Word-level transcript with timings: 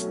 All 0.00 0.10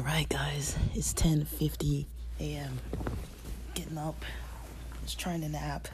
right, 0.00 0.26
guys, 0.28 0.76
it's 0.94 1.14
10:50 1.14 2.06
a.m. 2.40 2.80
Getting 3.74 3.96
up, 3.96 4.24
was 5.04 5.14
trying 5.14 5.42
to 5.42 5.48
nap, 5.48 5.86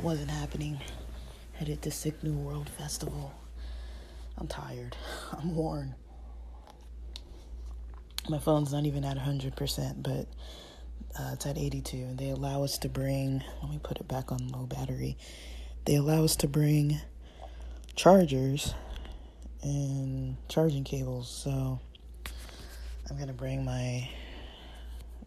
wasn't 0.00 0.30
happening. 0.30 0.78
Headed 1.54 1.82
to 1.82 1.90
Sick 1.90 2.22
New 2.22 2.34
World 2.34 2.68
Festival. 2.68 3.32
I'm 4.38 4.46
tired. 4.46 4.96
I'm 5.32 5.56
worn. 5.56 5.96
My 8.28 8.38
phone's 8.38 8.72
not 8.72 8.84
even 8.84 9.04
at 9.04 9.16
100%, 9.16 10.00
but 10.00 10.28
uh, 11.18 11.30
it's 11.32 11.46
at 11.46 11.58
82. 11.58 11.96
and 11.96 12.18
They 12.18 12.30
allow 12.30 12.62
us 12.62 12.78
to 12.78 12.88
bring. 12.88 13.42
Let 13.62 13.70
me 13.70 13.80
put 13.82 13.98
it 13.98 14.08
back 14.08 14.30
on 14.30 14.48
low 14.48 14.66
battery. 14.66 15.16
They 15.84 15.96
allow 15.96 16.24
us 16.24 16.36
to 16.36 16.48
bring 16.48 17.00
chargers 17.96 18.74
and 19.62 20.36
charging 20.48 20.84
cables. 20.84 21.28
So 21.28 21.80
I'm 23.08 23.18
gonna 23.18 23.32
bring 23.32 23.64
my. 23.64 24.08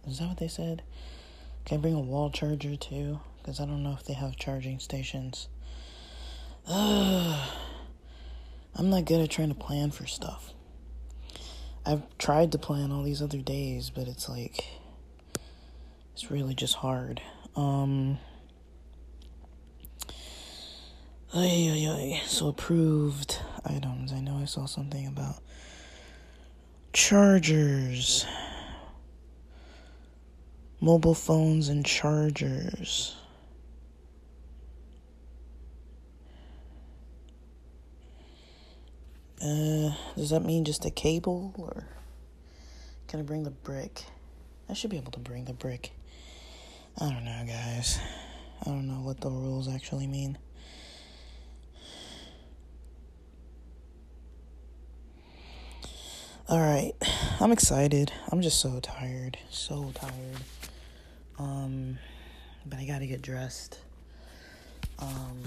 Is 0.08 0.20
that 0.20 0.30
what 0.30 0.38
they 0.38 0.48
said? 0.48 0.84
Can 1.66 1.78
I 1.78 1.82
bring 1.82 1.94
a 1.94 2.00
wall 2.00 2.30
charger 2.30 2.76
too? 2.76 3.20
Because 3.38 3.60
I 3.60 3.66
don't 3.66 3.84
know 3.84 3.94
if 3.94 4.06
they 4.06 4.14
have 4.14 4.36
charging 4.38 4.80
stations. 4.80 5.48
Ugh. 6.68 7.50
I'm 8.76 8.90
not 8.90 9.06
good 9.06 9.22
at 9.22 9.30
trying 9.30 9.50
to 9.50 9.56
plan 9.56 9.92
for 9.92 10.08
stuff. 10.08 10.52
I've 11.86 12.02
tried 12.18 12.52
to 12.54 12.58
plan 12.58 12.92
all 12.92 13.04
these 13.04 13.22
other 13.22 13.38
days, 13.38 13.92
but 13.92 14.08
it's 14.08 14.28
like. 14.28 14.66
It's 16.14 16.30
really 16.30 16.54
just 16.54 16.76
hard. 16.76 17.22
Um. 17.56 18.20
Ay, 21.34 21.70
ay, 21.72 21.88
ay. 21.90 22.22
So 22.28 22.48
approved 22.48 23.40
items. 23.66 24.14
I 24.14 24.20
know 24.22 24.38
I 24.38 24.46
saw 24.46 24.66
something 24.66 25.08
about 25.08 25.42
chargers, 26.94 28.26
mobile 30.80 31.16
phones, 31.16 31.70
and 31.70 31.84
chargers. 31.84 33.16
Uh, 39.42 39.92
does 40.16 40.30
that 40.30 40.42
mean 40.42 40.64
just 40.64 40.86
a 40.86 40.90
cable 40.90 41.54
or 41.58 41.86
can 43.10 43.20
I 43.20 43.24
bring 43.24 43.44
the 43.44 43.50
brick? 43.50 44.04
I 44.70 44.74
should 44.74 44.90
be 44.90 44.96
able 44.98 45.12
to 45.12 45.20
bring 45.20 45.44
the 45.44 45.54
brick. 45.54 45.92
I 47.00 47.10
don't 47.10 47.26
know, 47.26 47.44
guys. 47.48 48.00
I 48.62 48.70
don't 48.70 48.88
know 48.88 49.02
what 49.02 49.20
the 49.20 49.30
rules 49.30 49.68
actually 49.68 50.08
mean. 50.08 50.38
All 56.48 56.60
right, 56.60 56.94
I'm 57.40 57.52
excited. 57.52 58.12
I'm 58.32 58.42
just 58.42 58.60
so 58.60 58.80
tired, 58.80 59.38
so 59.50 59.92
tired. 59.96 60.38
Um, 61.40 61.98
but 62.66 62.78
I 62.78 62.86
gotta 62.86 63.08
get 63.08 63.22
dressed. 63.22 63.80
Um, 65.00 65.42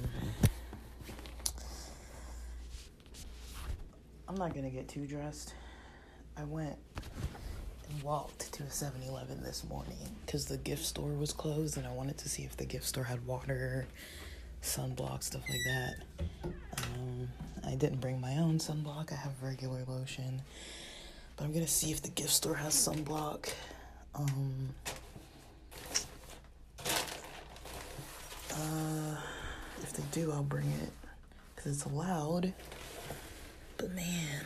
I'm 4.29 4.35
not 4.35 4.55
gonna 4.55 4.71
get 4.71 4.89
too 4.89 5.07
dressed. 5.07 5.55
I 6.37 6.45
went 6.45 6.77
walked 8.03 8.53
to 8.53 8.62
a 8.62 8.70
7 8.70 9.03
Eleven 9.03 9.42
this 9.42 9.65
morning 9.69 9.97
because 10.25 10.47
the 10.47 10.56
gift 10.59 10.84
store 10.84 11.11
was 11.11 11.33
closed 11.33 11.77
and 11.77 11.87
I 11.87 11.93
wanted 11.93 12.19
to 12.19 12.28
see 12.28 12.43
if 12.45 12.56
the 12.56 12.65
gift 12.65 12.84
store 12.84 13.05
had 13.05 13.25
water, 13.27 13.87
sunblock, 14.62 15.23
stuff 15.23 15.43
like 15.48 15.61
that. 15.67 15.95
Um, 16.83 17.28
I 17.67 17.75
didn't 17.75 18.01
bring 18.01 18.20
my 18.20 18.37
own 18.39 18.59
sunblock, 18.59 19.12
I 19.12 19.17
have 19.17 19.43
regular 19.43 19.83
lotion. 19.87 20.43
But 21.37 21.44
I'm 21.44 21.53
gonna 21.53 21.66
see 21.66 21.91
if 21.91 22.03
the 22.03 22.11
gift 22.11 22.31
store 22.31 22.55
has 22.55 22.75
sunblock. 22.75 23.50
Um, 24.15 24.71
uh, 28.53 29.16
if 29.82 29.93
they 29.93 30.03
do, 30.12 30.32
I'll 30.32 30.43
bring 30.43 30.66
it 30.82 30.91
because 31.55 31.72
it's 31.77 31.84
allowed. 31.84 32.53
But 33.77 33.94
man, 33.94 34.44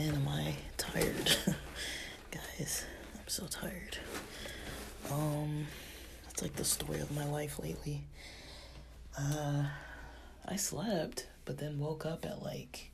man, 0.00 0.14
am 0.14 0.28
I 0.28 0.54
tired, 0.78 1.36
guys? 2.30 2.86
I'm 3.14 3.28
so 3.28 3.46
tired. 3.46 3.98
Um, 5.10 5.66
it's 6.30 6.40
like 6.40 6.56
the 6.56 6.64
story 6.64 7.00
of 7.00 7.14
my 7.14 7.26
life 7.26 7.58
lately. 7.58 8.04
Uh, 9.18 9.64
I 10.48 10.56
slept, 10.56 11.26
but 11.44 11.58
then 11.58 11.78
woke 11.78 12.06
up 12.06 12.24
at 12.24 12.42
like 12.42 12.90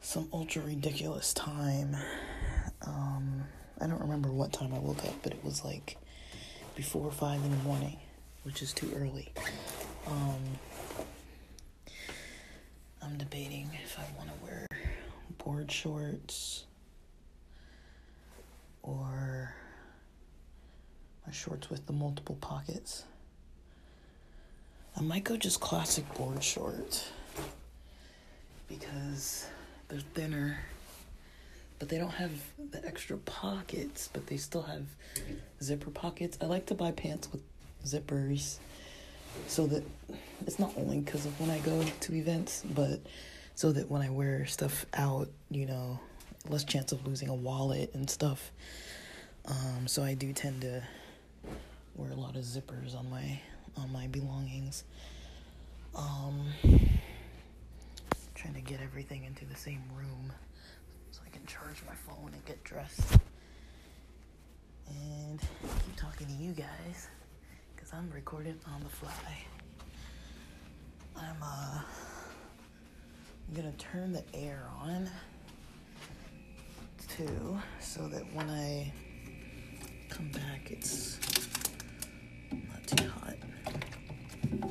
some 0.00 0.30
ultra 0.32 0.62
ridiculous 0.62 1.34
time. 1.34 1.94
Um, 2.86 3.44
I 3.82 3.88
don't 3.88 4.00
remember 4.00 4.30
what 4.30 4.54
time 4.54 4.72
I 4.72 4.78
woke 4.78 5.04
up, 5.04 5.14
but 5.22 5.32
it 5.32 5.44
was 5.44 5.62
like 5.62 5.98
before 6.74 7.10
five 7.10 7.44
in 7.44 7.50
the 7.50 7.62
morning, 7.64 7.98
which 8.44 8.62
is 8.62 8.72
too 8.72 8.90
early. 8.96 9.30
Um, 10.06 10.40
I'm 13.02 13.18
debating 13.18 13.68
if 13.84 13.98
I 13.98 14.04
want 14.16 14.30
to 14.30 14.44
wear 14.44 14.66
board 15.38 15.70
shorts 15.70 16.64
or 18.82 19.54
my 21.26 21.32
shorts 21.32 21.70
with 21.70 21.86
the 21.86 21.92
multiple 21.92 22.36
pockets. 22.40 23.04
I 24.96 25.00
might 25.00 25.24
go 25.24 25.36
just 25.36 25.60
classic 25.60 26.12
board 26.14 26.42
shorts 26.42 27.10
because 28.68 29.46
they're 29.88 30.00
thinner, 30.14 30.58
but 31.78 31.88
they 31.88 31.98
don't 31.98 32.10
have 32.10 32.32
the 32.70 32.84
extra 32.86 33.16
pockets, 33.18 34.08
but 34.12 34.26
they 34.26 34.36
still 34.36 34.62
have 34.62 34.84
zipper 35.62 35.90
pockets. 35.90 36.38
I 36.40 36.46
like 36.46 36.66
to 36.66 36.74
buy 36.74 36.90
pants 36.92 37.30
with 37.32 37.42
zippers 37.86 38.58
so 39.46 39.66
that 39.66 39.82
it's 40.46 40.58
not 40.58 40.72
only 40.76 41.00
because 41.00 41.24
of 41.24 41.38
when 41.40 41.50
I 41.50 41.58
go 41.60 41.82
to 42.00 42.14
events, 42.14 42.62
but 42.74 43.00
so 43.54 43.72
that 43.72 43.90
when 43.90 44.02
I 44.02 44.10
wear 44.10 44.46
stuff 44.46 44.86
out, 44.94 45.28
you 45.50 45.66
know, 45.66 46.00
less 46.48 46.64
chance 46.64 46.92
of 46.92 47.06
losing 47.06 47.28
a 47.28 47.34
wallet 47.34 47.90
and 47.94 48.08
stuff. 48.08 48.50
Um, 49.46 49.86
so 49.86 50.02
I 50.02 50.14
do 50.14 50.32
tend 50.32 50.62
to 50.62 50.82
wear 51.94 52.10
a 52.10 52.14
lot 52.16 52.36
of 52.36 52.42
zippers 52.42 52.96
on 52.96 53.10
my 53.10 53.40
on 53.76 53.92
my 53.92 54.06
belongings. 54.08 54.84
Um, 55.94 56.46
trying 58.34 58.54
to 58.54 58.60
get 58.60 58.80
everything 58.80 59.24
into 59.24 59.44
the 59.44 59.54
same 59.54 59.82
room 59.96 60.32
so 61.10 61.20
I 61.26 61.30
can 61.30 61.44
charge 61.46 61.82
my 61.86 61.94
phone 61.94 62.30
and 62.32 62.44
get 62.44 62.62
dressed. 62.64 63.18
And 64.88 65.40
keep 65.40 65.96
talking 65.96 66.26
to 66.26 66.32
you 66.32 66.52
guys 66.52 67.08
because 67.74 67.92
I'm 67.92 68.10
recording 68.10 68.58
on 68.74 68.82
the 68.82 68.88
fly. 68.88 69.10
I'm 71.16 71.36
uh 71.42 71.82
I'm 73.48 73.54
gonna 73.54 73.72
turn 73.72 74.12
the 74.12 74.24
air 74.34 74.62
on 74.82 75.08
too 77.16 77.58
so 77.80 78.08
that 78.08 78.22
when 78.34 78.48
I 78.48 78.92
come 80.08 80.30
back 80.30 80.70
it's 80.70 81.18
not 82.52 82.86
too 82.86 83.08
hot. 83.08 83.34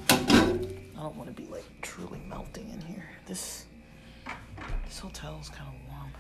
I 0.02 1.04
don't 1.04 1.16
want 1.16 1.36
to 1.36 1.42
be 1.42 1.48
like 1.50 1.66
truly 1.82 2.20
melting 2.28 2.70
in 2.72 2.82
here. 2.82 3.06
This 3.28 3.66
this 4.86 5.00
hotel 5.00 5.38
is 5.42 5.50
kind 5.50 5.68
of 5.70 5.76
warm. 5.90 6.12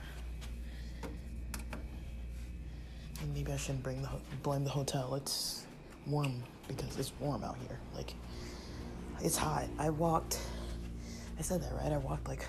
And 3.21 3.33
maybe 3.33 3.51
I 3.51 3.57
shouldn't 3.57 3.83
bring 3.83 4.01
the 4.01 4.09
blame 4.43 4.63
the 4.63 4.69
hotel. 4.69 5.15
It's 5.15 5.65
warm 6.07 6.43
because 6.67 6.97
it's 6.97 7.11
warm 7.19 7.43
out 7.43 7.57
here. 7.67 7.79
Like 7.95 8.13
it's 9.21 9.37
hot. 9.37 9.65
I 9.77 9.89
walked. 9.89 10.39
I 11.41 11.43
said 11.43 11.63
that 11.63 11.73
right. 11.73 11.91
I 11.91 11.97
walked 11.97 12.27
like 12.27 12.45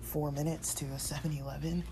four 0.00 0.32
minutes 0.32 0.72
to 0.76 0.86
a 0.86 0.96
7-Eleven 0.96 1.84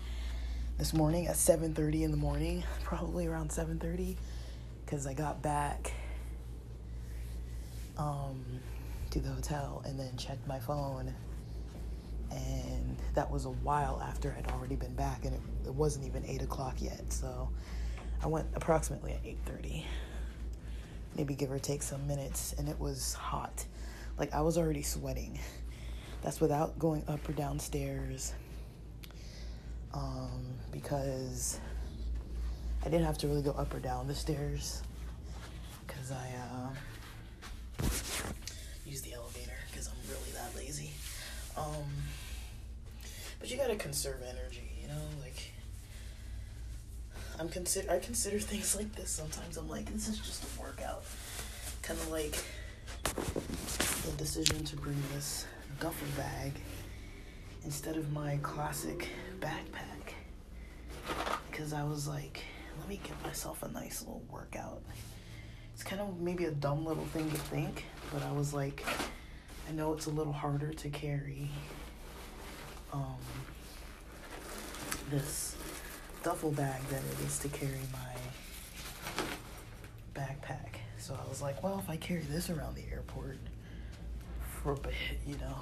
this 0.79 0.91
morning 0.91 1.27
at 1.27 1.35
7:30 1.35 2.01
in 2.01 2.09
the 2.09 2.17
morning, 2.17 2.63
probably 2.83 3.27
around 3.27 3.51
7:30, 3.51 4.15
because 4.83 5.05
I 5.05 5.13
got 5.13 5.43
back. 5.43 5.93
Um, 7.99 8.43
to 9.11 9.19
the 9.19 9.29
hotel 9.29 9.83
and 9.85 9.99
then 9.99 10.17
checked 10.17 10.47
my 10.47 10.59
phone 10.59 11.13
and 12.31 12.97
that 13.13 13.29
was 13.29 13.45
a 13.45 13.51
while 13.51 14.01
after 14.03 14.35
I'd 14.35 14.49
already 14.51 14.75
been 14.75 14.95
back 14.95 15.23
and 15.23 15.35
it, 15.35 15.41
it 15.67 15.73
wasn't 15.75 16.07
even 16.07 16.25
8 16.25 16.41
o'clock 16.41 16.81
yet 16.81 17.13
so 17.13 17.47
I 18.23 18.27
went 18.27 18.47
approximately 18.55 19.13
at 19.13 19.23
8.30 19.23 19.83
maybe 21.15 21.35
give 21.35 21.51
or 21.51 21.59
take 21.59 21.83
some 21.83 22.07
minutes 22.07 22.55
and 22.57 22.67
it 22.67 22.79
was 22.79 23.13
hot 23.13 23.65
like 24.17 24.33
I 24.33 24.41
was 24.41 24.57
already 24.57 24.83
sweating 24.83 25.39
that's 26.27 26.41
without 26.41 26.77
going 26.77 27.01
up 27.07 27.29
or 27.29 27.31
downstairs 27.31 28.33
um, 29.93 30.43
because 30.73 31.57
I 32.81 32.89
didn't 32.89 33.05
have 33.05 33.17
to 33.19 33.29
really 33.29 33.41
go 33.41 33.51
up 33.51 33.73
or 33.73 33.79
down 33.79 34.07
the 34.07 34.13
stairs 34.13 34.81
because 35.87 36.11
I 36.11 36.29
uh, 36.51 37.85
use 38.85 39.01
the 39.03 39.13
elevator 39.13 39.53
because 39.71 39.87
I'm 39.87 39.95
really 40.09 40.31
that 40.33 40.53
lazy. 40.53 40.91
Um, 41.55 41.85
but 43.39 43.49
you 43.49 43.55
gotta 43.55 43.77
conserve 43.77 44.21
energy, 44.21 44.69
you 44.81 44.89
know, 44.89 44.99
like 45.21 45.53
I'm 47.39 47.47
consider 47.47 47.89
I 47.89 47.99
consider 47.99 48.37
things 48.39 48.75
like 48.75 48.93
this 48.97 49.11
sometimes. 49.11 49.55
I'm 49.55 49.69
like, 49.69 49.85
this 49.93 50.09
is 50.09 50.17
just 50.17 50.43
a 50.43 50.61
workout, 50.61 51.05
kind 51.83 51.97
of 51.97 52.11
like 52.11 52.35
the 54.03 54.11
decision 54.17 54.65
to 54.65 54.75
bring 54.75 55.01
this 55.13 55.45
duffel 55.79 56.07
bag 56.15 56.53
instead 57.65 57.97
of 57.97 58.11
my 58.11 58.37
classic 58.41 59.09
backpack 59.39 60.13
because 61.49 61.73
I 61.73 61.83
was 61.83 62.07
like, 62.07 62.43
let 62.79 62.87
me 62.87 62.99
give 63.03 63.21
myself 63.23 63.63
a 63.63 63.67
nice 63.69 64.01
little 64.01 64.23
workout. 64.29 64.81
It's 65.73 65.83
kind 65.83 66.01
of 66.01 66.19
maybe 66.19 66.45
a 66.45 66.51
dumb 66.51 66.85
little 66.85 67.05
thing 67.05 67.29
to 67.29 67.37
think, 67.37 67.85
but 68.13 68.23
I 68.23 68.31
was 68.31 68.53
like, 68.53 68.85
I 69.67 69.71
know 69.73 69.93
it's 69.93 70.05
a 70.05 70.11
little 70.11 70.33
harder 70.33 70.73
to 70.73 70.89
carry 70.89 71.49
um, 72.93 73.15
this 75.09 75.55
duffel 76.23 76.51
bag 76.51 76.81
than 76.89 76.99
it 76.99 77.25
is 77.25 77.39
to 77.39 77.49
carry 77.49 77.79
my 77.91 78.15
backpack. 80.19 80.77
So 80.97 81.17
I 81.19 81.27
was 81.29 81.41
like, 81.41 81.63
well, 81.63 81.79
if 81.79 81.89
I 81.89 81.97
carry 81.97 82.21
this 82.21 82.49
around 82.49 82.75
the 82.75 82.83
airport 82.91 83.37
for 84.67 84.73
a 84.73 84.79
bit, 84.79 84.93
you 85.25 85.35
know, 85.37 85.55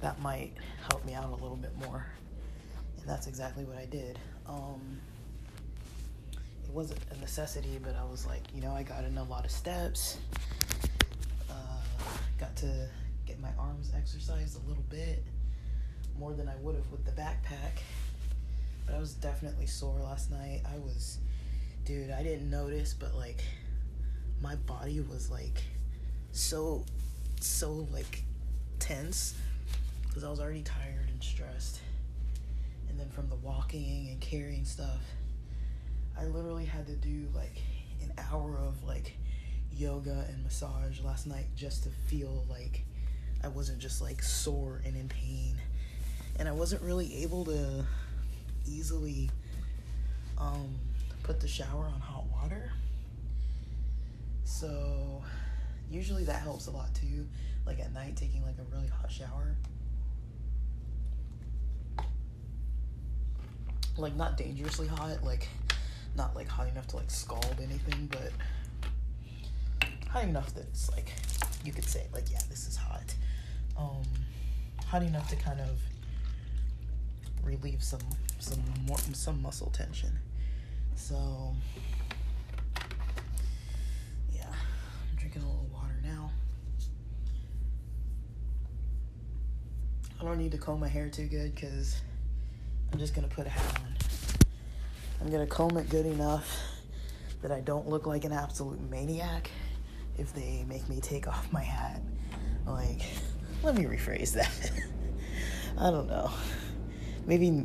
that 0.00 0.20
might 0.20 0.52
help 0.88 1.04
me 1.04 1.12
out 1.12 1.28
a 1.28 1.34
little 1.42 1.56
bit 1.56 1.76
more. 1.76 2.06
And 3.00 3.08
that's 3.08 3.26
exactly 3.26 3.64
what 3.64 3.76
I 3.76 3.86
did. 3.86 4.16
Um, 4.46 5.00
it 6.32 6.70
wasn't 6.70 7.00
a 7.10 7.18
necessity, 7.18 7.80
but 7.82 7.96
I 7.96 8.04
was 8.08 8.26
like, 8.26 8.42
you 8.54 8.62
know, 8.62 8.70
I 8.70 8.84
got 8.84 9.02
in 9.02 9.18
a 9.18 9.24
lot 9.24 9.44
of 9.44 9.50
steps. 9.50 10.18
Uh, 11.50 11.82
got 12.38 12.54
to 12.58 12.88
get 13.26 13.40
my 13.40 13.50
arms 13.58 13.90
exercised 13.96 14.56
a 14.64 14.68
little 14.68 14.84
bit 14.88 15.24
more 16.16 16.32
than 16.32 16.48
I 16.48 16.54
would 16.60 16.76
have 16.76 16.88
with 16.92 17.04
the 17.04 17.10
backpack. 17.20 17.82
But 18.86 18.94
I 18.94 19.00
was 19.00 19.14
definitely 19.14 19.66
sore 19.66 19.98
last 20.04 20.30
night. 20.30 20.60
I 20.64 20.78
was, 20.78 21.18
dude, 21.84 22.12
I 22.12 22.22
didn't 22.22 22.50
notice, 22.50 22.94
but 22.94 23.16
like, 23.16 23.42
my 24.40 24.54
body 24.54 25.00
was 25.00 25.28
like 25.28 25.60
so, 26.30 26.84
so 27.40 27.86
like 27.92 28.22
tense 28.78 29.34
because 30.08 30.24
I 30.24 30.30
was 30.30 30.40
already 30.40 30.62
tired 30.62 31.08
and 31.08 31.22
stressed. 31.22 31.80
And 32.88 32.98
then 32.98 33.08
from 33.10 33.28
the 33.28 33.36
walking 33.36 34.08
and 34.10 34.20
carrying 34.20 34.64
stuff, 34.64 35.00
I 36.18 36.24
literally 36.24 36.64
had 36.64 36.86
to 36.88 36.94
do 36.94 37.28
like 37.34 37.56
an 38.02 38.12
hour 38.30 38.56
of 38.58 38.82
like 38.84 39.14
yoga 39.72 40.26
and 40.28 40.42
massage 40.42 41.00
last 41.00 41.26
night 41.26 41.46
just 41.56 41.84
to 41.84 41.88
feel 42.08 42.44
like 42.50 42.84
I 43.42 43.48
wasn't 43.48 43.78
just 43.78 44.02
like 44.02 44.22
sore 44.22 44.82
and 44.84 44.96
in 44.96 45.08
pain. 45.08 45.56
And 46.38 46.48
I 46.48 46.52
wasn't 46.52 46.82
really 46.82 47.22
able 47.22 47.44
to 47.46 47.84
easily 48.66 49.30
um, 50.38 50.74
put 51.22 51.40
the 51.40 51.48
shower 51.48 51.84
on 51.84 52.00
hot 52.00 52.24
water. 52.32 52.72
So 54.44 55.22
usually 55.90 56.24
that 56.24 56.40
helps 56.40 56.66
a 56.66 56.70
lot 56.70 56.94
too. 56.94 57.26
Like 57.66 57.80
at 57.80 57.92
night, 57.92 58.16
taking 58.16 58.42
like 58.44 58.56
a 58.58 58.74
really 58.74 58.88
hot 58.88 59.10
shower. 59.10 59.56
Like 63.96 64.16
not 64.16 64.36
dangerously 64.36 64.86
hot, 64.86 65.22
like 65.22 65.48
not 66.16 66.34
like 66.34 66.48
hot 66.48 66.68
enough 66.68 66.86
to 66.88 66.96
like 66.96 67.10
scald 67.10 67.56
anything, 67.62 68.08
but 68.10 68.32
hot 70.08 70.24
enough 70.24 70.52
that 70.54 70.62
it's 70.64 70.90
like 70.90 71.12
you 71.64 71.72
could 71.72 71.84
say 71.84 72.06
like 72.12 72.30
yeah 72.30 72.40
this 72.48 72.66
is 72.66 72.76
hot. 72.76 73.14
Um, 73.78 74.02
hot 74.86 75.02
enough 75.02 75.28
to 75.30 75.36
kind 75.36 75.60
of 75.60 75.78
relieve 77.44 77.82
some 77.82 78.00
some 78.38 78.62
more 78.86 78.98
some 78.98 79.40
muscle 79.42 79.70
tension. 79.70 80.10
So 80.94 81.54
yeah, 84.34 84.46
I'm 84.48 85.16
drinking 85.16 85.42
a 85.42 85.46
little 85.46 85.68
water 85.72 85.98
now. 86.02 86.30
I 90.20 90.24
don't 90.24 90.36
need 90.36 90.52
to 90.52 90.58
comb 90.58 90.80
my 90.80 90.88
hair 90.88 91.08
too 91.08 91.26
good 91.26 91.54
because 91.54 91.98
I'm 92.92 92.98
just 92.98 93.14
gonna 93.14 93.28
put 93.28 93.46
a 93.46 93.50
hat 93.50 93.80
on. 93.80 93.94
I'm 95.22 95.32
gonna 95.32 95.46
comb 95.46 95.78
it 95.78 95.88
good 95.88 96.04
enough 96.04 96.60
that 97.40 97.50
I 97.50 97.60
don't 97.60 97.88
look 97.88 98.06
like 98.06 98.24
an 98.24 98.32
absolute 98.32 98.78
maniac 98.90 99.50
if 100.18 100.34
they 100.34 100.66
make 100.68 100.86
me 100.90 101.00
take 101.00 101.26
off 101.26 101.50
my 101.50 101.62
hat. 101.62 102.02
Like, 102.66 103.00
let 103.62 103.74
me 103.74 103.84
rephrase 103.84 104.34
that. 104.34 104.70
I 105.78 105.90
don't 105.90 106.06
know. 106.06 106.30
Maybe 107.24 107.64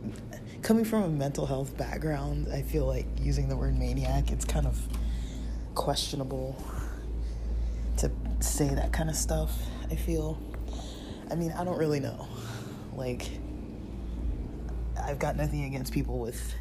coming 0.62 0.86
from 0.86 1.04
a 1.04 1.10
mental 1.10 1.46
health 1.46 1.76
background, 1.76 2.48
I 2.54 2.62
feel 2.62 2.86
like 2.86 3.06
using 3.20 3.50
the 3.50 3.58
word 3.58 3.78
maniac, 3.78 4.32
it's 4.32 4.46
kind 4.46 4.66
of 4.66 4.80
questionable 5.74 6.56
to 7.98 8.10
say 8.40 8.70
that 8.70 8.94
kind 8.94 9.10
of 9.10 9.18
stuff. 9.18 9.52
I 9.92 9.96
feel. 9.96 10.40
I 11.30 11.36
mean, 11.36 11.52
I 11.52 11.66
don't 11.66 11.78
really 11.78 12.00
know. 12.00 12.30
Like, 12.96 13.30
I've 15.02 15.20
got 15.20 15.36
nothing 15.36 15.66
against 15.66 15.94
people 15.94 16.20
with 16.20 16.54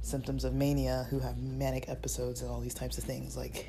symptoms 0.00 0.44
of 0.44 0.54
mania 0.54 1.06
who 1.10 1.18
have 1.18 1.38
manic 1.38 1.88
episodes 1.88 2.42
and 2.42 2.50
all 2.50 2.60
these 2.60 2.74
types 2.74 2.98
of 2.98 3.04
things. 3.04 3.36
Like, 3.36 3.68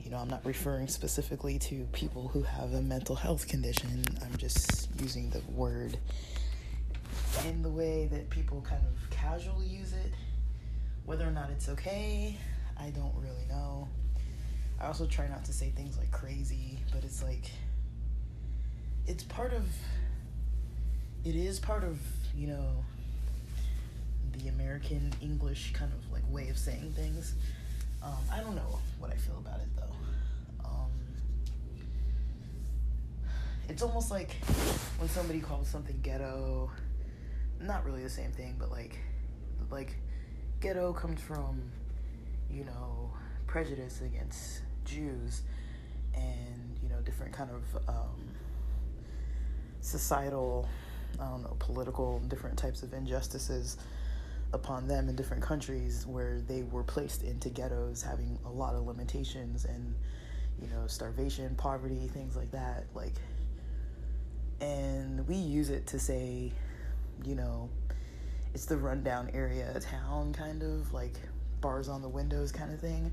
you 0.00 0.10
know, 0.10 0.18
I'm 0.18 0.28
not 0.28 0.44
referring 0.44 0.88
specifically 0.88 1.58
to 1.60 1.86
people 1.92 2.28
who 2.28 2.42
have 2.42 2.74
a 2.74 2.82
mental 2.82 3.16
health 3.16 3.48
condition. 3.48 4.04
I'm 4.22 4.36
just 4.36 4.88
using 5.00 5.30
the 5.30 5.40
word 5.52 5.98
in 7.44 7.62
the 7.62 7.70
way 7.70 8.08
that 8.12 8.30
people 8.30 8.64
kind 8.68 8.82
of 8.86 9.10
casually 9.10 9.66
use 9.66 9.92
it. 9.92 10.12
Whether 11.04 11.26
or 11.26 11.30
not 11.30 11.50
it's 11.50 11.68
okay, 11.68 12.36
I 12.78 12.90
don't 12.90 13.14
really 13.16 13.44
know. 13.48 13.88
I 14.80 14.86
also 14.86 15.06
try 15.06 15.28
not 15.28 15.44
to 15.46 15.52
say 15.52 15.70
things 15.70 15.96
like 15.98 16.10
crazy, 16.10 16.78
but 16.92 17.04
it's 17.04 17.22
like, 17.22 17.50
it's 19.06 19.24
part 19.24 19.52
of, 19.52 19.64
it 21.26 21.34
is 21.34 21.58
part 21.58 21.82
of, 21.82 21.98
you 22.36 22.46
know, 22.46 22.84
the 24.38 24.48
American 24.48 25.12
English 25.20 25.72
kind 25.72 25.90
of 25.92 26.12
like 26.12 26.22
way 26.30 26.48
of 26.50 26.56
saying 26.56 26.92
things. 26.94 27.34
Um, 28.00 28.14
I 28.32 28.38
don't 28.40 28.54
know 28.54 28.78
what 29.00 29.10
I 29.10 29.16
feel 29.16 29.38
about 29.38 29.58
it 29.58 29.66
though. 29.74 30.64
Um, 30.64 30.90
it's 33.68 33.82
almost 33.82 34.12
like 34.12 34.36
when 34.98 35.08
somebody 35.08 35.40
calls 35.40 35.66
something 35.66 35.98
ghetto, 36.00 36.70
not 37.60 37.84
really 37.84 38.04
the 38.04 38.10
same 38.10 38.30
thing, 38.30 38.54
but 38.56 38.70
like, 38.70 38.96
like 39.68 39.96
ghetto 40.60 40.92
comes 40.92 41.20
from, 41.20 41.60
you 42.48 42.64
know, 42.64 43.10
prejudice 43.48 44.00
against 44.00 44.60
Jews 44.84 45.42
and, 46.14 46.78
you 46.80 46.88
know, 46.88 47.00
different 47.00 47.32
kind 47.32 47.50
of 47.50 47.88
um, 47.88 48.28
societal, 49.80 50.68
I 51.20 51.28
don't 51.28 51.42
know, 51.42 51.56
political, 51.58 52.20
different 52.28 52.58
types 52.58 52.82
of 52.82 52.92
injustices 52.92 53.76
upon 54.52 54.86
them 54.86 55.08
in 55.08 55.16
different 55.16 55.42
countries 55.42 56.06
where 56.06 56.40
they 56.46 56.62
were 56.62 56.82
placed 56.82 57.22
into 57.22 57.48
ghettos 57.48 58.02
having 58.02 58.38
a 58.44 58.50
lot 58.50 58.74
of 58.74 58.86
limitations 58.86 59.64
and 59.64 59.94
you 60.60 60.68
know 60.68 60.86
starvation 60.86 61.54
poverty 61.56 62.08
things 62.14 62.36
like 62.36 62.50
that 62.52 62.84
like 62.94 63.12
and 64.60 65.26
we 65.26 65.34
use 65.34 65.68
it 65.68 65.86
to 65.86 65.98
say 65.98 66.50
you 67.24 67.34
know 67.34 67.68
it's 68.54 68.64
the 68.64 68.76
rundown 68.76 69.28
area 69.34 69.70
of 69.74 69.84
town 69.84 70.32
kind 70.32 70.62
of 70.62 70.90
like 70.92 71.14
bars 71.60 71.88
on 71.88 72.00
the 72.00 72.08
windows 72.08 72.52
kind 72.52 72.72
of 72.72 72.80
thing. 72.80 73.10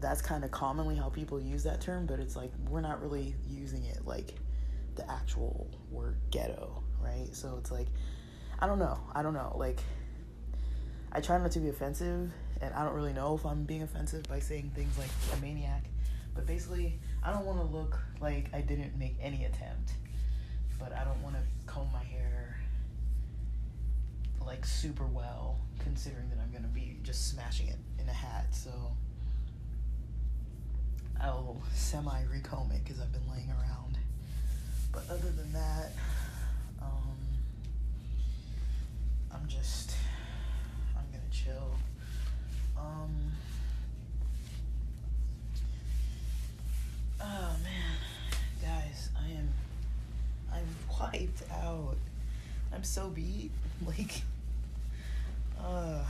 That's 0.00 0.20
kind 0.20 0.44
of 0.44 0.50
commonly 0.50 0.96
how 0.96 1.08
people 1.08 1.40
use 1.40 1.62
that 1.64 1.80
term 1.80 2.06
but 2.06 2.20
it's 2.20 2.36
like 2.36 2.50
we're 2.68 2.80
not 2.80 3.02
really 3.02 3.34
using 3.48 3.84
it 3.84 4.06
like 4.06 4.34
the 4.96 5.10
actual 5.10 5.66
word 5.90 6.16
ghetto 6.30 6.82
right 7.02 7.28
so 7.32 7.56
it's 7.58 7.70
like 7.70 7.86
i 8.58 8.66
don't 8.66 8.78
know 8.78 8.98
i 9.14 9.22
don't 9.22 9.34
know 9.34 9.54
like 9.58 9.78
I 11.12 11.20
try 11.20 11.38
not 11.38 11.50
to 11.52 11.58
be 11.58 11.68
offensive, 11.68 12.30
and 12.60 12.74
I 12.74 12.84
don't 12.84 12.94
really 12.94 13.12
know 13.12 13.34
if 13.34 13.44
I'm 13.44 13.64
being 13.64 13.82
offensive 13.82 14.22
by 14.28 14.38
saying 14.38 14.70
things 14.76 14.96
like 14.96 15.10
a 15.36 15.40
maniac. 15.42 15.84
But 16.34 16.46
basically, 16.46 17.00
I 17.24 17.32
don't 17.32 17.44
want 17.44 17.58
to 17.58 17.66
look 17.66 17.98
like 18.20 18.46
I 18.52 18.60
didn't 18.60 18.96
make 18.96 19.16
any 19.20 19.44
attempt, 19.44 19.94
but 20.78 20.92
I 20.92 21.02
don't 21.02 21.20
want 21.22 21.34
to 21.34 21.42
comb 21.66 21.88
my 21.92 22.04
hair 22.04 22.60
like 24.46 24.64
super 24.64 25.06
well, 25.06 25.58
considering 25.80 26.30
that 26.30 26.38
I'm 26.40 26.52
gonna 26.52 26.72
be 26.72 26.96
just 27.02 27.28
smashing 27.28 27.68
it 27.68 27.78
in 27.98 28.08
a 28.08 28.12
hat. 28.12 28.46
So 28.54 28.70
I'll 31.20 31.60
semi 31.74 32.22
recomb 32.24 32.72
it 32.72 32.84
because 32.84 33.00
I've 33.00 33.12
been 33.12 33.28
laying 33.32 33.50
around. 33.50 33.98
But 34.92 35.04
other 35.10 35.30
than 35.30 35.52
that, 35.54 35.92
um, 39.56 39.96
I'm 40.96 41.04
just 41.12 41.44
chill. 41.44 41.70
Um. 42.78 43.32
Oh 47.22 47.56
man, 47.62 48.62
guys, 48.62 49.10
I 49.18 49.30
am, 49.32 49.48
I'm 50.52 50.66
wiped 50.98 51.42
out. 51.52 51.96
I'm 52.74 52.84
so 52.84 53.08
beat. 53.08 53.50
Like, 53.86 54.20
uh, 55.58 56.04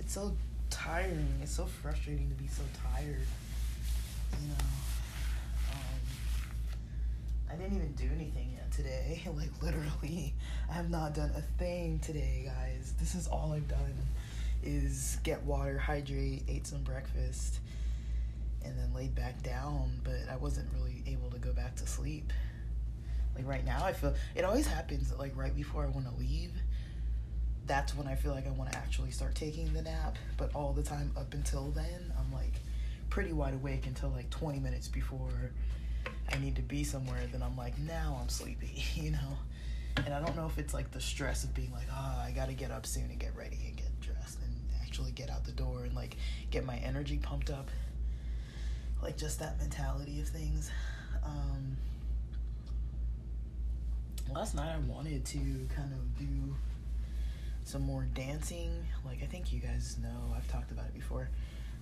it's 0.00 0.14
so 0.14 0.32
tiring. 0.68 1.28
It's 1.40 1.52
so 1.52 1.64
frustrating 1.66 2.28
to 2.28 2.34
be 2.34 2.48
so 2.48 2.62
tired. 2.92 3.26
You 4.42 4.48
know. 4.48 4.83
I 7.54 7.56
didn't 7.56 7.76
even 7.76 7.92
do 7.92 8.08
anything 8.12 8.50
yet 8.56 8.72
today. 8.72 9.22
like 9.36 9.50
literally, 9.62 10.34
I 10.68 10.72
have 10.72 10.90
not 10.90 11.14
done 11.14 11.30
a 11.36 11.42
thing 11.58 12.00
today, 12.00 12.46
guys. 12.46 12.94
This 12.98 13.14
is 13.14 13.28
all 13.28 13.52
I've 13.52 13.68
done 13.68 13.94
is 14.64 15.18
get 15.22 15.40
water, 15.44 15.78
hydrate, 15.78 16.42
ate 16.48 16.66
some 16.66 16.82
breakfast, 16.82 17.60
and 18.64 18.76
then 18.76 18.92
laid 18.92 19.14
back 19.14 19.40
down, 19.44 20.00
but 20.02 20.28
I 20.28 20.36
wasn't 20.36 20.68
really 20.74 21.04
able 21.06 21.30
to 21.30 21.38
go 21.38 21.52
back 21.52 21.76
to 21.76 21.86
sleep. 21.86 22.32
Like 23.36 23.46
right 23.46 23.64
now, 23.64 23.84
I 23.84 23.92
feel 23.92 24.14
it 24.34 24.44
always 24.44 24.66
happens 24.66 25.10
that, 25.10 25.20
like 25.20 25.36
right 25.36 25.54
before 25.54 25.84
I 25.84 25.86
want 25.86 26.08
to 26.12 26.14
leave. 26.18 26.52
That's 27.66 27.96
when 27.96 28.08
I 28.08 28.16
feel 28.16 28.32
like 28.32 28.48
I 28.48 28.50
want 28.50 28.72
to 28.72 28.78
actually 28.78 29.12
start 29.12 29.36
taking 29.36 29.72
the 29.72 29.82
nap. 29.82 30.16
But 30.36 30.50
all 30.54 30.72
the 30.72 30.82
time 30.82 31.12
up 31.16 31.32
until 31.34 31.70
then, 31.70 32.12
I'm 32.18 32.32
like 32.32 32.54
pretty 33.10 33.32
wide 33.32 33.54
awake 33.54 33.86
until 33.86 34.10
like 34.10 34.28
20 34.30 34.58
minutes 34.58 34.88
before 34.88 35.52
I 36.32 36.38
need 36.38 36.56
to 36.56 36.62
be 36.62 36.84
somewhere. 36.84 37.20
Then 37.30 37.42
I'm 37.42 37.56
like, 37.56 37.78
now 37.78 38.18
I'm 38.20 38.28
sleepy, 38.28 38.84
you 38.94 39.10
know? 39.12 39.38
And 39.96 40.12
I 40.12 40.20
don't 40.20 40.36
know 40.36 40.46
if 40.46 40.58
it's 40.58 40.74
like 40.74 40.90
the 40.90 41.00
stress 41.00 41.44
of 41.44 41.54
being 41.54 41.72
like, 41.72 41.86
oh, 41.90 42.22
I 42.24 42.32
gotta 42.34 42.52
get 42.52 42.70
up 42.70 42.84
soon 42.86 43.04
and 43.10 43.18
get 43.18 43.36
ready 43.36 43.58
and 43.68 43.76
get 43.76 44.00
dressed 44.00 44.40
and 44.42 44.52
actually 44.82 45.12
get 45.12 45.30
out 45.30 45.44
the 45.44 45.52
door 45.52 45.84
and 45.84 45.94
like 45.94 46.16
get 46.50 46.64
my 46.64 46.76
energy 46.78 47.18
pumped 47.18 47.50
up. 47.50 47.70
Like 49.02 49.16
just 49.16 49.38
that 49.38 49.58
mentality 49.58 50.20
of 50.20 50.28
things. 50.28 50.70
Um, 51.24 51.76
last 54.32 54.54
night 54.54 54.74
I 54.74 54.78
wanted 54.90 55.24
to 55.26 55.38
kind 55.74 55.92
of 55.92 56.18
do 56.18 56.56
some 57.64 57.82
more 57.82 58.06
dancing. 58.14 58.70
Like 59.04 59.22
I 59.22 59.26
think 59.26 59.52
you 59.52 59.60
guys 59.60 59.96
know, 60.02 60.34
I've 60.36 60.48
talked 60.48 60.70
about 60.70 60.86
it 60.86 60.94
before, 60.94 61.28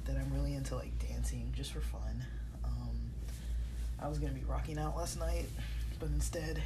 that 0.05 0.17
I'm 0.17 0.33
really 0.33 0.55
into 0.55 0.77
like 0.77 0.99
dancing 0.99 1.53
just 1.57 1.73
for 1.73 1.81
fun. 1.81 2.25
I 4.03 4.09
was 4.09 4.19
gonna 4.19 4.33
be 4.33 4.45
rocking 4.45 4.79
out 4.79 4.97
last 4.97 5.19
night, 5.19 5.47
but 6.01 6.09
instead 6.09 6.61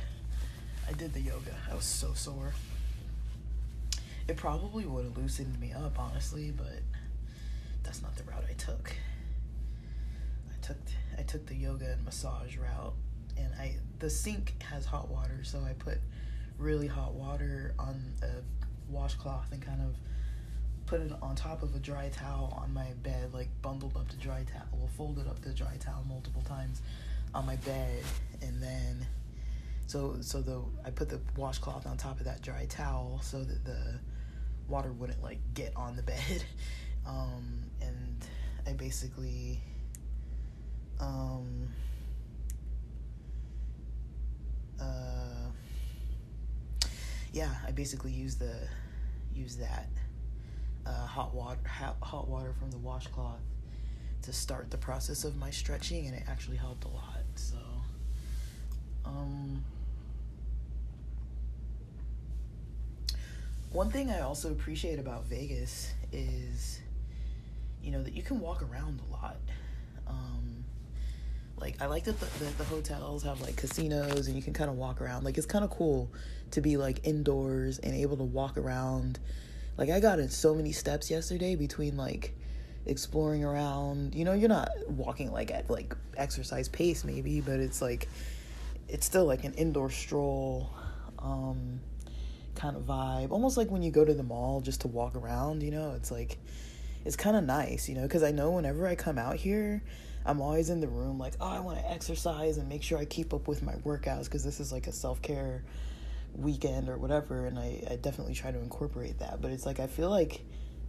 I 0.89 0.93
did 0.93 1.13
the 1.13 1.21
yoga. 1.21 1.55
I 1.71 1.75
was 1.75 1.85
so 1.85 2.15
sore. 2.15 2.53
It 4.27 4.37
probably 4.37 4.87
would 4.87 5.05
have 5.05 5.17
loosened 5.17 5.61
me 5.61 5.73
up, 5.73 5.99
honestly, 5.99 6.51
but 6.51 6.81
that's 7.83 8.03
not 8.03 8.17
the 8.17 8.25
route 8.25 8.45
I 8.49 8.55
took. 8.55 8.97
I 10.51 10.67
took 10.67 10.79
I 11.19 11.23
took 11.23 11.47
the 11.47 11.55
yoga 11.55 11.93
and 11.93 12.05
massage 12.05 12.57
route 12.57 12.95
and 13.37 13.53
I 13.61 13.77
the 13.99 14.09
sink 14.09 14.55
has 14.63 14.87
hot 14.87 15.09
water, 15.09 15.41
so 15.43 15.61
I 15.61 15.75
put 15.75 15.99
really 16.59 16.87
hot 16.87 17.13
water 17.13 17.75
on 17.79 18.01
a 18.23 18.91
washcloth 18.91 19.53
and 19.53 19.61
kind 19.61 19.83
of 19.83 19.95
put 20.87 21.01
it 21.01 21.13
on 21.21 21.35
top 21.35 21.63
of 21.63 21.75
a 21.75 21.79
dry 21.79 22.09
towel 22.09 22.59
on 22.63 22.73
my 22.73 22.93
bed, 23.03 23.35
like 23.35 23.49
bundled 23.61 23.95
up 23.97 24.09
the 24.09 24.17
dry 24.17 24.45
towel, 24.45 24.89
folded 24.97 25.27
up 25.27 25.43
the 25.43 25.53
dry 25.53 25.77
towel 25.79 26.03
multiple 26.09 26.43
times 26.43 26.81
on 27.35 27.47
my 27.47 27.57
bed, 27.57 28.03
and 28.43 28.63
then 28.63 29.07
so 29.87 30.17
so 30.21 30.41
the 30.41 30.63
I 30.85 30.91
put 30.91 31.09
the 31.09 31.21
washcloth 31.37 31.87
on 31.87 31.97
top 31.97 32.19
of 32.19 32.27
that 32.27 32.43
dry 32.43 32.67
towel 32.67 33.21
so 33.23 33.43
that 33.43 33.65
the 33.65 34.01
water 34.69 34.93
wouldn't 34.93 35.23
like 35.23 35.39
get 35.55 35.73
on 35.77 35.97
the 35.97 36.03
bed, 36.03 36.45
um, 37.07 37.63
and 37.81 38.25
I 38.67 38.73
basically 38.73 39.61
um 40.99 41.69
uh, 44.81 45.51
yeah, 47.33 47.55
I 47.67 47.71
basically 47.71 48.13
use 48.13 48.37
the 48.37 48.55
use 49.35 49.57
that 49.57 49.89
uh, 50.87 51.07
hot 51.07 51.35
water 51.35 51.59
hot, 51.69 51.97
hot 52.03 52.29
water 52.29 52.55
from 52.59 52.71
the 52.71 52.79
washcloth 52.79 53.41
to 54.23 54.33
start 54.33 54.71
the 54.71 54.79
process 54.79 55.25
of 55.25 55.37
my 55.37 55.51
stretching, 55.51 56.07
and 56.07 56.15
it 56.17 56.25
actually 56.29 56.57
helped 56.57 56.85
a 56.85 56.89
lot. 56.89 57.16
Um, 59.07 59.65
one 63.73 63.91
thing 63.91 64.11
I 64.11 64.21
also 64.21 64.51
appreciate 64.51 64.99
about 64.99 65.25
Vegas 65.27 65.93
is, 66.13 66.81
you 67.83 67.93
know, 67.93 68.03
that 68.03 68.15
you 68.15 68.23
can 68.23 68.41
walk 68.41 68.63
around 68.63 69.01
a 69.09 69.13
lot. 69.13 69.37
Um, 70.09 70.65
like 71.59 71.81
I 71.81 71.87
like 71.87 72.05
that 72.05 72.19
the, 72.21 72.27
the, 72.45 72.51
the, 72.59 72.65
hotels 72.65 73.23
have 73.25 73.41
like 73.41 73.57
casinos 73.57 74.29
and 74.29 74.37
you 74.37 74.43
can 74.43 74.53
kind 74.53 74.71
of 74.71 74.77
walk 74.77 75.01
around. 75.01 75.25
Like 75.25 75.37
it's 75.37 75.47
kind 75.47 75.65
of 75.65 75.71
cool 75.71 76.11
to 76.53 76.61
be 76.61 76.77
like 76.77 77.07
indoors 77.07 77.79
and 77.79 77.95
able 77.95 78.17
to 78.17 78.25
walk 78.25 78.57
around. 78.57 79.19
Like 79.77 79.91
I 79.91 80.01
got 80.01 80.19
in 80.19 80.29
so 80.31 80.55
many 80.55 80.73
steps 80.73 81.11
yesterday 81.11 81.55
between 81.55 81.97
like 81.97 82.35
exploring 82.87 83.45
around. 83.45 84.15
You 84.15 84.25
know, 84.25 84.33
you're 84.33 84.49
not 84.49 84.71
walking 84.89 85.33
like 85.33 85.51
at 85.51 85.69
like 85.69 85.95
exercise 86.17 86.69
pace 86.69 87.05
maybe, 87.05 87.41
but 87.41 87.61
it's 87.61 87.83
like 87.83 88.09
it's 88.89 89.07
still 89.07 89.25
like 89.25 89.45
an 89.45 89.55
indoor 89.55 89.91
stroll 89.91 90.71
um 91.19 91.81
kind 92.55 92.77
of 92.77 92.85
vibe. 92.85 93.31
Almost 93.31 93.57
like 93.57 93.71
when 93.71 93.83
you 93.83 93.91
go 93.91 94.05
to 94.05 94.15
the 94.15 94.23
mall 94.23 94.61
just 94.61 94.83
to 94.83 94.89
walk 94.89 95.15
around, 95.15 95.63
you 95.63 95.71
know, 95.71 95.93
it's 95.97 96.11
like 96.11 96.39
it's 97.05 97.17
kind 97.17 97.37
of 97.37 97.45
nice, 97.45 97.89
you 97.89 97.95
know, 97.95 98.07
cuz 98.09 98.23
I 98.23 98.33
know 98.33 98.53
whenever 98.53 98.87
I 98.87 98.95
come 98.95 99.19
out 99.19 99.37
here, 99.37 99.83
I'm 100.25 100.41
always 100.41 100.71
in 100.71 100.81
the 100.81 100.89
room 100.89 101.19
like, 101.19 101.35
oh, 101.41 101.47
I 101.47 101.61
want 101.61 101.79
to 101.79 101.91
exercise 101.91 102.59
and 102.59 102.69
make 102.69 102.83
sure 102.83 102.99
I 102.99 103.05
keep 103.05 103.33
up 103.33 103.47
with 103.47 103.63
my 103.63 103.75
workouts 103.75 104.25
because 104.25 104.43
this 104.43 104.59
is 104.59 104.73
like 104.73 104.89
a 104.89 104.93
self 104.93 105.23
care 105.23 105.63
weekend 106.35 106.89
or 106.89 106.99
whatever. 106.99 107.47
And 107.47 107.59
I, 107.59 107.83
I 107.91 107.97
definitely 107.97 108.35
try 108.35 108.51
to 108.51 108.59
incorporate 108.59 109.21
that. 109.21 109.41
But 109.41 109.53
it's 109.53 109.65
like, 109.65 109.79
I 109.79 109.87
feel 109.87 110.11
like 110.11 110.41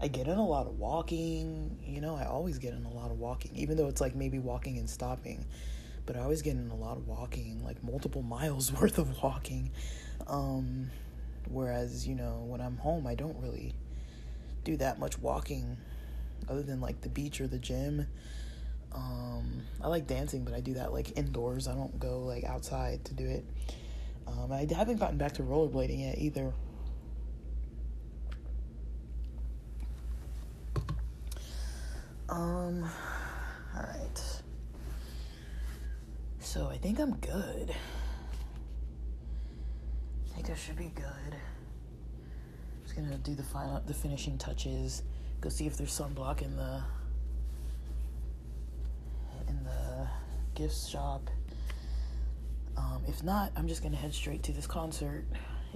I 0.02 0.08
get 0.08 0.28
in 0.28 0.38
a 0.38 0.46
lot 0.46 0.66
of 0.66 0.80
walking. 0.80 1.78
You 1.86 2.02
know, 2.02 2.16
I 2.16 2.26
always 2.26 2.58
get 2.58 2.74
in 2.74 2.86
a 2.86 2.94
lot 2.94 3.12
of 3.12 3.20
walking, 3.20 3.52
even 3.56 3.78
though 3.78 3.88
it's 3.88 4.02
like 4.02 4.16
maybe 4.16 4.40
walking 4.40 4.78
and 4.80 4.90
stopping. 4.90 5.46
But 6.08 6.16
I 6.16 6.22
always 6.22 6.42
get 6.42 6.56
in 6.56 6.72
a 6.72 6.76
lot 6.76 6.98
of 6.98 7.08
walking, 7.08 7.64
like 7.64 7.84
multiple 7.84 8.22
miles 8.24 8.74
worth 8.74 8.98
of 8.98 9.22
walking. 9.22 9.70
Um, 10.26 10.90
whereas, 11.48 12.08
you 12.08 12.16
know, 12.16 12.44
when 12.48 12.62
I'm 12.62 12.78
home, 12.78 13.06
I 13.06 13.14
don't 13.14 13.38
really 13.40 13.76
do 14.64 14.76
that 14.78 14.98
much 14.98 15.20
walking 15.20 15.78
other 16.50 16.64
than 16.64 16.82
like 16.82 17.02
the 17.02 17.10
beach 17.10 17.40
or 17.40 17.48
the 17.48 17.60
gym. 17.60 18.08
Um, 18.94 19.62
I 19.82 19.88
like 19.88 20.08
dancing, 20.08 20.44
but 20.44 20.54
I 20.54 20.62
do 20.62 20.74
that 20.74 20.92
like 20.92 21.18
indoors. 21.18 21.68
I 21.68 21.76
don't 21.76 22.00
go 22.00 22.22
like 22.22 22.44
outside 22.46 23.06
to 23.06 23.14
do 23.14 23.28
it. 23.28 23.46
Um, 24.28 24.52
I 24.52 24.68
haven't 24.74 24.98
gotten 24.98 25.18
back 25.18 25.34
to 25.34 25.44
rollerblading 25.44 26.00
yet 26.02 26.18
either. 26.18 26.54
Um, 32.30 32.90
all 33.76 33.84
right. 33.84 34.27
So 36.48 36.70
I 36.70 36.78
think 36.78 36.98
I'm 36.98 37.14
good. 37.18 37.76
I 40.26 40.34
think 40.34 40.50
I 40.50 40.56
should 40.56 40.78
be 40.78 40.94
good. 40.96 41.04
I'm 41.06 42.84
Just 42.84 42.96
gonna 42.96 43.18
do 43.18 43.36
the 43.36 43.44
final, 43.44 43.82
the 43.86 43.94
finishing 43.94 44.38
touches. 44.38 45.04
Go 45.42 45.50
see 45.50 45.68
if 45.68 45.76
there's 45.76 45.92
sunblock 45.92 46.42
in 46.42 46.56
the 46.56 46.84
gift 50.56 50.88
shop. 50.88 51.30
Um, 52.78 53.04
if 53.10 53.24
not, 53.24 53.52
I'm 53.58 53.68
just 53.68 53.84
gonna 53.84 53.98
head 53.98 54.14
straight 54.14 54.42
to 54.44 54.54
this 54.54 54.66
concert. 54.66 55.26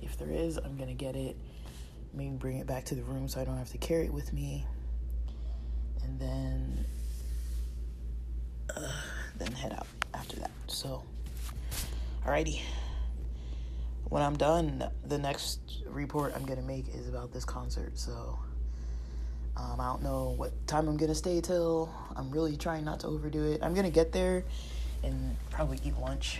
If 0.01 0.18
there 0.18 0.32
is, 0.32 0.56
I'm 0.56 0.78
gonna 0.78 0.94
get 0.94 1.18
it. 1.18 1.36
Maybe 2.13 2.30
bring 2.38 2.60
it 2.60 2.66
back 2.66 2.86
to 2.86 2.96
the 2.96 3.04
room 3.04 3.28
so 3.28 3.42
I 3.42 3.44
don't 3.44 3.58
have 3.58 3.72
to 3.72 3.78
carry 3.78 4.06
it 4.06 4.13
with 4.13 4.32
me. 4.32 4.66
And 6.04 6.18
then, 6.18 6.86
uh, 8.74 8.90
then 9.38 9.51
head 9.51 9.74
out 9.74 9.86
after 10.13 10.38
that. 10.38 10.51
So, 10.68 11.03
alrighty. 12.25 12.62
When 14.10 14.22
I'm 14.22 14.36
done, 14.36 14.89
the 15.06 15.18
next 15.18 15.84
report 15.88 16.34
I'm 16.36 16.46
gonna 16.46 16.62
make 16.62 16.94
is 16.94 17.08
about 17.08 17.32
this 17.32 17.46
concert. 17.46 17.98
So. 17.98 18.39
Um, 19.58 19.82
I 19.82 19.88
don't 19.88 20.01
know 20.01 20.34
what 20.38 20.65
time 20.65 20.88
I'm 20.88 20.96
gonna 20.96 21.13
stay 21.13 21.41
till. 21.41 21.94
I'm 22.15 22.32
really 22.32 22.56
trying 22.56 22.86
not 22.86 23.01
to 23.01 23.08
overdo 23.08 23.44
it. 23.51 23.62
I'm 23.62 23.74
gonna 23.74 23.89
get 23.89 24.12
there 24.12 24.46
and 25.03 25.36
probably 25.50 25.77
eat 25.84 25.98
lunch 25.98 26.39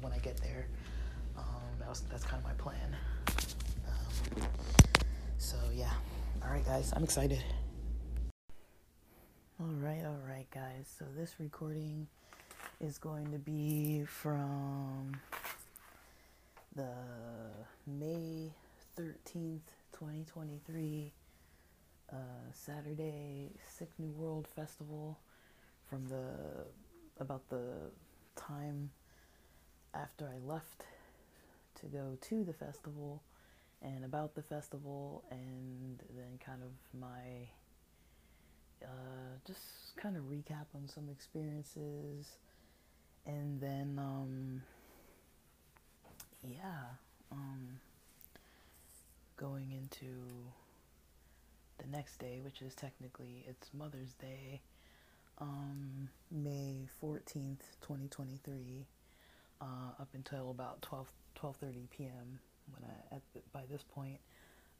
when 0.00 0.12
I 0.12 0.18
get 0.18 0.36
there. 0.38 0.66
Um, 1.36 1.44
that 1.78 1.88
was, 1.88 2.02
that's 2.10 2.24
kind 2.24 2.42
of 2.42 2.44
my 2.44 2.54
plan. 2.54 2.96
Um, 3.88 4.42
so 5.38 5.56
yeah, 5.72 5.90
all 6.44 6.50
right, 6.50 6.64
guys, 6.64 6.92
I'm 6.94 7.02
excited. 7.04 7.42
All 9.60 9.66
right, 9.66 10.04
all 10.04 10.20
right, 10.28 10.46
guys. 10.50 10.88
So 10.98 11.06
this 11.16 11.34
recording 11.40 12.08
is 12.80 12.96
going 12.98 13.32
to 13.32 13.38
be 13.38 14.04
from 14.06 15.12
the 16.76 16.92
May 17.86 18.52
13th, 18.96 19.66
2023 19.92 21.12
uh, 22.12 22.16
Saturday 22.52 23.50
Sick 23.68 23.90
New 23.98 24.10
World 24.10 24.46
Festival 24.54 25.18
from 25.90 26.06
the 26.06 26.66
about 27.18 27.48
the 27.50 27.90
time 28.36 28.90
after 29.92 30.26
I 30.26 30.38
left 30.46 30.84
to 31.80 31.86
go 31.86 32.16
to 32.20 32.44
the 32.44 32.52
festival 32.52 33.22
and 33.82 34.04
about 34.04 34.36
the 34.36 34.42
festival 34.42 35.24
and 35.30 35.98
then 36.16 36.38
kind 36.44 36.60
of 36.62 37.00
my 37.00 37.48
uh, 38.84 39.36
just 39.44 39.96
kind 39.96 40.16
of 40.16 40.24
recap 40.24 40.66
on 40.76 40.86
some 40.86 41.08
experiences 41.10 42.36
and 43.28 43.60
then 43.60 43.98
um, 43.98 44.62
yeah 46.42 46.96
um, 47.30 47.78
going 49.36 49.70
into 49.70 50.06
the 51.78 51.86
next 51.96 52.18
day 52.18 52.40
which 52.42 52.62
is 52.62 52.74
technically 52.74 53.44
it's 53.46 53.68
mother's 53.72 54.14
day 54.14 54.60
um, 55.40 56.08
may 56.32 56.88
14th 57.02 57.76
2023 57.82 58.86
uh, 59.60 59.64
up 60.00 60.08
until 60.14 60.50
about 60.50 60.80
12 60.82 61.06
12:30 61.40 61.88
p.m. 61.96 62.40
when 62.72 62.90
I 62.90 63.16
at 63.16 63.22
the, 63.34 63.40
by 63.52 63.62
this 63.70 63.84
point 63.94 64.18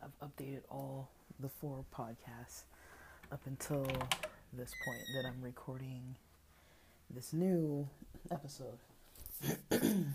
I've 0.03 0.29
updated 0.29 0.63
all 0.71 1.09
the 1.39 1.49
four 1.49 1.85
podcasts 1.95 2.63
up 3.31 3.41
until 3.47 3.87
this 4.53 4.73
point 4.85 5.03
that 5.15 5.29
I'm 5.29 5.43
recording 5.43 6.17
this 7.11 7.33
new 7.33 7.89
episode. 8.31 8.79
and 9.71 10.15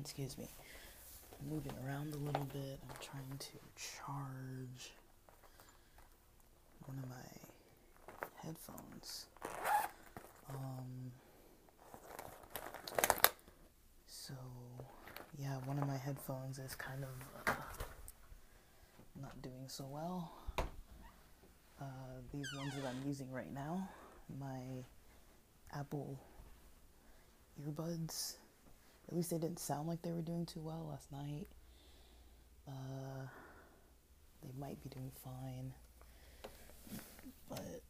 excuse 0.00 0.38
me, 0.38 0.48
I'm 1.40 1.48
moving 1.48 1.72
around 1.84 2.14
a 2.14 2.18
little 2.18 2.46
bit. 2.52 2.78
I'm 2.88 2.96
trying 3.00 3.38
to 3.38 3.58
charge 3.76 4.92
one 6.86 6.98
of 7.02 7.08
my 7.08 7.16
headphones. 8.42 9.26
Um, 10.48 11.10
so 14.06 14.34
yeah, 15.38 15.56
one 15.64 15.78
of 15.78 15.88
my 15.88 15.96
headphones 15.96 16.58
is 16.58 16.74
kind 16.74 17.02
of 17.02 17.48
uh, 17.48 17.52
not 19.20 19.40
doing 19.42 19.64
so 19.66 19.84
well. 19.90 20.32
Uh, 21.80 21.84
these 22.32 22.54
ones 22.56 22.72
that 22.76 22.86
I'm 22.86 23.06
using 23.06 23.30
right 23.32 23.52
now, 23.52 23.88
my 24.38 24.84
Apple 25.78 26.18
earbuds, 27.62 28.34
at 29.08 29.14
least 29.14 29.30
they 29.30 29.38
didn't 29.38 29.58
sound 29.58 29.88
like 29.88 30.02
they 30.02 30.12
were 30.12 30.22
doing 30.22 30.46
too 30.46 30.60
well 30.60 30.86
last 30.90 31.10
night. 31.12 31.46
Uh, 32.66 33.26
they 34.42 34.50
might 34.58 34.82
be 34.82 34.88
doing 34.88 35.10
fine. 35.22 35.72
But 37.48 37.82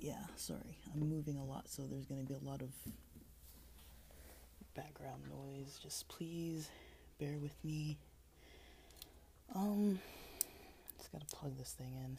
yeah, 0.00 0.24
sorry. 0.36 0.78
I'm 0.94 1.08
moving 1.08 1.36
a 1.38 1.44
lot, 1.44 1.68
so 1.68 1.82
there's 1.82 2.06
going 2.06 2.20
to 2.20 2.26
be 2.26 2.34
a 2.34 2.48
lot 2.48 2.62
of 2.62 2.70
background 4.74 5.22
noise. 5.28 5.78
Just 5.82 6.08
please 6.08 6.68
bear 7.18 7.36
with 7.38 7.56
me. 7.64 7.98
Um, 9.54 9.98
just 10.98 11.10
gotta 11.10 11.24
plug 11.26 11.56
this 11.58 11.72
thing 11.72 11.94
in. 12.04 12.18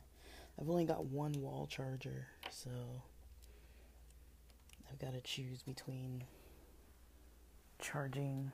I've 0.60 0.70
only 0.70 0.86
got 0.86 1.06
one 1.06 1.34
wall 1.34 1.68
charger, 1.68 2.28
so 2.50 2.70
I've 4.92 5.00
got 5.00 5.14
to 5.14 5.22
choose 5.22 5.62
between 5.62 6.24
charging 7.80 8.52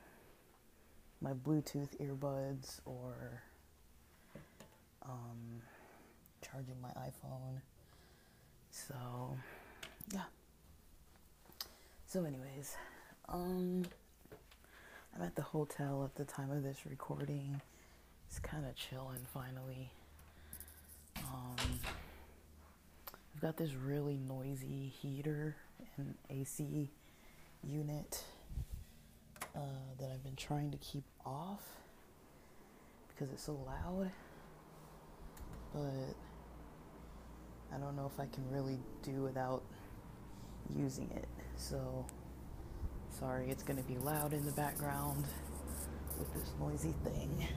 my 1.21 1.33
Bluetooth 1.33 1.95
earbuds 1.99 2.79
or 2.85 3.41
um, 5.03 5.61
charging 6.41 6.79
my 6.81 6.89
iPhone. 6.89 7.61
So, 8.71 8.95
yeah. 10.13 10.21
So, 12.07 12.25
anyways, 12.25 12.75
um, 13.29 13.83
I'm 15.15 15.21
at 15.21 15.35
the 15.35 15.41
hotel 15.41 16.03
at 16.03 16.15
the 16.15 16.25
time 16.25 16.51
of 16.51 16.63
this 16.63 16.85
recording. 16.87 17.61
It's 18.29 18.39
kind 18.39 18.65
of 18.65 18.75
chilling 18.75 19.25
finally. 19.33 19.89
Um, 21.17 21.55
I've 23.33 23.41
got 23.41 23.57
this 23.57 23.71
really 23.73 24.17
noisy 24.17 24.91
heater 25.01 25.55
and 25.97 26.15
AC 26.29 26.89
unit 27.63 28.23
uh, 29.55 29.59
that 29.99 30.11
I've 30.11 30.23
been 30.23 30.35
trying 30.35 30.71
to 30.71 30.77
keep 30.77 31.05
off 31.25 31.63
because 33.09 33.31
it's 33.31 33.43
so 33.43 33.57
loud. 33.65 34.11
But 35.73 36.15
I 37.73 37.77
don't 37.77 37.95
know 37.95 38.09
if 38.13 38.19
I 38.19 38.27
can 38.27 38.49
really 38.49 38.79
do 39.03 39.23
without 39.23 39.63
using 40.75 41.09
it. 41.15 41.27
So 41.57 42.05
Sorry, 43.19 43.49
it's 43.49 43.63
going 43.63 43.81
to 43.81 43.83
be 43.83 43.97
loud 43.97 44.33
in 44.33 44.45
the 44.45 44.51
background 44.51 45.23
with 46.19 46.33
this 46.33 46.51
noisy 46.59 46.93
thing. 47.05 47.47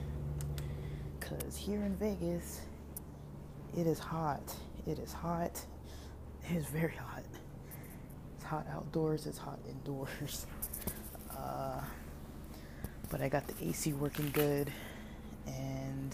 Because 1.19 1.57
here 1.57 1.83
in 1.83 1.97
Vegas, 1.97 2.61
it 3.77 3.85
is 3.85 3.99
hot. 3.99 4.55
It 4.87 4.99
is 4.99 5.11
hot. 5.11 5.59
It 6.49 6.55
is 6.55 6.65
very 6.67 6.95
hot. 6.95 7.23
Hot 8.49 8.65
outdoors, 8.71 9.27
it's 9.27 9.37
hot 9.37 9.59
indoors. 9.69 10.45
Uh, 11.37 11.79
but 13.09 13.21
I 13.21 13.29
got 13.29 13.47
the 13.47 13.69
AC 13.69 13.93
working 13.93 14.29
good 14.31 14.69
and 15.47 16.13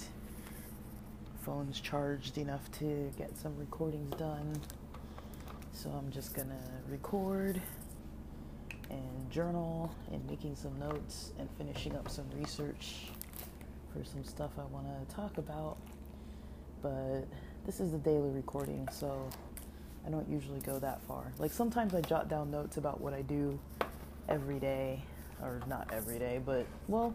phone's 1.42 1.80
charged 1.80 2.38
enough 2.38 2.72
to 2.74 3.12
get 3.18 3.36
some 3.36 3.58
recordings 3.58 4.14
done. 4.18 4.54
So 5.72 5.90
I'm 5.90 6.12
just 6.12 6.36
gonna 6.36 6.62
record 6.88 7.60
and 8.92 9.32
journal 9.32 9.96
and 10.12 10.24
making 10.30 10.56
some 10.56 10.78
notes 10.78 11.32
and 11.40 11.50
finishing 11.58 11.96
up 11.96 12.08
some 12.10 12.26
research 12.38 13.08
for 13.92 14.04
some 14.04 14.24
stuff 14.24 14.52
I 14.60 14.66
want 14.66 14.86
to 14.88 15.16
talk 15.16 15.40
about. 15.40 15.78
But 16.84 17.26
this 17.66 17.80
is 17.80 17.94
the 17.94 17.98
daily 17.98 18.30
recording, 18.30 18.88
so 18.92 19.28
I 20.06 20.10
don't 20.10 20.30
usually 20.30 20.60
go 20.60 20.80
that 20.80 21.02
far. 21.08 21.32
Like 21.40 21.52
sometimes 21.52 21.94
I 21.96 22.02
jot 22.02 22.30
down 22.30 22.52
notes 22.52 22.78
about 22.78 23.02
what 23.02 23.14
I 23.14 23.22
do 23.22 23.60
every 24.30 24.60
day, 24.60 25.02
or 25.42 25.62
not 25.68 25.90
every 25.92 26.20
day, 26.20 26.40
but 26.46 26.66
well, 26.88 27.14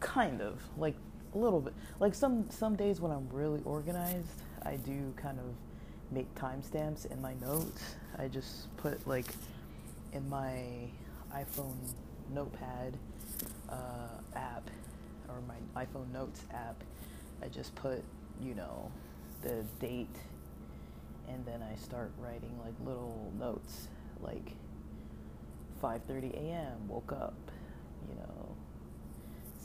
kind 0.00 0.40
of 0.40 0.60
like 0.76 0.94
a 1.34 1.38
little 1.38 1.60
bit. 1.60 1.74
Like 2.00 2.14
some 2.14 2.48
some 2.50 2.76
days 2.76 3.00
when 3.00 3.12
I'm 3.12 3.28
really 3.30 3.60
organized, 3.64 4.42
I 4.62 4.76
do 4.76 5.12
kind 5.16 5.38
of 5.38 5.46
make 6.12 6.32
timestamps 6.34 7.10
in 7.10 7.20
my 7.20 7.34
notes. 7.34 7.96
I 8.18 8.28
just 8.28 8.74
put 8.76 9.06
like 9.06 9.26
in 10.12 10.28
my 10.28 10.62
iPhone 11.34 11.76
Notepad 12.32 12.96
uh, 13.68 13.74
app 14.34 14.68
or 15.28 15.36
my 15.46 15.84
iPhone 15.84 16.12
Notes 16.12 16.40
app, 16.52 16.82
I 17.42 17.48
just 17.48 17.74
put, 17.74 18.02
you 18.40 18.54
know, 18.54 18.90
the 19.42 19.64
date 19.80 20.14
and 21.28 21.44
then 21.44 21.62
I 21.62 21.76
start 21.76 22.12
writing 22.18 22.58
like 22.64 22.74
little 22.84 23.32
notes 23.38 23.88
like 24.20 24.52
5:30 25.82 26.34
a.m. 26.34 26.88
woke 26.88 27.12
up, 27.12 27.34
you 28.08 28.14
know, 28.16 28.56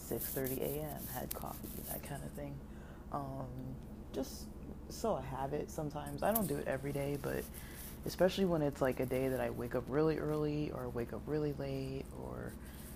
6:30 0.10 0.62
a.m. 0.62 1.02
had 1.13 1.34
coffee, 1.34 1.69
that 1.89 2.04
kind 2.04 2.21
of 2.24 2.32
thing. 2.32 2.54
Um, 3.12 3.47
just 4.13 4.45
so 4.89 5.15
I 5.15 5.21
have 5.41 5.54
it 5.54 5.69
sometimes. 5.69 6.24
I 6.24 6.34
don't 6.34 6.47
do 6.47 6.58
it 6.58 6.67
every 6.67 6.91
day, 6.91 7.17
but 7.21 7.43
especially 8.06 8.45
when 8.45 8.62
it's 8.62 8.82
like 8.82 9.00
a 9.00 9.06
day 9.06 9.30
that 9.30 9.39
I 9.39 9.50
wake 9.50 9.76
up 9.76 9.84
really 9.88 10.17
early 10.17 10.71
or 10.74 10.89
wake 10.89 11.13
up 11.13 11.21
really 11.26 11.54
late 11.60 12.06
or 12.24 12.52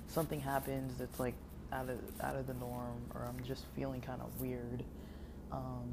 something 0.08 0.40
happens 0.40 0.98
that's 0.98 1.20
like 1.20 1.36
out 1.72 1.90
of 1.90 2.00
out 2.22 2.36
of 2.36 2.48
the 2.48 2.54
norm 2.56 3.02
or 3.14 3.26
I'm 3.28 3.44
just 3.44 3.66
feeling 3.76 4.02
kind 4.02 4.22
of 4.22 4.42
weird. 4.42 4.84
Um, 5.52 5.90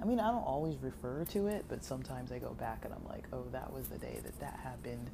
I 0.00 0.04
mean, 0.04 0.20
I 0.20 0.30
don't 0.30 0.44
always 0.44 0.76
refer 0.80 1.24
to 1.30 1.48
it, 1.48 1.64
but 1.68 1.82
sometimes 1.84 2.30
I 2.30 2.38
go 2.38 2.50
back 2.50 2.84
and 2.84 2.94
I'm 2.94 3.04
like, 3.08 3.24
oh, 3.32 3.44
that 3.52 3.72
was 3.72 3.88
the 3.88 3.98
day 3.98 4.18
that 4.22 4.38
that 4.40 4.58
happened. 4.62 5.10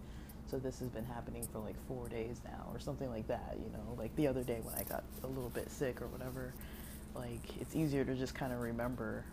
So 0.51 0.59
this 0.59 0.79
has 0.81 0.89
been 0.89 1.07
happening 1.07 1.47
for 1.53 1.59
like 1.59 1.77
four 1.89 2.09
days 2.09 2.41
now, 2.45 2.67
or 2.73 2.79
something 2.79 3.11
like 3.11 3.27
that. 3.29 3.57
You 3.57 3.73
know, 3.73 3.95
like 3.97 4.15
the 4.17 4.27
other 4.27 4.43
day 4.43 4.61
when 4.63 4.75
I 4.75 4.83
got 4.83 5.03
a 5.23 5.27
little 5.27 5.51
bit 5.51 5.71
sick 5.71 6.03
or 6.03 6.07
whatever. 6.09 6.53
Like 7.15 7.41
it's 7.61 7.75
easier 7.75 8.05
to 8.05 8.15
just 8.15 8.35
kind 8.35 8.53
of 8.53 8.61
remember, 8.61 9.25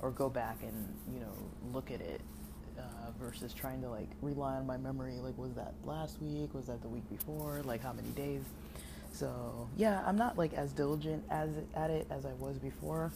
or 0.00 0.10
go 0.10 0.28
back 0.28 0.58
and 0.62 0.94
you 1.12 1.20
know 1.20 1.32
look 1.72 1.90
at 1.90 2.00
it 2.00 2.20
uh, 2.78 3.10
versus 3.20 3.52
trying 3.52 3.82
to 3.82 3.88
like 3.88 4.08
rely 4.22 4.56
on 4.56 4.66
my 4.66 4.76
memory. 4.76 5.14
Like, 5.14 5.36
was 5.36 5.54
that 5.54 5.74
last 5.84 6.22
week? 6.22 6.54
Was 6.54 6.66
that 6.66 6.82
the 6.82 6.88
week 6.88 7.08
before? 7.10 7.60
Like, 7.64 7.82
how 7.82 7.92
many 7.92 8.10
days? 8.10 8.42
So 9.12 9.68
yeah, 9.76 10.02
I'm 10.06 10.16
not 10.16 10.38
like 10.38 10.54
as 10.54 10.72
diligent 10.72 11.24
as 11.30 11.50
at 11.74 11.90
it 11.90 12.06
as 12.10 12.24
I 12.24 12.32
was 12.34 12.58
before, 12.58 13.10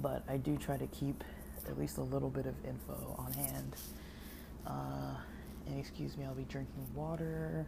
but 0.00 0.22
I 0.28 0.36
do 0.36 0.56
try 0.56 0.76
to 0.76 0.86
keep 0.88 1.24
at 1.66 1.78
least 1.78 1.98
a 1.98 2.02
little 2.02 2.30
bit 2.30 2.46
of 2.46 2.54
info 2.64 3.14
on 3.18 3.32
hand. 3.32 3.76
Uh, 4.66 5.16
and 5.66 5.78
excuse 5.78 6.16
me, 6.16 6.24
I'll 6.24 6.34
be 6.34 6.44
drinking 6.44 6.86
water 6.94 7.66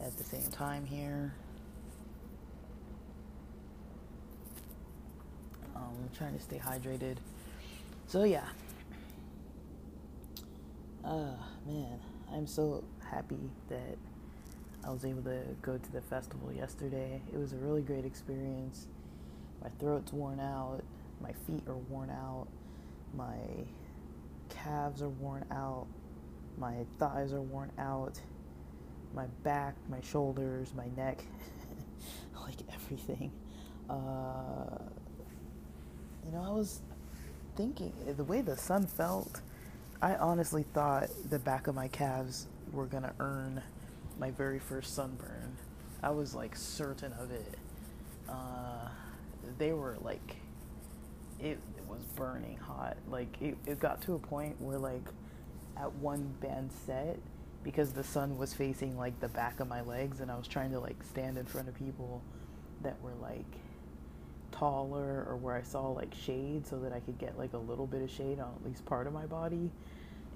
at 0.00 0.16
the 0.16 0.24
same 0.24 0.46
time 0.50 0.84
here. 0.84 1.34
Um, 5.74 6.08
trying 6.16 6.34
to 6.34 6.40
stay 6.40 6.58
hydrated. 6.58 7.16
So 8.06 8.24
yeah. 8.24 8.46
Uh, 11.04 11.36
man, 11.66 12.00
I'm 12.32 12.46
so 12.46 12.82
happy 13.10 13.50
that 13.68 13.96
I 14.84 14.90
was 14.90 15.04
able 15.04 15.22
to 15.22 15.42
go 15.62 15.78
to 15.78 15.92
the 15.92 16.00
festival 16.00 16.52
yesterday. 16.52 17.20
It 17.32 17.38
was 17.38 17.52
a 17.52 17.56
really 17.56 17.82
great 17.82 18.04
experience. 18.04 18.86
My 19.62 19.68
throat's 19.78 20.12
worn 20.12 20.40
out, 20.40 20.82
my 21.20 21.32
feet 21.46 21.62
are 21.66 21.76
worn 21.76 22.10
out, 22.10 22.46
my 23.14 23.38
calves 24.48 25.02
are 25.02 25.08
worn 25.08 25.44
out, 25.50 25.86
my 26.58 26.84
thighs 26.98 27.32
are 27.32 27.40
worn 27.40 27.70
out, 27.78 28.20
my 29.14 29.26
back, 29.42 29.74
my 29.88 30.00
shoulders, 30.00 30.72
my 30.74 30.86
neck, 30.96 31.22
like 32.42 32.56
everything. 32.72 33.32
Uh, 33.88 34.78
you 36.24 36.32
know, 36.32 36.42
I 36.44 36.50
was 36.50 36.82
thinking 37.56 37.92
the 38.16 38.24
way 38.24 38.40
the 38.40 38.56
sun 38.56 38.86
felt. 38.86 39.40
I 40.02 40.16
honestly 40.16 40.64
thought 40.74 41.08
the 41.30 41.38
back 41.38 41.68
of 41.68 41.74
my 41.74 41.88
calves 41.88 42.46
were 42.72 42.86
gonna 42.86 43.14
earn 43.18 43.62
my 44.18 44.30
very 44.30 44.58
first 44.58 44.94
sunburn. 44.94 45.56
I 46.02 46.10
was 46.10 46.34
like 46.34 46.56
certain 46.56 47.12
of 47.14 47.30
it. 47.30 47.56
Uh, 48.28 48.88
they 49.58 49.72
were 49.72 49.96
like, 50.02 50.36
it, 51.40 51.58
it 51.76 51.86
was 51.88 52.02
burning 52.14 52.56
hot. 52.58 52.96
Like 53.10 53.40
it, 53.40 53.56
it 53.66 53.80
got 53.80 54.02
to 54.02 54.14
a 54.14 54.18
point 54.18 54.60
where 54.60 54.78
like 54.78 55.04
at 55.76 55.92
one 55.94 56.34
band 56.40 56.70
set, 56.86 57.18
because 57.62 57.92
the 57.92 58.04
sun 58.04 58.38
was 58.38 58.54
facing 58.54 58.96
like 58.96 59.18
the 59.20 59.28
back 59.28 59.60
of 59.60 59.68
my 59.68 59.80
legs 59.82 60.20
and 60.20 60.30
I 60.30 60.36
was 60.36 60.46
trying 60.46 60.70
to 60.70 60.78
like 60.78 61.02
stand 61.02 61.36
in 61.36 61.44
front 61.44 61.68
of 61.68 61.74
people 61.74 62.22
that 62.82 63.00
were 63.02 63.14
like 63.20 63.44
taller 64.52 65.26
or 65.28 65.36
where 65.36 65.56
I 65.56 65.62
saw 65.62 65.88
like 65.88 66.14
shade 66.14 66.66
so 66.66 66.78
that 66.78 66.92
I 66.92 67.00
could 67.00 67.18
get 67.18 67.36
like 67.36 67.52
a 67.52 67.58
little 67.58 67.86
bit 67.86 68.02
of 68.02 68.10
shade 68.10 68.38
on 68.38 68.52
at 68.54 68.64
least 68.64 68.84
part 68.86 69.06
of 69.06 69.12
my 69.12 69.26
body 69.26 69.70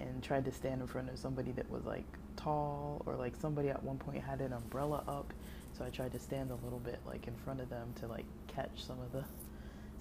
and 0.00 0.22
tried 0.22 0.44
to 0.46 0.52
stand 0.52 0.80
in 0.80 0.86
front 0.86 1.08
of 1.08 1.18
somebody 1.18 1.52
that 1.52 1.70
was 1.70 1.84
like 1.84 2.04
tall 2.36 3.02
or 3.06 3.14
like 3.14 3.34
somebody 3.40 3.68
at 3.68 3.82
one 3.82 3.98
point 3.98 4.22
had 4.22 4.40
an 4.40 4.52
umbrella 4.52 5.04
up 5.06 5.32
so 5.76 5.84
I 5.84 5.90
tried 5.90 6.12
to 6.12 6.18
stand 6.18 6.50
a 6.50 6.56
little 6.64 6.80
bit 6.80 6.98
like 7.06 7.28
in 7.28 7.34
front 7.36 7.60
of 7.60 7.70
them 7.70 7.92
to 8.00 8.08
like 8.08 8.24
catch 8.48 8.84
some 8.84 8.98
of 9.00 9.12
the 9.12 9.24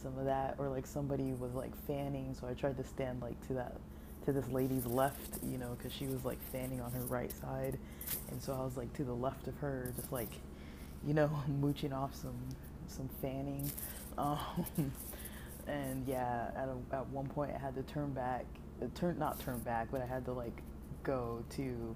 some 0.01 0.17
of 0.17 0.25
that 0.25 0.55
or 0.57 0.69
like 0.69 0.85
somebody 0.87 1.33
was 1.33 1.53
like 1.53 1.75
fanning 1.85 2.35
so 2.39 2.47
I 2.47 2.53
tried 2.53 2.77
to 2.77 2.83
stand 2.83 3.21
like 3.21 3.39
to 3.47 3.53
that 3.53 3.77
to 4.25 4.31
this 4.31 4.47
lady's 4.49 4.85
left 4.85 5.39
you 5.43 5.57
know 5.57 5.75
because 5.77 5.93
she 5.93 6.05
was 6.05 6.25
like 6.25 6.39
fanning 6.51 6.81
on 6.81 6.91
her 6.91 7.01
right 7.05 7.31
side. 7.31 7.77
And 8.31 8.41
so 8.41 8.53
I 8.53 8.63
was 8.63 8.77
like 8.77 8.91
to 8.93 9.03
the 9.03 9.13
left 9.13 9.47
of 9.47 9.57
her 9.57 9.93
just 9.95 10.11
like 10.11 10.31
you 11.05 11.13
know 11.13 11.29
mooching 11.59 11.93
off 11.93 12.15
some 12.15 12.37
some 12.87 13.09
fanning. 13.21 13.71
Um, 14.17 14.91
and 15.67 16.05
yeah 16.05 16.51
at, 16.57 16.67
a, 16.67 16.95
at 16.95 17.07
one 17.07 17.27
point 17.27 17.51
I 17.55 17.57
had 17.57 17.73
to 17.75 17.83
turn 17.83 18.11
back 18.11 18.43
uh, 18.81 18.87
turn 18.95 19.17
not 19.17 19.39
turn 19.39 19.59
back 19.59 19.87
but 19.91 20.01
I 20.01 20.05
had 20.05 20.25
to 20.25 20.33
like 20.33 20.61
go 21.03 21.41
to 21.51 21.95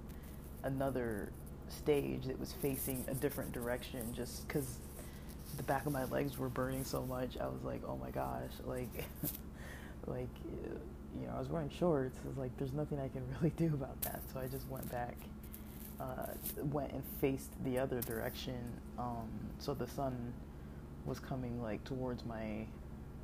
another 0.62 1.32
stage 1.68 2.24
that 2.26 2.38
was 2.38 2.52
facing 2.52 3.04
a 3.08 3.14
different 3.14 3.52
direction 3.52 4.12
just 4.14 4.46
because 4.46 4.78
the 5.56 5.62
back 5.62 5.86
of 5.86 5.92
my 5.92 6.04
legs 6.04 6.38
were 6.38 6.48
burning 6.48 6.84
so 6.84 7.02
much. 7.02 7.36
I 7.40 7.46
was 7.46 7.62
like, 7.64 7.82
oh 7.86 7.96
my 7.96 8.10
gosh, 8.10 8.50
like, 8.64 9.04
like, 10.06 10.28
you 11.20 11.26
know, 11.26 11.34
I 11.36 11.38
was 11.38 11.48
wearing 11.48 11.70
shorts. 11.70 12.18
It's 12.28 12.38
like 12.38 12.56
there's 12.58 12.72
nothing 12.72 12.98
I 13.00 13.08
can 13.08 13.22
really 13.40 13.52
do 13.56 13.66
about 13.74 14.00
that. 14.02 14.20
So 14.32 14.40
I 14.40 14.46
just 14.46 14.68
went 14.68 14.90
back, 14.90 15.16
uh, 16.00 16.26
went 16.56 16.92
and 16.92 17.02
faced 17.20 17.50
the 17.64 17.78
other 17.78 18.00
direction. 18.00 18.58
Um, 18.98 19.28
so 19.58 19.74
the 19.74 19.86
sun 19.86 20.32
was 21.04 21.20
coming 21.20 21.62
like 21.62 21.84
towards 21.84 22.24
my, 22.24 22.66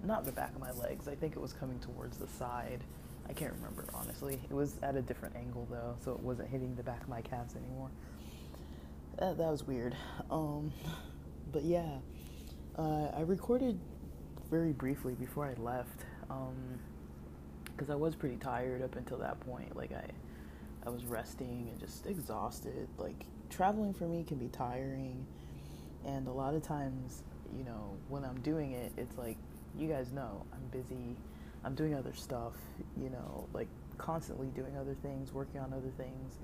not 0.05 0.25
the 0.25 0.33
back 0.33 0.55
of 0.55 0.61
my 0.61 0.73
legs. 0.73 1.09
I 1.09 1.15
think 1.15 1.35
it 1.37 1.41
was 1.41 1.53
coming 1.53 1.79
towards 1.79 2.17
the 2.19 2.29
side. 2.29 2.81
I 3.29 3.33
can't 3.33 3.53
remember 3.55 3.85
honestly. 3.95 4.41
It 4.51 4.55
was 4.55 4.75
at 4.83 4.97
a 4.97 5.03
different 5.03 5.37
angle 5.37 5.67
though, 5.71 5.97
so 6.05 6.13
it 6.13 6.21
wasn't 6.21 6.49
hitting 6.49 6.75
the 6.75 6.83
back 6.83 7.03
of 7.03 7.09
my 7.09 7.21
calves 7.21 7.55
anymore. 7.55 7.91
That, 9.19 9.39
that 9.39 9.51
was 9.51 9.67
weird. 9.67 9.97
Um, 10.31 10.73
but 11.53 11.63
yeah, 11.63 11.99
uh, 12.79 13.09
I 13.17 13.23
recorded 13.23 13.79
very 14.51 14.73
briefly 14.73 15.15
before 15.15 15.47
I 15.47 15.55
left 15.61 16.05
because 16.23 17.89
um, 17.89 17.93
I 17.93 17.95
was 17.95 18.15
pretty 18.15 18.37
tired 18.37 18.83
up 18.83 18.97
until 18.97 19.19
that 19.19 19.41
point. 19.41 19.77
Like 19.77 19.93
I, 19.93 20.05
I 20.87 20.91
was 20.91 21.05
resting 21.05 21.69
and 21.71 21.79
just 21.79 22.07
exhausted. 22.07 22.89
Like 22.99 23.25
traveling 23.49 23.95
for 23.95 24.05
me 24.05 24.25
can 24.25 24.39
be 24.39 24.49
tiring, 24.49 25.27
and 26.07 26.27
a 26.29 26.33
lot 26.33 26.55
of 26.55 26.63
times, 26.63 27.23
you 27.57 27.65
know, 27.65 27.97
when 28.09 28.25
I'm 28.25 28.41
doing 28.41 28.73
it, 28.73 28.93
it's 28.97 29.19
like 29.19 29.37
you 29.79 29.89
guys 29.89 30.13
know 30.13 30.45
I'm 30.53 30.67
busy 30.69 31.17
I'm 31.65 31.75
doing 31.75 31.95
other 31.95 32.15
stuff, 32.15 32.55
you 32.97 33.11
know, 33.11 33.47
like 33.53 33.69
constantly 33.99 34.49
doing 34.49 34.77
other 34.77 34.95
things, 35.03 35.33
working 35.33 35.61
on 35.61 35.73
other 35.73 35.91
things. 35.97 36.39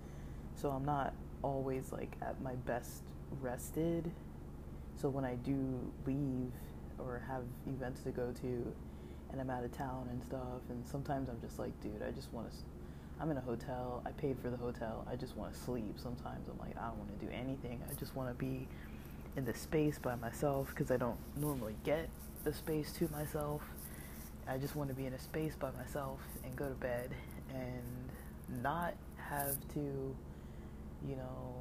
So 0.55 0.71
I'm 0.71 0.85
not 0.85 1.15
always 1.43 1.93
like 1.93 2.17
at 2.23 2.41
my 2.43 2.55
best 2.55 3.03
rested. 3.41 4.11
So 5.01 5.09
when 5.09 5.25
I 5.25 5.35
do 5.37 5.57
leave 6.07 6.53
or 6.99 7.23
have 7.29 7.43
events 7.67 8.03
to 8.03 8.11
go 8.11 8.33
to 8.41 8.73
and 9.31 9.41
I'm 9.41 9.51
out 9.51 9.65
of 9.65 9.73
town 9.73 10.09
and 10.11 10.23
stuff, 10.23 10.63
and 10.71 10.87
sometimes 10.87 11.29
I'm 11.29 11.41
just 11.41 11.59
like, 11.59 11.79
dude, 11.83 12.03
I 12.07 12.11
just 12.11 12.33
want 12.33 12.51
to. 12.51 12.57
I'm 13.21 13.31
in 13.31 13.37
a 13.37 13.43
hotel. 13.43 14.03
I 14.07 14.11
paid 14.13 14.39
for 14.39 14.51
the 14.51 14.57
hotel. 14.57 15.07
I 15.11 15.17
just 15.17 15.37
want 15.37 15.53
to 15.53 15.59
sleep. 15.59 15.95
Sometimes 15.97 16.49
I'm 16.49 16.59
like, 16.59 16.77
I 16.77 16.89
don't 16.89 16.99
want 16.99 17.19
to 17.19 17.27
do 17.27 17.33
anything. 17.33 17.81
I 17.91 17.95
just 17.95 18.15
want 18.15 18.29
to 18.29 18.35
be 18.35 18.69
in 19.37 19.45
the 19.45 19.55
space 19.55 19.99
by 19.99 20.17
myself 20.17 20.69
because 20.71 20.91
I 20.91 20.97
don't 20.97 21.19
normally 21.37 21.77
get 21.85 22.09
the 22.45 22.53
space 22.53 22.93
to 22.93 23.09
myself. 23.11 23.63
I 24.49 24.59
just 24.59 24.77
want 24.77 24.89
to 24.91 24.95
be 24.95 25.07
in 25.07 25.13
a 25.13 25.19
space 25.19 25.57
by 25.57 25.71
myself 25.73 26.21
and 26.45 26.55
go 26.57 26.69
to 26.69 26.75
bed 26.75 27.11
and 27.51 28.63
not 28.63 28.95
have 29.17 29.57
to, 29.75 30.15
you 31.09 31.17
know, 31.17 31.55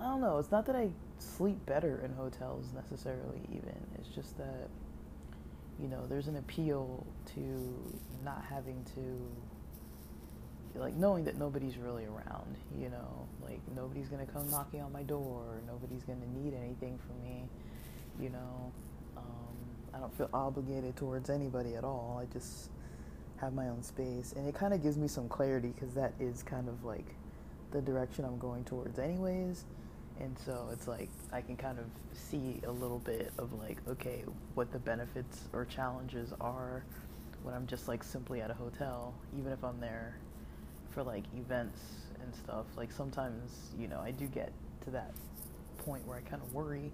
I 0.00 0.04
don't 0.04 0.20
know. 0.20 0.38
It's 0.38 0.50
not 0.50 0.66
that 0.66 0.76
I 0.76 0.88
sleep 1.18 1.64
better 1.66 2.00
in 2.04 2.12
hotels 2.12 2.66
necessarily, 2.74 3.40
even. 3.50 3.76
It's 3.98 4.08
just 4.08 4.36
that, 4.38 4.68
you 5.80 5.88
know, 5.88 6.06
there's 6.08 6.28
an 6.28 6.36
appeal 6.36 7.06
to 7.34 7.74
not 8.24 8.44
having 8.48 8.84
to, 8.94 10.80
like, 10.80 10.94
knowing 10.94 11.24
that 11.24 11.38
nobody's 11.38 11.76
really 11.78 12.04
around, 12.04 12.56
you 12.78 12.88
know, 12.88 13.26
like, 13.42 13.60
nobody's 13.74 14.08
to 14.26 14.32
come 14.32 14.50
knocking 14.50 14.80
on 14.82 14.92
my 14.92 15.02
door, 15.02 15.60
nobody's 15.66 16.02
to 16.20 16.40
need 16.40 16.54
anything 16.54 16.98
from 16.98 17.22
me, 17.22 17.48
you 18.20 18.30
know. 18.30 18.72
Um, 19.16 19.56
I 19.94 19.98
don't 19.98 20.14
feel 20.16 20.28
obligated 20.32 20.96
towards 20.96 21.30
anybody 21.30 21.74
at 21.74 21.84
all. 21.84 22.20
I 22.22 22.32
just 22.32 22.70
have 23.38 23.54
my 23.54 23.68
own 23.68 23.82
space. 23.82 24.34
And 24.36 24.46
it 24.48 24.54
kind 24.54 24.74
of 24.74 24.82
gives 24.82 24.96
me 24.96 25.08
some 25.08 25.28
clarity 25.28 25.68
because 25.68 25.94
that 25.94 26.12
is 26.20 26.42
kind 26.42 26.68
of 26.68 26.84
like 26.84 27.14
the 27.70 27.80
direction 27.80 28.24
I'm 28.24 28.38
going 28.38 28.64
towards, 28.64 28.98
anyways. 28.98 29.64
And 30.20 30.36
so 30.38 30.68
it's 30.72 30.88
like 30.88 31.08
I 31.32 31.40
can 31.40 31.56
kind 31.56 31.78
of 31.78 31.84
see 32.12 32.60
a 32.66 32.70
little 32.70 33.00
bit 33.00 33.32
of 33.38 33.52
like, 33.52 33.78
okay, 33.88 34.24
what 34.54 34.72
the 34.72 34.78
benefits 34.78 35.42
or 35.52 35.64
challenges 35.64 36.32
are 36.40 36.84
when 37.42 37.54
I'm 37.54 37.66
just 37.66 37.86
like 37.86 38.02
simply 38.02 38.40
at 38.40 38.50
a 38.50 38.54
hotel, 38.54 39.14
even 39.38 39.52
if 39.52 39.62
I'm 39.62 39.80
there 39.80 40.16
for 40.90 41.02
like 41.02 41.24
events 41.36 41.80
and 42.22 42.34
stuff. 42.34 42.66
Like 42.76 42.90
sometimes, 42.90 43.70
you 43.78 43.88
know, 43.88 44.00
I 44.00 44.10
do 44.10 44.26
get 44.26 44.52
to 44.84 44.90
that 44.90 45.12
point 45.78 46.06
where 46.06 46.16
I 46.16 46.22
kind 46.22 46.42
of 46.42 46.52
worry 46.54 46.90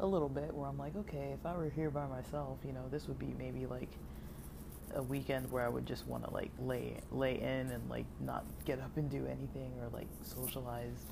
a 0.00 0.06
little 0.06 0.28
bit 0.28 0.54
where 0.54 0.68
I'm 0.68 0.78
like, 0.78 0.96
okay, 0.96 1.34
if 1.38 1.44
I 1.44 1.56
were 1.56 1.68
here 1.68 1.90
by 1.90 2.06
myself, 2.06 2.58
you 2.64 2.72
know, 2.72 2.84
this 2.90 3.08
would 3.08 3.18
be 3.18 3.34
maybe 3.38 3.66
like 3.66 3.90
a 4.94 5.02
weekend 5.02 5.50
where 5.50 5.64
I 5.64 5.68
would 5.68 5.86
just 5.86 6.06
want 6.06 6.24
to 6.24 6.30
like 6.30 6.50
lay 6.60 6.96
lay 7.10 7.40
in 7.40 7.70
and 7.70 7.88
like 7.90 8.06
not 8.20 8.44
get 8.64 8.80
up 8.80 8.96
and 8.96 9.10
do 9.10 9.26
anything 9.26 9.72
or 9.80 9.88
like 9.92 10.06
socialize, 10.22 11.04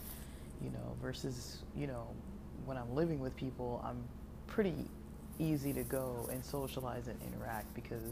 you 0.63 0.71
know, 0.71 0.97
versus, 1.03 1.59
you 1.77 1.87
know, 1.87 2.07
when 2.65 2.77
I'm 2.77 2.95
living 2.95 3.21
with 3.21 3.37
people, 3.37 3.83
I'm 3.85 3.99
pretty 4.47 4.75
easy 5.39 5.73
to 5.73 5.83
go 5.83 6.29
and 6.31 6.45
socialize 6.45 7.09
and 7.09 7.19
interact 7.23 7.73
because 7.75 8.03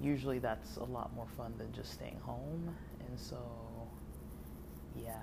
usually 0.00 0.38
that's 0.38 0.76
a 0.76 0.84
lot 0.84 1.14
more 1.14 1.26
fun 1.36 1.54
than 1.58 1.72
just 1.72 1.92
staying 1.92 2.18
home. 2.22 2.74
And 3.08 3.18
so 3.18 3.38
yeah, 5.02 5.18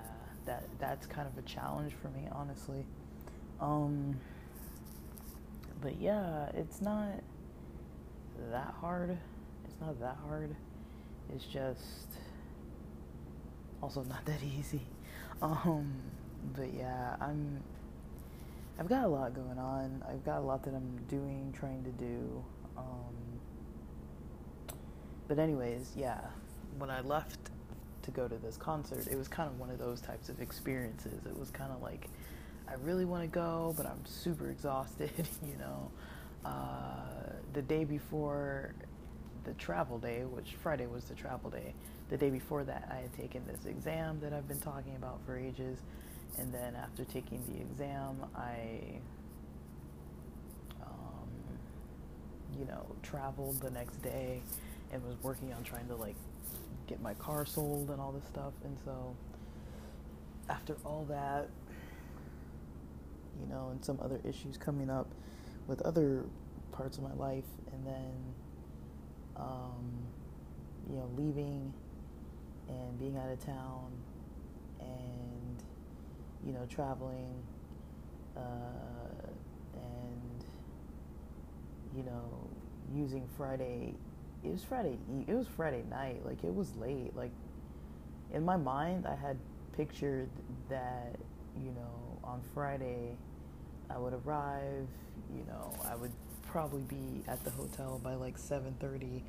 that 0.46 0.64
that's 0.78 1.06
kind 1.06 1.28
of 1.28 1.36
a 1.38 1.46
challenge 1.46 1.92
for 2.00 2.08
me, 2.08 2.28
honestly. 2.32 2.84
Um 3.60 4.16
but 5.80 6.00
yeah, 6.00 6.48
it's 6.54 6.80
not 6.80 7.08
that 8.50 8.74
hard. 8.80 9.16
It's 9.66 9.80
not 9.80 10.00
that 10.00 10.16
hard. 10.26 10.54
It's 11.34 11.44
just 11.44 12.08
also 13.82 14.02
not 14.04 14.24
that 14.24 14.42
easy. 14.58 14.80
Um, 15.44 15.92
but 16.56 16.74
yeah, 16.74 17.16
I'm. 17.22 17.62
I've 18.80 18.88
got 18.88 19.04
a 19.04 19.08
lot 19.08 19.34
going 19.34 19.58
on. 19.58 20.04
I've 20.08 20.24
got 20.24 20.38
a 20.40 20.42
lot 20.42 20.64
that 20.64 20.74
I'm 20.74 20.98
doing, 21.08 21.54
trying 21.58 21.84
to 21.84 21.92
do. 21.92 22.44
Um, 22.78 23.14
but 25.28 25.38
anyways, 25.38 25.92
yeah, 25.96 26.20
when 26.78 26.90
I 26.90 27.00
left 27.02 27.38
to 28.02 28.12
go 28.12 28.28
to 28.28 28.36
this 28.36 28.56
concert, 28.56 29.06
it 29.08 29.16
was 29.18 29.28
kind 29.28 29.48
of 29.50 29.60
one 29.60 29.70
of 29.70 29.78
those 29.78 30.00
types 30.00 30.28
of 30.30 30.40
experiences. 30.42 31.26
It 31.26 31.38
was 31.38 31.50
kind 31.50 31.72
of 31.72 31.82
like 31.82 32.08
I 32.68 32.74
really 32.84 33.04
want 33.06 33.22
to 33.24 33.28
go, 33.28 33.74
but 33.76 33.86
I'm 33.86 34.04
super 34.06 34.50
exhausted, 34.50 35.12
you 35.46 35.56
know. 35.58 35.90
uh, 36.44 36.50
the 37.54 37.62
day 37.62 37.84
before 37.84 38.74
the 39.44 39.54
travel 39.54 39.98
day, 39.98 40.24
which 40.24 40.54
Friday 40.62 40.86
was 40.86 41.04
the 41.06 41.14
travel 41.14 41.50
day, 41.50 41.74
the 42.10 42.16
day 42.16 42.30
before 42.30 42.64
that, 42.64 42.88
I 42.90 42.96
had 42.96 43.12
taken 43.14 43.42
this 43.46 43.66
exam 43.66 44.20
that 44.20 44.32
I've 44.32 44.46
been 44.48 44.60
talking 44.60 44.96
about 44.96 45.20
for 45.24 45.38
ages. 45.38 45.78
And 46.38 46.52
then 46.52 46.74
after 46.74 47.04
taking 47.04 47.42
the 47.46 47.60
exam, 47.60 48.16
I, 48.36 49.00
um, 50.82 51.28
you 52.58 52.64
know, 52.66 52.84
traveled 53.02 53.60
the 53.60 53.70
next 53.70 54.02
day 54.02 54.42
and 54.92 55.02
was 55.04 55.16
working 55.22 55.52
on 55.52 55.62
trying 55.62 55.86
to 55.88 55.94
like 55.94 56.16
get 56.86 57.00
my 57.00 57.14
car 57.14 57.46
sold 57.46 57.90
and 57.90 58.00
all 58.00 58.12
this 58.12 58.24
stuff. 58.24 58.52
And 58.64 58.76
so 58.84 59.16
after 60.48 60.76
all 60.84 61.06
that, 61.08 61.48
you 63.40 63.46
know, 63.46 63.68
and 63.70 63.84
some 63.84 63.98
other 64.02 64.20
issues 64.24 64.56
coming 64.56 64.90
up 64.90 65.08
with 65.66 65.80
other 65.82 66.24
parts 66.72 66.98
of 66.98 67.04
my 67.04 67.14
life, 67.14 67.44
and 67.72 67.86
then, 67.86 68.12
um, 69.36 69.92
you 70.90 70.96
know, 70.96 71.08
leaving 71.16 71.72
and 72.68 72.98
being 72.98 73.16
out 73.16 73.30
of 73.30 73.44
town 73.44 73.90
and, 74.80 75.62
you 76.46 76.52
know, 76.52 76.66
traveling 76.68 77.34
uh, 78.36 78.40
and, 79.74 80.44
you 81.96 82.02
know, 82.02 82.48
using 82.94 83.26
Friday. 83.36 83.94
It 84.44 84.50
was 84.50 84.62
Friday. 84.62 84.98
It 85.26 85.34
was 85.34 85.46
Friday 85.46 85.84
night. 85.88 86.24
Like 86.24 86.42
it 86.44 86.54
was 86.54 86.74
late. 86.76 87.14
Like 87.16 87.32
in 88.32 88.44
my 88.44 88.56
mind, 88.56 89.06
I 89.06 89.14
had 89.14 89.38
pictured 89.76 90.28
that 90.68 91.16
you 91.62 91.70
know 91.72 92.18
on 92.22 92.40
Friday 92.54 93.16
I 93.90 93.98
would 93.98 94.14
arrive. 94.24 94.86
You 95.34 95.44
know, 95.46 95.72
I 95.90 95.96
would 95.96 96.12
probably 96.48 96.82
be 96.82 97.22
at 97.26 97.42
the 97.44 97.50
hotel 97.50 98.00
by 98.02 98.14
like 98.14 98.36
7:30, 98.38 99.22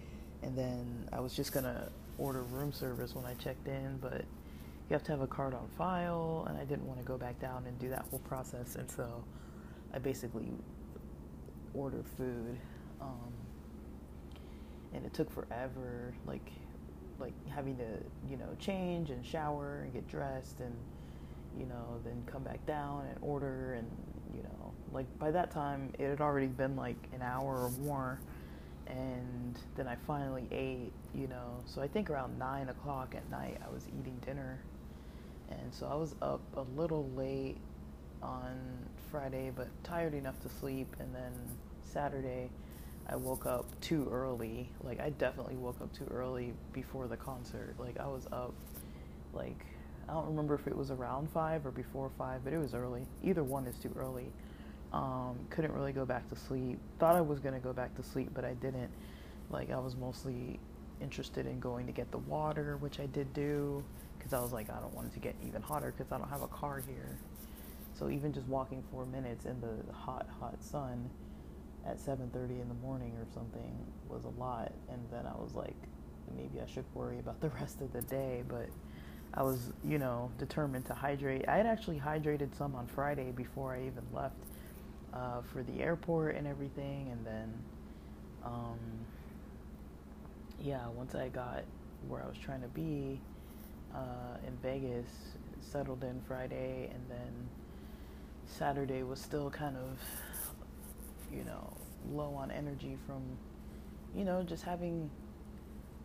and 0.43 0.57
then 0.57 1.07
I 1.13 1.19
was 1.19 1.33
just 1.33 1.51
gonna 1.53 1.89
order 2.17 2.41
room 2.43 2.71
service 2.71 3.15
when 3.15 3.25
I 3.25 3.33
checked 3.35 3.67
in, 3.67 3.97
but 4.01 4.21
you 4.89 4.93
have 4.93 5.03
to 5.03 5.11
have 5.11 5.21
a 5.21 5.27
card 5.27 5.53
on 5.53 5.67
file, 5.77 6.45
and 6.47 6.57
I 6.57 6.63
didn't 6.63 6.85
want 6.85 6.99
to 6.99 7.05
go 7.05 7.17
back 7.17 7.39
down 7.39 7.65
and 7.67 7.77
do 7.79 7.89
that 7.89 8.05
whole 8.09 8.19
process, 8.19 8.75
and 8.75 8.89
so 8.89 9.23
I 9.93 9.99
basically 9.99 10.47
ordered 11.73 12.07
food, 12.17 12.57
um, 13.01 13.33
and 14.93 15.05
it 15.05 15.13
took 15.13 15.31
forever, 15.31 16.13
like 16.25 16.51
like 17.19 17.33
having 17.49 17.77
to 17.77 17.87
you 18.29 18.37
know 18.37 18.49
change 18.59 19.09
and 19.09 19.25
shower 19.25 19.81
and 19.83 19.93
get 19.93 20.07
dressed 20.07 20.59
and 20.59 20.75
you 21.57 21.65
know 21.65 21.99
then 22.03 22.21
come 22.25 22.43
back 22.43 22.63
down 22.65 23.05
and 23.07 23.17
order 23.21 23.73
and 23.75 23.89
you 24.35 24.43
know 24.43 24.73
like 24.91 25.05
by 25.17 25.31
that 25.31 25.51
time 25.51 25.91
it 25.97 26.09
had 26.09 26.21
already 26.21 26.47
been 26.47 26.75
like 26.75 26.97
an 27.13 27.21
hour 27.21 27.63
or 27.63 27.71
more 27.85 28.19
and 28.87 29.57
then 29.75 29.87
I 29.87 29.95
finally 30.07 30.47
ate, 30.51 30.93
you 31.13 31.27
know. 31.27 31.61
So 31.65 31.81
I 31.81 31.87
think 31.87 32.09
around 32.09 32.37
nine 32.37 32.69
o'clock 32.69 33.15
at 33.15 33.29
night 33.29 33.59
I 33.65 33.73
was 33.73 33.87
eating 33.87 34.19
dinner, 34.25 34.59
and 35.49 35.73
so 35.73 35.87
I 35.87 35.95
was 35.95 36.15
up 36.21 36.41
a 36.55 36.61
little 36.79 37.09
late 37.15 37.57
on 38.21 38.59
Friday, 39.11 39.51
but 39.55 39.67
tired 39.83 40.13
enough 40.13 40.39
to 40.41 40.49
sleep. 40.49 40.95
And 40.99 41.13
then 41.13 41.31
Saturday, 41.81 42.49
I 43.07 43.15
woke 43.15 43.45
up 43.45 43.65
too 43.81 44.07
early. 44.11 44.69
Like 44.83 44.99
I 44.99 45.09
definitely 45.11 45.55
woke 45.55 45.81
up 45.81 45.93
too 45.93 46.07
early 46.11 46.53
before 46.73 47.07
the 47.07 47.17
concert. 47.17 47.75
Like 47.77 47.99
I 47.99 48.07
was 48.07 48.27
up, 48.31 48.53
like 49.33 49.65
I 50.09 50.13
don't 50.13 50.27
remember 50.27 50.55
if 50.55 50.67
it 50.67 50.75
was 50.75 50.91
around 50.91 51.29
five 51.29 51.65
or 51.65 51.71
before 51.71 52.11
five, 52.17 52.43
but 52.43 52.53
it 52.53 52.57
was 52.57 52.73
early. 52.73 53.05
Either 53.23 53.43
one 53.43 53.65
is 53.67 53.75
too 53.77 53.91
early. 53.95 54.31
Um, 54.93 55.37
couldn't 55.49 55.73
really 55.73 55.91
go 55.91 56.05
back 56.05 56.29
to 56.29 56.35
sleep. 56.35 56.79
Thought 56.99 57.15
I 57.15 57.21
was 57.21 57.39
gonna 57.39 57.59
go 57.59 57.73
back 57.73 57.95
to 57.95 58.03
sleep, 58.03 58.29
but 58.33 58.45
I 58.45 58.53
didn't. 58.53 58.89
Like 59.49 59.71
I 59.71 59.79
was 59.79 59.95
mostly 59.95 60.59
interested 61.01 61.45
in 61.45 61.59
going 61.59 61.85
to 61.85 61.91
get 61.91 62.11
the 62.11 62.17
water, 62.19 62.77
which 62.77 62.99
I 62.99 63.05
did 63.07 63.33
do, 63.33 63.83
because 64.17 64.33
I 64.33 64.41
was 64.41 64.53
like, 64.53 64.69
I 64.69 64.79
don't 64.79 64.93
want 64.93 65.07
it 65.07 65.13
to 65.13 65.19
get 65.19 65.35
even 65.45 65.61
hotter 65.61 65.93
because 65.95 66.11
I 66.11 66.17
don't 66.17 66.29
have 66.29 66.41
a 66.41 66.47
car 66.47 66.81
here. 66.85 67.17
So 67.93 68.09
even 68.09 68.33
just 68.33 68.47
walking 68.47 68.83
four 68.91 69.05
minutes 69.05 69.45
in 69.45 69.59
the 69.61 69.93
hot, 69.93 70.27
hot 70.39 70.61
sun 70.63 71.09
at 71.85 71.99
7:30 71.99 72.61
in 72.61 72.67
the 72.67 72.75
morning 72.75 73.13
or 73.17 73.25
something 73.33 73.75
was 74.09 74.25
a 74.25 74.39
lot. 74.39 74.71
And 74.89 74.99
then 75.11 75.25
I 75.25 75.33
was 75.39 75.53
like, 75.53 75.75
maybe 76.35 76.61
I 76.61 76.65
should 76.65 76.85
worry 76.93 77.19
about 77.19 77.39
the 77.41 77.49
rest 77.59 77.81
of 77.81 77.91
the 77.93 78.01
day, 78.01 78.43
but. 78.47 78.69
I 79.33 79.43
was, 79.43 79.73
you 79.83 79.97
know, 79.97 80.31
determined 80.37 80.85
to 80.85 80.93
hydrate. 80.93 81.43
I 81.49 81.57
had 81.57 81.65
actually 81.65 81.99
hydrated 81.99 82.55
some 82.55 82.73
on 82.73 82.87
Friday 82.87 83.31
before 83.31 83.73
I 83.73 83.79
even 83.79 84.03
left 84.13 84.37
uh, 85.15 85.41
for 85.53 85.63
the 85.63 85.81
airport 85.81 86.35
and 86.35 86.47
everything. 86.47 87.09
And 87.11 87.25
then, 87.25 87.53
um, 88.43 88.79
yeah, 90.61 90.87
once 90.89 91.15
I 91.15 91.29
got 91.29 91.63
where 92.07 92.21
I 92.23 92.27
was 92.27 92.37
trying 92.37 92.61
to 92.61 92.67
be 92.67 93.19
uh, 93.93 94.37
in 94.45 94.55
Vegas, 94.57 95.07
settled 95.59 96.03
in 96.03 96.21
Friday, 96.27 96.89
and 96.93 97.03
then 97.09 97.33
Saturday 98.45 99.03
was 99.03 99.19
still 99.19 99.49
kind 99.49 99.75
of, 99.77 99.99
you 101.35 101.43
know, 101.43 101.73
low 102.11 102.33
on 102.35 102.51
energy 102.51 102.97
from, 103.05 103.21
you 104.15 104.23
know, 104.23 104.43
just 104.43 104.63
having 104.63 105.09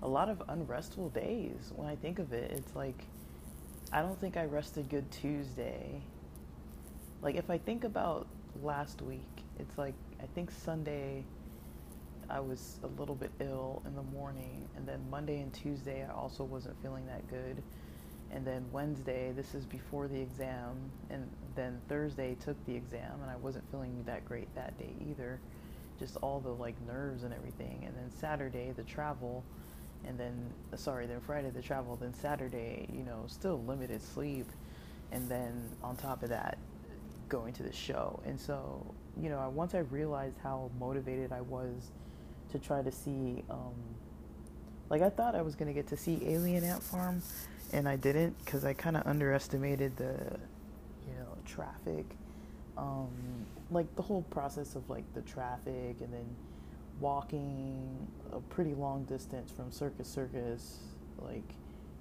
a 0.03 0.09
lot 0.09 0.29
of 0.29 0.43
unrestful 0.49 1.11
days. 1.11 1.73
When 1.77 1.89
I 1.89 1.97
think 1.97 2.19
of 2.19 2.33
it, 2.33 2.51
it's 2.53 2.75
like 2.75 3.05
I 3.93 4.03
don't 4.03 4.19
think 4.21 4.37
I 4.37 4.45
rested 4.45 4.89
good 4.89 5.11
Tuesday. 5.11 6.01
Like 7.23 7.35
if 7.35 7.51
I 7.51 7.59
think 7.59 7.85
about 7.85 8.27
last 8.63 9.03
week. 9.03 9.43
It's 9.59 9.79
like 9.79 9.95
I 10.23 10.27
think 10.35 10.51
Sunday 10.51 11.25
I 12.29 12.41
was 12.41 12.79
a 12.85 13.01
little 13.01 13.15
bit 13.15 13.31
ill 13.41 13.83
in 13.87 13.95
the 13.95 14.03
morning, 14.03 14.69
and 14.77 14.87
then 14.87 15.01
Monday 15.11 15.41
and 15.41 15.53
Tuesday 15.53 16.07
I 16.09 16.13
also 16.13 16.45
wasn't 16.45 16.81
feeling 16.83 17.07
that 17.07 17.29
good. 17.29 17.63
And 18.33 18.47
then 18.47 18.65
Wednesday, 18.71 19.33
this 19.35 19.57
is 19.57 19.67
before 19.67 20.07
the 20.07 20.21
exam, 20.21 20.77
and 21.11 21.29
then 21.57 21.81
Thursday 21.89 22.37
took 22.45 22.65
the 22.65 22.75
exam, 22.75 23.21
and 23.23 23.31
I 23.31 23.35
wasn't 23.37 23.69
feeling 23.73 24.05
that 24.07 24.25
great 24.25 24.55
that 24.55 24.79
day 24.79 24.93
either. 25.11 25.41
Just 25.99 26.17
all 26.19 26.39
the 26.39 26.51
like 26.51 26.77
nerves 26.87 27.25
and 27.25 27.35
everything. 27.35 27.83
And 27.85 27.95
then 27.97 28.11
Saturday, 28.21 28.73
the 28.77 28.85
travel, 28.85 29.43
and 30.07 30.17
then 30.19 30.53
sorry, 30.77 31.07
then 31.07 31.21
Friday 31.21 31.51
the 31.51 31.61
travel, 31.61 31.97
then 31.97 32.15
Saturday, 32.15 32.89
you 32.93 33.03
know, 33.03 33.25
still 33.27 33.63
limited 33.67 34.01
sleep, 34.01 34.47
and 35.11 35.29
then 35.29 35.69
on 35.83 35.97
top 35.97 36.23
of 36.23 36.29
that, 36.29 36.59
going 37.31 37.55
to 37.55 37.63
the 37.63 37.73
show. 37.73 38.21
And 38.27 38.39
so, 38.39 38.95
you 39.19 39.31
know, 39.31 39.51
once 39.55 39.75
I 39.75 39.79
realized 39.79 40.37
how 40.43 40.71
motivated 40.79 41.33
I 41.33 41.41
was 41.41 41.91
to 42.53 42.59
try 42.59 42.83
to 42.83 42.93
see, 42.93 43.43
um, 43.49 43.75
like 44.91 45.01
I 45.01 45.09
thought 45.09 45.35
I 45.35 45.41
was 45.41 45.55
gonna 45.55 45.73
get 45.73 45.87
to 45.89 45.97
see 45.97 46.21
Alien 46.27 46.65
Ant 46.65 46.83
Farm, 46.83 47.23
and 47.73 47.89
I 47.89 47.97
didn't 47.97 48.37
because 48.45 48.65
I 48.65 48.75
kind 48.75 48.97
of 48.97 49.07
underestimated 49.07 49.97
the, 49.97 50.15
you 51.07 51.15
know, 51.15 51.39
traffic, 51.47 52.05
um, 52.77 53.09
like 53.71 53.95
the 53.97 54.03
whole 54.03 54.23
process 54.31 54.75
of 54.75 54.89
like 54.91 55.05
the 55.15 55.23
traffic 55.23 55.97
and 56.01 56.13
then 56.13 56.27
walking 57.01 58.07
a 58.33 58.41
pretty 58.41 58.75
long 58.75 59.05
distance 59.05 59.51
from 59.51 59.71
Circus 59.71 60.09
Circus, 60.09 60.79
like 61.19 61.49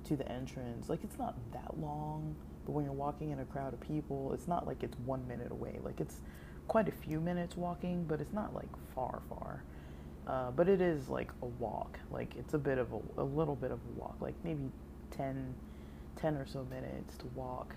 to 0.06 0.16
the 0.16 0.30
entrance. 0.30 0.90
Like 0.90 1.04
it's 1.04 1.18
not 1.18 1.36
that 1.54 1.80
long 1.80 2.36
but 2.66 2.72
when 2.74 2.86
you're 2.86 2.94
walking 2.94 3.32
in 3.32 3.40
a 3.40 3.46
crowd 3.46 3.74
of 3.74 3.80
people, 3.82 4.34
it's 4.34 4.48
not 4.48 4.68
like 4.68 4.84
it's 4.84 4.98
one 5.06 5.28
minute 5.28 5.52
away. 5.52 5.80
Like 5.84 6.00
it's 6.00 6.18
quite 6.68 6.88
a 6.88 6.92
few 6.92 7.20
minutes 7.20 7.58
walking, 7.58 8.06
but 8.06 8.22
it's 8.22 8.34
not 8.34 8.54
like 8.54 8.70
far, 8.96 9.22
far. 9.30 9.64
Uh, 10.28 10.52
but 10.52 10.70
it 10.70 10.82
is 10.82 11.10
like 11.10 11.32
a 11.42 11.46
walk. 11.46 11.98
Like 12.12 12.36
it's 12.38 12.54
a 12.54 12.58
bit 12.58 12.78
of 12.78 12.94
a, 12.94 13.22
a 13.22 13.24
little 13.24 13.56
bit 13.56 13.72
of 13.72 13.80
a 13.80 14.00
walk, 14.00 14.16
like 14.22 14.36
maybe 14.44 14.70
10, 15.12 15.54
10 16.16 16.36
or 16.36 16.46
so 16.46 16.66
minutes 16.70 17.18
to 17.18 17.26
walk. 17.36 17.76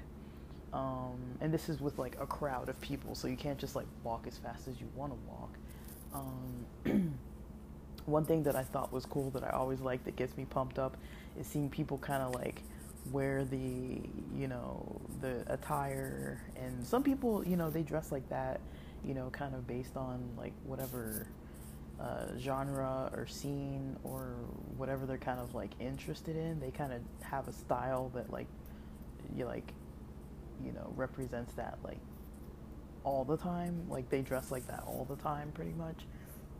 Um, 0.73 1.18
and 1.40 1.53
this 1.53 1.68
is 1.68 1.81
with 1.81 1.99
like 1.99 2.16
a 2.21 2.27
crowd 2.27 2.68
of 2.68 2.81
people, 2.81 3.14
so 3.14 3.29
you 3.29 3.37
can't 3.37 3.59
just 3.59 3.77
like 3.77 3.87
walk 4.05 4.27
as 4.27 4.38
fast 4.38 4.68
as 4.68 4.81
you 4.81 4.88
want 4.95 5.12
to 5.12 5.18
walk. 5.29 5.55
Um, 6.85 7.14
one 8.07 8.25
thing 8.25 8.42
that 8.42 8.57
I 8.57 8.62
thought 8.62 8.92
was 8.92 9.07
cool 9.07 9.31
that 9.31 9.45
I 9.45 9.51
always 9.51 9.81
like 9.81 10.05
that 10.05 10.16
gets 10.16 10.37
me 10.37 10.45
pumped 10.45 10.79
up 10.79 10.97
is 11.38 11.47
seeing 11.47 11.68
people 11.68 11.99
kind 11.99 12.23
of 12.23 12.35
like 12.35 12.62
wear 13.11 13.45
the 13.45 14.01
you 14.37 14.49
know 14.49 15.01
the 15.21 15.45
attire. 15.53 16.43
And 16.57 16.87
some 16.87 17.03
people 17.03 17.47
you 17.47 17.57
know 17.57 17.71
they 17.71 17.83
dress 17.83 18.12
like 18.12 18.29
that 18.29 18.61
you 19.05 19.15
know 19.15 19.31
kind 19.31 19.55
of 19.55 19.67
based 19.67 19.97
on 19.97 20.29
like 20.37 20.53
whatever 20.65 21.27
uh, 22.01 22.37
genre 22.38 23.11
or 23.12 23.27
scene 23.27 23.97
or 24.03 24.35
whatever 24.77 25.07
they're 25.07 25.19
kind 25.19 25.41
of 25.41 25.55
like 25.55 25.71
interested 25.81 26.37
in. 26.37 26.61
They 26.61 26.71
kind 26.71 26.93
of 26.93 27.01
have 27.23 27.49
a 27.49 27.53
style 27.53 28.11
that 28.15 28.31
like 28.31 28.49
you 29.37 29.45
like 29.47 29.73
you 30.65 30.73
know 30.73 30.93
represents 30.97 31.53
that 31.55 31.79
like 31.85 32.01
all 33.05 33.25
the 33.25 33.37
time. 33.37 33.87
Like 33.88 34.09
they 34.11 34.23
dress 34.23 34.51
like 34.51 34.67
that 34.69 34.85
all 34.87 35.07
the 35.09 35.17
time 35.17 35.53
pretty 35.53 35.73
much. 35.73 36.07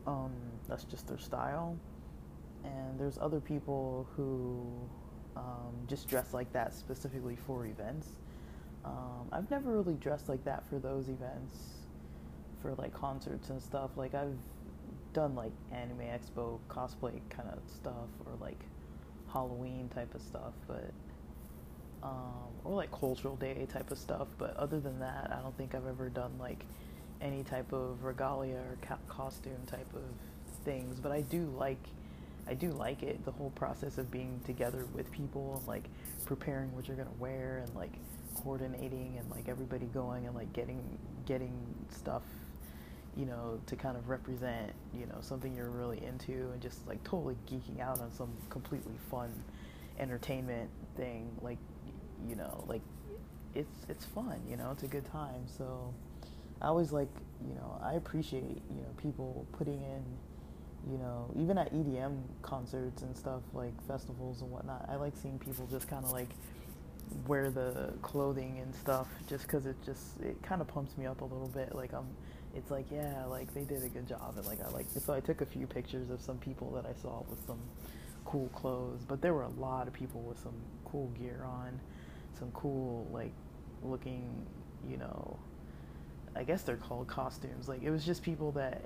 Um, 0.07 0.33
that's 0.69 0.85
just 0.85 1.07
their 1.09 1.19
style. 1.19 1.77
And 2.65 2.99
there's 2.99 3.19
other 3.19 3.41
people 3.41 4.07
who 4.17 4.67
um, 5.37 5.73
just 5.87 6.09
dress 6.09 6.35
like 6.35 6.53
that 6.53 6.75
specifically 6.75 7.37
for 7.37 7.67
events. 7.67 8.09
Um, 8.85 9.29
I've 9.31 9.51
never 9.51 9.71
really 9.73 9.95
dressed 9.95 10.29
like 10.29 10.45
that 10.45 10.67
for 10.69 10.79
those 10.79 11.09
events, 11.09 11.57
for 12.61 12.75
like 12.75 12.93
concerts 12.93 13.51
and 13.51 13.63
stuff. 13.63 13.91
Like 13.97 14.15
I've 14.15 14.39
done 15.13 15.35
like 15.35 15.53
anime 15.71 16.01
expo 16.01 16.59
cosplay 16.69 17.21
kind 17.31 17.49
of 17.49 17.59
stuff 17.71 18.09
or 18.27 18.33
like 18.41 18.59
Halloween 19.33 19.89
type 19.95 20.15
of 20.15 20.23
stuff, 20.23 20.53
but 20.67 20.93
um, 22.03 22.51
or 22.65 22.75
like 22.75 22.91
cultural 22.91 23.37
day 23.37 23.67
type 23.73 23.91
of 23.91 23.99
stuff. 23.99 24.29
But 24.39 24.57
other 24.57 24.81
than 24.81 24.99
that, 25.01 25.33
I 25.37 25.41
don't 25.43 25.57
think 25.57 25.75
I've 25.75 25.87
ever 25.87 26.09
done 26.09 26.33
like 26.39 26.65
any 27.21 27.45
type 27.45 27.73
of 27.73 28.03
regalia 28.03 28.57
or 28.57 28.77
ca- 28.83 28.99
costume 29.09 29.65
type 29.67 29.93
of 29.95 30.03
things. 30.65 30.99
But 30.99 31.13
I 31.13 31.21
do 31.23 31.53
like 31.57 31.83
I 32.47 32.55
do 32.55 32.71
like 32.71 33.03
it 33.03 33.25
the 33.25 33.31
whole 33.31 33.51
process 33.51 33.99
of 33.99 34.11
being 34.11 34.41
together 34.45 34.87
with 34.95 35.11
people 35.13 35.57
and 35.59 35.67
like 35.69 35.85
preparing 36.27 36.75
what 36.75 36.89
you're 36.89 36.97
gonna 36.97 37.11
wear 37.19 37.63
and 37.65 37.75
like 37.75 37.93
coordinating 38.35 39.17
and 39.19 39.31
like 39.31 39.49
everybody 39.49 39.87
going 39.87 40.27
and 40.27 40.35
like 40.35 40.53
getting 40.53 40.81
getting 41.27 41.53
stuff 41.89 42.23
you 43.17 43.27
know 43.27 43.61
to 43.67 43.77
kind 43.77 43.97
of 43.97 44.09
represent 44.09 44.73
you 44.95 45.07
know 45.07 45.19
something 45.21 45.55
you're 45.55 45.71
really 45.71 46.03
into 46.05 46.51
and 46.53 46.61
just 46.61 46.87
like 46.89 47.03
totally 47.05 47.37
geeking 47.51 47.81
out 47.81 48.01
on 48.01 48.11
some 48.13 48.31
completely 48.49 48.95
fun 49.11 49.31
entertainment 49.99 50.71
thing 50.97 51.31
like 51.43 51.59
you 52.27 52.35
know 52.35 52.65
like 52.67 52.81
it's 53.55 53.87
it's 53.89 54.05
fun 54.07 54.41
you 54.49 54.57
know 54.57 54.71
it's 54.71 54.83
a 54.83 54.89
good 54.89 55.05
time. 55.05 55.47
So 55.47 55.93
i 56.61 56.67
always 56.67 56.93
like 56.93 57.09
you 57.47 57.55
know 57.55 57.79
i 57.83 57.95
appreciate 57.95 58.63
you 58.71 58.83
know 58.83 58.89
people 58.97 59.47
putting 59.53 59.83
in 59.83 60.03
you 60.91 60.99
know, 60.99 61.31
even 61.39 61.59
at 61.59 61.73
EDM 61.73 62.19
concerts 62.43 63.03
and 63.03 63.17
stuff 63.17 63.43
like 63.55 63.73
festivals 63.87 64.43
and 64.43 64.51
whatnot, 64.51 64.87
I 64.89 64.97
like 64.97 65.15
seeing 65.17 65.39
people 65.39 65.67
just 65.71 65.89
kind 65.89 66.05
of 66.05 66.13
like 66.13 66.29
wear 67.27 67.51
the 67.51 67.93
clothing 68.03 68.59
and 68.61 68.75
stuff 68.75 69.09
just 69.29 69.45
because 69.45 69.67
it 69.67 69.77
just 69.85 70.21
it 70.21 70.43
kind 70.43 70.61
of 70.61 70.69
pumps 70.69 70.97
me 70.97 71.07
up 71.07 71.21
a 71.21 71.25
little 71.25 71.49
bit. 71.49 71.75
Like 71.75 71.93
I'm, 71.93 72.07
it's 72.57 72.71
like 72.71 72.87
yeah, 72.91 73.25
like 73.27 73.53
they 73.55 73.63
did 73.63 73.85
a 73.85 73.89
good 73.89 74.09
job 74.09 74.35
and 74.37 74.47
like 74.47 74.61
I 74.61 74.69
like 74.71 74.87
so 74.89 75.13
I 75.13 75.21
took 75.21 75.41
a 75.41 75.47
few 75.47 75.67
pictures 75.67 76.11
of 76.11 76.21
some 76.21 76.39
people 76.39 76.71
that 76.73 76.87
I 76.87 77.01
saw 77.01 77.23
with 77.29 77.45
some 77.47 77.61
cool 78.25 78.49
clothes, 78.49 79.05
but 79.07 79.21
there 79.23 79.35
were 79.35 79.45
a 79.45 79.61
lot 79.61 79.87
of 79.87 79.95
people 79.95 80.21
with 80.23 80.39
some 80.39 80.55
cool 80.85 81.09
gear 81.19 81.45
on, 81.45 81.79
some 82.39 82.51
cool 82.53 83.07
like 83.13 83.33
looking, 83.85 84.29
you 84.89 84.97
know, 84.97 85.39
I 86.35 86.43
guess 86.43 86.63
they're 86.63 86.77
called 86.77 87.07
costumes. 87.07 87.69
Like 87.69 87.83
it 87.83 87.91
was 87.91 88.05
just 88.05 88.23
people 88.23 88.51
that, 88.53 88.83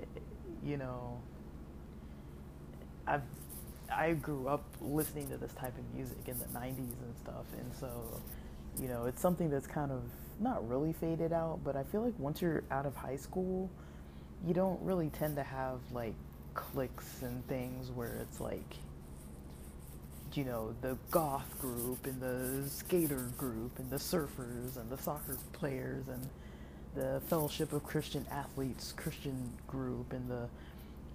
you 0.63 0.77
know 0.77 1.19
I've 3.07 3.21
I 3.91 4.13
grew 4.13 4.47
up 4.47 4.65
listening 4.81 5.29
to 5.29 5.37
this 5.37 5.53
type 5.53 5.73
of 5.77 5.95
music 5.95 6.17
in 6.27 6.37
the 6.39 6.45
90s 6.45 6.77
and 6.77 7.15
stuff 7.23 7.45
and 7.57 7.73
so 7.79 7.89
you 8.79 8.87
know 8.89 9.05
it's 9.05 9.21
something 9.21 9.49
that's 9.49 9.67
kind 9.67 9.91
of 9.91 10.03
not 10.39 10.67
really 10.67 10.93
faded 10.93 11.31
out 11.31 11.59
but 11.63 11.75
I 11.75 11.83
feel 11.83 12.01
like 12.03 12.13
once 12.19 12.41
you're 12.41 12.63
out 12.69 12.85
of 12.85 12.95
high 12.95 13.15
school 13.15 13.69
you 14.45 14.53
don't 14.53 14.79
really 14.81 15.09
tend 15.09 15.35
to 15.37 15.43
have 15.43 15.79
like 15.91 16.13
cliques 16.53 17.21
and 17.21 17.47
things 17.47 17.91
where 17.91 18.17
it's 18.21 18.39
like 18.39 18.75
you 20.33 20.43
know 20.43 20.75
the 20.81 20.97
goth 21.09 21.59
group 21.59 22.05
and 22.05 22.19
the 22.21 22.69
skater 22.69 23.29
group 23.37 23.79
and 23.79 23.89
the 23.89 23.95
surfers 23.97 24.77
and 24.77 24.89
the 24.89 24.97
soccer 24.97 25.37
players 25.53 26.07
and 26.09 26.29
the 26.95 27.21
fellowship 27.27 27.71
of 27.73 27.83
christian 27.83 28.25
athletes 28.31 28.93
christian 28.97 29.51
group 29.67 30.11
and 30.11 30.29
the 30.29 30.47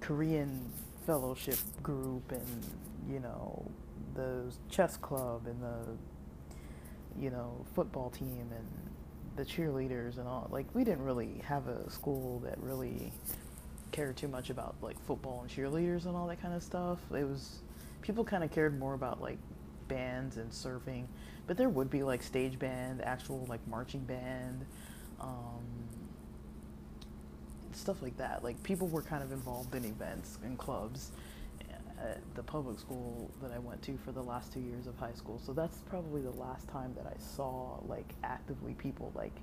korean 0.01 0.65
fellowship 1.07 1.59
group 1.83 2.31
and 2.33 2.65
you 3.11 3.21
know 3.21 3.65
the 4.15 4.53
chess 4.71 4.97
club 4.97 5.47
and 5.47 5.63
the 5.63 7.21
you 7.21 7.31
know 7.31 7.65
football 7.75 8.11
team 8.11 8.49
and 8.51 8.69
the 9.37 9.45
cheerleaders 9.45 10.19
and 10.19 10.29
all 10.29 10.49
like 10.51 10.67
we 10.75 10.85
didn't 10.85 11.05
really 11.05 11.41
have 11.45 11.67
a 11.69 11.91
school 11.91 12.41
that 12.41 12.59
really 12.61 13.13
cared 13.91 14.17
too 14.17 14.29
much 14.29 14.51
about 14.51 14.75
like 14.83 14.99
football 15.07 15.41
and 15.43 15.51
cheerleaders 15.51 16.07
and 16.07 16.17
all 16.17 16.27
that 16.27 16.41
kind 16.41 16.55
of 16.55 16.63
stuff. 16.63 16.99
It 17.11 17.27
was 17.27 17.61
people 18.03 18.25
kind 18.25 18.43
of 18.45 18.51
cared 18.51 18.79
more 18.79 18.95
about 18.95 19.21
like 19.21 19.39
bands 19.89 20.37
and 20.37 20.51
surfing 20.51 21.05
but 21.47 21.57
there 21.57 21.69
would 21.69 21.91
be 21.91 22.03
like 22.03 22.23
stage 22.23 22.59
band 22.59 23.03
actual 23.03 23.45
like 23.49 23.61
marching 23.67 24.01
band 24.01 24.65
um, 25.21 25.63
stuff 27.77 28.03
like 28.03 28.17
that. 28.19 28.43
Like 28.45 28.63
people 28.63 28.89
were 28.89 29.03
kind 29.03 29.23
of 29.23 29.33
involved 29.33 29.75
in 29.75 29.85
events 29.85 30.39
and 30.45 30.59
clubs 30.59 31.13
at 32.01 32.21
the 32.35 32.43
public 32.43 32.79
school 32.79 33.31
that 33.41 33.53
I 33.53 33.59
went 33.59 33.83
to 33.83 33.97
for 34.05 34.13
the 34.13 34.23
last 34.23 34.53
two 34.53 34.61
years 34.61 34.87
of 34.87 34.97
high 34.99 35.13
school. 35.13 35.41
So 35.45 35.53
that's 35.53 35.79
probably 35.89 36.23
the 36.23 36.33
last 36.33 36.69
time 36.69 36.95
that 36.97 37.07
I 37.07 37.17
saw 37.19 37.79
like 37.87 38.15
actively 38.25 38.75
people 38.75 39.13
like 39.15 39.35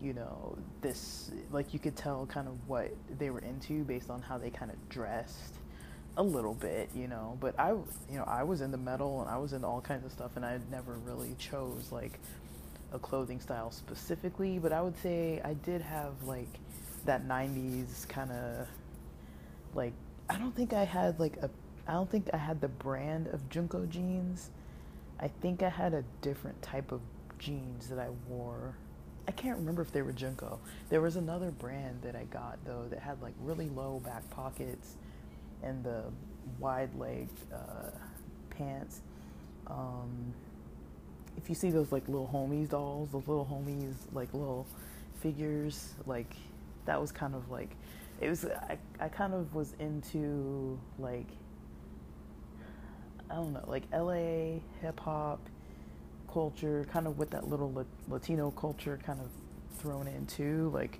you 0.00 0.12
know 0.14 0.56
this 0.80 1.30
like 1.50 1.72
you 1.72 1.78
could 1.78 1.96
tell 1.96 2.26
kind 2.26 2.48
of 2.48 2.54
what 2.66 2.90
they 3.18 3.30
were 3.30 3.40
into 3.40 3.84
based 3.84 4.10
on 4.10 4.22
how 4.22 4.38
they 4.38 4.50
kind 4.50 4.70
of 4.70 4.88
dressed 4.88 5.54
a 6.16 6.22
little 6.22 6.54
bit 6.54 6.88
you 6.94 7.06
know 7.06 7.36
but 7.40 7.58
i 7.58 7.70
you 7.70 8.16
know 8.16 8.24
i 8.26 8.42
was 8.42 8.62
into 8.62 8.76
metal 8.76 9.20
and 9.20 9.30
i 9.30 9.36
was 9.36 9.52
into 9.52 9.66
all 9.66 9.80
kinds 9.80 10.04
of 10.04 10.10
stuff 10.10 10.32
and 10.36 10.44
i 10.44 10.58
never 10.70 10.94
really 11.04 11.34
chose 11.38 11.90
like 11.92 12.18
a 12.92 12.98
clothing 12.98 13.40
style 13.40 13.70
specifically 13.70 14.58
but 14.58 14.72
i 14.72 14.80
would 14.80 14.96
say 14.98 15.40
i 15.44 15.54
did 15.54 15.80
have 15.80 16.12
like 16.24 16.48
that 17.06 17.26
90s 17.26 18.08
kind 18.08 18.30
of 18.30 18.66
like 19.74 19.92
I 20.28 20.38
don't 20.38 20.54
think 20.54 20.72
I 20.72 20.84
had 20.84 21.18
like 21.18 21.36
a 21.38 21.50
I 21.86 21.92
don't 21.92 22.10
think 22.10 22.28
I 22.32 22.36
had 22.36 22.60
the 22.60 22.68
brand 22.68 23.28
of 23.28 23.48
JNCO 23.48 23.88
jeans. 23.88 24.50
I 25.18 25.28
think 25.28 25.62
I 25.62 25.68
had 25.68 25.92
a 25.92 26.04
different 26.22 26.60
type 26.62 26.92
of 26.92 27.00
jeans 27.38 27.88
that 27.88 27.98
I 27.98 28.08
wore. 28.28 28.76
I 29.26 29.32
can't 29.32 29.58
remember 29.58 29.82
if 29.82 29.92
they 29.92 30.02
were 30.02 30.12
JNCO. 30.12 30.58
There 30.88 31.00
was 31.00 31.16
another 31.16 31.50
brand 31.50 32.00
that 32.02 32.14
I 32.14 32.24
got 32.24 32.58
though 32.64 32.86
that 32.90 33.00
had 33.00 33.20
like 33.22 33.34
really 33.40 33.68
low 33.70 34.00
back 34.04 34.28
pockets 34.30 34.96
and 35.62 35.82
the 35.84 36.04
wide 36.58 36.94
leg 36.98 37.28
uh, 37.52 37.90
pants. 38.50 39.00
Um, 39.66 40.34
if 41.36 41.48
you 41.48 41.54
see 41.54 41.70
those 41.70 41.92
like 41.92 42.06
little 42.08 42.30
homies 42.32 42.68
dolls, 42.70 43.10
those 43.12 43.26
little 43.26 43.46
homies 43.46 43.94
like 44.12 44.32
little 44.32 44.66
figures, 45.20 45.94
like 46.06 46.34
that 46.90 47.00
was 47.00 47.12
kind 47.12 47.36
of 47.36 47.48
like 47.52 47.76
it 48.20 48.28
was 48.28 48.44
I, 48.44 48.76
I 48.98 49.08
kind 49.08 49.32
of 49.32 49.54
was 49.54 49.74
into 49.78 50.76
like 50.98 51.28
I 53.30 53.36
don't 53.36 53.52
know 53.52 53.64
like 53.68 53.84
LA 53.92 54.58
hip 54.82 54.98
hop 54.98 55.38
culture 56.32 56.84
kind 56.92 57.06
of 57.06 57.16
with 57.16 57.30
that 57.30 57.48
little 57.48 57.86
Latino 58.08 58.50
culture 58.50 58.98
kind 59.06 59.20
of 59.20 59.28
thrown 59.78 60.08
in 60.08 60.26
too 60.26 60.68
like 60.74 60.98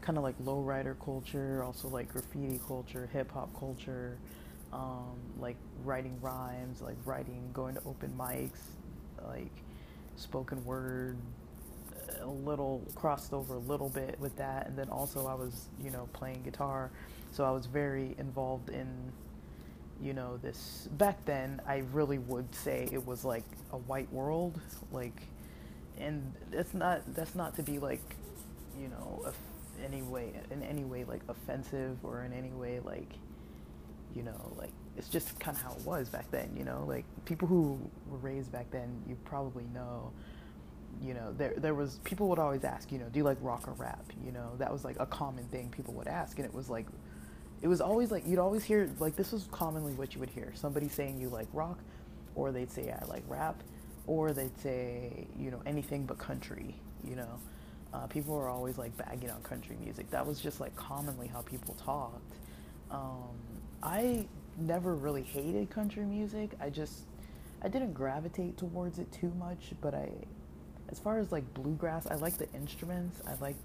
kind 0.00 0.16
of 0.16 0.24
like 0.24 0.38
lowrider 0.42 0.96
culture 1.04 1.62
also 1.62 1.86
like 1.86 2.10
graffiti 2.10 2.58
culture 2.66 3.10
hip 3.12 3.30
hop 3.30 3.50
culture 3.58 4.16
um, 4.72 5.18
like 5.38 5.56
writing 5.84 6.18
rhymes 6.22 6.80
like 6.80 6.96
writing 7.04 7.50
going 7.52 7.74
to 7.74 7.82
open 7.84 8.10
mics 8.18 8.62
like 9.28 9.52
spoken 10.16 10.64
word 10.64 11.18
a 12.20 12.26
little 12.26 12.82
crossed 12.94 13.32
over 13.32 13.54
a 13.54 13.58
little 13.60 13.88
bit 13.88 14.18
with 14.20 14.36
that. 14.36 14.66
And 14.66 14.76
then 14.76 14.88
also 14.88 15.26
I 15.26 15.34
was 15.34 15.68
you 15.82 15.90
know 15.90 16.08
playing 16.12 16.42
guitar. 16.42 16.90
So 17.32 17.44
I 17.44 17.50
was 17.50 17.66
very 17.66 18.14
involved 18.18 18.70
in 18.70 18.86
you 20.02 20.12
know 20.12 20.38
this. 20.38 20.88
Back 20.92 21.24
then 21.24 21.60
I 21.66 21.82
really 21.92 22.18
would 22.18 22.54
say 22.54 22.88
it 22.92 23.04
was 23.04 23.24
like 23.24 23.44
a 23.72 23.78
white 23.78 24.12
world. 24.12 24.60
Like 24.92 25.22
and 25.98 26.32
that's 26.50 26.74
not 26.74 27.02
that's 27.14 27.34
not 27.34 27.56
to 27.56 27.62
be 27.62 27.78
like 27.78 28.02
you 28.80 28.88
know 28.88 29.32
any 29.84 30.02
way 30.02 30.32
in 30.50 30.62
any 30.62 30.84
way 30.84 31.04
like 31.04 31.22
offensive 31.28 31.98
or 32.02 32.24
in 32.24 32.32
any 32.32 32.50
way 32.50 32.80
like 32.80 33.12
you 34.14 34.22
know 34.22 34.52
like 34.56 34.72
it's 34.96 35.08
just 35.08 35.38
kind 35.38 35.56
of 35.56 35.62
how 35.62 35.72
it 35.72 35.82
was 35.84 36.08
back 36.08 36.30
then 36.30 36.50
you 36.56 36.64
know? 36.64 36.84
Like 36.86 37.04
people 37.24 37.48
who 37.48 37.78
were 38.08 38.18
raised 38.18 38.50
back 38.52 38.70
then 38.70 38.88
you 39.08 39.16
probably 39.24 39.64
know 39.74 40.12
you 41.02 41.14
know 41.14 41.32
there 41.32 41.54
there 41.56 41.74
was 41.74 42.00
people 42.04 42.28
would 42.28 42.38
always 42.38 42.64
ask 42.64 42.90
you 42.92 42.98
know 42.98 43.06
do 43.08 43.18
you 43.18 43.24
like 43.24 43.38
rock 43.40 43.68
or 43.68 43.72
rap? 43.74 44.04
You 44.24 44.32
know 44.32 44.52
that 44.58 44.72
was 44.72 44.84
like 44.84 44.96
a 45.00 45.06
common 45.06 45.44
thing 45.46 45.72
people 45.76 45.94
would 45.94 46.08
ask 46.08 46.38
and 46.38 46.46
it 46.46 46.54
was 46.54 46.68
like 46.70 46.86
it 47.62 47.68
was 47.68 47.80
always 47.80 48.10
like 48.10 48.26
you'd 48.26 48.38
always 48.38 48.64
hear 48.64 48.90
like 48.98 49.16
this 49.16 49.32
was 49.32 49.48
commonly 49.50 49.92
what 49.94 50.14
you 50.14 50.20
would 50.20 50.30
hear 50.30 50.52
somebody 50.54 50.88
saying 50.88 51.20
you 51.20 51.28
like 51.28 51.48
rock 51.52 51.78
or 52.34 52.52
they'd 52.52 52.70
say 52.70 52.90
i 52.90 53.04
like 53.06 53.22
rap 53.28 53.62
or 54.06 54.32
they'd 54.32 54.56
say 54.58 55.26
you 55.38 55.50
know 55.50 55.60
anything 55.66 56.04
but 56.06 56.18
country 56.18 56.74
you 57.04 57.16
know? 57.16 57.38
Uh, 57.94 58.06
people 58.06 58.34
were 58.34 58.48
always 58.48 58.76
like 58.76 58.94
bagging 58.96 59.30
on 59.30 59.40
country 59.42 59.76
music. 59.82 60.10
That 60.10 60.26
was 60.26 60.40
just 60.40 60.60
like 60.60 60.74
commonly 60.76 61.28
how 61.28 61.40
people 61.42 61.74
talked. 61.74 62.34
Um, 62.90 63.34
i 63.82 64.26
never 64.58 64.94
really 64.94 65.22
hated 65.22 65.70
country 65.70 66.04
music. 66.04 66.50
I 66.60 66.70
just 66.70 67.04
i 67.62 67.68
didn't 67.68 67.94
gravitate 67.94 68.56
towards 68.56 68.98
it 68.98 69.10
too 69.12 69.32
much 69.38 69.72
but 69.80 69.94
i 69.94 70.08
as 70.90 70.98
far 70.98 71.18
as 71.18 71.32
like 71.32 71.52
bluegrass, 71.54 72.06
I 72.06 72.14
like 72.16 72.38
the 72.38 72.50
instruments. 72.52 73.20
I 73.26 73.34
like, 73.40 73.56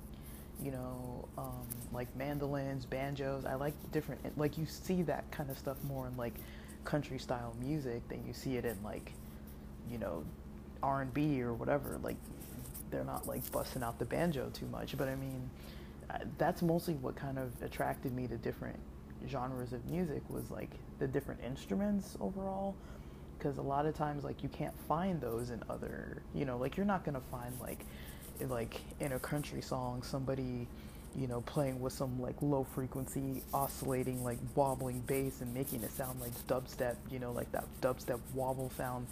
you 0.62 0.72
know, 0.72 1.28
um, 1.38 1.68
like 1.92 2.14
mandolins, 2.16 2.86
banjos. 2.86 3.46
I 3.46 3.56
like 3.56 3.74
different, 3.92 4.38
like 4.38 4.58
you 4.58 4.66
see 4.66 5.02
that 5.04 5.30
kind 5.32 5.50
of 5.50 5.58
stuff 5.58 5.78
more 5.84 6.08
in 6.08 6.18
like 6.18 6.34
country 6.84 7.20
style 7.20 7.56
music 7.60 8.08
than 8.10 8.26
you 8.26 8.34
see 8.34 8.58
it 8.58 8.66
in 8.66 8.82
like, 8.84 9.14
you 9.90 9.98
know, 9.98 10.24
R 10.84 11.02
and 11.02 11.14
B 11.14 11.42
or 11.42 11.54
whatever. 11.54 12.00
Like 12.02 12.18
they're 12.90 13.04
not 13.04 13.28
like 13.28 13.50
busting 13.52 13.84
out 13.84 14.00
the 14.00 14.06
banjo 14.06 14.50
too 14.54 14.68
much, 14.68 14.98
but 14.98 15.08
I 15.08 15.16
mean, 15.16 15.50
that's 16.38 16.62
mostly 16.62 16.96
what 16.96 17.16
kind 17.16 17.38
of 17.38 17.52
attracted 17.62 18.14
me 18.14 18.28
to 18.28 18.38
different 18.38 18.80
genres 19.28 19.74
of 19.74 19.86
music 19.86 20.22
was 20.30 20.50
like 20.50 20.70
the 21.00 21.08
different 21.08 21.40
instruments 21.44 22.18
overall 22.20 22.76
because 23.42 23.58
a 23.58 23.62
lot 23.62 23.86
of 23.86 23.96
times 23.96 24.24
like 24.24 24.44
you 24.44 24.50
can't 24.50 24.74
find 24.88 25.20
those 25.20 25.50
in 25.50 25.62
other 25.70 26.22
you 26.36 26.46
know 26.46 26.58
like 26.58 26.78
you're 26.78 26.86
not 26.86 27.04
gonna 27.04 27.22
find 27.32 27.54
like 27.60 27.86
like 28.48 28.82
in 29.00 29.14
a 29.14 29.20
country 29.20 29.62
song 29.62 30.04
somebody 30.04 30.68
you 31.16 31.28
know 31.28 31.42
playing 31.42 31.80
with 31.80 31.94
some 31.94 32.22
like 32.22 32.36
low 32.42 32.64
frequency 32.64 33.42
oscillating 33.54 34.24
like 34.24 34.38
wobbling 34.56 35.00
bass 35.02 35.42
and 35.42 35.54
making 35.54 35.82
it 35.82 35.92
sound 35.92 36.20
like 36.22 36.32
dubstep 36.48 36.96
you 37.10 37.20
know 37.20 37.32
like 37.32 37.52
that 37.52 37.66
dubstep 37.82 38.20
wobble 38.34 38.72
sound 38.78 39.08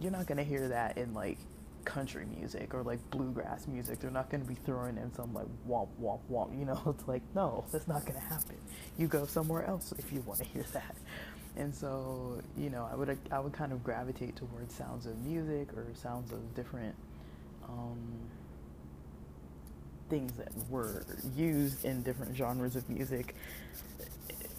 you're 0.00 0.12
not 0.12 0.26
gonna 0.26 0.42
hear 0.42 0.68
that 0.68 0.96
in 0.96 1.12
like 1.12 1.38
country 1.84 2.24
music 2.36 2.74
or 2.74 2.82
like 2.82 2.98
bluegrass 3.10 3.66
music. 3.66 4.00
They're 4.00 4.10
not 4.10 4.30
going 4.30 4.42
to 4.42 4.48
be 4.48 4.54
throwing 4.54 4.96
in 4.96 5.12
some 5.14 5.34
like 5.34 5.46
womp 5.68 5.88
womp 6.00 6.20
womp. 6.30 6.58
You 6.58 6.64
know, 6.64 6.80
it's 6.98 7.06
like 7.08 7.22
no, 7.34 7.64
that's 7.72 7.88
not 7.88 8.02
going 8.02 8.14
to 8.14 8.26
happen. 8.26 8.56
You 8.98 9.08
go 9.08 9.26
somewhere 9.26 9.64
else 9.64 9.92
if 9.98 10.12
you 10.12 10.20
want 10.22 10.40
to 10.40 10.46
hear 10.46 10.64
that. 10.72 10.96
And 11.56 11.74
so, 11.74 12.40
you 12.56 12.70
know, 12.70 12.88
I 12.90 12.94
would 12.96 13.18
I 13.30 13.38
would 13.38 13.52
kind 13.52 13.72
of 13.72 13.84
gravitate 13.84 14.36
towards 14.36 14.74
sounds 14.74 15.06
of 15.06 15.18
music 15.18 15.72
or 15.76 15.86
sounds 15.94 16.32
of 16.32 16.54
different 16.54 16.94
um, 17.68 17.98
things 20.08 20.32
that 20.32 20.50
were 20.70 21.04
used 21.36 21.84
in 21.84 22.02
different 22.02 22.36
genres 22.36 22.76
of 22.76 22.88
music. 22.88 23.34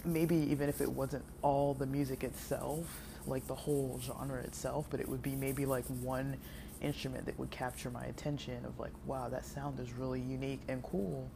Maybe 0.04 0.36
even 0.36 0.68
if 0.68 0.80
it 0.80 0.90
wasn't 0.90 1.24
all 1.42 1.74
the 1.74 1.86
music 1.86 2.24
itself, 2.24 2.86
like 3.26 3.46
the 3.46 3.54
whole 3.54 4.00
genre 4.02 4.40
itself, 4.42 4.86
but 4.90 5.00
it 5.00 5.08
would 5.08 5.22
be 5.22 5.34
maybe 5.34 5.66
like 5.66 5.84
one 6.02 6.36
instrument 6.80 7.24
that 7.26 7.38
would 7.38 7.50
capture 7.50 7.90
my 7.90 8.04
attention 8.04 8.64
of 8.64 8.78
like, 8.78 8.92
wow, 9.06 9.28
that 9.28 9.44
sound 9.44 9.80
is 9.80 9.92
really 9.94 10.20
unique 10.20 10.60
and 10.68 10.82
cool. 10.82 11.28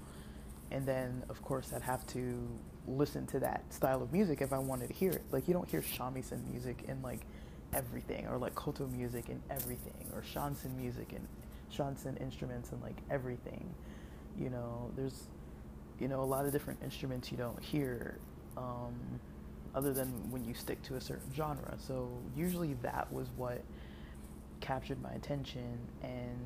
And 0.70 0.84
then, 0.86 1.22
of 1.30 1.42
course, 1.42 1.72
I'd 1.72 1.82
have 1.82 2.06
to 2.08 2.36
listen 2.88 3.26
to 3.28 3.40
that 3.40 3.62
style 3.72 4.02
of 4.02 4.12
music 4.12 4.40
if 4.40 4.52
I 4.52 4.58
wanted 4.58 4.88
to 4.88 4.94
hear 4.94 5.10
it. 5.12 5.22
Like, 5.30 5.48
you 5.48 5.54
don't 5.54 5.68
hear 5.68 5.82
shamisen 5.82 6.48
music 6.50 6.84
in 6.88 7.00
like 7.02 7.20
everything, 7.74 8.26
or 8.26 8.38
like 8.38 8.54
koto 8.54 8.86
music 8.86 9.28
in 9.28 9.40
everything, 9.50 10.06
or 10.14 10.22
shansen 10.22 10.76
music 10.76 11.12
and 11.12 11.26
shansen 11.72 12.20
instruments 12.20 12.72
and 12.72 12.82
like 12.82 12.96
everything. 13.10 13.68
You 14.38 14.50
know, 14.50 14.90
there's, 14.96 15.24
you 16.00 16.08
know, 16.08 16.20
a 16.20 16.24
lot 16.24 16.46
of 16.46 16.52
different 16.52 16.82
instruments 16.82 17.30
you 17.30 17.38
don't 17.38 17.62
hear. 17.62 18.18
Um, 18.56 19.20
other 19.74 19.92
than 19.92 20.08
when 20.30 20.44
you 20.44 20.54
stick 20.54 20.82
to 20.82 20.96
a 20.96 21.00
certain 21.00 21.30
genre. 21.36 21.74
So 21.78 22.08
usually 22.34 22.74
that 22.82 23.12
was 23.12 23.28
what 23.36 23.62
captured 24.60 25.00
my 25.02 25.10
attention 25.10 25.78
and 26.02 26.36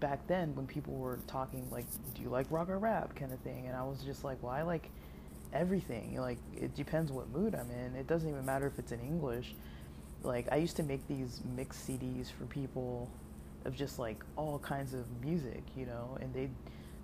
back 0.00 0.26
then 0.26 0.54
when 0.54 0.66
people 0.66 0.94
were 0.94 1.18
talking 1.26 1.66
like 1.70 1.84
do 2.14 2.22
you 2.22 2.28
like 2.28 2.46
rock 2.50 2.68
or 2.68 2.78
rap 2.78 3.14
kind 3.14 3.32
of 3.32 3.38
thing 3.40 3.66
and 3.66 3.76
i 3.76 3.82
was 3.82 4.02
just 4.02 4.24
like 4.24 4.42
well 4.42 4.52
i 4.52 4.62
like 4.62 4.90
everything. 5.56 6.20
Like 6.20 6.38
it 6.54 6.74
depends 6.74 7.12
what 7.12 7.28
mood 7.30 7.54
i'm 7.54 7.70
in. 7.70 7.96
It 7.96 8.06
doesn't 8.06 8.28
even 8.28 8.44
matter 8.44 8.66
if 8.66 8.78
it's 8.78 8.92
in 8.92 9.00
english. 9.00 9.54
Like 10.22 10.46
i 10.52 10.56
used 10.56 10.76
to 10.76 10.82
make 10.82 11.06
these 11.08 11.40
mixed 11.56 11.88
cds 11.88 12.30
for 12.30 12.44
people 12.44 13.10
of 13.64 13.74
just 13.74 13.98
like 13.98 14.22
all 14.36 14.60
kinds 14.60 14.94
of 14.94 15.04
music 15.24 15.62
you 15.76 15.86
know 15.86 16.16
and 16.20 16.32
they 16.32 16.48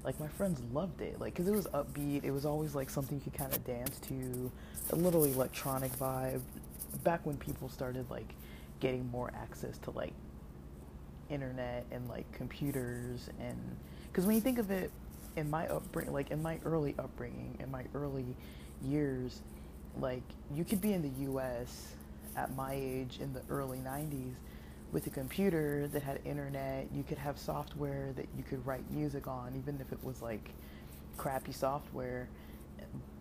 like 0.05 0.18
my 0.18 0.28
friends 0.28 0.61
loved 0.72 1.00
it. 1.00 1.20
Like 1.20 1.34
because 1.34 1.48
it 1.48 1.55
was 1.55 1.66
upbeat. 1.68 2.24
It 2.24 2.30
was 2.30 2.44
always 2.44 2.74
like 2.74 2.90
something 2.90 3.18
you 3.18 3.24
could 3.30 3.38
kind 3.38 3.53
of 3.55 3.64
dance 3.64 3.98
to 4.00 4.50
a 4.90 4.96
little 4.96 5.24
electronic 5.24 5.92
vibe. 5.98 6.40
Back 7.05 7.24
when 7.24 7.36
people 7.36 7.68
started 7.68 8.11
like 8.11 8.34
getting 8.80 9.09
more 9.11 9.30
access 9.40 9.78
to 9.78 9.90
like 9.92 10.12
internet 11.30 11.86
and 11.92 12.09
like 12.09 12.30
computers 12.32 13.30
and 13.40 13.57
because 14.09 14.26
when 14.26 14.34
you 14.34 14.42
think 14.42 14.59
of 14.59 14.70
it 14.70 14.90
in 15.36 15.48
my 15.50 15.66
upbringing 15.68 16.12
like 16.12 16.30
in 16.30 16.42
my 16.42 16.58
early 16.64 16.94
upbringing 16.98 17.56
in 17.60 17.70
my 17.70 17.84
early 17.94 18.24
years 18.84 19.40
like 20.00 20.22
you 20.54 20.64
could 20.64 20.80
be 20.80 20.92
in 20.92 21.02
the 21.02 21.30
US 21.30 21.94
at 22.36 22.54
my 22.56 22.74
age 22.74 23.18
in 23.20 23.32
the 23.32 23.42
early 23.48 23.78
90s 23.78 24.34
with 24.92 25.06
a 25.06 25.10
computer 25.10 25.88
that 25.88 26.02
had 26.02 26.20
internet. 26.24 26.86
You 26.94 27.02
could 27.02 27.18
have 27.18 27.38
software 27.38 28.12
that 28.16 28.26
you 28.36 28.44
could 28.44 28.64
write 28.66 28.88
music 28.90 29.26
on 29.26 29.54
even 29.56 29.80
if 29.80 29.90
it 29.92 30.02
was 30.04 30.22
like 30.22 30.50
crappy 31.16 31.52
software. 31.52 32.28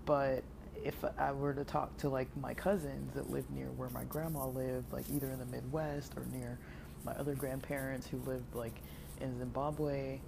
But 0.06 0.44
if 0.84 0.96
I 1.18 1.32
were 1.32 1.54
to 1.54 1.64
talk 1.64 1.96
to 1.98 2.10
like 2.10 2.28
my 2.38 2.54
cousins 2.54 3.14
that 3.14 3.30
lived 3.30 3.50
near 3.52 3.68
where 3.78 3.90
my 3.90 4.04
grandma 4.06 4.48
lived, 4.48 4.92
like 4.92 5.06
either 5.10 5.28
in 5.28 5.40
the 5.40 5.46
Midwest 5.46 6.14
or 6.18 6.26
near 6.38 6.58
my 7.06 7.14
other 7.14 7.36
grandparents 7.36 8.08
who 8.08 8.18
lived 8.20 8.54
like 8.54 8.82
in 9.22 9.38
Zimbabwe, 9.38 10.20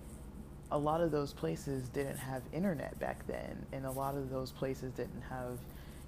a 0.73 0.77
lot 0.77 1.01
of 1.01 1.11
those 1.11 1.33
places 1.33 1.87
didn't 1.89 2.17
have 2.17 2.41
internet 2.51 2.99
back 2.99 3.25
then, 3.27 3.65
and 3.71 3.85
a 3.85 3.91
lot 3.91 4.15
of 4.15 4.29
those 4.29 4.51
places 4.51 4.91
didn't 4.93 5.23
have, 5.29 5.57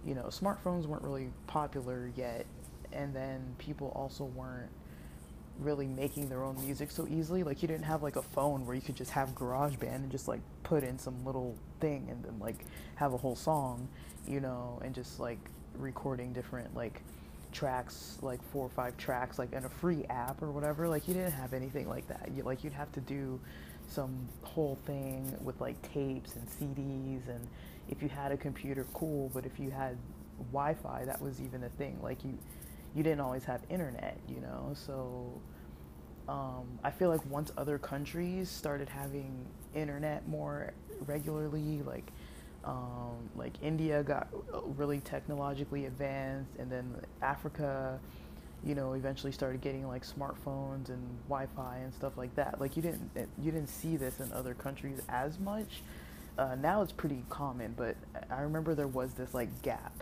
you 0.06 0.16
know, 0.16 0.24
smartphones 0.24 0.86
weren't 0.86 1.04
really 1.04 1.30
popular 1.48 2.12
yet, 2.16 2.46
and 2.92 3.16
then 3.16 3.42
people 3.58 3.92
also 3.96 4.26
weren't 4.26 4.72
really 5.60 5.88
making 5.88 6.28
their 6.28 6.44
own 6.44 6.60
music 6.66 6.92
so 6.92 7.08
easily. 7.08 7.44
Like 7.44 7.62
you 7.62 7.68
didn't 7.68 7.86
have 7.86 8.04
like 8.04 8.18
a 8.18 8.22
phone 8.22 8.66
where 8.66 8.76
you 8.76 8.82
could 8.82 8.96
just 8.96 9.12
have 9.12 9.34
GarageBand 9.36 9.96
and 9.96 10.12
just 10.12 10.28
like 10.28 10.42
put 10.64 10.84
in 10.84 11.00
some 11.00 11.24
little 11.24 11.56
thing 11.80 12.08
and 12.10 12.22
then 12.26 12.38
like 12.40 12.66
have 12.96 13.14
a 13.14 13.18
whole 13.18 13.38
song 13.38 13.88
you 14.28 14.40
know, 14.40 14.80
and 14.84 14.94
just 14.94 15.20
like 15.20 15.38
recording 15.78 16.34
different 16.34 16.76
like 16.76 17.02
tracks, 17.52 18.18
like 18.22 18.42
four 18.52 18.66
or 18.66 18.70
five 18.70 18.98
tracks, 18.98 19.40
like 19.40 19.54
in 19.54 19.66
a 19.66 19.70
free 19.70 20.06
app 20.10 20.42
or 20.42 20.52
whatever. 20.52 20.88
Like 20.88 21.08
you 21.08 21.14
didn't 21.14 21.34
have 21.34 21.54
anything 21.54 21.88
like 21.88 22.08
that. 22.08 22.30
You 22.36 22.44
like 22.44 22.64
you'd 22.64 22.74
have 22.74 22.92
to 22.94 23.02
do 23.02 23.40
some 23.88 24.28
whole 24.44 24.78
thing 24.86 25.36
with 25.42 25.60
like 25.62 25.82
tapes 25.94 26.36
and 26.36 26.48
CDs, 26.48 27.28
and 27.28 27.48
if 27.90 28.02
you 28.02 28.10
had 28.10 28.32
a 28.32 28.38
computer, 28.38 28.86
cool. 28.94 29.30
But 29.34 29.46
if 29.46 29.60
you 29.60 29.72
had 29.72 29.98
Wi-Fi, 30.52 31.06
that 31.06 31.22
was 31.22 31.42
even 31.42 31.64
a 31.64 31.70
thing. 31.70 31.98
Like 32.02 32.24
you, 32.24 32.38
you 32.96 33.04
didn't 33.04 33.22
always 33.22 33.44
have 33.46 33.62
internet, 33.70 34.18
you 34.28 34.42
know. 34.42 34.72
So 34.74 35.32
um, 36.28 36.66
I 36.84 36.92
feel 36.92 37.10
like 37.10 37.26
once 37.30 37.52
other 37.58 37.78
countries 37.78 38.50
started 38.50 38.90
having 38.90 39.46
internet 39.74 40.28
more 40.28 40.74
regularly, 41.06 41.82
like 41.86 42.12
um, 42.64 43.30
like 43.36 43.54
India 43.62 44.02
got 44.04 44.28
really 44.76 45.00
technologically 45.00 45.86
advanced, 45.86 46.52
and 46.58 46.72
then 46.72 46.96
Africa, 47.22 48.00
you 48.66 48.76
know, 48.76 48.94
eventually 48.94 49.32
started 49.32 49.62
getting 49.62 49.88
like 49.88 50.06
smartphones 50.06 50.90
and 50.90 51.02
Wi-Fi 51.30 51.78
and 51.78 51.94
stuff 51.94 52.18
like 52.18 52.36
that. 52.36 52.60
Like 52.60 52.76
you 52.76 52.82
didn't 52.82 53.12
you 53.42 53.52
didn't 53.52 53.70
see 53.70 53.96
this 53.98 54.20
in 54.20 54.32
other 54.34 54.54
countries 54.54 55.02
as 55.08 55.40
much. 55.40 55.82
Uh, 56.38 56.56
now 56.56 56.82
it's 56.82 56.92
pretty 56.92 57.24
common, 57.30 57.74
but 57.78 57.96
I 58.30 58.42
remember 58.42 58.76
there 58.76 58.88
was 58.88 59.14
this 59.14 59.34
like 59.34 59.62
gap, 59.62 59.94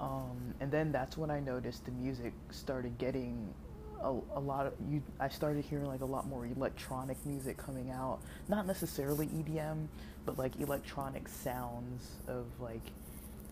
um, 0.00 0.54
and 0.60 0.72
then 0.72 0.90
that's 0.90 1.16
when 1.16 1.30
I 1.30 1.38
noticed 1.38 1.84
the 1.84 1.92
music 1.92 2.32
started 2.50 2.98
getting 2.98 3.54
a, 4.02 4.10
a 4.34 4.40
lot 4.40 4.66
of 4.66 4.74
you 4.88 5.02
I 5.20 5.28
started 5.28 5.64
hearing 5.64 5.86
like 5.86 6.00
a 6.00 6.06
lot 6.06 6.26
more 6.26 6.46
electronic 6.46 7.16
music 7.26 7.56
coming 7.56 7.90
out 7.90 8.20
not 8.48 8.66
necessarily 8.66 9.26
EDM 9.26 9.86
but 10.24 10.38
like 10.38 10.60
electronic 10.60 11.28
sounds 11.28 12.10
of 12.28 12.46
like 12.60 12.82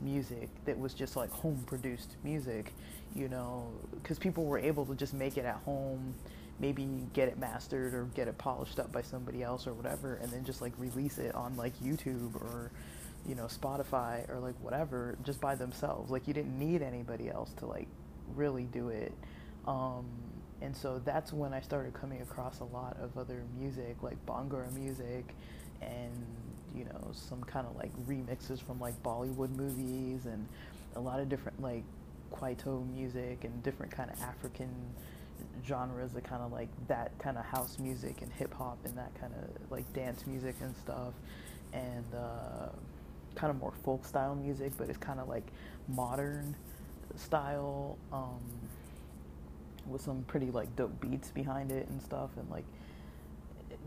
music 0.00 0.48
that 0.64 0.78
was 0.78 0.94
just 0.94 1.16
like 1.16 1.30
home 1.30 1.62
produced 1.66 2.16
music 2.22 2.72
you 3.14 3.28
know 3.28 3.66
because 4.02 4.18
people 4.18 4.44
were 4.44 4.58
able 4.58 4.84
to 4.84 4.94
just 4.94 5.14
make 5.14 5.36
it 5.36 5.44
at 5.44 5.56
home 5.64 6.14
maybe 6.58 6.86
get 7.12 7.28
it 7.28 7.38
mastered 7.38 7.94
or 7.94 8.04
get 8.14 8.28
it 8.28 8.38
polished 8.38 8.78
up 8.78 8.90
by 8.92 9.02
somebody 9.02 9.42
else 9.42 9.66
or 9.66 9.74
whatever 9.74 10.16
and 10.16 10.30
then 10.32 10.44
just 10.44 10.62
like 10.62 10.72
release 10.78 11.18
it 11.18 11.34
on 11.34 11.56
like 11.56 11.78
YouTube 11.80 12.34
or 12.36 12.70
you 13.26 13.34
know 13.34 13.44
Spotify 13.44 14.28
or 14.30 14.38
like 14.38 14.54
whatever 14.62 15.16
just 15.24 15.40
by 15.40 15.54
themselves. 15.54 16.10
Like 16.10 16.26
you 16.26 16.34
didn't 16.34 16.58
need 16.58 16.82
anybody 16.82 17.28
else 17.28 17.52
to 17.58 17.66
like 17.66 17.88
really 18.34 18.64
do 18.64 18.88
it. 18.88 19.12
Um, 19.66 20.06
and 20.62 20.74
so 20.74 21.00
that's 21.04 21.32
when 21.32 21.52
I 21.52 21.60
started 21.60 21.92
coming 21.92 22.22
across 22.22 22.60
a 22.60 22.64
lot 22.64 22.96
of 23.00 23.18
other 23.18 23.42
music, 23.58 23.96
like 24.02 24.24
Bhangra 24.24 24.72
music, 24.72 25.34
and 25.82 26.24
you 26.76 26.84
know 26.84 27.08
some 27.12 27.42
kind 27.42 27.66
of 27.66 27.76
like 27.76 27.92
remixes 28.06 28.62
from 28.62 28.80
like 28.80 29.00
Bollywood 29.02 29.50
movies, 29.50 30.26
and 30.26 30.46
a 30.94 31.00
lot 31.00 31.20
of 31.20 31.28
different 31.28 31.60
like 31.60 31.84
Kwaito 32.32 32.86
music 32.94 33.44
and 33.44 33.62
different 33.62 33.92
kind 33.92 34.10
of 34.10 34.20
African 34.22 34.70
genres 35.66 36.14
of 36.14 36.22
kind 36.24 36.42
of 36.42 36.52
like 36.52 36.68
that 36.88 37.16
kind 37.18 37.36
of 37.36 37.44
house 37.44 37.78
music 37.78 38.22
and 38.22 38.32
hip 38.32 38.52
hop 38.54 38.78
and 38.84 38.96
that 38.96 39.14
kind 39.20 39.32
of 39.34 39.70
like 39.70 39.90
dance 39.92 40.26
music 40.26 40.54
and 40.60 40.74
stuff, 40.76 41.14
and 41.72 42.04
uh, 42.14 42.68
kind 43.34 43.50
of 43.50 43.58
more 43.58 43.72
folk 43.84 44.04
style 44.04 44.34
music, 44.34 44.72
but 44.76 44.88
it's 44.88 44.98
kind 44.98 45.20
of 45.20 45.28
like 45.28 45.46
modern 45.88 46.54
style. 47.16 47.96
Um, 48.12 48.40
with 49.88 50.02
some 50.02 50.24
pretty 50.26 50.50
like 50.50 50.74
dope 50.76 51.00
beats 51.00 51.30
behind 51.30 51.70
it 51.70 51.88
and 51.88 52.02
stuff 52.02 52.30
and 52.36 52.48
like 52.50 52.64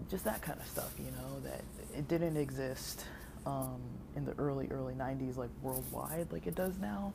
just 0.10 0.24
that 0.24 0.42
kind 0.42 0.60
of 0.60 0.68
stuff 0.68 0.94
you 0.98 1.12
know 1.12 1.40
that 1.44 1.62
it 1.96 2.08
didn't 2.08 2.38
exist 2.38 3.06
um, 3.46 3.80
in 4.16 4.26
the 4.26 4.34
early 4.34 4.68
early 4.72 4.94
90s 4.94 5.38
like 5.38 5.50
worldwide 5.62 6.28
like 6.32 6.48
it 6.48 6.56
does 6.56 6.78
now 6.80 7.14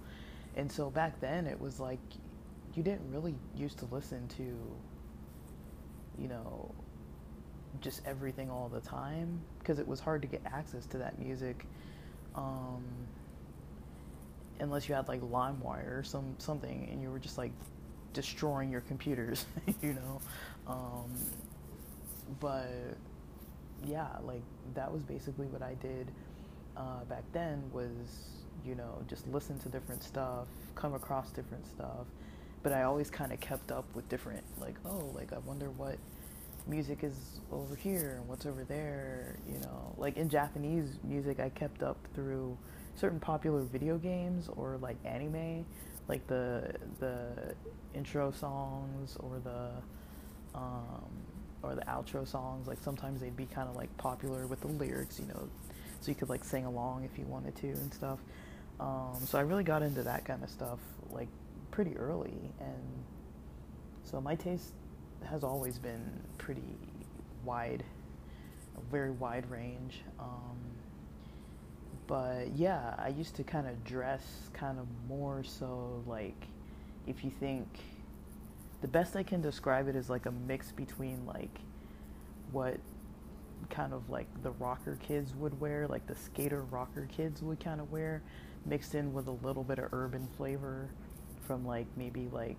and 0.57 0.71
so 0.71 0.91
back 0.91 1.21
then 1.21 1.47
it 1.47 1.61
was 1.61 1.81
like 1.81 2.01
you 2.75 2.83
didn't 2.83 3.11
really 3.11 3.35
used 3.57 3.79
to 3.79 3.87
listen 3.87 4.27
to 4.29 4.57
you 6.19 6.29
know 6.29 6.73
just 7.81 8.03
everything 8.07 8.51
all 8.51 8.69
the 8.69 8.81
time 8.81 9.41
because 9.59 9.79
it 9.79 9.87
was 9.87 10.01
hard 10.01 10.23
to 10.23 10.29
get 10.29 10.41
access 10.47 10.87
to 10.87 10.99
that 10.99 11.19
music 11.19 11.67
um, 12.35 12.83
unless 14.61 14.89
you 14.89 14.95
had 14.95 15.09
like 15.09 15.21
LimeWire 15.21 15.99
or 15.99 16.03
some 16.03 16.35
something, 16.39 16.89
and 16.91 17.03
you 17.03 17.11
were 17.11 17.19
just 17.19 17.39
like 17.39 17.53
destroying 18.13 18.71
your 18.71 18.81
computers, 18.83 19.47
you 19.83 19.95
know. 19.95 20.21
Um, 20.67 21.11
but 22.41 22.97
yeah, 23.87 24.09
like 24.25 24.43
that 24.75 24.93
was 24.93 25.03
basically 25.03 25.47
what 25.47 25.63
I 25.63 25.75
did 25.75 26.11
uh, 26.77 27.05
back 27.09 27.25
then. 27.33 27.63
Was 27.73 28.43
you 28.65 28.75
know 28.75 29.03
just 29.09 29.27
listen 29.29 29.59
to 29.61 29.69
different 29.69 30.03
stuff, 30.03 30.47
come 30.75 30.95
across 30.95 31.31
different 31.31 31.67
stuff, 31.67 32.07
but 32.63 32.73
I 32.73 32.83
always 32.83 33.11
kind 33.11 33.33
of 33.33 33.41
kept 33.41 33.71
up 33.73 33.85
with 33.95 34.09
different 34.09 34.45
like 34.59 34.77
oh 34.85 35.11
like 35.15 35.33
I 35.33 35.39
wonder 35.39 35.71
what 35.71 35.99
music 36.67 37.05
is 37.05 37.41
over 37.53 37.75
here 37.75 38.17
and 38.19 38.29
what's 38.29 38.47
over 38.47 38.65
there, 38.65 39.37
you 39.51 39.59
know. 39.59 39.95
Like 39.97 40.17
in 40.17 40.29
Japanese 40.29 40.99
music, 41.05 41.41
I 41.41 41.51
kept 41.51 41.83
up 41.83 41.99
through 42.15 42.57
certain 42.95 43.21
popular 43.21 43.63
video 43.63 43.99
games 43.99 44.49
or 44.57 44.79
like 44.81 44.97
anime, 45.05 45.65
like 46.09 46.27
the 46.27 46.75
the 47.01 47.55
intro 47.95 48.31
songs 48.31 49.17
or 49.21 49.41
the 49.45 49.71
um, 50.55 51.05
or 51.65 51.75
the 51.75 51.83
outro 51.83 52.27
songs. 52.27 52.67
Like 52.67 52.79
sometimes 52.83 53.21
they'd 53.21 53.37
be 53.37 53.47
kind 53.47 53.69
of 53.69 53.77
like 53.77 53.95
popular 53.97 54.47
with 54.47 54.61
the 54.61 54.69
lyrics, 54.69 55.19
you 55.19 55.27
know, 55.27 55.49
so 56.01 56.11
you 56.11 56.15
could 56.15 56.29
like 56.29 56.45
sing 56.45 56.67
along 56.67 57.05
if 57.05 57.19
you 57.19 57.25
wanted 57.27 57.55
to 57.57 57.69
and 57.69 57.93
stuff. 57.93 58.19
Um, 58.81 59.17
so 59.25 59.39
I 59.39 59.43
really 59.43 59.65
got 59.65 59.83
into 59.83 60.03
that 60.03 60.25
kind 60.25 60.43
of 60.43 60.51
stuff 60.51 60.79
like 61.11 61.29
pretty 61.71 61.97
early, 61.97 62.35
and 62.61 63.05
so 64.03 64.21
my 64.21 64.35
taste 64.35 64.73
has 65.31 65.45
always 65.45 65.79
been 65.79 66.05
pretty 66.39 66.77
wide, 67.45 67.85
a 68.77 68.91
very 68.91 69.13
wide 69.13 69.49
range. 69.51 70.03
Um, 70.19 70.59
but 72.07 72.49
yeah, 72.55 72.95
I 72.99 73.09
used 73.09 73.37
to 73.37 73.45
kind 73.45 73.67
of 73.67 73.83
dress 73.85 74.51
kind 74.53 74.79
of 74.79 74.87
more 75.09 75.43
so 75.43 76.03
like 76.07 76.47
if 77.07 77.25
you 77.25 77.31
think 77.31 77.67
the 78.85 78.89
best 78.89 79.17
I 79.17 79.23
can 79.23 79.41
describe 79.41 79.89
it 79.89 79.97
is 79.97 80.11
like 80.11 80.27
a 80.27 80.31
mix 80.31 80.71
between 80.71 81.25
like 81.25 81.59
what 82.53 82.77
kind 83.71 83.95
of 83.95 84.11
like 84.11 84.27
the 84.43 84.51
rocker 84.51 84.99
kids 85.01 85.35
would 85.37 85.59
wear, 85.59 85.89
like 85.89 86.07
the 86.07 86.15
skater 86.15 86.65
rocker 86.71 87.09
kids 87.11 87.41
would 87.41 87.61
kind 87.61 87.81
of 87.81 87.91
wear, 87.91 88.23
mixed 88.67 88.95
in 88.95 89.15
with 89.15 89.27
a 89.27 89.31
little 89.31 89.65
bit 89.65 89.79
of 89.79 89.95
urban 89.95 90.29
flavor 90.37 90.91
from 91.47 91.67
like 91.67 91.87
maybe 91.97 92.29
like 92.31 92.59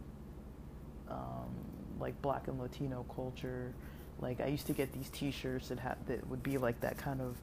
um, 1.12 1.54
like 2.00 2.20
black 2.24 2.48
and 2.48 2.60
Latino 2.60 3.06
culture. 3.14 3.72
Like 4.20 4.42
I 4.42 4.48
used 4.48 4.66
to 4.66 4.74
get 4.74 4.92
these 4.94 5.12
T-shirts 5.12 5.68
that 5.68 5.78
had 5.78 5.98
that 6.08 6.28
would 6.28 6.42
be 6.42 6.58
like 6.58 6.82
that 6.82 6.98
kind 6.98 7.22
of 7.22 7.38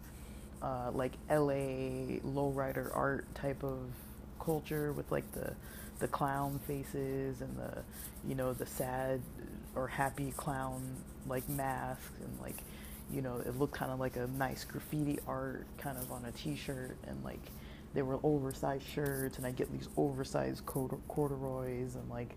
uh, 0.60 0.90
like 0.90 1.12
LA 1.30 2.18
lowrider 2.26 2.90
art 2.96 3.32
type 3.36 3.62
of 3.62 3.78
culture 4.40 4.92
with 4.92 5.12
like 5.12 5.30
the 5.30 5.54
the 6.02 6.08
clown 6.08 6.60
faces 6.66 7.40
and 7.40 7.56
the 7.56 7.82
you 8.28 8.34
know 8.34 8.52
the 8.52 8.66
sad 8.66 9.20
or 9.76 9.86
happy 9.86 10.32
clown 10.36 10.82
like 11.28 11.48
masks 11.48 12.20
and 12.20 12.40
like 12.40 12.56
you 13.10 13.22
know 13.22 13.40
it 13.46 13.56
looked 13.56 13.72
kind 13.72 13.92
of 13.92 14.00
like 14.00 14.16
a 14.16 14.26
nice 14.36 14.64
graffiti 14.64 15.18
art 15.28 15.64
kind 15.78 15.96
of 15.96 16.10
on 16.10 16.24
a 16.24 16.32
t-shirt 16.32 16.96
and 17.06 17.22
like 17.24 17.40
they 17.94 18.02
were 18.02 18.18
oversized 18.24 18.84
shirts 18.84 19.38
and 19.38 19.46
I 19.46 19.52
get 19.52 19.70
these 19.70 19.88
oversized 19.96 20.66
corduroys 20.66 21.94
and 21.94 22.10
like 22.10 22.36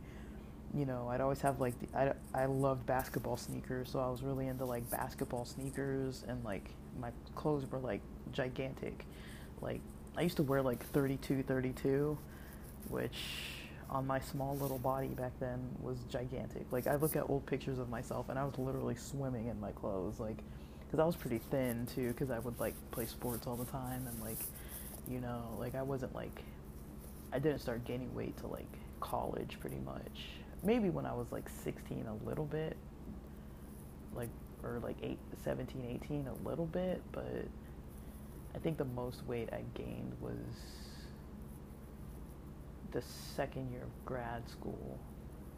you 0.75 0.85
know, 0.85 1.07
I'd 1.07 1.21
always 1.21 1.39
have 1.41 1.61
like 1.61 1.73
the, 1.79 1.97
I 1.97 2.13
I 2.33 2.45
loved 2.47 2.85
basketball 2.85 3.37
sneakers, 3.37 3.89
so 3.89 3.99
I 3.99 4.09
was 4.09 4.21
really 4.21 4.47
into 4.47 4.65
like 4.65 4.89
basketball 4.89 5.45
sneakers 5.45 6.25
and 6.27 6.43
like 6.43 6.69
my 6.99 7.11
clothes 7.33 7.65
were 7.71 7.79
like 7.79 8.01
gigantic. 8.33 9.05
Like 9.61 9.79
I 10.17 10.21
used 10.21 10.35
to 10.37 10.43
wear 10.43 10.61
like 10.61 10.85
32 10.87 11.43
32, 11.43 12.17
which 12.89 13.17
on 13.89 14.07
my 14.07 14.19
small 14.19 14.57
little 14.57 14.79
body 14.79 15.09
back 15.09 15.31
then 15.39 15.59
was 15.79 15.97
gigantic. 16.09 16.65
Like 16.71 16.87
I 16.87 16.95
look 16.95 17.15
at 17.15 17.29
old 17.29 17.45
pictures 17.45 17.79
of 17.79 17.89
myself 17.89 18.29
and 18.29 18.39
I 18.39 18.43
was 18.43 18.57
literally 18.57 18.95
swimming 18.95 19.47
in 19.47 19.59
my 19.59 19.71
clothes 19.71 20.19
like 20.19 20.37
cuz 20.91 20.99
I 20.99 21.05
was 21.05 21.15
pretty 21.15 21.37
thin 21.37 21.85
too 21.85 22.13
cuz 22.13 22.31
I 22.31 22.39
would 22.39 22.59
like 22.59 22.75
play 22.91 23.05
sports 23.05 23.47
all 23.47 23.55
the 23.55 23.65
time 23.65 24.07
and 24.07 24.21
like 24.21 24.39
you 25.07 25.19
know, 25.19 25.55
like 25.59 25.75
I 25.75 25.83
wasn't 25.83 26.15
like 26.15 26.43
I 27.31 27.39
didn't 27.39 27.59
start 27.59 27.85
gaining 27.85 28.13
weight 28.15 28.35
till 28.37 28.49
like 28.49 28.79
college 28.99 29.59
pretty 29.59 29.79
much 29.85 30.41
maybe 30.65 30.89
when 30.89 31.05
I 31.05 31.13
was 31.13 31.31
like 31.31 31.47
16 31.63 32.05
a 32.07 32.27
little 32.27 32.45
bit, 32.45 32.75
like 34.15 34.29
or 34.63 34.79
like 34.79 34.97
eight, 35.03 35.19
17, 35.43 35.99
18 36.03 36.27
a 36.27 36.47
little 36.49 36.65
bit, 36.65 37.01
but 37.11 37.45
I 38.55 38.57
think 38.57 38.77
the 38.77 38.85
most 38.85 39.25
weight 39.27 39.49
I 39.53 39.63
gained 39.75 40.13
was 40.19 40.35
the 42.95 43.01
second 43.35 43.69
year 43.71 43.83
of 43.83 44.05
grad 44.05 44.49
school 44.49 44.97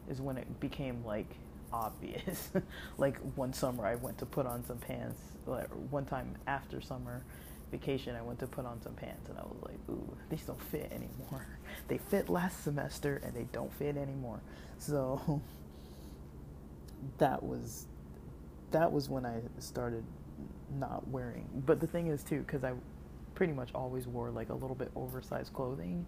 is 0.10 0.20
when 0.20 0.38
it 0.38 0.60
became 0.60 1.06
like 1.06 1.36
obvious. 1.72 2.50
like 2.98 3.20
one 3.36 3.54
summer 3.54 3.86
I 3.86 3.94
went 3.94 4.18
to 4.18 4.26
put 4.26 4.48
on 4.48 4.66
some 4.66 4.80
pants, 4.80 5.22
like 5.46 5.70
one 5.92 6.04
time 6.04 6.36
after 6.48 6.82
summer 6.82 7.24
vacation 7.72 8.16
I 8.16 8.24
went 8.24 8.40
to 8.40 8.48
put 8.48 8.66
on 8.66 8.82
some 8.82 8.94
pants 8.94 9.30
and 9.30 9.38
I 9.38 9.44
was 9.44 9.58
like, 9.62 9.78
ooh, 9.88 10.18
these 10.32 10.42
don't 10.42 10.62
fit 10.64 10.92
anymore. 10.92 11.46
They 11.90 12.00
fit 12.00 12.28
last 12.28 12.64
semester 12.64 13.22
and 13.24 13.34
they 13.36 13.46
don't 13.54 13.72
fit 13.74 13.98
anymore. 13.98 14.42
So 14.80 15.42
that 17.20 17.44
was 17.44 17.86
that 18.72 18.92
was 18.92 19.10
when 19.10 19.26
I 19.28 19.42
started 19.60 20.04
not 20.80 21.08
wearing. 21.08 21.48
But 21.68 21.80
the 21.80 21.88
thing 21.88 22.08
is 22.08 22.24
too, 22.24 22.40
because 22.40 22.64
I 22.64 22.74
pretty 23.36 23.54
much 23.54 23.70
always 23.76 24.08
wore 24.08 24.32
like 24.32 24.50
a 24.50 24.54
little 24.56 24.76
bit 24.76 24.90
oversized 24.96 25.54
clothing. 25.54 26.06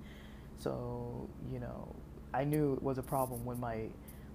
So 0.60 1.28
you 1.52 1.60
know, 1.60 1.96
I 2.34 2.44
knew 2.44 2.74
it 2.74 2.84
was 2.84 2.98
a 2.98 3.04
problem 3.04 3.46
when 3.46 3.60
my 3.60 3.88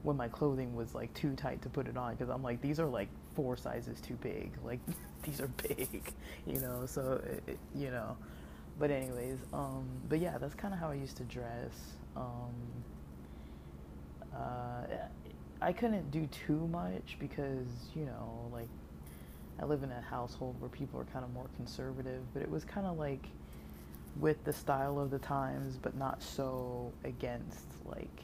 when 0.03 0.17
my 0.17 0.29
clothing 0.29 0.75
was 0.75 0.95
like 0.95 1.13
too 1.15 1.35
tight 1.35 1.63
to 1.63 1.69
put 1.69 1.87
it 1.89 1.97
on 1.97 2.15
because 2.15 2.29
I'm 2.29 2.43
like 2.43 2.61
these 2.61 2.81
are 2.81 2.87
like 2.87 3.09
four 3.35 3.57
sizes 3.57 4.01
too 4.01 4.15
big. 4.17 4.53
Like 4.65 4.81
these 5.23 5.41
are 5.41 5.49
big, 5.49 6.13
you 6.47 6.61
know. 6.61 6.87
So 6.87 7.21
it, 7.47 7.59
you 7.75 7.91
know, 7.91 8.17
but 8.79 8.91
anyways, 8.91 9.39
um, 9.53 9.87
but 10.09 10.19
yeah, 10.19 10.39
that's 10.39 10.55
kind 10.55 10.75
of 10.75 10.81
how 10.81 10.91
I 10.91 10.95
used 10.95 11.17
to 11.19 11.25
dress. 11.25 11.73
Um, 12.17 12.53
uh, 14.35 14.87
I 15.61 15.73
couldn't 15.73 16.11
do 16.11 16.27
too 16.27 16.67
much 16.69 17.17
because 17.19 17.69
you 17.95 18.05
know, 18.07 18.49
like 18.53 18.69
I 19.61 19.65
live 19.65 19.83
in 19.83 19.93
a 19.93 20.01
household 20.01 20.61
where 20.61 20.71
people 20.71 21.01
are 21.01 21.05
kind 21.05 21.25
of 21.25 21.33
more 21.33 21.49
conservative, 21.57 22.23
but 22.33 22.43
it 22.43 22.51
was 22.51 22.65
kind 22.65 22.87
of 22.87 22.99
like 22.99 23.27
with 24.19 24.43
the 24.45 24.53
style 24.53 24.99
of 25.01 25.11
the 25.11 25.19
times, 25.19 25.79
but 25.81 25.97
not 25.97 26.23
so 26.23 26.93
against 27.05 27.67
like 27.85 28.23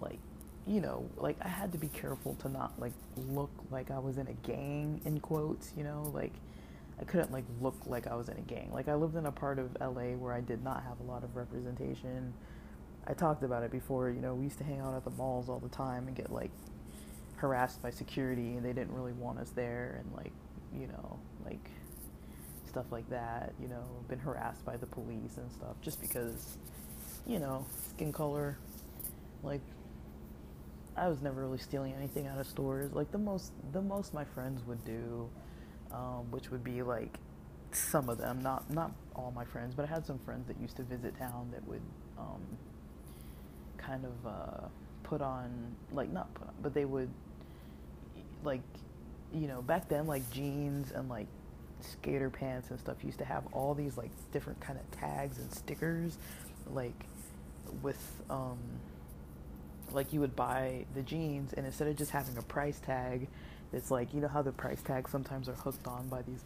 like 0.00 0.18
you 0.66 0.80
know, 0.80 1.08
like 1.16 1.36
I 1.42 1.48
had 1.48 1.72
to 1.72 1.78
be 1.78 1.88
careful 1.88 2.34
to 2.36 2.48
not 2.48 2.78
like 2.78 2.92
look 3.16 3.50
like 3.70 3.90
I 3.90 3.98
was 3.98 4.18
in 4.18 4.28
a 4.28 4.34
gang 4.46 5.00
in 5.04 5.20
quotes, 5.20 5.72
you 5.76 5.84
know, 5.84 6.10
like 6.14 6.32
I 7.00 7.04
couldn't 7.04 7.32
like 7.32 7.44
look 7.60 7.76
like 7.86 8.06
I 8.06 8.14
was 8.14 8.28
in 8.28 8.36
a 8.36 8.42
gang. 8.42 8.70
Like 8.72 8.88
I 8.88 8.94
lived 8.94 9.16
in 9.16 9.26
a 9.26 9.32
part 9.32 9.58
of 9.58 9.76
LA 9.80 10.14
where 10.16 10.32
I 10.32 10.40
did 10.40 10.62
not 10.62 10.82
have 10.84 11.00
a 11.00 11.10
lot 11.10 11.24
of 11.24 11.34
representation. 11.34 12.32
I 13.06 13.14
talked 13.14 13.42
about 13.42 13.62
it 13.62 13.70
before, 13.70 14.10
you 14.10 14.20
know, 14.20 14.34
we 14.34 14.44
used 14.44 14.58
to 14.58 14.64
hang 14.64 14.80
out 14.80 14.94
at 14.94 15.04
the 15.04 15.10
malls 15.10 15.48
all 15.48 15.58
the 15.58 15.70
time 15.70 16.06
and 16.06 16.16
get 16.16 16.30
like 16.30 16.50
harassed 17.36 17.82
by 17.82 17.90
security 17.90 18.56
and 18.56 18.64
they 18.64 18.74
didn't 18.74 18.92
really 18.92 19.14
want 19.14 19.38
us 19.38 19.50
there 19.50 20.00
and 20.00 20.14
like, 20.14 20.32
you 20.78 20.86
know, 20.86 21.18
like 21.44 21.70
stuff 22.70 22.86
like 22.90 23.08
that, 23.10 23.52
you 23.60 23.68
know, 23.68 23.84
been 24.08 24.18
harassed 24.18 24.64
by 24.64 24.76
the 24.76 24.86
police 24.86 25.36
and 25.36 25.50
stuff 25.52 25.76
just 25.82 26.00
because, 26.00 26.56
you 27.26 27.38
know, 27.38 27.66
skin 27.90 28.12
color, 28.12 28.56
like 29.42 29.60
I 30.96 31.08
was 31.08 31.20
never 31.20 31.42
really 31.42 31.58
stealing 31.58 31.92
anything 31.94 32.26
out 32.26 32.38
of 32.38 32.46
stores. 32.46 32.92
Like 32.92 33.10
the 33.10 33.18
most, 33.18 33.52
the 33.72 33.82
most 33.82 34.14
my 34.14 34.24
friends 34.24 34.62
would 34.66 34.84
do, 34.84 35.28
um, 35.92 36.30
which 36.30 36.50
would 36.50 36.62
be 36.64 36.82
like 36.82 37.18
some 37.72 38.08
of 38.08 38.18
them, 38.18 38.40
not 38.40 38.70
not 38.70 38.92
all 39.14 39.32
my 39.34 39.44
friends, 39.44 39.74
but 39.74 39.84
I 39.84 39.88
had 39.88 40.06
some 40.06 40.18
friends 40.18 40.46
that 40.48 40.60
used 40.60 40.76
to 40.76 40.82
visit 40.82 41.18
town 41.18 41.50
that 41.52 41.66
would 41.66 41.82
um, 42.18 42.42
kind 43.76 44.04
of 44.04 44.26
uh, 44.26 44.68
put 45.02 45.20
on, 45.20 45.50
like 45.92 46.10
not 46.10 46.32
put 46.34 46.48
on, 46.48 46.54
but 46.62 46.74
they 46.74 46.84
would 46.84 47.10
like, 48.44 48.62
you 49.32 49.48
know, 49.48 49.62
back 49.62 49.88
then 49.88 50.06
like 50.06 50.28
jeans 50.30 50.92
and 50.92 51.08
like 51.08 51.26
skater 51.82 52.30
pants 52.30 52.70
and 52.70 52.78
stuff 52.78 52.96
used 53.04 53.18
to 53.18 53.24
have 53.24 53.44
all 53.52 53.74
these 53.74 53.96
like 53.96 54.10
different 54.32 54.60
kind 54.60 54.78
of 54.78 54.90
tags 54.98 55.38
and 55.38 55.52
stickers, 55.52 56.18
like 56.70 57.06
with 57.82 58.22
um, 58.28 58.58
like 59.92 60.12
you 60.12 60.20
would 60.20 60.36
buy 60.36 60.84
the 60.94 61.02
jeans 61.02 61.52
and 61.52 61.66
instead 61.66 61.88
of 61.88 61.96
just 61.96 62.10
having 62.10 62.36
a 62.36 62.42
price 62.42 62.80
tag 62.80 63.26
it's 63.72 63.90
like 63.90 64.12
you 64.12 64.20
know 64.20 64.28
how 64.28 64.42
the 64.42 64.52
price 64.52 64.82
tags 64.82 65.10
sometimes 65.10 65.48
are 65.48 65.54
hooked 65.54 65.86
on 65.86 66.08
by 66.08 66.22
these 66.22 66.44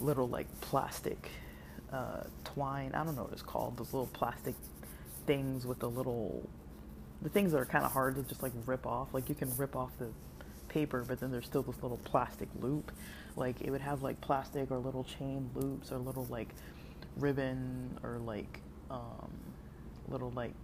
little 0.00 0.28
like 0.28 0.46
plastic 0.60 1.30
uh, 1.92 2.22
twine? 2.44 2.92
I 2.94 3.04
don't 3.04 3.16
know 3.16 3.24
what 3.24 3.32
it's 3.32 3.42
called 3.42 3.76
those 3.76 3.92
little 3.92 4.08
plastic 4.12 4.54
things 5.26 5.66
with 5.66 5.78
the 5.78 5.90
little 5.90 6.48
the 7.20 7.28
things 7.28 7.52
that 7.52 7.58
are 7.58 7.66
kind 7.66 7.84
of 7.84 7.92
hard 7.92 8.14
to 8.16 8.22
just 8.22 8.42
like 8.42 8.52
rip 8.64 8.86
off. 8.86 9.12
Like 9.12 9.28
you 9.28 9.34
can 9.34 9.54
rip 9.56 9.76
off 9.76 9.90
the 9.98 10.08
paper 10.68 11.04
but 11.06 11.20
then 11.20 11.30
there's 11.30 11.46
still 11.46 11.62
this 11.62 11.82
little 11.82 11.98
plastic 12.04 12.48
loop 12.60 12.92
like 13.38 13.60
it 13.60 13.70
would 13.70 13.80
have 13.80 14.02
like 14.02 14.20
plastic 14.20 14.70
or 14.70 14.78
little 14.78 15.04
chain 15.04 15.48
loops 15.54 15.92
or 15.92 15.98
little 15.98 16.26
like 16.28 16.48
ribbon 17.16 17.98
or 18.02 18.18
like 18.18 18.60
um, 18.90 19.30
little 20.08 20.30
like 20.32 20.54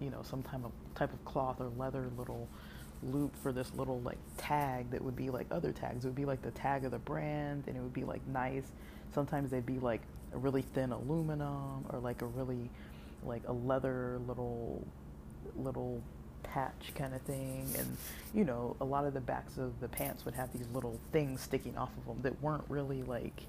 you 0.00 0.10
know 0.10 0.22
some 0.22 0.42
type 0.42 0.64
of 0.64 0.72
type 0.94 1.12
of 1.12 1.24
cloth 1.24 1.60
or 1.60 1.70
leather 1.76 2.10
little 2.16 2.48
loop 3.02 3.34
for 3.42 3.52
this 3.52 3.72
little 3.74 4.00
like 4.00 4.18
tag 4.36 4.90
that 4.90 5.02
would 5.02 5.16
be 5.16 5.30
like 5.30 5.46
other 5.50 5.72
tags. 5.72 6.04
It 6.04 6.08
would 6.08 6.16
be 6.16 6.24
like 6.24 6.42
the 6.42 6.50
tag 6.50 6.84
of 6.84 6.90
the 6.90 6.98
brand, 6.98 7.64
and 7.66 7.76
it 7.76 7.80
would 7.80 7.94
be 7.94 8.04
like 8.04 8.26
nice. 8.28 8.64
Sometimes 9.14 9.50
they'd 9.50 9.66
be 9.66 9.78
like 9.78 10.02
a 10.32 10.38
really 10.38 10.62
thin 10.62 10.92
aluminum 10.92 11.86
or 11.90 12.00
like 12.00 12.22
a 12.22 12.26
really 12.26 12.70
like 13.24 13.42
a 13.46 13.52
leather 13.52 14.20
little 14.26 14.86
little 15.56 16.02
patch 16.42 16.92
kind 16.94 17.14
of 17.14 17.20
thing 17.22 17.66
and 17.78 17.96
you 18.34 18.44
know 18.44 18.76
a 18.80 18.84
lot 18.84 19.04
of 19.04 19.14
the 19.14 19.20
backs 19.20 19.58
of 19.58 19.78
the 19.80 19.88
pants 19.88 20.24
would 20.24 20.34
have 20.34 20.52
these 20.52 20.66
little 20.72 20.98
things 21.12 21.40
sticking 21.40 21.76
off 21.76 21.90
of 21.98 22.06
them 22.06 22.22
that 22.22 22.42
weren't 22.42 22.64
really 22.68 23.02
like 23.02 23.42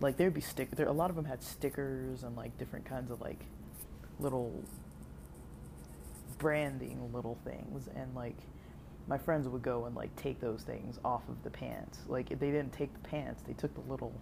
like 0.00 0.16
there'd 0.16 0.34
be 0.34 0.40
stick 0.40 0.70
there 0.72 0.86
a 0.86 0.92
lot 0.92 1.10
of 1.10 1.16
them 1.16 1.24
had 1.24 1.42
stickers 1.42 2.22
and 2.22 2.36
like 2.36 2.56
different 2.58 2.84
kinds 2.84 3.10
of 3.10 3.20
like 3.20 3.40
little 4.20 4.62
branding 6.38 7.10
little 7.12 7.38
things 7.44 7.88
and 7.96 8.14
like 8.14 8.36
my 9.06 9.18
friends 9.18 9.48
would 9.48 9.62
go 9.62 9.84
and 9.84 9.94
like 9.94 10.14
take 10.16 10.40
those 10.40 10.62
things 10.62 10.98
off 11.04 11.22
of 11.28 11.42
the 11.42 11.50
pants. 11.50 11.98
Like 12.08 12.28
they 12.28 12.50
didn't 12.50 12.72
take 12.72 12.92
the 12.92 13.08
pants 13.08 13.42
they 13.46 13.52
took 13.52 13.74
the 13.74 13.90
little 13.92 14.12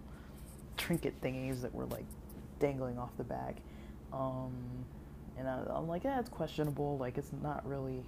trinket 0.77 1.21
thingies 1.21 1.63
that 1.63 1.75
were 1.75 1.87
like 1.87 2.05
dangling 2.59 2.99
off 2.99 3.11
the 3.17 3.25
back. 3.25 3.57
Um, 4.13 4.53
and 5.47 5.69
I'm 5.71 5.89
like, 5.89 6.05
yeah, 6.05 6.19
it's 6.19 6.29
questionable. 6.29 6.97
Like, 6.99 7.19
it's 7.19 7.33
not 7.43 7.67
really 7.67 8.03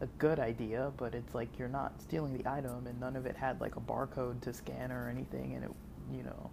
a 0.00 0.06
good 0.18 0.38
idea, 0.38 0.92
but 0.96 1.14
it's 1.14 1.34
like 1.34 1.48
you're 1.58 1.68
not 1.68 2.00
stealing 2.00 2.36
the 2.36 2.48
item, 2.50 2.86
and 2.86 2.98
none 3.00 3.16
of 3.16 3.26
it 3.26 3.36
had 3.36 3.60
like 3.60 3.76
a 3.76 3.80
barcode 3.80 4.40
to 4.42 4.52
scan 4.52 4.90
or 4.92 5.08
anything, 5.08 5.54
and 5.54 5.64
it, 5.64 5.70
you 6.12 6.22
know, 6.22 6.50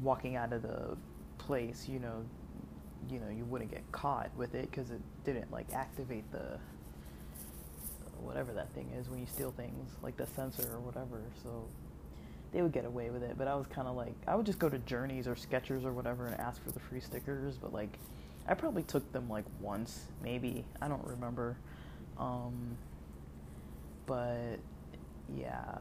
walking 0.00 0.36
out 0.36 0.52
of 0.52 0.62
the 0.62 0.96
place, 1.38 1.88
you 1.88 1.98
know, 1.98 2.24
you 3.10 3.18
know, 3.18 3.28
you 3.28 3.44
wouldn't 3.44 3.70
get 3.70 3.82
caught 3.90 4.30
with 4.36 4.54
it 4.54 4.70
because 4.70 4.90
it 4.90 5.00
didn't 5.24 5.50
like 5.50 5.72
activate 5.72 6.30
the 6.32 6.58
whatever 8.20 8.52
that 8.52 8.72
thing 8.74 8.88
is 8.96 9.08
when 9.08 9.18
you 9.18 9.26
steal 9.26 9.50
things, 9.56 9.90
like 10.02 10.16
the 10.16 10.26
sensor 10.26 10.68
or 10.72 10.78
whatever. 10.78 11.20
So 11.42 11.64
they 12.52 12.62
would 12.62 12.72
get 12.72 12.84
away 12.84 13.10
with 13.10 13.22
it, 13.22 13.36
but 13.36 13.48
I 13.48 13.54
was 13.56 13.66
kind 13.66 13.88
of 13.88 13.96
like, 13.96 14.14
I 14.28 14.36
would 14.36 14.46
just 14.46 14.60
go 14.60 14.68
to 14.68 14.78
Journeys 14.78 15.26
or 15.26 15.34
Skechers 15.34 15.84
or 15.84 15.92
whatever 15.92 16.26
and 16.26 16.38
ask 16.38 16.62
for 16.62 16.70
the 16.70 16.80
free 16.80 17.00
stickers, 17.00 17.56
but 17.56 17.72
like 17.72 17.98
I 18.46 18.54
probably 18.54 18.82
took 18.82 19.10
them 19.12 19.28
like 19.28 19.44
once, 19.60 20.06
maybe. 20.22 20.64
I 20.80 20.88
don't 20.88 21.06
remember. 21.06 21.56
Um, 22.18 22.76
but 24.06 24.58
yeah, 25.36 25.78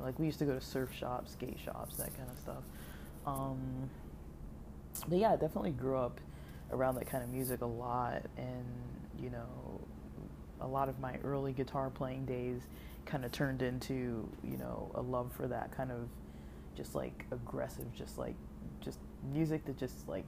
like 0.00 0.18
we 0.18 0.26
used 0.26 0.38
to 0.40 0.44
go 0.44 0.54
to 0.54 0.60
surf 0.60 0.92
shops, 0.92 1.32
skate 1.32 1.58
shops, 1.64 1.96
that 1.96 2.16
kind 2.16 2.30
of 2.30 2.38
stuff. 2.38 2.62
Um, 3.26 3.90
but 5.08 5.18
yeah, 5.18 5.32
I 5.32 5.36
definitely 5.36 5.70
grew 5.72 5.96
up 5.96 6.20
around 6.72 6.96
that 6.96 7.06
kind 7.06 7.24
of 7.24 7.30
music 7.30 7.62
a 7.62 7.66
lot, 7.66 8.22
and 8.36 8.64
you 9.18 9.30
know, 9.30 9.80
a 10.60 10.66
lot 10.66 10.88
of 10.88 10.98
my 11.00 11.16
early 11.24 11.52
guitar 11.52 11.90
playing 11.90 12.26
days 12.26 12.60
kind 13.06 13.24
of 13.24 13.32
turned 13.32 13.62
into 13.62 14.28
you 14.44 14.58
know 14.58 14.90
a 14.94 15.00
love 15.00 15.32
for 15.32 15.48
that 15.48 15.74
kind 15.74 15.90
of 15.90 16.08
just 16.76 16.94
like 16.94 17.24
aggressive, 17.32 17.92
just 17.94 18.18
like 18.18 18.34
just 18.80 18.98
music 19.32 19.64
that 19.64 19.76
just 19.78 20.08
like 20.08 20.24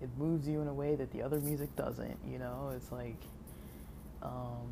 it 0.00 0.08
moves 0.18 0.48
you 0.48 0.60
in 0.60 0.68
a 0.68 0.74
way 0.74 0.94
that 0.94 1.12
the 1.12 1.22
other 1.22 1.40
music 1.40 1.74
doesn't. 1.76 2.18
You 2.30 2.38
know, 2.38 2.72
it's 2.74 2.90
like, 2.90 3.20
um, 4.22 4.68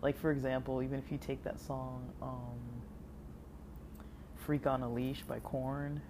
like 0.00 0.18
for 0.18 0.30
example, 0.30 0.82
even 0.82 0.98
if 0.98 1.10
you 1.10 1.18
take 1.18 1.42
that 1.44 1.60
song, 1.60 2.04
um, 2.20 2.58
"Freak 4.36 4.66
on 4.66 4.82
a 4.82 4.92
Leash" 4.92 5.22
by 5.22 5.40
Korn, 5.40 6.00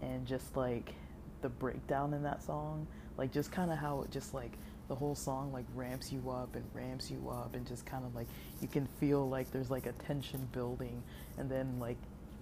and 0.00 0.26
just 0.26 0.56
like 0.56 0.94
the 1.40 1.48
breakdown 1.48 2.14
in 2.14 2.22
that 2.22 2.42
song, 2.42 2.86
like 3.16 3.32
just 3.32 3.50
kind 3.52 3.70
of 3.70 3.78
how 3.78 4.02
it 4.02 4.10
just 4.10 4.34
like 4.34 4.52
the 4.88 4.94
whole 4.94 5.14
song 5.14 5.52
like 5.52 5.64
ramps 5.74 6.12
you 6.12 6.30
up 6.30 6.54
and 6.54 6.64
ramps 6.74 7.10
you 7.10 7.30
up 7.30 7.54
and 7.54 7.66
just 7.66 7.86
kind 7.86 8.04
of 8.04 8.14
like 8.14 8.26
you 8.60 8.68
can 8.68 8.86
feel 9.00 9.28
like 9.28 9.50
there's 9.50 9.70
like 9.70 9.86
a 9.86 9.92
tension 9.92 10.46
building 10.52 11.02
and 11.38 11.48
then 11.50 11.78
like 11.78 11.96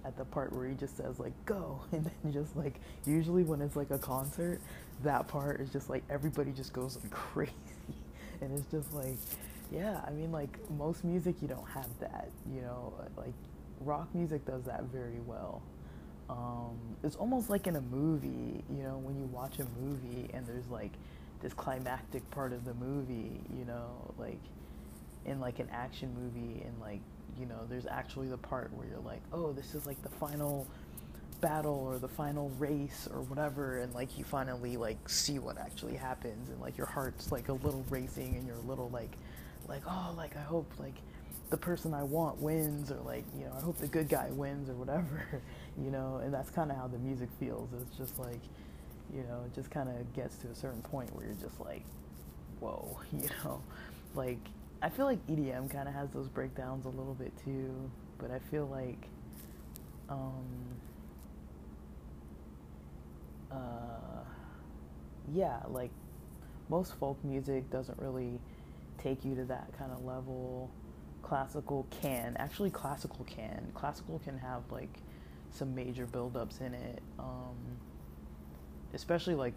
at 0.05 0.17
the 0.17 0.25
part 0.25 0.51
where 0.53 0.67
he 0.67 0.75
just 0.75 0.97
says 0.97 1.19
like 1.19 1.33
go 1.45 1.81
and 1.91 2.05
then 2.05 2.33
just 2.33 2.55
like 2.55 2.75
usually 3.05 3.43
when 3.43 3.61
it's 3.61 3.75
like 3.75 3.91
a 3.91 3.97
concert 3.97 4.59
that 5.03 5.27
part 5.27 5.59
is 5.61 5.69
just 5.71 5.89
like 5.89 6.03
everybody 6.09 6.51
just 6.51 6.73
goes 6.73 6.97
crazy. 7.11 7.51
And 8.41 8.57
it's 8.57 8.65
just 8.71 8.93
like 8.93 9.17
yeah 9.71 10.01
i 10.05 10.09
mean 10.11 10.31
like 10.33 10.57
most 10.71 11.03
music 11.05 11.35
you 11.41 11.47
don't 11.47 11.67
have 11.67 11.87
that 11.99 12.29
you 12.53 12.61
know 12.61 12.93
like 13.15 13.33
rock 13.79 14.07
music 14.13 14.45
does 14.45 14.63
that 14.63 14.83
very 14.85 15.19
well. 15.25 15.61
Um, 16.29 16.77
it's 17.03 17.15
almost 17.17 17.49
like 17.49 17.67
in 17.67 17.75
a 17.75 17.81
movie 17.81 18.63
you 18.69 18.83
know 18.83 18.97
when 18.99 19.17
you 19.17 19.25
watch 19.25 19.59
a 19.59 19.65
movie 19.81 20.29
and 20.33 20.45
there's 20.47 20.67
like 20.69 20.91
this 21.41 21.53
climactic 21.53 22.29
part 22.31 22.53
of 22.53 22.63
the 22.63 22.73
movie 22.75 23.41
you 23.57 23.65
know 23.65 24.13
like 24.17 24.39
in 25.25 25.39
like 25.39 25.59
an 25.59 25.67
action 25.71 26.13
movie 26.15 26.61
and 26.63 26.79
like 26.79 27.01
you 27.41 27.47
know, 27.47 27.65
there's 27.67 27.87
actually 27.87 28.27
the 28.27 28.37
part 28.37 28.71
where 28.73 28.87
you're 28.87 28.99
like, 28.99 29.21
oh, 29.33 29.51
this 29.51 29.73
is 29.73 29.87
like 29.87 30.01
the 30.03 30.09
final 30.09 30.67
battle 31.41 31.73
or 31.73 31.97
the 31.97 32.07
final 32.07 32.51
race 32.59 33.09
or 33.11 33.21
whatever 33.23 33.79
and 33.79 33.91
like 33.95 34.15
you 34.15 34.23
finally 34.23 34.77
like 34.77 35.09
see 35.09 35.39
what 35.39 35.57
actually 35.57 35.95
happens 35.95 36.49
and 36.49 36.61
like 36.61 36.77
your 36.77 36.85
heart's 36.85 37.31
like 37.31 37.49
a 37.49 37.53
little 37.53 37.83
racing 37.89 38.35
and 38.35 38.45
you're 38.45 38.57
a 38.57 38.69
little 38.69 38.89
like 38.89 39.11
like 39.67 39.81
oh 39.87 40.13
like 40.15 40.37
I 40.37 40.41
hope 40.41 40.71
like 40.77 40.93
the 41.49 41.57
person 41.57 41.95
I 41.95 42.03
want 42.03 42.39
wins 42.39 42.91
or 42.91 42.99
like 42.99 43.25
you 43.35 43.45
know 43.45 43.53
I 43.57 43.61
hope 43.61 43.79
the 43.79 43.87
good 43.87 44.07
guy 44.07 44.29
wins 44.29 44.69
or 44.69 44.73
whatever 44.73 45.41
you 45.83 45.89
know 45.89 46.21
and 46.23 46.31
that's 46.31 46.51
kind 46.51 46.69
of 46.69 46.77
how 46.77 46.85
the 46.85 46.99
music 46.99 47.29
feels. 47.39 47.69
It's 47.81 47.97
just 47.97 48.19
like 48.19 48.41
you 49.11 49.23
know 49.23 49.41
it 49.43 49.55
just 49.55 49.71
kind 49.71 49.89
of 49.89 50.13
gets 50.13 50.37
to 50.37 50.47
a 50.47 50.55
certain 50.55 50.83
point 50.83 51.13
where 51.15 51.25
you're 51.25 51.33
just 51.35 51.59
like 51.59 51.83
whoa 52.59 52.99
you 53.11 53.27
know 53.43 53.59
like 54.13 54.37
I 54.81 54.89
feel 54.89 55.05
like 55.05 55.25
EDM 55.27 55.69
kind 55.69 55.87
of 55.87 55.93
has 55.93 56.09
those 56.09 56.27
breakdowns 56.27 56.85
a 56.85 56.89
little 56.89 57.13
bit 57.13 57.31
too, 57.43 57.71
but 58.17 58.31
I 58.31 58.39
feel 58.39 58.65
like, 58.65 59.07
um, 60.09 60.43
uh, 63.51 64.23
yeah, 65.31 65.59
like 65.69 65.91
most 66.69 66.95
folk 66.95 67.23
music 67.23 67.69
doesn't 67.69 67.99
really 67.99 68.39
take 68.97 69.23
you 69.23 69.35
to 69.35 69.45
that 69.45 69.71
kind 69.77 69.91
of 69.91 70.03
level. 70.03 70.71
Classical 71.21 71.85
can 72.01 72.35
actually 72.39 72.71
classical 72.71 73.23
can 73.25 73.71
classical 73.75 74.19
can 74.19 74.37
have 74.39 74.63
like 74.71 74.97
some 75.51 75.75
major 75.75 76.07
buildups 76.07 76.59
in 76.59 76.73
it, 76.73 77.01
um, 77.19 77.55
especially 78.93 79.35
like 79.35 79.53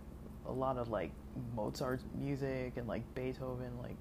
a 0.46 0.52
lot 0.52 0.76
of 0.76 0.90
like 0.90 1.12
Mozart's 1.56 2.04
music 2.20 2.74
and 2.76 2.86
like 2.86 3.02
Beethoven 3.14 3.70
like 3.82 3.96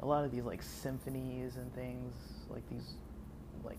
a 0.00 0.06
lot 0.06 0.24
of 0.24 0.30
these 0.30 0.44
like 0.44 0.62
symphonies 0.62 1.56
and 1.56 1.74
things 1.74 2.14
like 2.48 2.68
these 2.70 2.94
like 3.64 3.78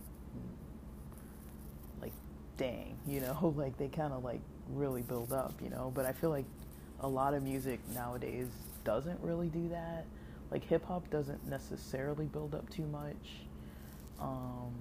like 2.01 2.13
dang 2.57 2.97
you 3.07 3.19
know 3.19 3.53
like 3.55 3.77
they 3.77 3.87
kind 3.87 4.13
of 4.13 4.23
like 4.23 4.41
really 4.69 5.01
build 5.01 5.31
up 5.31 5.53
you 5.63 5.69
know? 5.69 5.91
But 5.95 6.05
i 6.05 6.11
feel 6.11 6.29
like 6.29 6.45
a 6.99 7.07
lot 7.07 7.33
of 7.33 7.43
music 7.43 7.79
nowadays 7.93 8.47
doesn't 8.83 9.19
really 9.21 9.49
do 9.49 9.69
that. 9.69 10.05
Like 10.49 10.63
hip 10.63 10.85
hop 10.85 11.09
doesn't 11.09 11.47
necessarily 11.47 12.25
build 12.25 12.55
up 12.55 12.69
too 12.69 12.85
much. 12.87 13.45
Um 14.19 14.73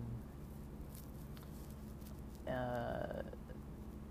uh 2.49 3.23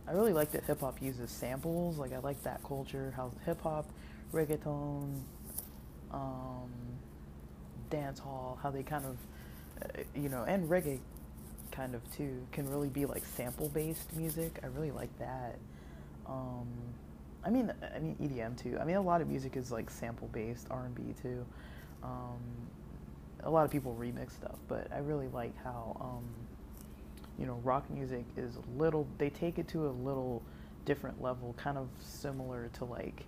I 0.08 0.12
really 0.12 0.34
like 0.34 0.52
that 0.52 0.66
hip 0.66 0.82
hop 0.82 1.02
uses 1.02 1.32
samples. 1.32 1.98
Like 1.98 2.14
I 2.14 2.20
like 2.20 2.44
that 2.44 2.62
culture, 2.64 3.14
how 3.16 3.32
hip 3.46 3.62
hop, 3.62 3.90
reggaeton, 4.32 5.20
um, 6.12 6.70
dance 7.90 8.20
hall, 8.20 8.60
how 8.62 8.72
they 8.72 8.84
kind 8.84 9.06
of, 9.06 9.18
uh, 9.84 10.04
you 10.16 10.30
know, 10.30 10.44
and 10.44 10.70
reggae 10.70 11.00
kind 11.72 11.96
of 11.96 12.02
too, 12.16 12.46
can 12.52 12.70
really 12.70 12.90
be 12.90 13.06
like 13.06 13.26
sample 13.26 13.70
based 13.70 14.16
music. 14.16 14.60
I 14.64 14.68
really 14.68 14.92
like 14.92 15.18
that. 15.20 15.58
Um, 16.26 16.68
I 17.44 17.50
mean, 17.50 17.72
I 17.96 18.00
mean 18.00 18.16
EDM 18.22 18.62
too. 18.62 18.78
I 18.80 18.86
mean, 18.86 18.96
a 18.96 19.02
lot 19.02 19.22
of 19.22 19.28
music 19.28 19.56
is 19.56 19.72
like 19.72 19.90
sample 19.90 20.30
based, 20.32 20.68
R 20.72 20.86
and 20.86 20.96
B 20.96 21.14
too. 21.22 21.46
Um, 22.04 22.40
a 23.44 23.50
lot 23.50 23.66
of 23.66 23.72
people 23.72 23.96
remix 24.00 24.32
stuff, 24.32 24.58
but 24.68 24.88
I 24.92 25.00
really 25.00 25.28
like 25.28 25.56
how, 25.64 25.96
um, 26.00 26.24
you 27.38 27.46
know, 27.46 27.60
rock 27.64 27.90
music 27.90 28.26
is 28.38 28.56
a 28.56 28.80
little. 28.80 29.08
They 29.18 29.30
take 29.30 29.60
it 29.60 29.68
to 29.70 29.88
a 29.88 29.92
little 29.92 30.42
different 30.86 31.22
level, 31.22 31.54
kind 31.58 31.78
of 31.78 31.90
similar 32.00 32.70
to 32.74 32.86
like 32.86 33.26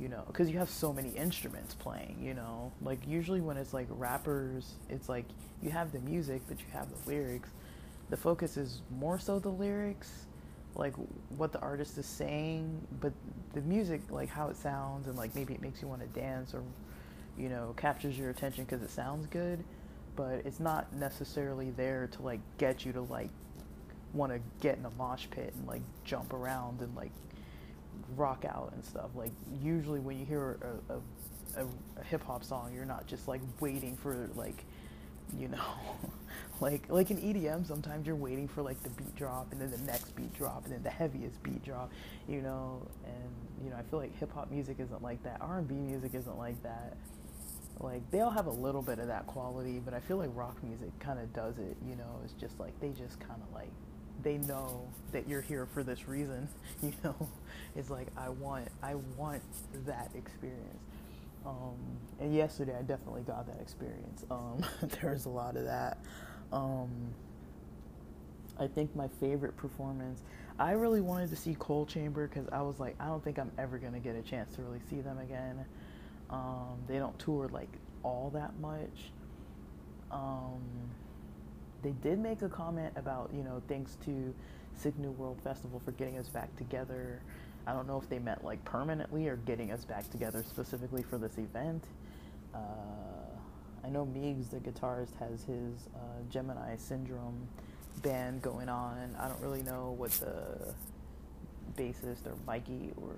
you 0.00 0.08
know, 0.08 0.22
because 0.26 0.50
you 0.50 0.58
have 0.58 0.70
so 0.70 0.92
many 0.92 1.10
instruments 1.10 1.74
playing, 1.74 2.18
you 2.20 2.34
know. 2.34 2.72
Like, 2.82 2.98
usually 3.06 3.40
when 3.40 3.56
it's 3.56 3.72
like 3.72 3.86
rappers, 3.90 4.74
it's 4.90 5.08
like 5.08 5.24
you 5.62 5.70
have 5.70 5.92
the 5.92 6.00
music, 6.00 6.42
but 6.48 6.58
you 6.58 6.66
have 6.72 6.88
the 6.90 7.08
lyrics. 7.08 7.50
The 8.10 8.16
focus 8.16 8.56
is 8.56 8.82
more 8.98 9.18
so 9.18 9.38
the 9.38 9.48
lyrics, 9.48 10.26
like 10.74 10.94
what 11.36 11.52
the 11.52 11.60
artist 11.60 11.98
is 11.98 12.06
saying, 12.06 12.86
but 13.00 13.12
the 13.54 13.62
music, 13.62 14.02
like 14.10 14.28
how 14.28 14.48
it 14.48 14.56
sounds, 14.56 15.08
and 15.08 15.16
like 15.16 15.34
maybe 15.34 15.54
it 15.54 15.62
makes 15.62 15.82
you 15.82 15.88
want 15.88 16.02
to 16.02 16.20
dance 16.20 16.54
or, 16.54 16.62
you 17.38 17.48
know, 17.48 17.74
captures 17.76 18.18
your 18.18 18.30
attention 18.30 18.64
because 18.64 18.82
it 18.82 18.90
sounds 18.90 19.26
good, 19.26 19.64
but 20.14 20.42
it's 20.44 20.60
not 20.60 20.92
necessarily 20.94 21.70
there 21.70 22.08
to 22.12 22.22
like 22.22 22.40
get 22.58 22.84
you 22.84 22.92
to 22.92 23.00
like 23.02 23.30
want 24.12 24.32
to 24.32 24.40
get 24.60 24.78
in 24.78 24.84
a 24.84 24.90
mosh 24.90 25.26
pit 25.30 25.52
and 25.56 25.66
like 25.66 25.82
jump 26.04 26.32
around 26.32 26.80
and 26.80 26.94
like 26.94 27.10
rock 28.14 28.44
out 28.44 28.72
and 28.74 28.84
stuff. 28.84 29.10
Like 29.14 29.32
usually 29.62 30.00
when 30.00 30.18
you 30.18 30.24
hear 30.24 30.58
a, 30.88 30.94
a, 30.94 31.62
a, 31.62 31.66
a 32.00 32.04
hip 32.04 32.22
hop 32.24 32.44
song, 32.44 32.72
you're 32.74 32.84
not 32.84 33.06
just 33.06 33.28
like 33.28 33.40
waiting 33.60 33.96
for 33.96 34.28
like, 34.34 34.64
you 35.36 35.48
know, 35.48 35.64
like 36.60 36.88
like 36.88 37.10
in 37.10 37.18
EDM. 37.18 37.66
Sometimes 37.66 38.06
you're 38.06 38.16
waiting 38.16 38.48
for 38.48 38.62
like 38.62 38.82
the 38.82 38.90
beat 38.90 39.14
drop 39.16 39.52
and 39.52 39.60
then 39.60 39.70
the 39.70 39.78
next 39.78 40.14
beat 40.16 40.32
drop 40.34 40.64
and 40.64 40.72
then 40.74 40.82
the 40.82 40.90
heaviest 40.90 41.42
beat 41.42 41.64
drop, 41.64 41.90
you 42.28 42.42
know. 42.42 42.86
And 43.04 43.64
you 43.64 43.70
know, 43.70 43.76
I 43.76 43.82
feel 43.82 43.98
like 43.98 44.16
hip 44.18 44.32
hop 44.32 44.50
music 44.50 44.76
isn't 44.78 45.02
like 45.02 45.22
that. 45.24 45.38
R 45.40 45.58
and 45.58 45.68
B 45.68 45.74
music 45.74 46.14
isn't 46.14 46.38
like 46.38 46.62
that. 46.62 46.96
Like 47.78 48.10
they 48.10 48.20
all 48.20 48.30
have 48.30 48.46
a 48.46 48.52
little 48.52 48.82
bit 48.82 48.98
of 48.98 49.08
that 49.08 49.26
quality, 49.26 49.80
but 49.84 49.92
I 49.92 50.00
feel 50.00 50.16
like 50.16 50.30
rock 50.34 50.62
music 50.62 50.88
kind 50.98 51.18
of 51.18 51.32
does 51.32 51.58
it. 51.58 51.76
You 51.86 51.96
know, 51.96 52.20
it's 52.24 52.32
just 52.34 52.58
like 52.58 52.78
they 52.80 52.88
just 52.88 53.20
kind 53.20 53.40
of 53.42 53.54
like 53.54 53.70
they 54.26 54.38
know 54.38 54.82
that 55.12 55.28
you're 55.28 55.40
here 55.40 55.66
for 55.72 55.84
this 55.84 56.08
reason 56.08 56.48
you 56.82 56.92
know? 57.04 57.14
It's 57.76 57.90
like 57.90 58.08
i 58.16 58.28
want 58.28 58.66
i 58.82 58.96
want 59.16 59.42
that 59.86 60.10
experience. 60.16 60.82
Um, 61.46 61.76
and 62.20 62.34
yesterday 62.34 62.74
i 62.76 62.82
definitely 62.82 63.22
got 63.22 63.46
that 63.46 63.60
experience. 63.60 64.24
Um, 64.28 64.64
was 65.12 65.26
a 65.26 65.28
lot 65.28 65.56
of 65.56 65.64
that. 65.64 65.98
Um, 66.52 66.88
i 68.58 68.66
think 68.66 68.94
my 68.96 69.06
favorite 69.20 69.56
performance 69.56 70.22
i 70.58 70.72
really 70.72 71.02
wanted 71.02 71.30
to 71.30 71.36
see 71.36 71.54
coal 71.58 71.84
chamber 71.84 72.26
because 72.26 72.48
i 72.50 72.62
was 72.62 72.80
like 72.80 72.96
i 72.98 73.06
don't 73.06 73.22
think 73.22 73.38
i'm 73.38 73.52
ever 73.58 73.78
to 73.92 73.98
get 74.00 74.16
a 74.16 74.22
chance 74.22 74.56
to 74.56 74.62
really 74.62 74.80
see 74.90 75.00
them 75.00 75.18
again. 75.18 75.64
Um, 76.30 76.78
they 76.88 76.98
don't 76.98 77.16
tour 77.20 77.48
like 77.52 77.68
all 78.02 78.30
that 78.34 78.58
much. 78.58 79.12
Um, 80.10 80.62
they 81.82 81.92
did 82.02 82.18
make 82.18 82.42
a 82.42 82.48
comment 82.48 82.92
about, 82.96 83.30
you 83.34 83.42
know, 83.42 83.62
thanks 83.68 83.96
to 84.04 84.34
Sick 84.74 84.98
New 84.98 85.12
World 85.12 85.40
Festival 85.42 85.80
for 85.84 85.92
getting 85.92 86.18
us 86.18 86.28
back 86.28 86.54
together. 86.56 87.20
I 87.66 87.72
don't 87.72 87.86
know 87.86 88.00
if 88.00 88.08
they 88.08 88.18
meant 88.18 88.44
like 88.44 88.64
permanently 88.64 89.28
or 89.28 89.36
getting 89.36 89.72
us 89.72 89.84
back 89.84 90.08
together 90.10 90.44
specifically 90.48 91.02
for 91.02 91.18
this 91.18 91.38
event. 91.38 91.84
Uh, 92.54 92.58
I 93.84 93.88
know 93.88 94.06
Meegs, 94.06 94.50
the 94.50 94.58
guitarist, 94.58 95.16
has 95.18 95.44
his 95.44 95.88
uh, 95.94 95.98
Gemini 96.30 96.76
Syndrome 96.76 97.46
band 98.02 98.42
going 98.42 98.68
on. 98.68 99.14
I 99.18 99.28
don't 99.28 99.40
really 99.40 99.62
know 99.62 99.94
what 99.96 100.10
the 100.12 100.74
bassist 101.76 102.26
or 102.26 102.36
Mikey 102.46 102.92
or, 102.96 103.14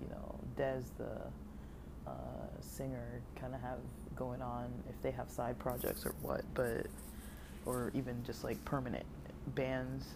you 0.00 0.08
know, 0.10 0.34
Dez, 0.56 0.84
the 0.98 2.10
uh, 2.10 2.12
singer, 2.60 3.20
kind 3.40 3.54
of 3.54 3.60
have 3.60 3.78
going 4.16 4.42
on, 4.42 4.72
if 4.88 5.00
they 5.02 5.10
have 5.10 5.30
side 5.30 5.58
projects 5.58 6.06
or 6.06 6.14
what, 6.22 6.42
but 6.54 6.86
or 7.66 7.90
even 7.94 8.22
just 8.24 8.44
like 8.44 8.64
permanent 8.64 9.04
bands 9.54 10.06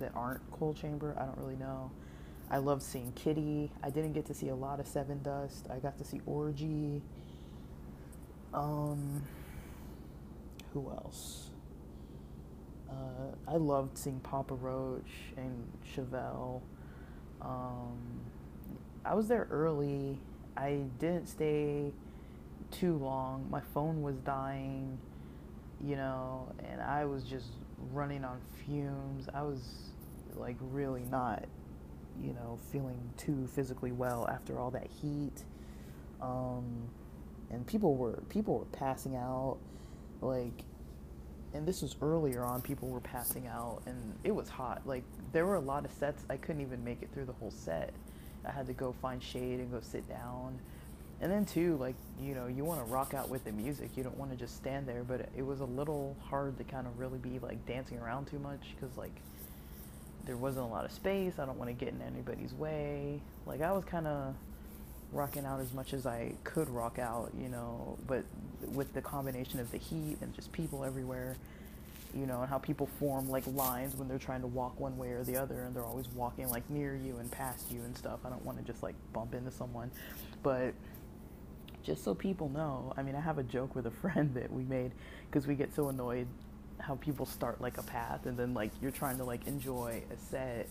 that 0.00 0.10
aren't 0.14 0.50
Coal 0.50 0.74
Chamber. 0.74 1.14
I 1.18 1.24
don't 1.26 1.38
really 1.38 1.56
know. 1.56 1.90
I 2.50 2.58
loved 2.58 2.82
seeing 2.82 3.12
Kittie. 3.12 3.70
I 3.82 3.90
didn't 3.90 4.12
get 4.12 4.26
to 4.26 4.34
see 4.34 4.48
a 4.48 4.54
lot 4.54 4.80
of 4.80 4.86
Sevendust. 4.86 5.70
I 5.70 5.78
got 5.78 5.98
to 5.98 6.04
see 6.04 6.20
Orgy. 6.26 7.00
Um, 8.52 9.22
who 10.72 10.88
else? 10.90 11.50
Uh, 12.90 13.34
I 13.48 13.56
loved 13.56 13.96
seeing 13.98 14.20
Papa 14.20 14.54
Roach 14.54 15.10
and 15.36 15.66
Chevelle. 15.94 16.60
Um, 17.40 17.98
I 19.04 19.14
was 19.14 19.28
there 19.28 19.46
early. 19.50 20.18
I 20.56 20.82
didn't 20.98 21.26
stay 21.26 21.92
too 22.70 22.96
long. 22.96 23.46
My 23.50 23.60
phone 23.60 24.02
was 24.02 24.16
dying 24.16 24.98
you 25.82 25.96
know, 25.96 26.52
and 26.68 26.80
I 26.80 27.04
was 27.04 27.24
just 27.24 27.48
running 27.92 28.24
on 28.24 28.40
fumes. 28.64 29.28
I 29.34 29.42
was 29.42 29.90
like 30.34 30.56
really 30.60 31.04
not, 31.10 31.44
you 32.22 32.32
know, 32.32 32.58
feeling 32.72 33.00
too 33.16 33.48
physically 33.54 33.92
well 33.92 34.28
after 34.28 34.58
all 34.58 34.70
that 34.72 34.88
heat. 35.00 35.44
Um, 36.20 36.88
and 37.50 37.66
people 37.66 37.96
were 37.96 38.22
people 38.28 38.58
were 38.58 38.78
passing 38.78 39.16
out, 39.16 39.58
like, 40.20 40.64
and 41.52 41.66
this 41.66 41.82
was 41.82 41.96
earlier 42.02 42.44
on. 42.44 42.62
People 42.62 42.88
were 42.88 43.00
passing 43.00 43.46
out, 43.46 43.82
and 43.86 44.14
it 44.24 44.34
was 44.34 44.48
hot. 44.48 44.82
Like 44.86 45.04
there 45.32 45.46
were 45.46 45.56
a 45.56 45.60
lot 45.60 45.84
of 45.84 45.92
sets 45.92 46.24
I 46.30 46.36
couldn't 46.36 46.62
even 46.62 46.82
make 46.84 47.02
it 47.02 47.10
through 47.12 47.26
the 47.26 47.32
whole 47.32 47.50
set. 47.50 47.92
I 48.46 48.50
had 48.50 48.66
to 48.66 48.72
go 48.72 48.92
find 49.00 49.22
shade 49.22 49.60
and 49.60 49.70
go 49.70 49.80
sit 49.80 50.08
down 50.08 50.58
and 51.24 51.32
then 51.32 51.46
too 51.46 51.76
like 51.78 51.94
you 52.20 52.34
know 52.34 52.46
you 52.46 52.64
want 52.64 52.78
to 52.78 52.92
rock 52.92 53.14
out 53.14 53.30
with 53.30 53.42
the 53.44 53.52
music 53.52 53.88
you 53.96 54.02
don't 54.02 54.16
want 54.18 54.30
to 54.30 54.36
just 54.36 54.54
stand 54.54 54.86
there 54.86 55.02
but 55.02 55.26
it 55.34 55.44
was 55.44 55.60
a 55.60 55.64
little 55.64 56.14
hard 56.22 56.56
to 56.58 56.64
kind 56.64 56.86
of 56.86 56.96
really 56.98 57.18
be 57.18 57.38
like 57.38 57.64
dancing 57.66 57.98
around 57.98 58.26
too 58.26 58.38
much 58.38 58.60
because 58.74 58.94
like 58.98 59.14
there 60.26 60.36
wasn't 60.36 60.62
a 60.62 60.68
lot 60.68 60.84
of 60.84 60.92
space 60.92 61.38
i 61.38 61.46
don't 61.46 61.58
want 61.58 61.68
to 61.68 61.84
get 61.84 61.94
in 61.94 62.00
anybody's 62.02 62.52
way. 62.52 63.20
Like 63.46 63.62
i 63.62 63.72
was 63.72 63.84
kind 63.84 64.06
of 64.06 64.34
rocking 65.12 65.46
out 65.46 65.60
as 65.60 65.72
much 65.72 65.94
as 65.94 66.04
i 66.04 66.32
could 66.44 66.68
rock 66.68 66.98
out 66.98 67.32
you 67.40 67.48
know 67.48 67.96
but 68.06 68.22
with 68.74 68.92
the 68.92 69.00
combination 69.00 69.58
of 69.60 69.70
the 69.72 69.78
heat 69.78 70.18
and 70.20 70.34
just 70.34 70.52
people 70.52 70.84
everywhere 70.84 71.36
you 72.14 72.26
know 72.26 72.40
and 72.42 72.50
how 72.50 72.58
people 72.58 72.86
form 72.98 73.30
like 73.30 73.44
lines 73.46 73.96
when 73.96 74.08
they're 74.08 74.18
trying 74.18 74.40
to 74.40 74.46
walk 74.46 74.78
one 74.78 74.96
way 74.98 75.10
or 75.10 75.24
the 75.24 75.36
other 75.36 75.62
and 75.62 75.74
they're 75.74 75.84
always 75.84 76.08
walking 76.08 76.48
like 76.50 76.68
near 76.70 76.94
you 76.96 77.16
and 77.16 77.30
past 77.30 77.70
you 77.72 77.80
and 77.80 77.96
stuff. 77.96 78.20
I 78.24 78.28
don't 78.28 78.44
want 78.44 78.58
to 78.58 78.64
just 78.64 78.82
like 78.82 78.94
bump 79.12 79.34
into 79.34 79.50
someone. 79.50 79.90
But 80.42 80.74
just 81.84 82.02
so 82.02 82.14
people 82.14 82.48
know. 82.48 82.92
I 82.96 83.02
mean, 83.02 83.14
I 83.14 83.20
have 83.20 83.38
a 83.38 83.42
joke 83.42 83.74
with 83.74 83.86
a 83.86 83.90
friend 83.90 84.34
that 84.34 84.52
we 84.52 84.64
made 84.64 84.92
because 85.30 85.46
we 85.46 85.54
get 85.54 85.74
so 85.74 85.88
annoyed 85.88 86.26
how 86.78 86.96
people 86.96 87.24
start 87.24 87.60
like 87.60 87.78
a 87.78 87.82
path 87.82 88.26
and 88.26 88.36
then 88.36 88.52
like 88.52 88.70
you're 88.82 88.90
trying 88.90 89.16
to 89.16 89.24
like 89.24 89.46
enjoy 89.46 90.02
a 90.12 90.16
set 90.30 90.68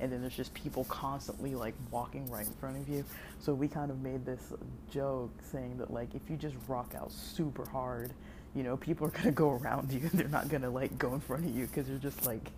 and 0.00 0.12
then 0.12 0.20
there's 0.20 0.36
just 0.36 0.52
people 0.54 0.84
constantly 0.84 1.54
like 1.54 1.74
walking 1.90 2.28
right 2.30 2.46
in 2.46 2.52
front 2.54 2.76
of 2.76 2.88
you. 2.88 3.04
So 3.38 3.54
we 3.54 3.68
kind 3.68 3.90
of 3.90 4.02
made 4.02 4.26
this 4.26 4.52
joke 4.90 5.30
saying 5.52 5.78
that 5.78 5.92
like 5.92 6.14
if 6.14 6.22
you 6.28 6.36
just 6.36 6.56
rock 6.66 6.94
out 6.96 7.12
super 7.12 7.64
hard, 7.66 8.12
you 8.54 8.62
know, 8.62 8.76
people 8.76 9.06
are 9.06 9.10
to 9.24 9.30
go 9.30 9.52
around 9.52 9.92
you 9.92 10.00
and 10.00 10.10
they're 10.12 10.28
not 10.28 10.50
to 10.62 10.70
like 10.70 10.98
go 10.98 11.14
in 11.14 11.20
front 11.20 11.44
of 11.44 11.54
you 11.54 11.66
cuz 11.68 11.88
you're 11.88 11.98
just 11.98 12.26
like 12.26 12.50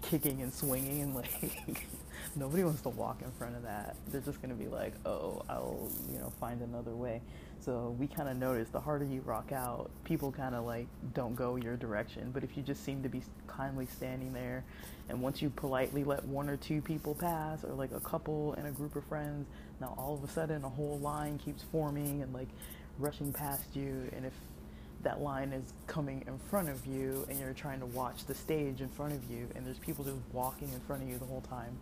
kicking 0.00 0.42
and 0.42 0.52
swinging 0.52 1.02
and 1.02 1.14
like 1.14 1.86
nobody 2.36 2.64
wants 2.64 2.82
to 2.82 2.88
walk 2.88 3.22
in 3.22 3.30
front 3.32 3.56
of 3.56 3.62
that. 3.62 3.96
They're 4.08 4.20
just 4.20 4.40
going 4.40 4.56
to 4.56 4.62
be 4.62 4.68
like, 4.68 4.94
oh, 5.04 5.42
I'll, 5.48 5.90
you 6.10 6.18
know, 6.18 6.32
find 6.40 6.60
another 6.62 6.92
way. 6.92 7.20
So 7.60 7.94
we 7.98 8.06
kind 8.06 8.28
of 8.28 8.36
noticed 8.36 8.72
the 8.72 8.80
harder 8.80 9.04
you 9.04 9.20
rock 9.20 9.52
out, 9.52 9.90
people 10.04 10.32
kind 10.32 10.54
of 10.54 10.64
like 10.64 10.86
don't 11.14 11.36
go 11.36 11.56
your 11.56 11.76
direction. 11.76 12.30
But 12.32 12.42
if 12.42 12.56
you 12.56 12.62
just 12.62 12.84
seem 12.84 13.02
to 13.02 13.08
be 13.08 13.22
kindly 13.46 13.86
standing 13.86 14.32
there, 14.32 14.64
and 15.08 15.20
once 15.20 15.40
you 15.40 15.50
politely 15.50 16.04
let 16.04 16.24
one 16.24 16.48
or 16.48 16.56
two 16.56 16.80
people 16.80 17.14
pass, 17.14 17.64
or 17.64 17.74
like 17.74 17.92
a 17.92 18.00
couple 18.00 18.54
and 18.54 18.66
a 18.66 18.72
group 18.72 18.96
of 18.96 19.04
friends, 19.04 19.46
now 19.80 19.94
all 19.96 20.14
of 20.14 20.24
a 20.24 20.28
sudden 20.28 20.64
a 20.64 20.68
whole 20.68 20.98
line 20.98 21.38
keeps 21.38 21.62
forming 21.70 22.22
and 22.22 22.32
like 22.32 22.48
rushing 22.98 23.32
past 23.32 23.64
you. 23.74 24.08
And 24.16 24.26
if 24.26 24.32
that 25.02 25.20
line 25.20 25.52
is 25.52 25.72
coming 25.86 26.24
in 26.26 26.38
front 26.38 26.68
of 26.68 26.84
you 26.86 27.26
and 27.28 27.38
you're 27.38 27.52
trying 27.52 27.80
to 27.80 27.86
watch 27.86 28.24
the 28.26 28.34
stage 28.34 28.80
in 28.80 28.88
front 28.88 29.12
of 29.12 29.30
you 29.30 29.48
and 29.54 29.66
there's 29.66 29.78
people 29.78 30.04
just 30.04 30.16
walking 30.32 30.68
in 30.72 30.80
front 30.80 31.02
of 31.02 31.08
you 31.08 31.18
the 31.18 31.24
whole 31.24 31.40
time 31.40 31.76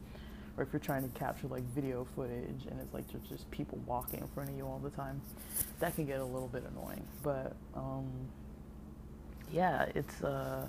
or 0.61 0.63
if 0.65 0.73
you're 0.75 0.81
trying 0.81 1.03
to 1.03 1.19
capture 1.19 1.49
like 1.49 1.63
video 1.75 2.07
footage 2.15 2.67
and 2.71 2.79
it's 2.81 2.93
like 2.93 3.11
there's 3.11 3.25
just 3.25 3.51
people 3.51 3.79
walking 3.87 4.21
in 4.21 4.29
front 4.29 4.51
of 4.51 4.57
you 4.57 4.67
all 4.67 4.79
the 4.79 4.91
time, 4.91 5.19
that 5.79 5.95
can 5.95 6.05
get 6.05 6.21
a 6.21 6.25
little 6.25 6.49
bit 6.49 6.63
annoying. 6.71 7.03
But 7.23 7.57
um, 7.75 8.07
yeah, 9.51 9.87
it's 9.95 10.23
uh, 10.23 10.67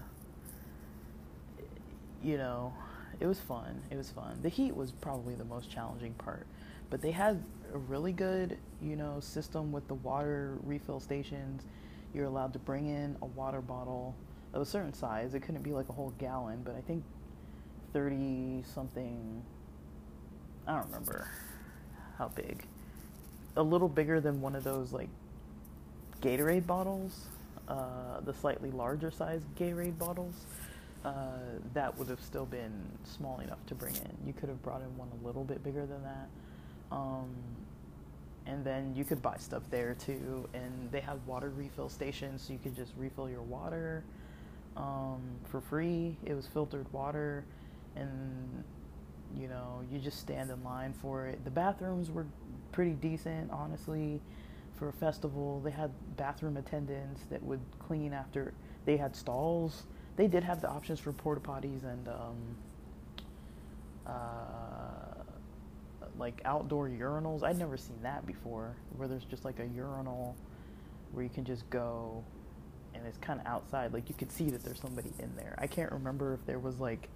you 2.24 2.38
know, 2.38 2.74
it 3.20 3.28
was 3.28 3.42
fun. 3.42 3.82
It 3.92 3.98
was 3.98 4.10
fun. 4.10 4.40
The 4.42 4.48
heat 4.48 4.74
was 4.74 4.94
probably 4.94 5.36
the 5.36 5.44
most 5.44 5.70
challenging 5.70 6.14
part, 6.14 6.48
but 6.90 7.02
they 7.02 7.12
had 7.12 7.44
a 7.74 7.78
really 7.78 8.14
good 8.14 8.58
you 8.82 8.96
know 8.96 9.20
system 9.20 9.74
with 9.74 9.86
the 9.90 9.96
water 9.96 10.58
refill 10.64 11.02
stations. 11.02 11.64
You're 12.14 12.26
allowed 12.26 12.54
to 12.54 12.60
bring 12.60 12.88
in 12.88 13.18
a 13.22 13.26
water 13.26 13.60
bottle 13.60 14.16
of 14.54 14.62
a 14.62 14.66
certain 14.66 14.94
size. 14.94 15.34
It 15.34 15.42
couldn't 15.42 15.64
be 15.64 15.72
like 15.72 15.90
a 15.90 15.94
whole 15.94 16.14
gallon, 16.18 16.62
but 16.64 16.76
I 16.78 16.82
think 16.82 17.04
30 17.92 18.64
something 18.74 19.44
I 20.68 20.76
don't 20.76 20.86
remember 20.86 21.28
how 22.18 22.30
big. 22.30 22.66
A 23.58 23.64
little 23.64 23.90
bigger 23.90 24.20
than 24.22 24.42
one 24.42 24.56
of 24.56 24.64
those 24.64 24.94
like 24.94 25.10
Gatorade 26.22 26.68
bottles, 26.68 27.26
uh, 27.68 28.20
the 28.24 28.34
slightly 28.34 28.72
larger 28.72 29.12
size 29.12 29.42
Gatorade 29.58 29.98
bottles. 29.98 30.46
Uh, 31.04 31.40
that 31.74 31.98
would 31.98 32.08
have 32.08 32.22
still 32.22 32.46
been 32.46 32.72
small 33.04 33.40
enough 33.40 33.66
to 33.66 33.74
bring 33.74 33.96
in. 33.96 34.28
You 34.28 34.34
could 34.34 34.50
have 34.50 34.62
brought 34.62 34.82
in 34.82 34.98
one 34.98 35.10
a 35.22 35.26
little 35.26 35.44
bit 35.44 35.64
bigger 35.64 35.86
than 35.88 36.04
that. 36.04 36.28
Um, 36.92 37.30
and 38.46 38.64
then 38.64 38.94
you 38.96 39.04
could 39.04 39.22
buy 39.22 39.38
stuff 39.38 39.64
there 39.72 39.96
too. 39.96 40.48
And 40.54 40.90
they 40.92 41.00
had 41.00 41.26
water 41.26 41.50
refill 41.50 41.90
stations, 41.90 42.44
so 42.44 42.54
you 42.54 42.60
could 42.60 42.76
just 42.76 42.92
refill 42.98 43.30
your 43.30 43.42
water 43.42 44.04
um, 44.78 45.22
for 45.46 45.60
free. 45.60 46.16
It 46.24 46.36
was 46.36 46.46
filtered 46.46 46.92
water, 46.94 47.46
and 47.96 48.64
you 49.40 49.48
know, 49.48 49.82
you 49.92 50.00
just 50.00 50.20
stand 50.20 50.50
in 50.50 50.64
line 50.64 50.94
for 50.94 51.28
it. 51.28 51.44
The 51.44 51.52
bathrooms 51.52 52.12
were 52.12 52.26
pretty 52.72 52.92
decent, 52.92 53.52
honestly, 53.52 54.22
for 54.76 54.90
a 54.90 54.94
festival. 54.94 55.62
They 55.64 55.72
had 55.72 55.92
bathroom 56.18 56.58
attendants 56.58 57.22
that 57.30 57.42
would 57.44 57.62
clean 57.80 58.14
after 58.14 58.54
they 58.86 58.98
had 58.98 59.16
stalls. 59.16 59.84
They 60.16 60.28
did 60.28 60.44
have 60.44 60.62
the 60.62 60.70
options 60.70 61.00
for 61.00 61.12
porta 61.12 61.42
potties 61.42 61.84
and 61.84 62.08
um, 62.08 62.36
uh, 64.08 65.24
like 66.18 66.42
outdoor 66.46 66.90
urinals. 66.90 67.44
I'd 67.44 67.58
never 67.58 67.78
seen 67.78 67.98
that 68.04 68.26
before, 68.26 68.76
where 68.98 69.08
there's 69.08 69.26
just 69.26 69.46
like 69.46 69.60
a 69.60 69.66
urinal 69.66 70.36
where 71.12 71.24
you 71.24 71.30
can 71.30 71.44
just 71.44 71.70
go 71.70 72.24
and 72.94 73.06
it's 73.06 73.18
kind 73.18 73.40
of 73.40 73.46
outside. 73.46 73.94
Like 73.94 74.10
you 74.10 74.16
could 74.16 74.32
see 74.32 74.50
that 74.50 74.64
there's 74.64 74.80
somebody 74.80 75.12
in 75.20 75.36
there. 75.36 75.56
I 75.58 75.68
can't 75.68 75.92
remember 75.92 76.34
if 76.34 76.46
there 76.46 76.60
was 76.60 76.80
like 76.80 77.10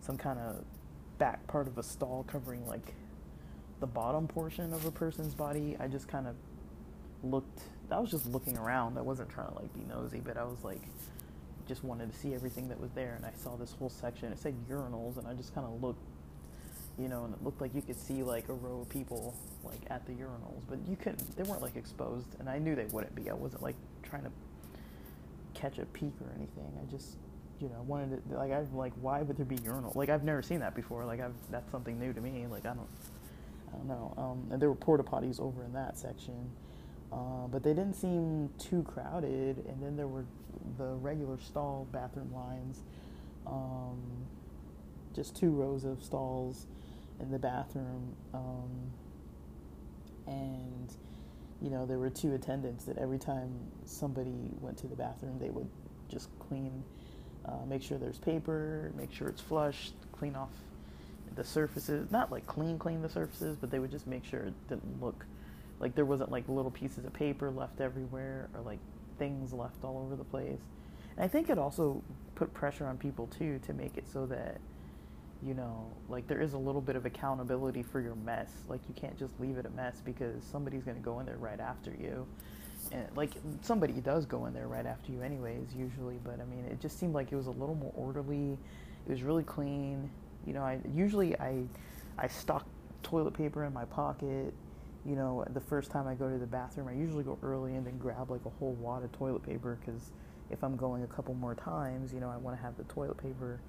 some 0.00 0.16
kind 0.16 0.38
of 0.38 0.64
back 1.18 1.46
part 1.46 1.66
of 1.66 1.78
a 1.78 1.82
stall 1.82 2.24
covering 2.26 2.66
like 2.66 2.94
the 3.80 3.86
bottom 3.86 4.26
portion 4.26 4.72
of 4.72 4.84
a 4.84 4.90
person's 4.90 5.34
body. 5.34 5.76
I 5.78 5.88
just 5.88 6.08
kind 6.08 6.26
of 6.26 6.34
looked. 7.22 7.62
I 7.90 7.98
was 7.98 8.10
just 8.10 8.26
looking 8.26 8.56
around. 8.56 8.98
I 8.98 9.02
wasn't 9.02 9.30
trying 9.30 9.48
to 9.48 9.54
like 9.54 9.72
be 9.74 9.80
nosy, 9.88 10.20
but 10.20 10.36
I 10.36 10.44
was 10.44 10.62
like 10.64 10.82
just 11.66 11.84
wanted 11.84 12.10
to 12.10 12.18
see 12.18 12.34
everything 12.34 12.68
that 12.68 12.80
was 12.80 12.90
there. 12.92 13.14
And 13.16 13.26
I 13.26 13.32
saw 13.42 13.56
this 13.56 13.72
whole 13.72 13.90
section. 13.90 14.32
It 14.32 14.38
said 14.38 14.54
urinals, 14.70 15.18
and 15.18 15.26
I 15.26 15.34
just 15.34 15.54
kind 15.54 15.66
of 15.66 15.82
looked. 15.82 16.02
You 16.98 17.08
know, 17.08 17.24
and 17.24 17.32
it 17.32 17.44
looked 17.44 17.60
like 17.60 17.72
you 17.76 17.82
could 17.82 18.00
see 18.00 18.24
like 18.24 18.48
a 18.48 18.54
row 18.54 18.80
of 18.80 18.88
people 18.88 19.32
like 19.62 19.80
at 19.88 20.04
the 20.06 20.12
urinals, 20.12 20.62
but 20.68 20.78
you 20.88 20.96
couldn't. 20.96 21.36
They 21.36 21.44
weren't 21.44 21.62
like 21.62 21.76
exposed, 21.76 22.34
and 22.40 22.48
I 22.48 22.58
knew 22.58 22.74
they 22.74 22.86
wouldn't 22.86 23.14
be. 23.14 23.30
I 23.30 23.34
wasn't 23.34 23.62
like 23.62 23.76
trying 24.02 24.24
to 24.24 24.32
catch 25.54 25.78
a 25.78 25.86
peek 25.86 26.14
or 26.20 26.32
anything. 26.36 26.72
I 26.80 26.90
just, 26.90 27.16
you 27.60 27.68
know, 27.68 27.82
wanted 27.86 28.28
to 28.28 28.36
like 28.36 28.52
I've 28.52 28.72
like 28.72 28.92
why 29.00 29.22
would 29.22 29.36
there 29.36 29.46
be 29.46 29.58
urinal? 29.64 29.92
Like 29.94 30.08
I've 30.08 30.24
never 30.24 30.42
seen 30.42 30.60
that 30.60 30.74
before. 30.74 31.04
Like 31.04 31.20
I've 31.20 31.34
that's 31.50 31.70
something 31.70 31.98
new 31.98 32.12
to 32.12 32.20
me. 32.20 32.46
Like 32.50 32.64
I 32.66 32.74
don't, 32.74 32.88
I 33.72 33.76
don't 33.76 33.88
know. 33.88 34.14
Um, 34.16 34.48
and 34.52 34.60
there 34.60 34.68
were 34.68 34.74
porta 34.74 35.02
potties 35.02 35.40
over 35.40 35.64
in 35.64 35.72
that 35.72 35.98
section, 35.98 36.50
uh, 37.12 37.46
but 37.50 37.62
they 37.62 37.74
didn't 37.74 37.94
seem 37.94 38.50
too 38.58 38.82
crowded. 38.82 39.64
And 39.68 39.82
then 39.82 39.96
there 39.96 40.08
were 40.08 40.24
the 40.78 40.94
regular 40.96 41.38
stall 41.38 41.86
bathroom 41.92 42.32
lines, 42.34 42.80
um, 43.46 43.98
just 45.14 45.36
two 45.36 45.50
rows 45.50 45.84
of 45.84 46.02
stalls 46.02 46.66
in 47.20 47.30
the 47.30 47.38
bathroom, 47.38 48.14
um, 48.32 48.70
and 50.26 50.94
you 51.60 51.70
know, 51.70 51.86
there 51.86 51.98
were 51.98 52.10
two 52.10 52.34
attendants 52.34 52.84
that 52.84 52.98
every 52.98 53.18
time 53.18 53.50
somebody 53.84 54.50
went 54.60 54.76
to 54.78 54.86
the 54.86 54.94
bathroom, 54.94 55.38
they 55.40 55.50
would 55.50 55.68
just 56.08 56.28
clean, 56.38 56.84
uh, 57.48 57.64
make 57.66 57.82
sure 57.82 57.98
there's 57.98 58.18
paper, 58.18 58.92
make 58.96 59.12
sure 59.12 59.28
it's 59.28 59.40
flush, 59.40 59.92
clean 60.12 60.36
off 60.36 60.50
the 61.34 61.44
surfaces. 61.44 62.10
Not 62.10 62.30
like 62.30 62.46
clean, 62.46 62.78
clean 62.78 63.00
the 63.02 63.08
surfaces, 63.08 63.56
but 63.56 63.70
they 63.70 63.78
would 63.78 63.90
just 63.90 64.06
make 64.06 64.24
sure 64.24 64.40
it 64.40 64.68
didn't 64.68 65.00
look 65.02 65.24
like 65.80 65.94
there 65.94 66.04
wasn't 66.04 66.30
like 66.30 66.48
little 66.48 66.70
pieces 66.70 67.04
of 67.04 67.12
paper 67.12 67.50
left 67.50 67.80
everywhere 67.80 68.48
or 68.54 68.60
like 68.62 68.80
things 69.18 69.52
left 69.52 69.84
all 69.84 70.02
over 70.04 70.16
the 70.16 70.24
place. 70.24 70.60
And 71.16 71.24
I 71.24 71.28
think 71.28 71.50
it 71.50 71.58
also 71.58 72.02
put 72.34 72.52
pressure 72.52 72.86
on 72.86 72.98
people 72.98 73.28
too 73.28 73.60
to 73.66 73.72
make 73.72 73.96
it 73.96 74.04
so 74.12 74.26
that 74.26 74.60
you 75.40 75.54
know, 75.54 75.86
like 76.08 76.26
there 76.26 76.40
is 76.40 76.54
a 76.54 76.58
little 76.58 76.80
bit 76.80 76.96
of 76.96 77.06
accountability 77.06 77.82
for 77.82 78.00
your 78.00 78.16
mess. 78.16 78.50
Like 78.68 78.80
you 78.88 78.94
can't 78.94 79.16
just 79.16 79.38
leave 79.38 79.56
it 79.56 79.66
a 79.66 79.70
mess 79.70 80.02
because 80.04 80.42
somebody's 80.42 80.82
going 80.82 80.96
to 80.96 81.02
go 81.02 81.20
in 81.20 81.26
there 81.26 81.36
right 81.36 81.60
after 81.60 81.90
you. 81.90 82.26
And 82.92 83.04
like 83.16 83.30
somebody 83.62 83.94
does 83.94 84.26
go 84.26 84.46
in 84.46 84.54
there 84.54 84.68
right 84.68 84.86
after 84.86 85.12
you 85.12 85.22
anyways 85.22 85.74
usually, 85.76 86.18
but 86.24 86.40
I 86.40 86.44
mean 86.44 86.64
it 86.70 86.80
just 86.80 86.98
seemed 86.98 87.14
like 87.14 87.32
it 87.32 87.36
was 87.36 87.46
a 87.46 87.52
little 87.52 87.74
more 87.74 87.92
orderly. 87.96 88.58
It 89.06 89.10
was 89.10 89.22
really 89.22 89.44
clean. 89.44 90.10
You 90.46 90.54
know, 90.54 90.62
I 90.62 90.78
usually 90.94 91.38
I 91.38 91.64
I 92.18 92.28
stock 92.28 92.66
toilet 93.02 93.34
paper 93.34 93.64
in 93.64 93.72
my 93.72 93.84
pocket. 93.84 94.54
You 95.04 95.16
know, 95.16 95.44
the 95.54 95.60
first 95.60 95.90
time 95.90 96.06
I 96.06 96.14
go 96.14 96.28
to 96.28 96.38
the 96.38 96.46
bathroom, 96.46 96.88
I 96.88 96.92
usually 96.92 97.24
go 97.24 97.38
early 97.42 97.76
and 97.76 97.86
then 97.86 97.98
grab 97.98 98.30
like 98.30 98.44
a 98.44 98.50
whole 98.50 98.72
wad 98.74 99.04
of 99.04 99.12
toilet 99.12 99.42
paper 99.42 99.78
because 99.80 100.10
if 100.50 100.62
I'm 100.62 100.76
going 100.76 101.02
a 101.02 101.06
couple 101.06 101.34
more 101.34 101.54
times, 101.54 102.12
you 102.12 102.20
know, 102.20 102.28
I 102.28 102.36
want 102.36 102.56
to 102.56 102.62
have 102.62 102.76
the 102.76 102.84
toilet 102.84 103.16
paper 103.18 103.60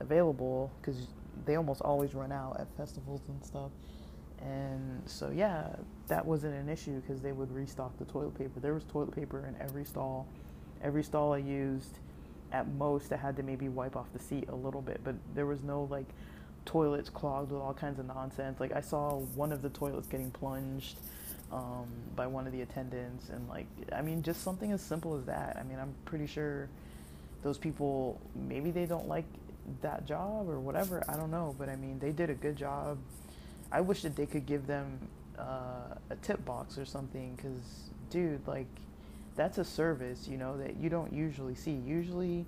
available 0.00 0.70
because 0.80 1.08
they 1.44 1.56
almost 1.56 1.82
always 1.82 2.14
run 2.14 2.32
out 2.32 2.58
at 2.58 2.66
festivals 2.76 3.20
and 3.28 3.44
stuff. 3.44 3.70
And 4.42 5.02
so, 5.06 5.30
yeah, 5.34 5.68
that 6.08 6.24
wasn't 6.24 6.54
an 6.54 6.68
issue 6.68 7.00
because 7.00 7.20
they 7.20 7.32
would 7.32 7.52
restock 7.52 7.96
the 7.98 8.04
toilet 8.06 8.36
paper. 8.38 8.60
There 8.60 8.74
was 8.74 8.84
toilet 8.84 9.14
paper 9.14 9.46
in 9.46 9.54
every 9.60 9.84
stall. 9.84 10.26
Every 10.82 11.02
stall 11.02 11.34
I 11.34 11.38
used, 11.38 11.98
at 12.52 12.66
most, 12.68 13.12
I 13.12 13.16
had 13.16 13.36
to 13.36 13.42
maybe 13.42 13.68
wipe 13.68 13.96
off 13.96 14.12
the 14.12 14.18
seat 14.18 14.48
a 14.48 14.54
little 14.54 14.80
bit, 14.80 15.00
but 15.04 15.14
there 15.34 15.46
was 15.46 15.62
no 15.62 15.86
like 15.90 16.06
toilets 16.64 17.10
clogged 17.10 17.52
with 17.52 17.60
all 17.60 17.74
kinds 17.74 17.98
of 17.98 18.06
nonsense. 18.06 18.60
Like, 18.60 18.72
I 18.72 18.80
saw 18.80 19.18
one 19.34 19.52
of 19.52 19.62
the 19.62 19.68
toilets 19.70 20.06
getting 20.06 20.30
plunged 20.30 20.98
um, 21.52 21.86
by 22.16 22.26
one 22.26 22.46
of 22.46 22.52
the 22.52 22.62
attendants, 22.62 23.28
and 23.28 23.48
like, 23.48 23.66
I 23.92 24.02
mean, 24.02 24.22
just 24.22 24.42
something 24.42 24.72
as 24.72 24.80
simple 24.80 25.16
as 25.16 25.24
that. 25.26 25.56
I 25.60 25.64
mean, 25.64 25.78
I'm 25.78 25.94
pretty 26.04 26.26
sure 26.26 26.68
those 27.42 27.58
people 27.58 28.20
maybe 28.34 28.70
they 28.70 28.86
don't 28.86 29.08
like 29.08 29.24
that 29.82 30.06
job 30.06 30.48
or 30.48 30.60
whatever. 30.60 31.02
I 31.08 31.16
don't 31.16 31.30
know, 31.30 31.54
but 31.58 31.68
I 31.68 31.76
mean, 31.76 31.98
they 31.98 32.12
did 32.12 32.30
a 32.30 32.34
good 32.34 32.56
job. 32.56 32.98
I 33.72 33.80
wish 33.80 34.02
that 34.02 34.16
they 34.16 34.26
could 34.26 34.46
give 34.46 34.66
them 34.66 34.98
uh, 35.38 35.94
a 36.10 36.16
tip 36.22 36.44
box 36.44 36.78
or 36.78 36.84
something, 36.84 37.34
because, 37.36 37.90
dude, 38.10 38.46
like, 38.46 38.66
that's 39.36 39.58
a 39.58 39.64
service, 39.64 40.26
you 40.28 40.36
know, 40.36 40.56
that 40.58 40.76
you 40.76 40.90
don't 40.90 41.12
usually 41.12 41.54
see. 41.54 41.72
Usually, 41.86 42.44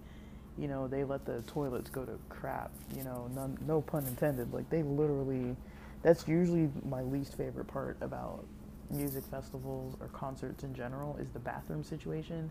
you 0.59 0.69
know, 0.69 0.89
they 0.89 1.05
let 1.05 1.25
the 1.25 1.43
toilets 1.43 1.91
go 1.91 2.05
to 2.05 2.19
crap, 2.29 2.71
you 2.97 3.05
know, 3.05 3.31
none, 3.35 3.57
no 3.67 3.81
pun 3.81 4.05
intended. 4.07 4.53
Like, 4.53 4.69
they 4.69 4.83
literally, 4.83 5.57
that's 6.03 6.27
usually 6.27 6.71
my 6.89 7.03
least 7.03 7.37
favorite 7.37 7.67
part 7.67 7.97
about 8.01 8.45
music 8.91 9.25
festivals 9.31 9.97
or 10.01 10.09
concerts 10.09 10.65
in 10.65 10.75
general 10.75 11.17
is 11.17 11.31
the 11.31 11.39
bathroom 11.39 11.83
situation 11.83 12.51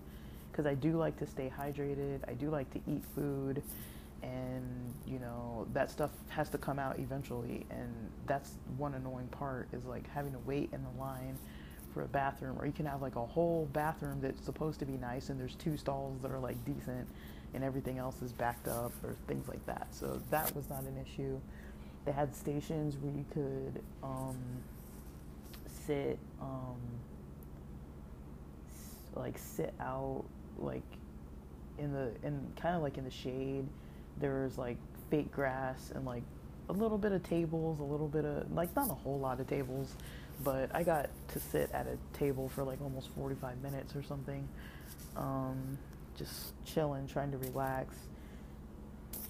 because 0.51 0.65
I 0.65 0.74
do 0.74 0.97
like 0.97 1.17
to 1.19 1.28
stay 1.28 1.51
hydrated. 1.55 2.19
I 2.28 2.34
do 2.34 2.49
like 2.49 2.72
to 2.74 2.80
eat 2.88 3.03
food 3.15 3.61
and 4.24 4.93
you 5.05 5.19
know 5.19 5.67
that 5.74 5.89
stuff 5.89 6.11
has 6.30 6.49
to 6.49 6.57
come 6.57 6.80
out 6.80 6.99
eventually. 6.99 7.65
And 7.69 7.93
that's 8.28 8.53
one 8.78 8.93
annoying 8.93 9.28
part 9.28 9.67
is 9.74 9.86
like 9.86 10.09
having 10.09 10.32
to 10.34 10.39
wait 10.39 10.69
in 10.74 10.84
the 10.84 11.01
line 11.01 11.38
for 11.93 12.03
a 12.03 12.07
bathroom 12.07 12.57
or 12.57 12.65
you 12.65 12.72
can 12.72 12.86
have 12.86 13.01
like 13.01 13.17
a 13.17 13.26
whole 13.26 13.67
bathroom 13.74 14.19
that's 14.22 14.45
supposed 14.45 14.80
to 14.80 14.86
be 14.86 14.93
nice 14.93 15.30
and 15.30 15.38
there's 15.38 15.55
two 15.55 15.76
stalls 15.76 16.22
that 16.22 16.32
are 16.32 16.39
like 16.39 16.63
decent 16.63 17.05
and 17.53 17.63
everything 17.63 17.97
else 17.97 18.22
is 18.22 18.32
backed 18.32 18.67
up 18.67 18.93
or 19.03 19.15
things 19.28 19.47
like 19.47 19.65
that. 19.65 19.88
So 19.91 20.22
that 20.30 20.55
was 20.55 20.69
not 20.69 20.84
an 20.84 20.95
issue. 21.05 21.39
They 22.05 22.11
had 22.11 22.34
stations 22.36 22.97
where 22.97 23.11
you 23.13 23.26
could 23.34 23.84
um, 24.03 24.38
sit 25.86 26.17
um, 26.39 26.78
like 29.15 29.38
sit 29.38 29.74
out 29.80 30.24
like 30.57 30.84
in 31.78 31.91
the 31.91 32.11
in 32.24 32.41
kind 32.55 32.76
of 32.76 32.82
like 32.82 32.97
in 32.97 33.03
the 33.03 33.11
shade 33.11 33.67
there 34.22 34.43
was 34.43 34.57
like 34.57 34.78
fake 35.09 35.32
grass 35.32 35.91
and 35.93 36.05
like 36.05 36.24
a 36.69 36.74
little 36.74 36.97
bit 36.97 37.11
of 37.11 37.24
tables, 37.24 37.80
a 37.80 37.84
little 37.84 38.07
bit 38.07 38.24
of 38.24 38.51
like 38.51 38.74
not 38.76 38.89
a 38.89 38.93
whole 38.93 39.19
lot 39.19 39.39
of 39.39 39.47
tables, 39.47 39.95
but 40.43 40.74
I 40.74 40.84
got 40.84 41.09
to 41.30 41.39
sit 41.39 41.69
at 41.74 41.88
a 41.88 41.97
table 42.17 42.49
for 42.49 42.63
like 42.63 42.82
almost 42.82 43.09
45 43.09 43.61
minutes 43.61 43.95
or 43.95 44.03
something, 44.03 44.47
um, 45.17 45.78
just 46.17 46.53
chilling, 46.65 47.07
trying 47.07 47.32
to 47.32 47.38
relax. 47.38 47.95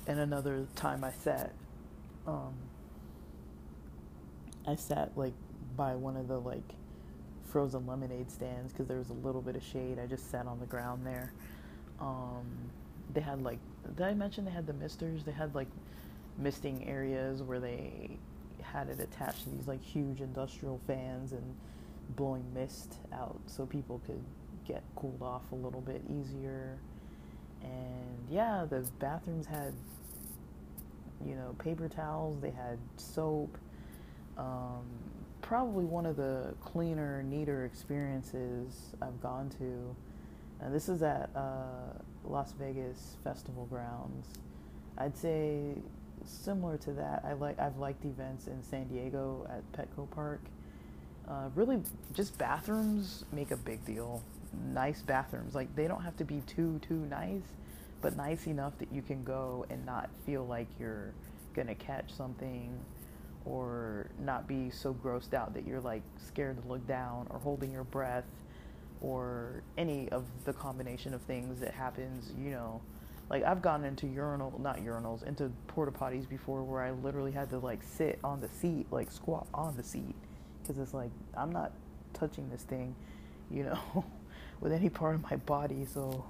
And 0.08 0.20
another 0.20 0.68
time 0.76 1.04
I 1.04 1.12
sat, 1.12 1.52
um, 2.28 2.54
I 4.68 4.76
sat 4.76 5.18
like 5.18 5.34
by 5.76 5.96
one 5.96 6.18
of 6.18 6.28
the 6.28 6.40
like 6.40 6.76
frozen 7.46 7.86
lemonade 7.86 8.32
stands 8.32 8.72
because 8.72 8.88
there 8.88 8.98
was 8.98 9.10
a 9.10 9.14
little 9.14 9.42
bit 9.42 9.56
of 9.56 9.64
shade. 9.64 10.00
I 10.00 10.06
just 10.06 10.30
sat 10.32 10.48
on 10.48 10.60
the 10.60 10.66
ground 10.66 11.06
there. 11.06 11.34
Um, 12.00 12.46
they 13.14 13.22
had 13.22 13.42
like 13.42 13.60
did 13.96 14.06
I 14.06 14.14
mention 14.14 14.46
they 14.46 14.52
had 14.52 14.68
the 14.68 14.74
misters? 14.74 15.24
They 15.24 15.32
had 15.32 15.54
like 15.56 15.68
misting 16.38 16.88
areas 16.88 17.42
where 17.42 17.60
they 17.60 18.18
had 18.62 18.90
it 18.90 19.00
attached 19.00 19.44
to 19.44 19.50
these 19.50 19.68
like 19.68 19.82
huge 19.84 20.22
industrial 20.22 20.80
fans 20.88 21.32
and 21.32 21.56
blowing 22.16 22.46
mist 22.54 22.96
out 23.14 23.40
so 23.46 23.66
people 23.66 24.02
could 24.06 24.24
get 24.66 24.84
cooled 24.96 25.22
off 25.22 25.52
a 25.52 25.56
little 25.56 25.82
bit 25.82 26.02
easier. 26.10 26.78
And 27.64 28.28
yeah, 28.30 28.66
the 28.70 28.86
bathrooms 29.00 29.46
had 29.46 29.74
you 31.26 31.36
know 31.36 31.56
paper 31.60 31.88
towels. 31.90 32.40
They 32.42 32.52
had 32.52 32.78
soap. 32.98 33.58
Um, 34.38 34.84
probably 35.42 35.86
one 35.86 36.06
of 36.06 36.16
the 36.16 36.54
cleaner, 36.62 37.24
neater 37.24 37.66
experiences 37.66 38.96
I've 39.02 39.22
gone 39.22 39.50
to. 39.60 39.96
And 40.64 40.74
this 40.74 40.88
is 40.88 41.04
at 41.04 41.30
uh, 41.36 42.00
Las 42.26 42.54
Vegas 42.54 43.18
festival 43.24 43.66
grounds. 43.66 44.28
I'd 44.98 45.18
say 45.18 45.76
similar 46.26 46.78
to 46.78 46.92
that. 46.94 47.24
I 47.26 47.34
like 47.34 47.60
I've 47.60 47.78
liked 47.78 48.06
events 48.06 48.48
in 48.48 48.62
San 48.62 48.88
Diego 48.88 49.48
at 49.50 49.64
Petco 49.74 50.10
Park. 50.12 50.42
Uh, 51.28 51.50
really, 51.56 51.82
just 52.14 52.38
bathrooms 52.38 53.26
make 53.32 53.52
a 53.52 53.58
big 53.58 53.84
deal. 53.86 54.22
Nice 54.74 55.02
bathrooms, 55.02 55.56
like 55.56 55.74
they 55.76 55.88
don't 55.88 56.02
have 56.04 56.18
to 56.18 56.26
be 56.26 56.42
too 56.46 56.80
too 56.88 57.06
nice, 57.10 57.44
but 58.02 58.18
nice 58.18 58.48
enough 58.48 58.78
that 58.80 58.92
you 58.92 59.02
can 59.02 59.24
go 59.24 59.66
and 59.70 59.86
not 59.86 60.10
feel 60.26 60.46
like 60.46 60.68
you're 60.80 61.14
gonna 61.54 61.76
catch 61.76 62.12
something, 62.12 62.78
or 63.46 64.08
not 64.20 64.48
be 64.48 64.70
so 64.70 64.94
grossed 64.94 65.34
out 65.34 65.54
that 65.54 65.66
you're 65.66 65.82
like 65.82 66.04
scared 66.18 66.62
to 66.62 66.68
look 66.68 66.86
down 66.88 67.28
or 67.30 67.40
holding 67.40 67.72
your 67.72 67.86
breath 67.86 68.26
or 69.02 69.64
any 69.78 70.10
of 70.10 70.26
the 70.46 70.54
combination 70.54 71.14
of 71.14 71.22
things 71.24 71.60
that 71.62 71.74
happens, 71.74 72.32
you 72.40 72.52
know, 72.52 72.82
Like 73.30 73.44
I've 73.44 73.62
gotten 73.62 73.86
into 73.86 74.08
urinal, 74.08 74.54
not 74.62 74.78
urinals, 74.80 75.24
into 75.24 75.52
porta 75.68 75.92
potties 75.92 76.30
before 76.30 76.64
where 76.64 76.82
I 76.84 76.92
literally 76.92 77.32
had 77.34 77.50
to 77.52 77.60
like 77.60 77.82
sit 77.84 78.20
on 78.24 78.42
the 78.42 78.50
seat, 78.50 78.88
like 78.92 79.12
squat 79.12 79.48
on 79.54 79.76
the 79.78 79.84
seat, 79.84 80.16
because 80.62 80.80
it's 80.80 80.94
like 80.94 81.12
I'm 81.36 81.52
not 81.52 81.74
touching 82.14 82.50
this 82.52 82.64
thing, 82.64 82.96
you 83.52 83.64
know, 83.64 84.06
with 84.62 84.74
any 84.74 84.90
part 84.90 85.16
of 85.16 85.24
my 85.24 85.38
body. 85.38 85.86
So, 85.86 86.26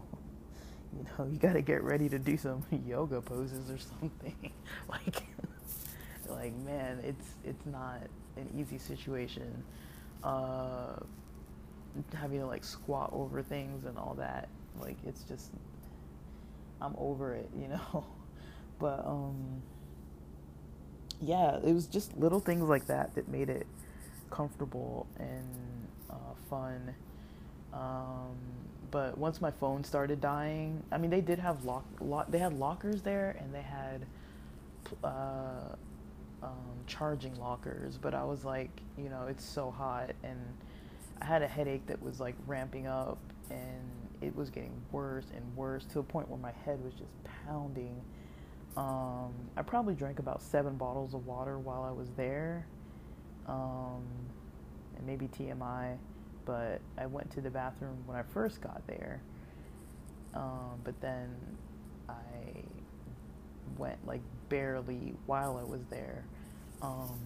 you 0.97 1.05
know, 1.17 1.25
you 1.31 1.39
got 1.39 1.53
to 1.53 1.61
get 1.61 1.83
ready 1.83 2.09
to 2.09 2.19
do 2.19 2.37
some 2.37 2.65
yoga 2.87 3.21
poses 3.21 3.69
or 3.71 3.79
something. 3.79 4.51
like, 4.89 5.23
like 6.29 6.55
man, 6.59 6.99
it's 7.03 7.27
it's 7.45 7.65
not 7.67 8.01
an 8.37 8.49
easy 8.57 8.79
situation. 8.79 9.63
Uh, 10.23 10.95
having 12.13 12.39
to 12.39 12.45
like 12.45 12.63
squat 12.63 13.09
over 13.13 13.41
things 13.41 13.85
and 13.85 13.97
all 13.97 14.15
that. 14.17 14.49
Like 14.79 14.97
it's 15.05 15.23
just 15.23 15.51
I'm 16.81 16.95
over 16.97 17.33
it, 17.33 17.49
you 17.59 17.67
know. 17.67 18.05
But 18.79 19.05
um 19.05 19.61
yeah, 21.21 21.57
it 21.63 21.73
was 21.73 21.85
just 21.85 22.17
little 22.17 22.39
things 22.39 22.67
like 22.67 22.87
that 22.87 23.13
that 23.15 23.27
made 23.27 23.49
it 23.49 23.67
comfortable 24.31 25.05
and 25.19 25.45
uh, 26.09 26.33
fun. 26.49 26.95
Um, 27.73 28.35
but 28.89 29.17
once 29.17 29.39
my 29.39 29.51
phone 29.51 29.83
started 29.83 30.19
dying, 30.19 30.83
I 30.91 30.97
mean, 30.97 31.11
they 31.11 31.21
did 31.21 31.39
have 31.39 31.63
lock, 31.63 31.85
lock 32.01 32.31
they 32.31 32.39
had 32.39 32.53
lockers 32.57 33.01
there 33.03 33.35
and 33.39 33.53
they 33.53 33.61
had 33.61 34.05
uh, 35.03 35.75
um, 36.43 36.73
charging 36.87 37.39
lockers. 37.39 37.97
But 37.97 38.13
I 38.15 38.23
was 38.23 38.43
like, 38.43 38.71
you 38.97 39.09
know, 39.09 39.27
it's 39.29 39.45
so 39.45 39.71
hot 39.71 40.11
and 40.23 40.39
I 41.21 41.25
had 41.25 41.43
a 41.43 41.47
headache 41.47 41.85
that 41.87 42.01
was 42.01 42.19
like 42.19 42.35
ramping 42.47 42.87
up 42.87 43.19
and 43.49 43.91
it 44.21 44.35
was 44.35 44.49
getting 44.49 44.73
worse 44.91 45.27
and 45.35 45.55
worse 45.55 45.85
to 45.85 45.99
a 45.99 46.03
point 46.03 46.29
where 46.29 46.39
my 46.39 46.51
head 46.65 46.83
was 46.83 46.93
just 46.93 47.11
pounding. 47.45 48.01
Um, 48.77 49.33
I 49.57 49.61
probably 49.63 49.93
drank 49.93 50.19
about 50.19 50.41
seven 50.41 50.77
bottles 50.77 51.13
of 51.13 51.25
water 51.25 51.59
while 51.59 51.83
I 51.83 51.91
was 51.91 52.09
there, 52.15 52.67
um, 53.47 54.03
and 54.95 55.05
maybe 55.05 55.27
TMI, 55.27 55.97
but 56.45 56.81
I 56.97 57.05
went 57.05 57.29
to 57.31 57.41
the 57.41 57.49
bathroom 57.49 57.97
when 58.05 58.17
I 58.17 58.23
first 58.23 58.61
got 58.61 58.81
there. 58.87 59.21
Um, 60.33 60.79
but 60.83 60.99
then 61.01 61.35
I 62.07 62.63
went 63.77 64.05
like 64.07 64.21
barely 64.49 65.13
while 65.25 65.57
I 65.57 65.63
was 65.63 65.81
there 65.89 66.23
um, 66.81 67.19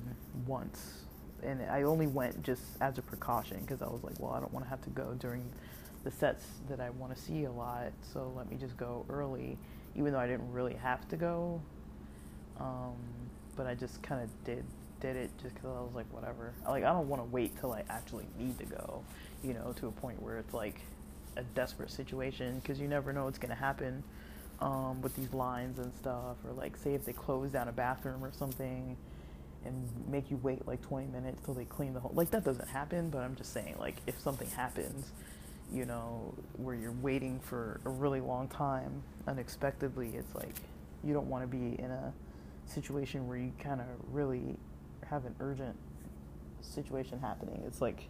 once, 0.48 1.05
and 1.46 1.62
I 1.70 1.84
only 1.84 2.08
went 2.08 2.44
just 2.44 2.62
as 2.82 2.98
a 2.98 3.02
precaution 3.02 3.60
because 3.62 3.82
I 3.82 3.88
was 3.88 4.04
like, 4.04 4.20
well, 4.20 4.32
I 4.32 4.40
don't 4.40 4.54
want 4.54 4.66
to 4.66 4.70
have 4.70 4.82
to 4.84 4.90
go 4.90 5.16
during 5.20 5.44
the 6.04 6.12
sets 6.12 6.46
that 6.70 6.80
I 6.80 6.90
want 6.92 7.16
to 7.16 7.22
see 7.22 7.46
a 7.46 7.52
lot, 7.52 7.92
so 8.14 8.32
let 8.36 8.50
me 8.50 8.58
just 8.58 8.78
go 8.78 9.06
early, 9.10 9.58
even 9.96 10.14
though 10.14 10.20
I 10.20 10.28
didn't 10.28 10.52
really 10.52 10.76
have 10.76 11.08
to 11.10 11.16
go. 11.16 11.62
Um, 12.60 12.94
but 13.56 13.68
I 13.68 13.74
just 13.76 14.02
kind 14.04 14.22
of 14.22 14.30
did 14.46 14.64
did 15.02 15.18
it 15.18 15.30
just 15.42 15.54
because 15.56 15.70
I 15.70 15.82
was 15.82 15.94
like, 15.94 16.06
whatever. 16.12 16.54
Like 16.68 16.84
I 16.84 16.92
don't 16.94 17.10
want 17.10 17.22
to 17.22 17.30
wait 17.30 17.60
till 17.60 17.74
I 17.74 17.84
actually 17.90 18.26
need 18.40 18.58
to 18.60 18.66
go, 18.66 19.04
you 19.44 19.54
know, 19.54 19.74
to 19.78 19.88
a 19.88 19.92
point 19.92 20.22
where 20.22 20.38
it's 20.38 20.54
like 20.54 20.82
a 21.38 21.44
desperate 21.44 21.92
situation 21.92 22.60
because 22.60 22.80
you 22.80 22.88
never 22.88 23.12
know 23.12 23.26
what's 23.26 23.40
gonna 23.40 23.56
happen 23.56 24.04
um, 24.62 25.02
with 25.02 25.16
these 25.16 25.34
lines 25.34 25.80
and 25.80 25.94
stuff, 25.96 26.38
or 26.46 26.54
like 26.54 26.78
say 26.78 26.94
if 26.94 27.06
they 27.06 27.14
close 27.14 27.52
down 27.52 27.68
a 27.68 27.74
bathroom 27.74 28.24
or 28.24 28.32
something 28.32 28.96
and 29.66 29.90
make 30.10 30.30
you 30.32 30.38
wait 30.44 30.66
like 30.68 30.82
20 30.82 31.08
minutes 31.08 31.42
till 31.44 31.54
they 31.54 31.66
clean 31.66 31.94
the 31.94 32.00
whole 32.00 32.12
like 32.14 32.30
that 32.32 32.44
doesn't 32.44 32.70
happen 32.70 33.10
but 33.10 33.20
i'm 33.20 33.36
just 33.36 33.52
saying 33.52 33.76
like 33.80 33.96
if 34.08 34.20
something 34.20 34.50
happens 34.52 35.12
you 35.74 35.86
know, 35.86 36.34
where 36.58 36.76
you're 36.76 36.92
waiting 36.92 37.40
for 37.40 37.80
a 37.86 37.90
really 37.90 38.22
long 38.22 38.48
time 38.48 39.04
unexpectedly, 39.28 40.12
it's 40.16 40.34
like 40.36 40.56
you 41.04 41.14
don't 41.14 41.28
want 41.28 41.44
to 41.44 41.48
be 41.48 41.80
in 41.82 41.92
a 41.92 42.14
situation 42.66 43.28
where 43.28 43.38
you 43.38 43.52
kind 43.60 43.82
of 43.82 43.88
really 44.12 44.56
have 45.10 45.26
an 45.26 45.36
urgent 45.40 45.76
situation 46.62 47.20
happening. 47.20 47.62
It's 47.66 47.82
like 47.82 48.08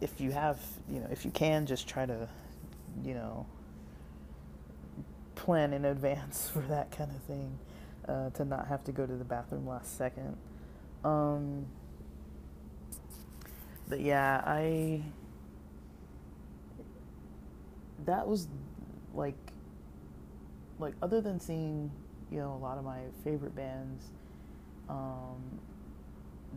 if 0.00 0.20
you 0.20 0.30
have, 0.32 0.60
you 0.90 1.00
know, 1.00 1.08
if 1.10 1.24
you 1.24 1.30
can 1.30 1.66
just 1.66 1.88
try 1.88 2.06
to, 2.06 2.28
you 3.04 3.14
know, 3.14 3.46
plan 5.34 5.72
in 5.72 5.84
advance 5.84 6.48
for 6.52 6.60
that 6.60 6.90
kind 6.90 7.10
of 7.10 7.22
thing 7.22 7.58
uh, 8.08 8.30
to 8.30 8.44
not 8.44 8.68
have 8.68 8.84
to 8.84 8.92
go 8.92 9.06
to 9.06 9.14
the 9.14 9.24
bathroom 9.24 9.66
last 9.66 9.96
second. 9.96 10.36
Um, 11.04 11.66
but 13.88 14.00
yeah, 14.00 14.42
I 14.44 15.02
that 18.04 18.26
was 18.26 18.48
like 19.14 19.36
like 20.78 20.94
other 21.02 21.20
than 21.20 21.40
seeing 21.40 21.90
you 22.30 22.38
know 22.38 22.54
a 22.54 22.62
lot 22.62 22.78
of 22.78 22.84
my 22.84 23.00
favorite 23.24 23.54
bands 23.54 24.10
um, 24.88 25.60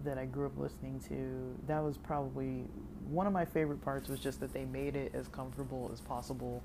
that 0.04 0.18
I 0.18 0.26
grew 0.26 0.46
up 0.46 0.58
listening 0.58 1.00
to, 1.10 1.56
that 1.68 1.80
was 1.84 1.98
probably 1.98 2.66
one 3.10 3.28
of 3.28 3.34
my 3.34 3.46
favorite 3.46 3.82
parts 3.82 4.08
was 4.08 4.20
just 4.20 4.40
that 4.40 4.54
they 4.54 4.66
made 4.66 4.96
it 4.96 5.14
as 5.14 5.28
comfortable 5.28 5.90
as 5.92 6.00
possible 6.02 6.64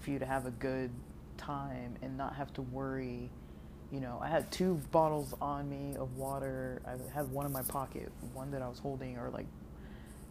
for 0.00 0.10
you 0.10 0.18
to 0.18 0.26
have 0.26 0.46
a 0.46 0.50
good 0.52 0.90
time 1.36 1.96
and 2.02 2.16
not 2.16 2.34
have 2.36 2.52
to 2.54 2.62
worry. 2.62 3.30
You 3.90 4.00
know, 4.00 4.18
I 4.22 4.28
had 4.28 4.50
two 4.50 4.74
bottles 4.92 5.34
on 5.40 5.68
me 5.70 5.96
of 5.96 6.16
water. 6.16 6.82
I 6.86 6.96
had 7.14 7.30
one 7.32 7.46
in 7.46 7.52
my 7.52 7.62
pocket, 7.62 8.12
one 8.34 8.50
that 8.50 8.60
I 8.60 8.68
was 8.68 8.78
holding, 8.78 9.16
or 9.16 9.30
like, 9.30 9.46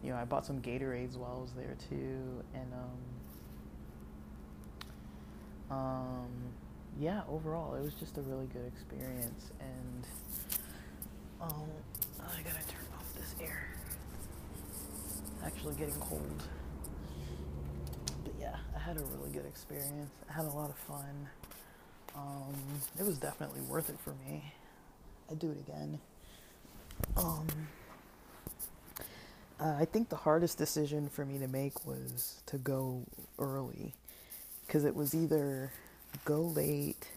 you 0.02 0.10
know, 0.10 0.16
I 0.16 0.24
bought 0.24 0.46
some 0.46 0.60
Gatorades 0.60 1.16
while 1.16 1.36
I 1.38 1.40
was 1.40 1.52
there 1.54 1.76
too, 1.88 2.44
and 2.54 2.72
um, 5.70 5.76
um, 5.76 6.28
yeah, 7.00 7.22
overall, 7.28 7.74
it 7.74 7.82
was 7.82 7.94
just 7.94 8.16
a 8.18 8.22
really 8.22 8.46
good 8.46 8.66
experience. 8.66 9.50
And 9.60 10.06
um, 11.40 11.68
I 12.20 12.42
gotta 12.42 12.66
turn 12.66 12.86
off 12.96 13.12
this 13.14 13.34
air. 13.40 13.68
Actually, 15.44 15.74
getting 15.74 15.94
cold. 16.00 16.42
But 18.24 18.34
yeah, 18.40 18.56
I 18.74 18.78
had 18.78 18.96
a 18.96 19.04
really 19.04 19.30
good 19.30 19.46
experience. 19.46 20.10
I 20.28 20.32
had 20.32 20.46
a 20.46 20.50
lot 20.50 20.70
of 20.70 20.76
fun. 20.76 21.28
Um, 22.18 22.54
it 22.98 23.04
was 23.04 23.18
definitely 23.18 23.60
worth 23.62 23.90
it 23.90 23.98
for 24.00 24.12
me. 24.26 24.52
I'd 25.30 25.38
do 25.38 25.50
it 25.50 25.58
again. 25.68 26.00
Um, 27.16 27.46
uh, 29.60 29.76
I 29.78 29.84
think 29.84 30.08
the 30.08 30.16
hardest 30.16 30.58
decision 30.58 31.08
for 31.08 31.24
me 31.24 31.38
to 31.38 31.48
make 31.48 31.86
was 31.86 32.42
to 32.46 32.58
go 32.58 33.02
early 33.38 33.94
because 34.66 34.84
it 34.84 34.94
was 34.94 35.14
either 35.14 35.72
go 36.24 36.40
late, 36.42 37.08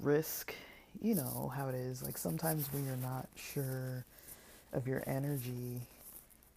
risk, 0.00 0.54
you 1.00 1.14
know 1.14 1.52
how 1.54 1.68
it 1.68 1.74
is. 1.74 2.02
Like 2.02 2.18
sometimes 2.18 2.72
when 2.72 2.84
you're 2.86 2.96
not 2.96 3.28
sure 3.36 4.04
of 4.72 4.88
your 4.88 5.02
energy, 5.06 5.80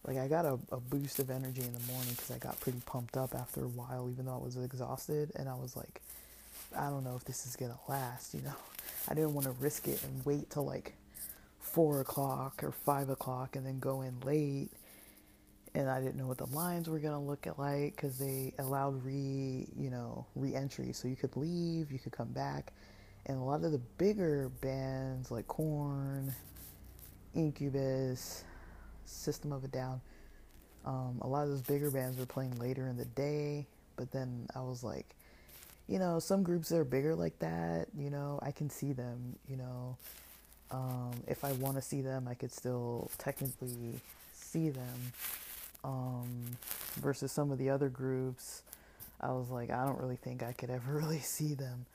like 0.05 0.17
I 0.17 0.27
got 0.27 0.45
a, 0.45 0.57
a 0.71 0.77
boost 0.79 1.19
of 1.19 1.29
energy 1.29 1.61
in 1.61 1.73
the 1.73 1.91
morning 1.91 2.11
because 2.11 2.31
I 2.31 2.38
got 2.38 2.59
pretty 2.59 2.81
pumped 2.85 3.17
up 3.17 3.35
after 3.35 3.63
a 3.63 3.67
while, 3.67 4.09
even 4.11 4.25
though 4.25 4.35
I 4.35 4.43
was 4.43 4.57
exhausted. 4.57 5.31
And 5.35 5.49
I 5.49 5.55
was 5.55 5.75
like, 5.75 6.01
I 6.76 6.89
don't 6.89 7.03
know 7.03 7.15
if 7.15 7.26
this 7.26 7.45
is 7.45 7.55
gonna 7.55 7.80
last, 7.88 8.34
you 8.34 8.41
know. 8.41 8.55
I 9.07 9.13
didn't 9.13 9.34
want 9.34 9.45
to 9.45 9.51
risk 9.53 9.88
it 9.88 10.03
and 10.03 10.26
wait 10.26 10.49
till 10.49 10.65
like 10.65 10.95
four 11.59 12.01
o'clock 12.01 12.63
or 12.63 12.72
five 12.72 13.09
o'clock 13.09 13.55
and 13.55 13.65
then 13.65 13.80
go 13.80 14.01
in 14.01 14.20
late 14.22 14.70
and 15.76 15.89
I 15.89 15.99
didn't 15.99 16.15
know 16.15 16.28
what 16.28 16.38
the 16.39 16.47
lines 16.47 16.89
were 16.89 16.99
gonna 16.99 17.22
look 17.22 17.45
like 17.57 17.95
because 17.95 18.18
they 18.18 18.53
allowed 18.57 19.03
re 19.03 19.68
you 19.78 19.89
know 19.89 20.26
re-entry, 20.36 20.91
so 20.93 21.07
you 21.07 21.15
could 21.15 21.36
leave, 21.38 21.91
you 21.91 21.99
could 21.99 22.11
come 22.11 22.32
back, 22.32 22.74
and 23.28 23.38
a 23.38 23.43
lot 23.43 23.63
of 23.63 23.72
the 23.72 23.82
bigger 23.97 24.49
bands 24.61 25.30
like 25.30 25.47
Korn, 25.47 26.34
Incubus, 27.36 28.43
System 29.05 29.51
of 29.51 29.63
a 29.63 29.68
Down, 29.68 30.01
um, 30.86 31.20
a 31.22 31.28
lot 31.28 31.43
of 31.43 31.49
those 31.49 31.61
bigger 31.61 31.91
bands 31.91 32.18
were 32.18 32.26
playing 32.26 32.57
later 32.57 32.88
in 32.88 32.97
the 32.97 33.05
day. 33.05 33.68
But 33.97 34.11
then 34.11 34.47
I 34.55 34.61
was 34.61 34.84
like, 34.84 35.15
you 35.88 35.99
know, 35.99 36.19
some 36.19 36.43
groups 36.43 36.69
that 36.69 36.77
are 36.77 36.83
bigger 36.85 37.15
like 37.15 37.39
that, 37.39 37.88
you 37.97 38.09
know, 38.09 38.39
I 38.41 38.51
can 38.51 38.69
see 38.69 38.93
them, 38.93 39.38
you 39.49 39.57
know. 39.57 39.97
Um, 40.69 41.11
if 41.27 41.45
I 41.45 41.53
want 41.53 41.77
to 41.77 41.81
see 41.81 42.01
them, 42.01 42.27
I 42.29 42.33
could 42.33 42.51
still 42.51 43.09
technically 43.17 44.01
see 44.33 44.69
them 44.69 45.13
um, 45.83 46.27
versus 46.99 47.31
some 47.31 47.51
of 47.51 47.57
the 47.57 47.69
other 47.69 47.88
groups. 47.88 48.63
I 49.21 49.31
was 49.31 49.49
like, 49.49 49.69
I 49.71 49.85
don't 49.85 49.99
really 49.99 50.17
think 50.17 50.43
I 50.43 50.51
could 50.51 50.69
ever 50.69 50.91
really 50.97 51.19
see 51.19 51.53
them. 51.53 51.85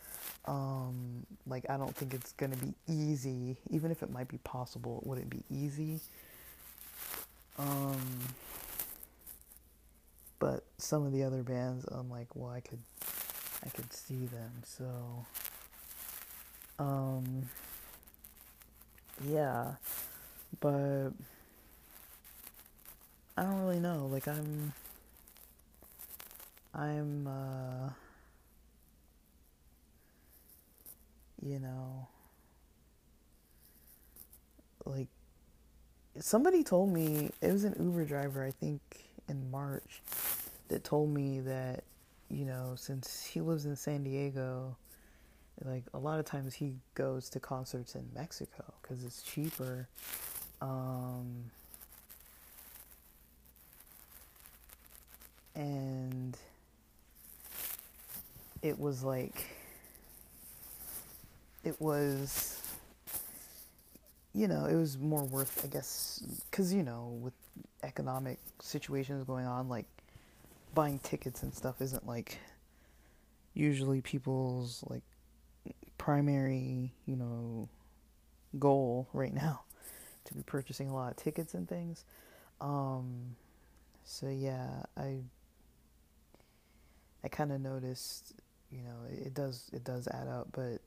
Um, 0.46 1.26
like, 1.46 1.68
I 1.68 1.76
don't 1.76 1.94
think 1.94 2.14
it's 2.14 2.32
gonna 2.32 2.56
be 2.56 2.74
easy, 2.88 3.56
even 3.70 3.90
if 3.90 4.02
it 4.02 4.10
might 4.10 4.28
be 4.28 4.38
possible. 4.38 5.02
would 5.04 5.18
it 5.18 5.30
be 5.30 5.42
easy. 5.50 6.00
Um, 7.58 8.00
but 10.38 10.64
some 10.78 11.06
of 11.06 11.12
the 11.12 11.22
other 11.22 11.42
bands, 11.42 11.84
I'm 11.84 12.10
like, 12.10 12.34
well, 12.34 12.50
I 12.50 12.60
could, 12.60 12.80
I 13.64 13.68
could 13.68 13.92
see 13.92 14.26
them. 14.26 14.50
So, 14.64 15.26
um, 16.78 17.48
yeah, 19.24 19.74
but 20.60 21.12
I 23.36 23.42
don't 23.42 23.60
really 23.60 23.80
know. 23.80 24.08
Like 24.10 24.28
I'm 24.28 24.72
I'm 26.74 27.26
uh 27.26 27.90
you 31.44 31.58
know, 31.58 32.06
like 34.84 35.08
somebody 36.20 36.62
told 36.62 36.92
me 36.92 37.30
it 37.40 37.52
was 37.52 37.64
an 37.64 37.74
Uber 37.78 38.04
driver, 38.04 38.44
I 38.44 38.50
think 38.50 38.80
in 39.28 39.50
March, 39.50 40.02
that 40.68 40.84
told 40.84 41.10
me 41.10 41.40
that, 41.40 41.84
you 42.32 42.46
know, 42.46 42.72
since 42.76 43.24
he 43.24 43.40
lives 43.40 43.66
in 43.66 43.76
San 43.76 44.02
Diego, 44.02 44.76
like 45.64 45.84
a 45.92 45.98
lot 45.98 46.18
of 46.18 46.24
times 46.24 46.54
he 46.54 46.74
goes 46.94 47.28
to 47.30 47.40
concerts 47.40 47.94
in 47.94 48.08
Mexico 48.14 48.64
because 48.80 49.04
it's 49.04 49.22
cheaper. 49.22 49.86
Um, 50.62 51.50
and 55.54 56.36
it 58.62 58.78
was 58.78 59.02
like 59.02 59.44
it 61.64 61.78
was 61.80 62.60
you 64.34 64.48
know 64.48 64.64
it 64.64 64.74
was 64.74 64.96
more 64.98 65.24
worth 65.24 65.62
i 65.64 65.68
guess 65.68 66.24
because 66.50 66.72
you 66.72 66.82
know 66.82 67.18
with 67.20 67.34
economic 67.82 68.38
situations 68.60 69.24
going 69.24 69.46
on 69.46 69.68
like 69.68 69.84
buying 70.74 70.98
tickets 71.00 71.42
and 71.42 71.54
stuff 71.54 71.80
isn't 71.80 72.06
like 72.06 72.38
usually 73.54 74.00
people's 74.00 74.82
like 74.88 75.02
primary 75.98 76.92
you 77.06 77.16
know 77.16 77.68
goal 78.58 79.08
right 79.12 79.34
now 79.34 79.62
to 80.24 80.34
be 80.34 80.42
purchasing 80.42 80.88
a 80.88 80.94
lot 80.94 81.10
of 81.10 81.16
tickets 81.16 81.54
and 81.54 81.68
things. 81.68 82.04
Um 82.60 83.36
so 84.04 84.28
yeah 84.28 84.82
i 84.96 85.18
i 87.24 87.28
kind 87.28 87.52
of 87.52 87.60
noticed 87.60 88.34
you 88.70 88.82
know 88.82 88.96
it, 89.10 89.26
it 89.28 89.34
does 89.34 89.70
it 89.72 89.84
does 89.84 90.08
add 90.08 90.26
up 90.26 90.48
but 90.52 90.80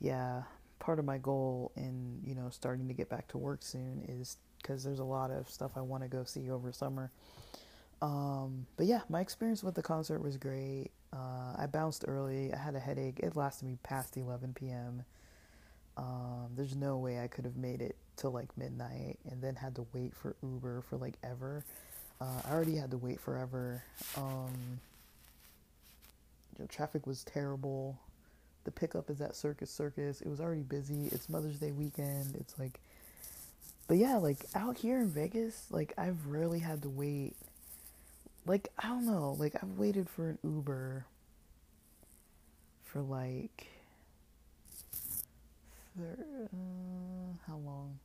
yeah 0.00 0.42
part 0.78 0.98
of 0.98 1.04
my 1.04 1.18
goal 1.18 1.72
in 1.76 2.20
you 2.24 2.34
know 2.34 2.48
starting 2.50 2.88
to 2.88 2.94
get 2.94 3.08
back 3.08 3.28
to 3.28 3.38
work 3.38 3.62
soon 3.62 4.04
is 4.08 4.36
because 4.60 4.82
there's 4.82 4.98
a 4.98 5.04
lot 5.04 5.30
of 5.30 5.48
stuff 5.48 5.72
i 5.76 5.80
want 5.80 6.02
to 6.02 6.08
go 6.08 6.24
see 6.24 6.50
over 6.50 6.72
summer 6.72 7.10
um, 8.02 8.66
but 8.76 8.86
yeah 8.86 9.00
my 9.08 9.20
experience 9.20 9.62
with 9.62 9.74
the 9.74 9.82
concert 9.82 10.22
was 10.22 10.36
great 10.36 10.90
uh, 11.12 11.54
i 11.58 11.66
bounced 11.66 12.04
early 12.08 12.52
i 12.52 12.56
had 12.56 12.74
a 12.74 12.80
headache 12.80 13.20
it 13.20 13.36
lasted 13.36 13.66
me 13.66 13.78
past 13.82 14.16
11 14.16 14.54
p.m 14.54 15.04
um, 15.96 16.48
there's 16.56 16.76
no 16.76 16.96
way 16.98 17.20
i 17.20 17.26
could 17.26 17.44
have 17.44 17.56
made 17.56 17.80
it 17.82 17.96
till 18.16 18.30
like 18.32 18.56
midnight 18.58 19.18
and 19.30 19.42
then 19.42 19.54
had 19.56 19.74
to 19.76 19.86
wait 19.94 20.14
for 20.14 20.36
uber 20.42 20.82
for 20.88 20.96
like 20.96 21.14
ever 21.22 21.64
uh, 22.20 22.42
i 22.48 22.52
already 22.52 22.76
had 22.76 22.90
to 22.90 22.98
wait 22.98 23.20
forever 23.20 23.82
um, 24.16 24.80
you 26.58 26.64
know, 26.64 26.68
traffic 26.68 27.06
was 27.06 27.24
terrible. 27.24 27.98
The 28.64 28.70
pickup 28.70 29.10
is 29.10 29.20
at 29.20 29.36
Circus 29.36 29.70
Circus. 29.70 30.20
It 30.20 30.28
was 30.28 30.40
already 30.40 30.62
busy. 30.62 31.08
It's 31.12 31.28
Mother's 31.28 31.58
Day 31.58 31.72
weekend. 31.72 32.36
It's 32.36 32.58
like, 32.58 32.80
but 33.88 33.96
yeah, 33.98 34.16
like 34.16 34.46
out 34.54 34.78
here 34.78 34.98
in 35.00 35.08
Vegas, 35.08 35.66
like 35.70 35.92
I've 35.98 36.26
rarely 36.26 36.60
had 36.60 36.82
to 36.82 36.88
wait. 36.88 37.36
Like 38.46 38.68
I 38.78 38.88
don't 38.88 39.06
know, 39.06 39.36
like 39.38 39.54
I've 39.62 39.78
waited 39.78 40.08
for 40.08 40.28
an 40.30 40.38
Uber 40.44 41.06
for 42.82 43.00
like, 43.00 43.66
for, 45.96 46.02
uh, 46.04 47.36
how 47.46 47.56
long? 47.56 47.98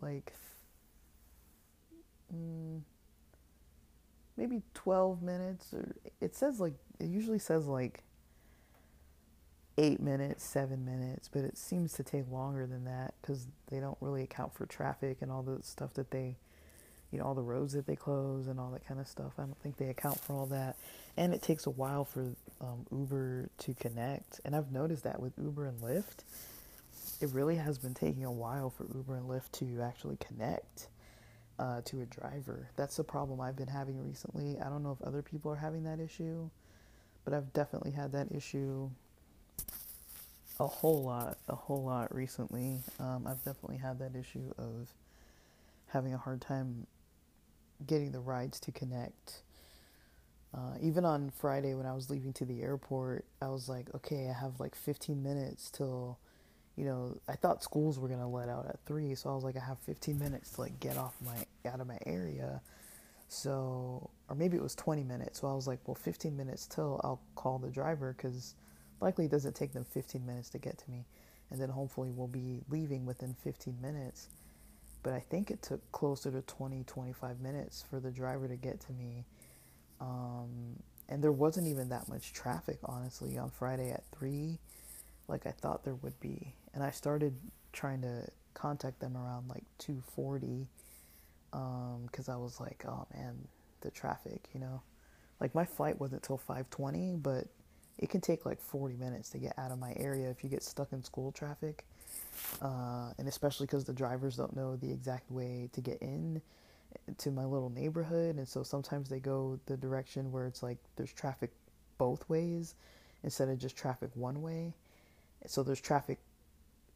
Like, 0.00 0.32
mm, 2.34 2.80
maybe 4.36 4.62
12 4.74 5.22
minutes 5.22 5.72
or 5.72 5.94
it 6.20 6.34
says 6.34 6.60
like 6.60 6.74
it 7.00 7.06
usually 7.06 7.38
says 7.38 7.66
like 7.66 8.02
8 9.78 10.00
minutes 10.00 10.44
7 10.44 10.84
minutes 10.84 11.28
but 11.28 11.42
it 11.44 11.56
seems 11.56 11.92
to 11.94 12.02
take 12.02 12.30
longer 12.30 12.66
than 12.66 12.84
that 12.84 13.14
because 13.20 13.46
they 13.70 13.80
don't 13.80 13.96
really 14.00 14.22
account 14.22 14.54
for 14.54 14.66
traffic 14.66 15.18
and 15.20 15.30
all 15.30 15.42
the 15.42 15.62
stuff 15.62 15.94
that 15.94 16.10
they 16.10 16.36
you 17.16 17.22
know 17.22 17.28
all 17.28 17.34
the 17.34 17.42
roads 17.42 17.72
that 17.72 17.86
they 17.86 17.96
close 17.96 18.46
and 18.46 18.60
all 18.60 18.70
that 18.70 18.86
kind 18.86 19.00
of 19.00 19.08
stuff 19.08 19.32
i 19.38 19.42
don't 19.42 19.58
think 19.62 19.78
they 19.78 19.88
account 19.88 20.20
for 20.20 20.34
all 20.34 20.44
that 20.44 20.76
and 21.16 21.32
it 21.32 21.40
takes 21.40 21.64
a 21.66 21.70
while 21.70 22.04
for 22.04 22.34
um, 22.60 22.84
uber 22.92 23.48
to 23.56 23.72
connect 23.74 24.38
and 24.44 24.54
i've 24.54 24.70
noticed 24.70 25.04
that 25.04 25.18
with 25.18 25.32
uber 25.38 25.64
and 25.64 25.80
lyft 25.80 26.24
it 27.22 27.30
really 27.30 27.56
has 27.56 27.78
been 27.78 27.94
taking 27.94 28.24
a 28.24 28.30
while 28.30 28.68
for 28.68 28.86
uber 28.94 29.16
and 29.16 29.26
lyft 29.26 29.50
to 29.52 29.80
actually 29.80 30.18
connect 30.18 30.88
uh, 31.58 31.80
to 31.84 32.02
a 32.02 32.06
driver. 32.06 32.68
That's 32.76 32.96
the 32.96 33.04
problem 33.04 33.40
I've 33.40 33.56
been 33.56 33.68
having 33.68 33.98
recently. 34.06 34.58
I 34.60 34.68
don't 34.68 34.82
know 34.82 34.96
if 35.00 35.06
other 35.06 35.22
people 35.22 35.50
are 35.50 35.56
having 35.56 35.84
that 35.84 36.00
issue, 36.00 36.50
but 37.24 37.32
I've 37.32 37.52
definitely 37.52 37.92
had 37.92 38.12
that 38.12 38.30
issue 38.30 38.90
a 40.60 40.66
whole 40.66 41.02
lot, 41.02 41.38
a 41.48 41.54
whole 41.54 41.84
lot 41.84 42.14
recently. 42.14 42.80
Um, 42.98 43.26
I've 43.26 43.42
definitely 43.44 43.78
had 43.78 43.98
that 43.98 44.14
issue 44.14 44.52
of 44.58 44.88
having 45.88 46.14
a 46.14 46.18
hard 46.18 46.40
time 46.40 46.86
getting 47.86 48.12
the 48.12 48.20
rides 48.20 48.60
to 48.60 48.72
connect. 48.72 49.42
Uh, 50.54 50.74
even 50.80 51.04
on 51.04 51.30
Friday 51.30 51.74
when 51.74 51.86
I 51.86 51.92
was 51.92 52.08
leaving 52.08 52.32
to 52.34 52.44
the 52.44 52.62
airport, 52.62 53.24
I 53.42 53.48
was 53.48 53.68
like, 53.68 53.94
okay, 53.94 54.28
I 54.28 54.40
have 54.40 54.58
like 54.58 54.74
15 54.74 55.22
minutes 55.22 55.70
till 55.70 56.18
you 56.76 56.84
know, 56.84 57.16
I 57.26 57.32
thought 57.32 57.62
schools 57.62 57.98
were 57.98 58.08
gonna 58.08 58.28
let 58.28 58.48
out 58.48 58.66
at 58.66 58.78
three, 58.84 59.14
so 59.14 59.30
I 59.30 59.34
was 59.34 59.44
like, 59.44 59.56
I 59.56 59.64
have 59.64 59.78
15 59.80 60.18
minutes 60.18 60.50
to 60.52 60.60
like 60.60 60.78
get 60.78 60.98
off 60.98 61.14
my 61.24 61.70
out 61.70 61.80
of 61.80 61.86
my 61.86 61.98
area. 62.04 62.60
So, 63.28 64.10
or 64.28 64.36
maybe 64.36 64.56
it 64.56 64.62
was 64.62 64.74
20 64.74 65.02
minutes. 65.02 65.40
So 65.40 65.48
I 65.48 65.54
was 65.54 65.66
like, 65.66 65.80
well, 65.86 65.96
15 65.96 66.36
minutes 66.36 66.66
till 66.66 67.00
I'll 67.02 67.20
call 67.34 67.58
the 67.58 67.70
driver 67.70 68.14
because 68.16 68.54
likely 69.00 69.24
it 69.24 69.30
doesn't 69.30 69.56
take 69.56 69.72
them 69.72 69.84
15 69.84 70.24
minutes 70.24 70.50
to 70.50 70.58
get 70.58 70.78
to 70.78 70.90
me, 70.90 71.06
and 71.50 71.60
then 71.60 71.70
hopefully 71.70 72.10
we'll 72.10 72.28
be 72.28 72.60
leaving 72.68 73.06
within 73.06 73.34
15 73.42 73.80
minutes. 73.80 74.28
But 75.06 75.14
I 75.14 75.20
think 75.20 75.52
it 75.52 75.62
took 75.62 75.92
closer 75.92 76.32
to 76.32 76.42
20, 76.42 76.82
25 76.84 77.40
minutes 77.40 77.84
for 77.88 78.00
the 78.00 78.10
driver 78.10 78.48
to 78.48 78.56
get 78.56 78.80
to 78.80 78.92
me. 78.92 79.24
Um, 80.00 80.82
and 81.08 81.22
there 81.22 81.30
wasn't 81.30 81.68
even 81.68 81.90
that 81.90 82.08
much 82.08 82.32
traffic, 82.32 82.80
honestly, 82.84 83.38
on 83.38 83.50
Friday 83.50 83.92
at 83.92 84.02
3 84.18 84.58
like 85.28 85.46
I 85.46 85.52
thought 85.52 85.84
there 85.84 85.94
would 85.94 86.18
be. 86.20 86.54
And 86.74 86.82
I 86.82 86.90
started 86.90 87.36
trying 87.72 88.02
to 88.02 88.26
contact 88.54 88.98
them 89.00 89.16
around 89.16 89.48
like 89.48 89.64
2:40 89.78 90.66
um 91.52 92.08
cuz 92.12 92.28
I 92.28 92.36
was 92.36 92.60
like, 92.60 92.84
"Oh 92.88 93.06
man, 93.14 93.46
the 93.82 93.92
traffic, 93.92 94.48
you 94.52 94.60
know." 94.60 94.82
Like 95.40 95.54
my 95.54 95.64
flight 95.66 96.00
wasn't 96.00 96.24
till 96.24 96.38
5:20, 96.38 97.16
but 97.16 97.46
it 97.98 98.10
can 98.10 98.20
take 98.20 98.44
like 98.44 98.60
40 98.60 98.96
minutes 98.96 99.30
to 99.30 99.38
get 99.38 99.56
out 99.58 99.70
of 99.70 99.78
my 99.78 99.94
area 99.96 100.30
if 100.30 100.42
you 100.42 100.50
get 100.50 100.64
stuck 100.64 100.92
in 100.92 101.04
school 101.04 101.32
traffic. 101.32 101.86
Uh, 102.62 103.10
and 103.18 103.28
especially 103.28 103.66
because 103.66 103.84
the 103.84 103.92
drivers 103.92 104.36
don't 104.36 104.54
know 104.56 104.76
the 104.76 104.90
exact 104.90 105.30
way 105.30 105.68
to 105.72 105.80
get 105.80 105.98
in 106.00 106.40
to 107.18 107.30
my 107.30 107.44
little 107.44 107.68
neighborhood 107.68 108.36
and 108.36 108.48
so 108.48 108.62
sometimes 108.62 109.08
they 109.08 109.20
go 109.20 109.58
the 109.66 109.76
direction 109.76 110.32
where 110.32 110.46
it's 110.46 110.62
like 110.62 110.78
there's 110.96 111.12
traffic 111.12 111.50
both 111.98 112.26
ways 112.28 112.74
instead 113.22 113.48
of 113.48 113.58
just 113.58 113.76
traffic 113.76 114.08
one 114.14 114.40
way 114.40 114.72
so 115.46 115.62
there's 115.62 115.80
traffic 115.80 116.18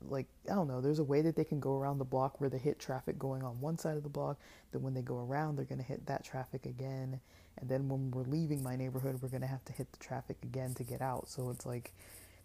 like 0.08 0.26
I 0.50 0.54
don't 0.54 0.68
know, 0.68 0.80
there's 0.80 0.98
a 0.98 1.04
way 1.04 1.20
that 1.22 1.36
they 1.36 1.44
can 1.44 1.60
go 1.60 1.76
around 1.76 1.98
the 1.98 2.04
block 2.04 2.40
where 2.40 2.48
they 2.48 2.58
hit 2.58 2.78
traffic 2.78 3.18
going 3.18 3.42
on 3.42 3.60
one 3.60 3.78
side 3.78 3.96
of 3.96 4.02
the 4.02 4.08
block. 4.08 4.38
Then 4.72 4.82
when 4.82 4.94
they 4.94 5.02
go 5.02 5.18
around, 5.18 5.56
they're 5.56 5.64
going 5.64 5.80
to 5.80 5.84
hit 5.84 6.06
that 6.06 6.24
traffic 6.24 6.64
again. 6.66 7.20
And 7.58 7.68
then 7.68 7.88
when 7.88 8.10
we're 8.10 8.22
leaving 8.22 8.62
my 8.62 8.76
neighborhood, 8.76 9.20
we're 9.20 9.28
going 9.28 9.42
to 9.42 9.46
have 9.46 9.64
to 9.66 9.72
hit 9.72 9.92
the 9.92 9.98
traffic 9.98 10.38
again 10.42 10.74
to 10.74 10.84
get 10.84 11.02
out. 11.02 11.28
So 11.28 11.50
it's 11.50 11.66
like 11.66 11.92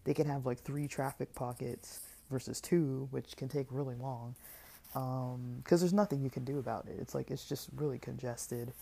they 0.04 0.12
can 0.12 0.26
have 0.26 0.44
like 0.44 0.60
three 0.60 0.86
traffic 0.86 1.34
pockets 1.34 2.00
versus 2.30 2.60
two, 2.60 3.08
which 3.10 3.36
can 3.36 3.48
take 3.48 3.66
really 3.70 3.94
long. 3.94 4.34
Because 4.92 5.34
um, 5.34 5.62
there's 5.80 5.92
nothing 5.92 6.22
you 6.22 6.30
can 6.30 6.44
do 6.44 6.58
about 6.58 6.86
it. 6.86 6.96
It's 6.98 7.14
like 7.14 7.30
it's 7.30 7.48
just 7.48 7.68
really 7.76 7.98
congested. 7.98 8.72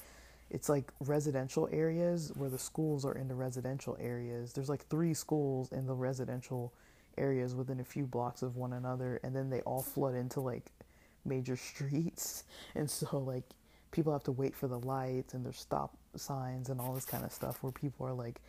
It's 0.51 0.69
like 0.69 0.93
residential 1.01 1.69
areas 1.73 2.31
where 2.37 2.51
the 2.51 2.59
schools 2.59 3.05
are 3.05 3.15
in 3.15 3.27
the 3.29 3.35
residential 3.35 3.97
areas. 4.01 4.53
There's 4.53 4.69
like 4.69 4.87
three 4.87 5.15
schools 5.15 5.73
in 5.73 5.87
the 5.87 5.95
residential 5.95 6.73
areas 7.19 7.55
within 7.55 7.81
a 7.81 7.85
few 7.85 8.07
blocks 8.07 8.43
of 8.43 8.57
one 8.57 8.73
another 8.73 9.21
and 9.23 9.35
then 9.35 9.51
they 9.51 9.61
all 9.63 9.83
flood 9.83 10.15
into 10.15 10.41
like 10.41 10.71
major 11.25 11.57
streets 11.73 12.45
and 12.75 12.91
so 12.91 13.19
like 13.19 13.45
people 13.91 14.13
have 14.13 14.25
to 14.25 14.33
wait 14.33 14.55
for 14.55 14.67
the 14.67 14.79
lights 14.81 15.35
and 15.35 15.45
there's 15.45 15.59
stop 15.59 15.97
signs 16.17 16.69
and 16.69 16.81
all 16.81 16.93
this 16.93 17.05
kind 17.05 17.25
of 17.25 17.33
stuff 17.33 17.63
where 17.63 17.73
people 17.73 18.07
are 18.07 18.13
like 18.13 18.41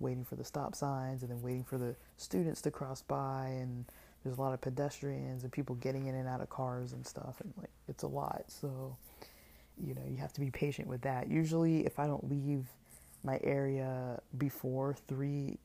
waiting 0.00 0.24
for 0.24 0.36
the 0.36 0.44
stop 0.44 0.74
signs 0.74 1.22
and 1.22 1.30
then 1.30 1.40
waiting 1.42 1.64
for 1.64 1.78
the 1.78 1.94
students 2.16 2.60
to 2.62 2.70
cross 2.70 3.02
by 3.02 3.46
and 3.60 3.84
there's 4.24 4.38
a 4.38 4.42
lot 4.42 4.54
of 4.54 4.60
pedestrians 4.62 5.44
and 5.44 5.52
people 5.52 5.76
getting 5.76 6.06
in 6.08 6.16
and 6.16 6.28
out 6.28 6.40
of 6.42 6.50
cars 6.50 6.92
and 6.94 7.06
stuff 7.06 7.40
and 7.42 7.52
like 7.58 7.70
it's 7.88 8.04
a 8.04 8.08
lot 8.08 8.44
so 8.48 8.96
you 9.84 9.94
know 9.94 10.02
you 10.10 10.18
have 10.18 10.32
to 10.32 10.40
be 10.40 10.50
patient 10.50 10.88
with 10.88 11.02
that 11.02 11.28
usually 11.30 11.86
if 11.86 11.98
i 12.00 12.06
don't 12.06 12.30
leave 12.30 12.66
my 13.24 13.40
area 13.44 14.20
before 14.38 14.96
3 15.08 15.58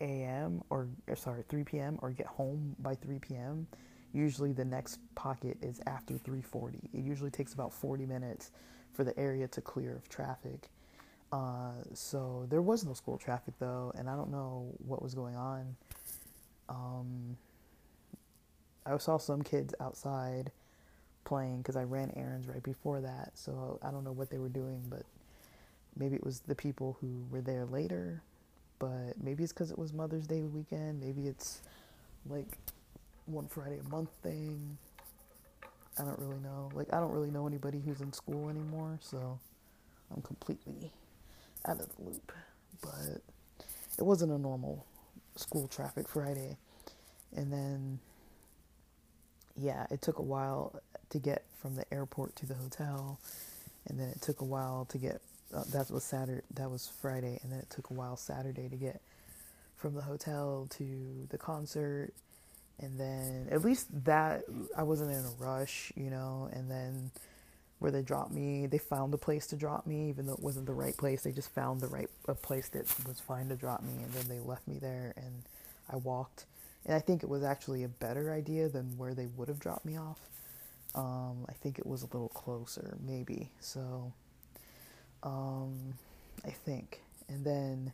a.m. 0.00 0.62
Or, 0.70 0.88
or 1.08 1.16
sorry, 1.16 1.44
3 1.48 1.64
p.m. 1.64 1.98
or 2.02 2.10
get 2.12 2.26
home 2.26 2.76
by 2.80 2.94
3 2.96 3.18
p.m. 3.20 3.66
Usually 4.14 4.52
the 4.52 4.64
next 4.64 5.00
pocket 5.14 5.58
is 5.62 5.80
after 5.86 6.14
3:40. 6.14 6.76
It 6.94 7.00
usually 7.04 7.30
takes 7.30 7.54
about 7.54 7.72
40 7.74 8.06
minutes 8.06 8.52
for 8.92 9.04
the 9.04 9.18
area 9.18 9.48
to 9.48 9.60
clear 9.60 9.96
of 9.96 10.08
traffic. 10.08 10.70
Uh, 11.32 11.72
so 11.94 12.46
there 12.50 12.62
was 12.62 12.84
no 12.84 12.94
school 12.94 13.18
traffic 13.18 13.54
though, 13.60 13.92
and 13.96 14.10
I 14.10 14.16
don't 14.16 14.30
know 14.32 14.72
what 14.86 15.02
was 15.02 15.14
going 15.14 15.36
on. 15.36 15.76
um, 16.68 17.36
I 18.88 18.96
saw 18.98 19.18
some 19.18 19.42
kids 19.42 19.74
outside 19.80 20.50
playing 21.24 21.58
because 21.58 21.76
I 21.76 21.84
ran 21.84 22.12
errands 22.16 22.48
right 22.48 22.62
before 22.62 23.00
that. 23.02 23.32
So 23.34 23.78
I 23.82 23.90
don't 23.90 24.04
know 24.04 24.12
what 24.12 24.30
they 24.30 24.38
were 24.38 24.48
doing, 24.48 24.82
but 24.88 25.02
maybe 25.96 26.16
it 26.16 26.24
was 26.24 26.40
the 26.40 26.54
people 26.54 26.96
who 27.00 27.24
were 27.30 27.42
there 27.42 27.66
later. 27.66 28.22
But 28.78 29.14
maybe 29.22 29.42
it's 29.44 29.52
because 29.52 29.70
it 29.70 29.78
was 29.78 29.92
Mother's 29.92 30.26
Day 30.26 30.42
weekend. 30.42 31.00
Maybe 31.00 31.26
it's 31.26 31.60
like 32.28 32.46
one 33.26 33.46
Friday 33.48 33.78
a 33.84 33.88
month 33.88 34.10
thing. 34.22 34.78
I 35.98 36.04
don't 36.04 36.18
really 36.18 36.40
know. 36.40 36.70
Like, 36.74 36.92
I 36.92 37.00
don't 37.00 37.10
really 37.10 37.30
know 37.30 37.46
anybody 37.46 37.82
who's 37.84 38.00
in 38.00 38.12
school 38.12 38.48
anymore, 38.48 38.98
so 39.02 39.38
I'm 40.14 40.22
completely 40.22 40.92
out 41.66 41.80
of 41.80 41.88
the 41.96 42.04
loop. 42.04 42.32
But 42.80 43.20
it 43.98 44.04
wasn't 44.04 44.30
a 44.30 44.38
normal 44.38 44.86
school 45.34 45.66
traffic 45.66 46.08
Friday. 46.08 46.56
And 47.34 47.52
then, 47.52 47.98
yeah, 49.58 49.86
it 49.90 50.02
took 50.02 50.18
a 50.18 50.22
while 50.22 50.80
to 51.10 51.18
get 51.18 51.44
from 51.60 51.76
the 51.76 51.84
airport 51.92 52.36
to 52.36 52.46
the 52.46 52.54
hotel. 52.54 53.18
And 53.86 53.98
then 53.98 54.08
it 54.08 54.20
took 54.20 54.40
a 54.40 54.44
while 54.44 54.86
to 54.90 54.98
get, 54.98 55.20
uh, 55.54 55.64
that 55.72 55.90
was 55.90 56.04
Saturday, 56.04 56.42
that 56.54 56.70
was 56.70 56.90
Friday. 57.00 57.40
And 57.42 57.52
then 57.52 57.58
it 57.60 57.70
took 57.70 57.90
a 57.90 57.94
while 57.94 58.16
Saturday 58.16 58.68
to 58.68 58.76
get 58.76 59.00
from 59.76 59.94
the 59.94 60.02
hotel 60.02 60.66
to 60.70 61.26
the 61.30 61.38
concert 61.38 62.12
and 62.80 62.98
then 62.98 63.48
at 63.50 63.64
least 63.64 63.88
that 64.04 64.44
I 64.76 64.82
wasn't 64.84 65.10
in 65.10 65.24
a 65.24 65.30
rush, 65.38 65.92
you 65.96 66.10
know, 66.10 66.48
and 66.52 66.70
then 66.70 67.10
where 67.80 67.90
they 67.90 68.02
dropped 68.02 68.32
me, 68.32 68.66
they 68.66 68.78
found 68.78 69.14
a 69.14 69.18
place 69.18 69.46
to 69.48 69.56
drop 69.56 69.86
me, 69.86 70.08
even 70.08 70.26
though 70.26 70.32
it 70.34 70.42
wasn't 70.42 70.66
the 70.66 70.72
right 70.72 70.96
place. 70.96 71.22
They 71.22 71.32
just 71.32 71.50
found 71.50 71.80
the 71.80 71.88
right 71.88 72.08
a 72.26 72.34
place 72.34 72.68
that 72.70 72.86
was 73.06 73.20
fine 73.20 73.48
to 73.48 73.56
drop 73.56 73.82
me, 73.82 74.02
and 74.02 74.12
then 74.12 74.28
they 74.28 74.38
left 74.40 74.66
me 74.68 74.78
there, 74.78 75.12
and 75.16 75.42
I 75.90 75.96
walked. 75.96 76.46
And 76.84 76.94
I 76.94 77.00
think 77.00 77.22
it 77.22 77.28
was 77.28 77.42
actually 77.42 77.84
a 77.84 77.88
better 77.88 78.32
idea 78.32 78.68
than 78.68 78.96
where 78.96 79.14
they 79.14 79.26
would 79.26 79.48
have 79.48 79.58
dropped 79.58 79.84
me 79.84 79.96
off. 79.98 80.18
Um, 80.94 81.44
I 81.48 81.52
think 81.52 81.78
it 81.78 81.86
was 81.86 82.02
a 82.02 82.06
little 82.06 82.30
closer, 82.30 82.96
maybe. 83.06 83.50
So, 83.60 84.12
um, 85.22 85.94
I 86.44 86.50
think, 86.50 87.02
and 87.28 87.44
then 87.44 87.92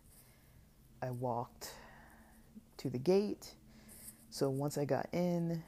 I 1.03 1.11
walked 1.11 1.73
to 2.79 2.89
the 2.89 2.99
gate 2.99 3.55
so 4.35 4.51
once 4.51 4.79
I 4.79 4.85
got 4.85 5.07
in, 5.13 5.63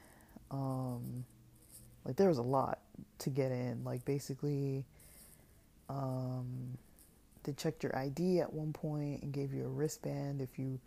um, 0.50 1.24
like 2.04 2.16
there 2.16 2.26
was 2.26 2.38
a 2.38 2.42
lot 2.42 2.80
to 3.20 3.30
get 3.30 3.52
in. 3.52 3.84
Like 3.84 4.04
basically, 4.04 4.84
um, 5.88 6.76
they 7.44 7.52
checked 7.52 7.84
your 7.84 7.96
ID 7.96 8.40
at 8.40 8.52
one 8.52 8.72
point 8.72 9.22
and 9.22 9.32
gave 9.32 9.54
you 9.54 9.66
a 9.66 9.68
wristband 9.68 10.40
if 10.40 10.58
you 10.58 10.80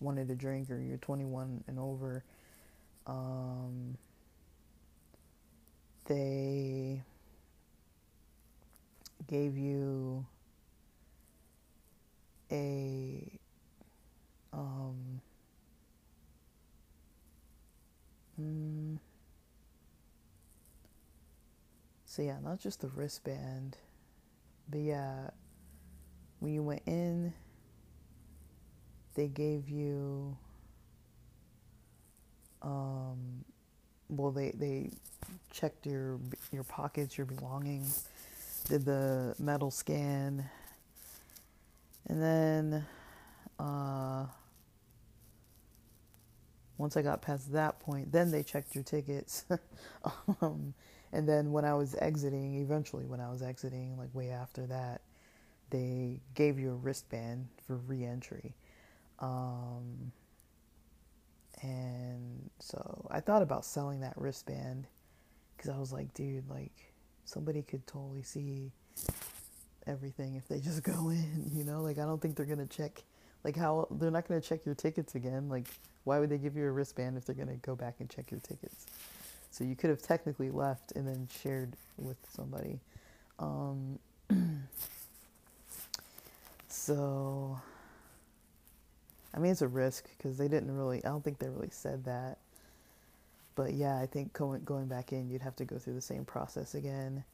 wanted 0.00 0.28
to 0.28 0.34
drink 0.34 0.70
or 0.70 0.80
you're 0.80 0.98
21 0.98 1.64
and 1.66 1.78
over. 1.78 2.24
Um, 3.06 3.96
they 6.06 7.02
gave 9.26 9.56
you 9.56 10.24
a 12.50 13.38
um, 14.52 15.20
Mm. 18.40 18.98
So 22.04 22.22
yeah, 22.22 22.38
not 22.42 22.60
just 22.60 22.80
the 22.80 22.88
wristband, 22.88 23.78
but 24.68 24.80
yeah, 24.80 25.30
when 26.40 26.52
you 26.52 26.62
went 26.62 26.82
in, 26.86 27.32
they 29.16 29.28
gave 29.28 29.70
you, 29.70 30.38
um, 32.62 33.44
well, 34.08 34.30
they 34.32 34.52
they 34.52 34.90
checked 35.52 35.86
your 35.86 36.20
your 36.52 36.64
pockets, 36.64 37.18
your 37.18 37.26
belongings, 37.26 38.08
did 38.68 38.84
the 38.84 39.34
metal 39.38 39.70
scan, 39.70 40.48
and 42.08 42.22
then, 42.22 42.86
uh 43.58 44.26
once 46.78 46.96
I 46.96 47.02
got 47.02 47.22
past 47.22 47.52
that 47.52 47.80
point, 47.80 48.12
then 48.12 48.30
they 48.30 48.42
checked 48.42 48.74
your 48.74 48.84
tickets. 48.84 49.44
um, 50.42 50.74
and 51.12 51.28
then 51.28 51.52
when 51.52 51.64
I 51.64 51.74
was 51.74 51.94
exiting, 51.96 52.56
eventually 52.60 53.06
when 53.06 53.20
I 53.20 53.30
was 53.30 53.42
exiting, 53.42 53.96
like 53.98 54.14
way 54.14 54.30
after 54.30 54.66
that, 54.66 55.00
they 55.70 56.20
gave 56.34 56.58
you 56.58 56.72
a 56.72 56.74
wristband 56.76 57.48
for 57.66 57.76
re-entry. 57.76 58.54
Um, 59.18 60.12
and 61.62 62.50
so 62.58 63.08
I 63.10 63.20
thought 63.20 63.42
about 63.42 63.64
selling 63.64 64.00
that 64.00 64.14
wristband 64.16 64.86
because 65.56 65.70
I 65.70 65.78
was 65.78 65.92
like, 65.92 66.12
dude, 66.14 66.48
like 66.50 66.92
somebody 67.24 67.62
could 67.62 67.86
totally 67.86 68.22
see 68.22 68.72
everything 69.86 70.34
if 70.34 70.46
they 70.48 70.60
just 70.60 70.82
go 70.82 71.10
in, 71.10 71.50
you 71.54 71.64
know? 71.64 71.82
Like 71.82 71.98
I 71.98 72.04
don't 72.04 72.20
think 72.20 72.36
they're 72.36 72.46
gonna 72.46 72.66
check 72.66 73.02
like 73.44 73.56
how 73.56 73.88
they're 73.90 74.10
not 74.10 74.28
gonna 74.28 74.40
check 74.40 74.66
your 74.66 74.74
tickets 74.74 75.14
again. 75.14 75.48
Like 75.48 75.66
why 76.06 76.20
would 76.20 76.30
they 76.30 76.38
give 76.38 76.56
you 76.56 76.64
a 76.64 76.70
wristband 76.70 77.16
if 77.16 77.24
they're 77.26 77.34
going 77.34 77.48
to 77.48 77.56
go 77.56 77.74
back 77.74 77.96
and 77.98 78.08
check 78.08 78.30
your 78.30 78.38
tickets? 78.38 78.86
So 79.50 79.64
you 79.64 79.74
could 79.74 79.90
have 79.90 80.00
technically 80.00 80.50
left 80.50 80.92
and 80.92 81.06
then 81.06 81.26
shared 81.42 81.72
with 81.98 82.16
somebody. 82.32 82.78
Um, 83.40 83.98
so, 86.68 87.60
I 89.34 89.38
mean, 89.38 89.52
it's 89.52 89.62
a 89.62 89.68
risk 89.68 90.08
because 90.16 90.38
they 90.38 90.48
didn't 90.48 90.74
really, 90.74 91.04
I 91.04 91.08
don't 91.08 91.22
think 91.22 91.38
they 91.38 91.48
really 91.48 91.68
said 91.70 92.04
that. 92.04 92.38
But 93.54 93.74
yeah, 93.74 93.98
I 93.98 94.06
think 94.06 94.32
going, 94.32 94.64
going 94.64 94.86
back 94.86 95.12
in, 95.12 95.30
you'd 95.30 95.42
have 95.42 95.56
to 95.56 95.64
go 95.64 95.78
through 95.78 95.94
the 95.94 96.00
same 96.00 96.24
process 96.24 96.74
again. 96.74 97.24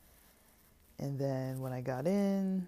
And 0.98 1.18
then 1.18 1.60
when 1.60 1.72
I 1.72 1.80
got 1.80 2.06
in, 2.06 2.66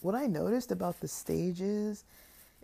what 0.00 0.14
I 0.14 0.26
noticed 0.26 0.72
about 0.72 1.00
the 1.00 1.08
stages 1.08 2.04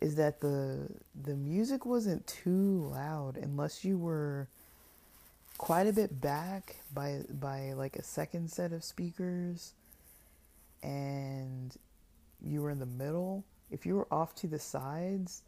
is 0.01 0.17
that 0.17 0.41
the 0.41 0.89
the 1.25 1.37
music 1.37 1.87
wasn't 1.87 2.27
too 2.27 2.91
loud 2.93 3.37
unless 3.37 3.85
you 3.85 3.97
were 3.97 4.49
quite 5.59 5.87
a 5.87 5.93
bit 5.93 6.21
back 6.21 6.77
by 6.93 7.21
by 7.31 7.73
like 7.75 7.95
a 7.95 8.03
second 8.03 8.51
set 8.51 8.73
of 8.73 8.83
speakers 8.83 9.75
and 10.83 11.77
you 12.45 12.61
were 12.61 12.71
in 12.71 12.81
the 12.81 12.87
middle 12.87 13.45
if 13.71 13.87
you 13.87 13.95
were 13.95 14.09
off 14.11 14.35
to 14.35 14.49
the 14.49 14.59
sides 14.59 15.43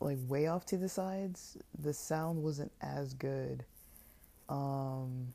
like 0.00 0.18
way 0.28 0.46
off 0.46 0.66
to 0.66 0.76
the 0.76 0.88
sides 0.88 1.56
the 1.78 1.92
sound 1.92 2.42
wasn't 2.42 2.72
as 2.80 3.14
good 3.14 3.64
um 4.48 5.32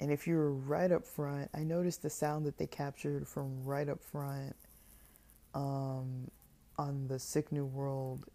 and 0.00 0.10
if 0.10 0.26
you 0.26 0.34
were 0.34 0.52
right 0.52 0.90
up 0.90 1.04
front 1.04 1.48
i 1.54 1.62
noticed 1.62 2.02
the 2.02 2.10
sound 2.10 2.44
that 2.44 2.58
they 2.58 2.66
captured 2.66 3.26
from 3.26 3.64
right 3.64 3.88
up 3.88 4.02
front 4.02 4.56
um 5.54 6.28
on 6.78 7.06
the 7.08 7.18
Sick 7.18 7.52
New 7.52 7.64
World 7.64 8.26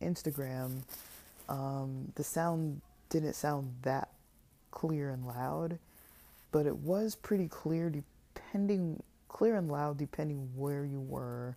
Instagram, 0.00 0.82
um, 1.48 2.12
the 2.14 2.24
sound 2.24 2.80
didn't 3.08 3.34
sound 3.34 3.74
that 3.82 4.10
clear 4.70 5.10
and 5.10 5.26
loud, 5.26 5.78
but 6.52 6.66
it 6.66 6.76
was 6.76 7.14
pretty 7.14 7.48
clear 7.48 7.90
depending 7.90 9.02
clear 9.28 9.56
and 9.56 9.70
loud 9.70 9.98
depending 9.98 10.48
where 10.56 10.84
you 10.84 11.00
were. 11.00 11.56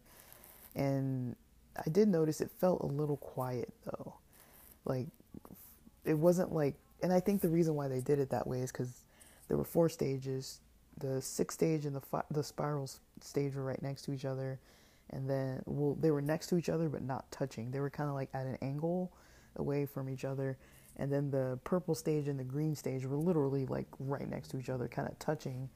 And 0.75 1.35
I 1.85 1.89
did 1.89 2.07
notice 2.07 2.41
it 2.41 2.51
felt 2.51 2.81
a 2.81 2.85
little 2.87 3.17
quiet 3.17 3.73
though. 3.85 4.15
Like 4.85 5.07
it 6.05 6.17
wasn't 6.17 6.53
like 6.53 6.75
and 7.01 7.13
I 7.13 7.19
think 7.19 7.41
the 7.41 7.49
reason 7.49 7.75
why 7.75 7.87
they 7.87 8.01
did 8.01 8.19
it 8.19 8.29
that 8.31 8.47
way 8.47 8.59
is 8.61 8.71
cuz 8.71 9.03
there 9.47 9.57
were 9.57 9.63
four 9.63 9.89
stages. 9.89 10.59
The 10.97 11.21
sixth 11.21 11.57
stage 11.57 11.85
and 11.85 11.95
the 11.95 12.01
fi- 12.01 12.25
the 12.29 12.43
spiral 12.43 12.89
stage 13.21 13.55
were 13.55 13.63
right 13.63 13.81
next 13.81 14.03
to 14.03 14.13
each 14.13 14.25
other 14.25 14.59
and 15.11 15.29
then 15.29 15.61
well 15.65 15.95
they 15.99 16.11
were 16.11 16.21
next 16.21 16.47
to 16.47 16.57
each 16.57 16.69
other 16.69 16.89
but 16.89 17.01
not 17.01 17.29
touching 17.31 17.71
they 17.71 17.79
were 17.79 17.89
kind 17.89 18.09
of 18.09 18.15
like 18.15 18.29
at 18.33 18.45
an 18.45 18.57
angle 18.61 19.11
away 19.55 19.85
from 19.85 20.09
each 20.09 20.23
other 20.25 20.57
and 20.97 21.11
then 21.11 21.31
the 21.31 21.57
purple 21.63 21.95
stage 21.95 22.27
and 22.27 22.39
the 22.39 22.43
green 22.43 22.75
stage 22.75 23.05
were 23.05 23.15
literally 23.17 23.65
like 23.65 23.87
right 23.99 24.29
next 24.29 24.49
to 24.49 24.59
each 24.59 24.69
other 24.69 24.87
kind 24.87 25.07
of 25.07 25.17
touching 25.19 25.69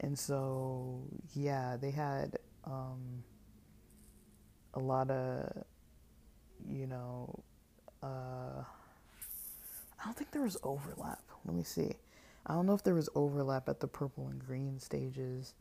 and 0.00 0.18
so 0.18 1.00
yeah 1.34 1.76
they 1.76 1.90
had 1.90 2.38
um, 2.64 3.22
a 4.76 4.80
lot 4.80 5.10
of 5.10 5.64
you 6.70 6.86
know 6.86 7.42
uh, 8.02 8.62
i 10.00 10.04
don't 10.04 10.16
think 10.16 10.30
there 10.30 10.42
was 10.42 10.56
overlap 10.62 11.22
let 11.44 11.54
me 11.56 11.64
see 11.64 11.92
i 12.46 12.54
don't 12.54 12.66
know 12.66 12.74
if 12.74 12.84
there 12.84 12.94
was 12.94 13.08
overlap 13.16 13.68
at 13.68 13.80
the 13.80 13.88
purple 13.88 14.28
and 14.28 14.46
green 14.46 14.78
stages 14.78 15.54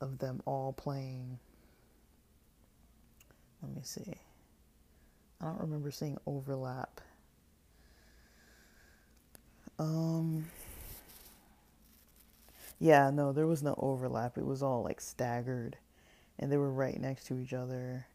of 0.00 0.18
them 0.18 0.42
all 0.46 0.72
playing 0.72 1.38
let 3.62 3.74
me 3.74 3.82
see. 3.82 4.14
I 5.40 5.46
don't 5.46 5.60
remember 5.60 5.90
seeing 5.90 6.18
overlap. 6.26 7.00
Um 9.78 10.46
Yeah, 12.78 13.10
no, 13.10 13.32
there 13.32 13.46
was 13.46 13.62
no 13.62 13.74
overlap. 13.78 14.36
It 14.36 14.44
was 14.44 14.62
all 14.62 14.82
like 14.82 15.00
staggered 15.00 15.78
and 16.38 16.50
they 16.52 16.56
were 16.56 16.70
right 16.70 17.00
next 17.00 17.26
to 17.28 17.38
each 17.38 17.52
other 17.54 18.06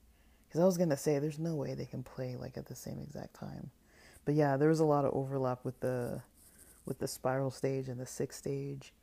Because 0.50 0.62
I 0.62 0.66
was 0.66 0.78
gonna 0.78 0.98
say, 0.98 1.20
there's 1.20 1.38
no 1.38 1.56
way 1.56 1.76
they 1.76 1.86
can 1.86 2.02
play 2.02 2.36
like 2.36 2.58
at 2.58 2.66
the 2.66 2.76
same 2.76 3.00
exact 3.00 3.36
time. 3.36 3.70
But 4.26 4.34
yeah, 4.34 4.58
there 4.58 4.70
was 4.70 4.80
a 4.80 4.86
lot 4.86 5.06
of 5.06 5.14
overlap 5.14 5.64
with 5.64 5.80
the 5.80 6.22
with 6.86 6.98
the 6.98 7.08
spiral 7.08 7.52
stage 7.52 7.88
and 7.88 8.00
the 8.00 8.06
sixth 8.08 8.40
stage. 8.40 8.94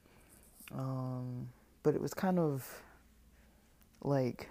Um, 0.73 1.48
but 1.85 1.94
it 1.94 2.01
was 2.01 2.12
kind 2.12 2.40
of 2.40 2.68
like 4.02 4.48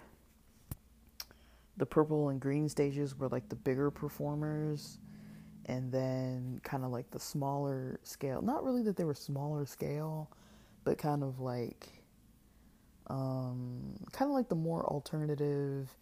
the 1.77 1.85
purple 1.85 2.30
and 2.30 2.39
green 2.39 2.69
stages 2.69 3.17
were 3.17 3.27
like 3.27 3.49
the 3.49 3.55
bigger 3.55 3.91
performers 3.91 4.99
and 5.65 5.91
then 5.91 6.61
kind 6.63 6.85
of 6.85 6.91
like 6.91 7.09
the 7.11 7.19
smaller 7.19 7.99
scale 8.03 8.41
not 8.41 8.63
really 8.63 8.84
that 8.84 8.95
they 8.95 9.03
were 9.03 9.15
smaller 9.15 9.65
scale 9.65 10.30
but 10.85 10.97
kind 10.97 11.23
of 11.23 11.39
like 11.39 11.89
um, 13.07 13.95
kind 14.13 14.30
of 14.31 14.35
like 14.35 14.49
the 14.49 14.55
more 14.55 14.84
alternative 14.85 15.95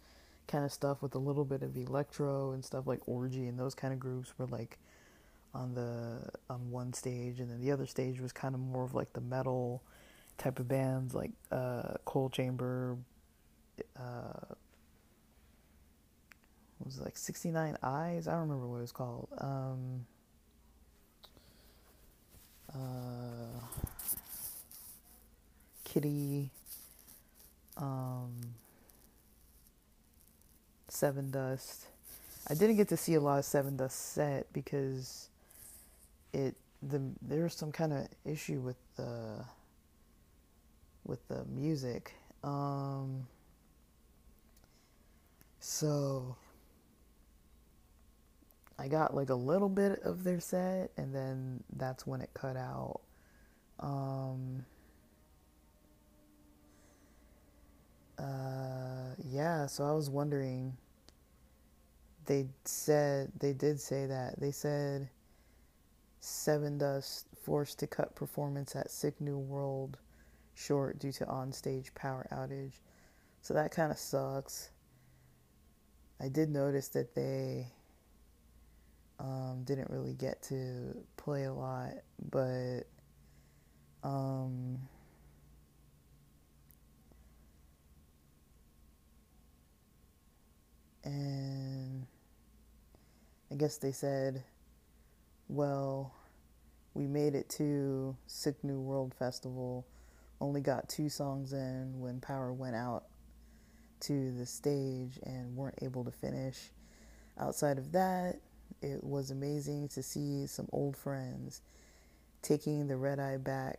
kind 0.46 0.64
of 0.64 0.72
stuff 0.72 1.02
with 1.02 1.14
a 1.14 1.18
little 1.18 1.44
bit 1.44 1.62
of 1.62 1.76
electro 1.76 2.52
and 2.52 2.64
stuff 2.64 2.86
like 2.86 3.00
orgy 3.06 3.46
and 3.46 3.58
those 3.58 3.74
kind 3.74 3.92
of 3.92 4.00
groups 4.00 4.32
were 4.38 4.46
like 4.46 4.78
on 5.54 5.74
the 5.74 6.18
on 6.50 6.70
one 6.70 6.92
stage 6.92 7.40
and 7.40 7.50
then 7.50 7.60
the 7.60 7.70
other 7.70 7.86
stage 7.86 8.20
was 8.20 8.32
kind 8.32 8.54
of 8.54 8.60
more 8.60 8.84
of 8.84 8.94
like 8.94 9.12
the 9.12 9.20
metal 9.20 9.82
type 10.36 10.58
of 10.58 10.68
bands 10.68 11.14
like 11.14 11.30
uh, 11.52 11.94
Coal 12.04 12.28
Chamber 12.28 12.96
uh, 13.98 14.54
was 16.84 17.00
like 17.00 17.16
69 17.16 17.78
eyes? 17.82 18.28
I 18.28 18.32
don't 18.32 18.42
remember 18.42 18.66
what 18.66 18.78
it 18.78 18.82
was 18.82 18.92
called. 18.92 19.28
Um, 19.38 20.06
uh, 22.74 23.60
Kittie 25.84 26.50
um, 27.76 28.32
Sevendust 30.94 31.86
i 32.48 32.54
didn't 32.54 32.76
get 32.76 32.88
to 32.88 32.96
see 32.96 33.14
a 33.14 33.20
lot 33.20 33.38
of 33.38 33.44
Sevendust 33.44 33.92
set 33.92 34.52
because 34.52 35.28
it 36.32 36.54
the 36.82 37.00
there 37.22 37.42
was 37.42 37.54
some 37.54 37.72
kind 37.72 37.92
of 37.92 38.08
issue 38.24 38.60
with 38.60 38.76
the 38.96 39.44
with 41.04 41.26
the 41.28 41.44
music 41.46 42.14
um, 42.44 43.26
so 45.58 46.36
I 48.78 48.88
got 48.88 49.14
like 49.14 49.30
a 49.30 49.34
little 49.34 49.70
bit 49.70 50.00
of 50.02 50.24
their 50.24 50.40
set, 50.40 50.90
and 50.98 51.14
then 51.14 51.62
that's 51.74 52.06
when 52.06 52.20
it 52.20 52.30
cut 52.34 52.56
out. 52.56 53.00
Um, 53.80 54.66
uh, 58.18 59.14
yeah, 59.30 59.66
so 59.66 59.84
I 59.84 59.92
was 59.92 60.10
wondering. 60.10 60.76
They 62.26 62.46
said 62.64 63.32
they 63.38 63.52
did 63.52 63.80
say 63.80 64.06
that 64.06 64.40
they 64.40 64.50
said 64.50 65.10
Sevendust 66.22 67.24
forced 67.42 67.78
to 67.80 67.86
cut 67.86 68.14
performance 68.14 68.74
at 68.74 68.90
Sick 68.90 69.20
New 69.20 69.38
World 69.38 69.98
short 70.54 70.98
due 70.98 71.12
to 71.12 71.26
onstage 71.26 71.94
power 71.94 72.26
outage. 72.32 72.80
So 73.42 73.52
that 73.54 73.72
kind 73.72 73.92
of 73.92 73.98
sucks. 73.98 74.70
I 76.20 76.28
did 76.28 76.48
notice 76.48 76.88
that 76.88 77.14
they 77.14 77.66
um, 79.18 79.62
didn't 79.64 79.90
really 79.90 80.14
get 80.14 80.42
to 80.44 80.96
play 81.16 81.44
a 81.44 81.52
lot, 81.52 81.92
but 82.30 82.84
um, 84.02 84.78
and 91.04 92.06
I 93.54 93.56
guess 93.56 93.76
they 93.76 93.92
said, 93.92 94.42
well, 95.46 96.12
we 96.92 97.06
made 97.06 97.36
it 97.36 97.48
to 97.50 98.16
Sick 98.26 98.56
New 98.64 98.80
World 98.80 99.14
Festival, 99.16 99.86
only 100.40 100.60
got 100.60 100.88
two 100.88 101.08
songs 101.08 101.52
in 101.52 102.00
when 102.00 102.18
power 102.18 102.52
went 102.52 102.74
out 102.74 103.04
to 104.00 104.32
the 104.32 104.44
stage 104.44 105.20
and 105.22 105.54
weren't 105.54 105.78
able 105.82 106.02
to 106.02 106.10
finish. 106.10 106.72
Outside 107.38 107.78
of 107.78 107.92
that, 107.92 108.40
it 108.82 109.04
was 109.04 109.30
amazing 109.30 109.86
to 109.90 110.02
see 110.02 110.48
some 110.48 110.68
old 110.72 110.96
friends 110.96 111.62
taking 112.42 112.88
the 112.88 112.96
red 112.96 113.20
eye 113.20 113.36
back 113.36 113.78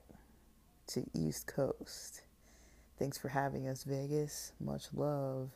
to 0.88 1.03
East 1.14 1.47
Coast. 1.47 2.22
Thanks 2.97 3.18
for 3.18 3.27
having 3.27 3.68
us, 3.68 3.84
Vegas. 3.84 4.53
Much 4.57 4.85
love. 4.93 5.49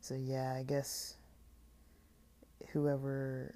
So, 0.00 0.14
yeah, 0.14 0.54
I 0.56 0.62
guess 0.62 1.15
whoever, 2.72 3.54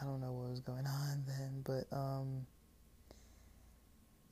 I 0.00 0.04
don't 0.04 0.20
know 0.20 0.32
what 0.32 0.50
was 0.50 0.60
going 0.60 0.86
on 0.86 1.24
then, 1.26 1.62
but, 1.64 1.94
um, 1.96 2.46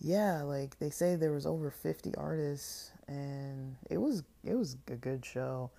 yeah, 0.01 0.43
like 0.43 0.79
they 0.79 0.91
say 0.91 1.15
there 1.17 1.33
was 1.33 1.45
over 1.47 1.71
50 1.71 2.15
artists 2.17 2.91
and 3.07 3.77
it 3.91 3.99
was 3.99 4.23
it 4.45 4.55
was 4.55 4.77
a 4.89 4.95
good 4.97 5.27
show 5.27 5.71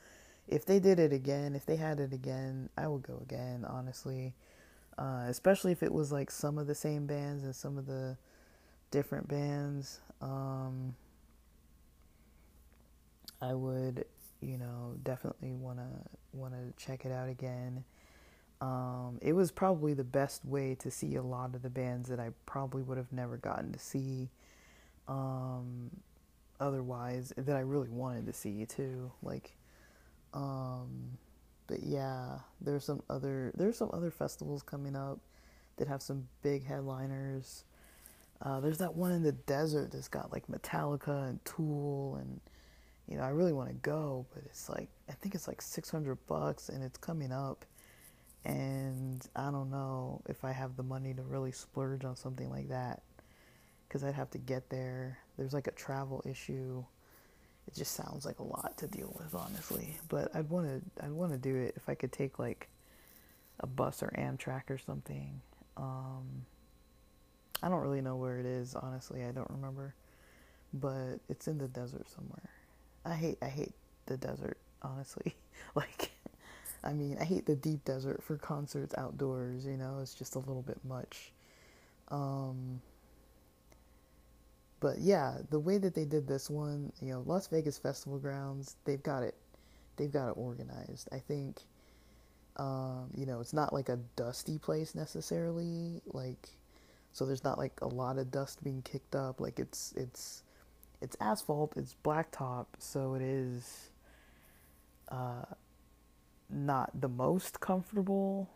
if 0.47 0.65
they 0.65 0.79
did 0.79 0.99
it 0.99 1.13
again, 1.13 1.55
if 1.55 1.65
they 1.65 1.77
had 1.77 1.99
it 1.99 2.13
again, 2.13 2.69
I 2.77 2.87
would 2.87 3.03
go 3.03 3.19
again, 3.21 3.65
honestly. 3.67 4.33
Uh, 4.97 5.25
especially 5.29 5.71
if 5.71 5.81
it 5.81 5.91
was 5.91 6.11
like 6.11 6.29
some 6.29 6.57
of 6.57 6.67
the 6.67 6.75
same 6.75 7.07
bands 7.07 7.43
and 7.43 7.55
some 7.55 7.77
of 7.77 7.85
the 7.87 8.17
different 8.91 9.27
bands. 9.27 10.01
Um, 10.21 10.95
I 13.41 13.53
would, 13.53 14.05
you 14.41 14.57
know, 14.57 14.95
definitely 15.03 15.53
wanna 15.53 15.89
wanna 16.33 16.73
check 16.77 17.05
it 17.05 17.11
out 17.11 17.29
again. 17.29 17.83
Um, 18.61 19.17
it 19.21 19.33
was 19.33 19.51
probably 19.51 19.95
the 19.95 20.03
best 20.03 20.45
way 20.45 20.75
to 20.75 20.91
see 20.91 21.15
a 21.15 21.21
lot 21.21 21.55
of 21.55 21.63
the 21.63 21.69
bands 21.69 22.07
that 22.09 22.19
I 22.19 22.29
probably 22.45 22.83
would 22.83 22.97
have 22.97 23.11
never 23.11 23.37
gotten 23.37 23.73
to 23.73 23.79
see. 23.79 24.29
Um, 25.07 25.89
otherwise, 26.59 27.33
that 27.35 27.55
I 27.55 27.61
really 27.61 27.89
wanted 27.89 28.27
to 28.27 28.33
see 28.33 28.65
too. 28.65 29.11
Like, 29.23 29.55
um, 30.33 31.17
but 31.67 31.81
yeah, 31.83 32.39
there's 32.61 32.85
some 32.85 33.01
other 33.09 33.51
there's 33.55 33.77
some 33.77 33.89
other 33.93 34.11
festivals 34.11 34.61
coming 34.61 34.95
up 34.95 35.19
that 35.77 35.87
have 35.87 36.01
some 36.01 36.27
big 36.43 36.65
headliners. 36.65 37.63
Uh, 38.41 38.59
there's 38.59 38.77
that 38.77 38.95
one 38.95 39.11
in 39.11 39.23
the 39.23 39.31
desert 39.31 39.91
that's 39.91 40.07
got 40.07 40.31
like 40.31 40.47
Metallica 40.47 41.29
and 41.29 41.43
Tool 41.45 42.17
and 42.19 42.39
you 43.07 43.17
know 43.17 43.23
I 43.23 43.29
really 43.29 43.53
want 43.53 43.69
to 43.69 43.75
go, 43.75 44.25
but 44.33 44.43
it's 44.45 44.69
like 44.69 44.89
I 45.09 45.13
think 45.13 45.33
it's 45.33 45.47
like 45.47 45.61
600 45.61 46.15
bucks 46.27 46.69
and 46.69 46.83
it's 46.83 46.97
coming 46.97 47.31
up, 47.31 47.65
and 48.45 49.25
I 49.35 49.51
don't 49.51 49.69
know 49.69 50.21
if 50.27 50.43
I 50.43 50.51
have 50.51 50.75
the 50.75 50.83
money 50.83 51.13
to 51.13 51.21
really 51.21 51.51
splurge 51.51 52.05
on 52.05 52.15
something 52.15 52.49
like 52.49 52.69
that 52.69 53.01
because 53.87 54.03
I'd 54.03 54.15
have 54.15 54.31
to 54.31 54.37
get 54.37 54.69
there. 54.69 55.19
There's 55.37 55.53
like 55.53 55.67
a 55.67 55.71
travel 55.71 56.23
issue 56.25 56.83
it 57.67 57.75
just 57.75 57.93
sounds 57.93 58.25
like 58.25 58.39
a 58.39 58.43
lot 58.43 58.77
to 58.77 58.87
deal 58.87 59.15
with, 59.17 59.35
honestly. 59.35 59.97
But 60.09 60.35
I'd 60.35 60.49
want 60.49 60.67
to 60.67 61.05
I'd 61.05 61.11
want 61.11 61.31
to 61.31 61.37
do 61.37 61.55
it 61.55 61.73
if 61.77 61.87
I 61.87 61.95
could 61.95 62.11
take 62.11 62.39
like 62.39 62.69
a 63.59 63.67
bus 63.67 64.01
or 64.03 64.13
Amtrak 64.17 64.69
or 64.69 64.77
something. 64.77 65.41
Um, 65.77 66.45
I 67.63 67.69
don't 67.69 67.81
really 67.81 68.01
know 68.01 68.15
where 68.15 68.39
it 68.39 68.45
is, 68.45 68.75
honestly. 68.75 69.23
I 69.23 69.31
don't 69.31 69.49
remember, 69.49 69.93
but 70.73 71.19
it's 71.29 71.47
in 71.47 71.57
the 71.57 71.67
desert 71.67 72.09
somewhere. 72.09 72.49
I 73.05 73.13
hate 73.13 73.37
I 73.41 73.47
hate 73.47 73.73
the 74.05 74.17
desert, 74.17 74.57
honestly. 74.81 75.35
like, 75.75 76.11
I 76.83 76.93
mean, 76.93 77.17
I 77.19 77.25
hate 77.25 77.45
the 77.45 77.55
deep 77.55 77.85
desert 77.85 78.23
for 78.23 78.37
concerts 78.37 78.95
outdoors. 78.97 79.65
You 79.65 79.77
know, 79.77 79.99
it's 80.01 80.13
just 80.13 80.35
a 80.35 80.39
little 80.39 80.63
bit 80.63 80.79
much. 80.83 81.31
Um, 82.09 82.81
but 84.79 84.99
yeah, 84.99 85.37
the 85.49 85.59
way 85.59 85.77
that 85.77 85.93
they 85.95 86.05
did 86.05 86.27
this 86.27 86.49
one, 86.49 86.91
you 87.01 87.13
know, 87.13 87.23
Las 87.25 87.47
Vegas 87.47 87.77
Festival 87.77 88.17
Grounds, 88.17 88.75
they've 88.83 89.03
got 89.03 89.23
it, 89.23 89.35
they've 89.97 90.11
got 90.11 90.29
it 90.29 90.33
organized. 90.37 91.07
I 91.11 91.19
think, 91.19 91.61
um, 92.57 93.09
you 93.15 93.25
know, 93.25 93.39
it's 93.39 93.53
not 93.53 93.73
like 93.73 93.89
a 93.89 93.99
dusty 94.15 94.57
place 94.57 94.95
necessarily, 94.95 96.01
like, 96.07 96.49
so 97.13 97.25
there's 97.25 97.43
not 97.43 97.57
like 97.57 97.79
a 97.81 97.87
lot 97.87 98.17
of 98.17 98.31
dust 98.31 98.63
being 98.63 98.81
kicked 98.81 99.15
up. 99.15 99.39
Like 99.41 99.59
it's 99.59 99.93
it's 99.97 100.43
it's 101.01 101.17
asphalt, 101.19 101.73
it's 101.75 101.95
blacktop, 102.03 102.67
so 102.79 103.15
it 103.15 103.21
is 103.21 103.89
uh, 105.09 105.43
not 106.51 106.89
the 106.99 107.07
most 107.09 107.59
comfortable 107.59 108.49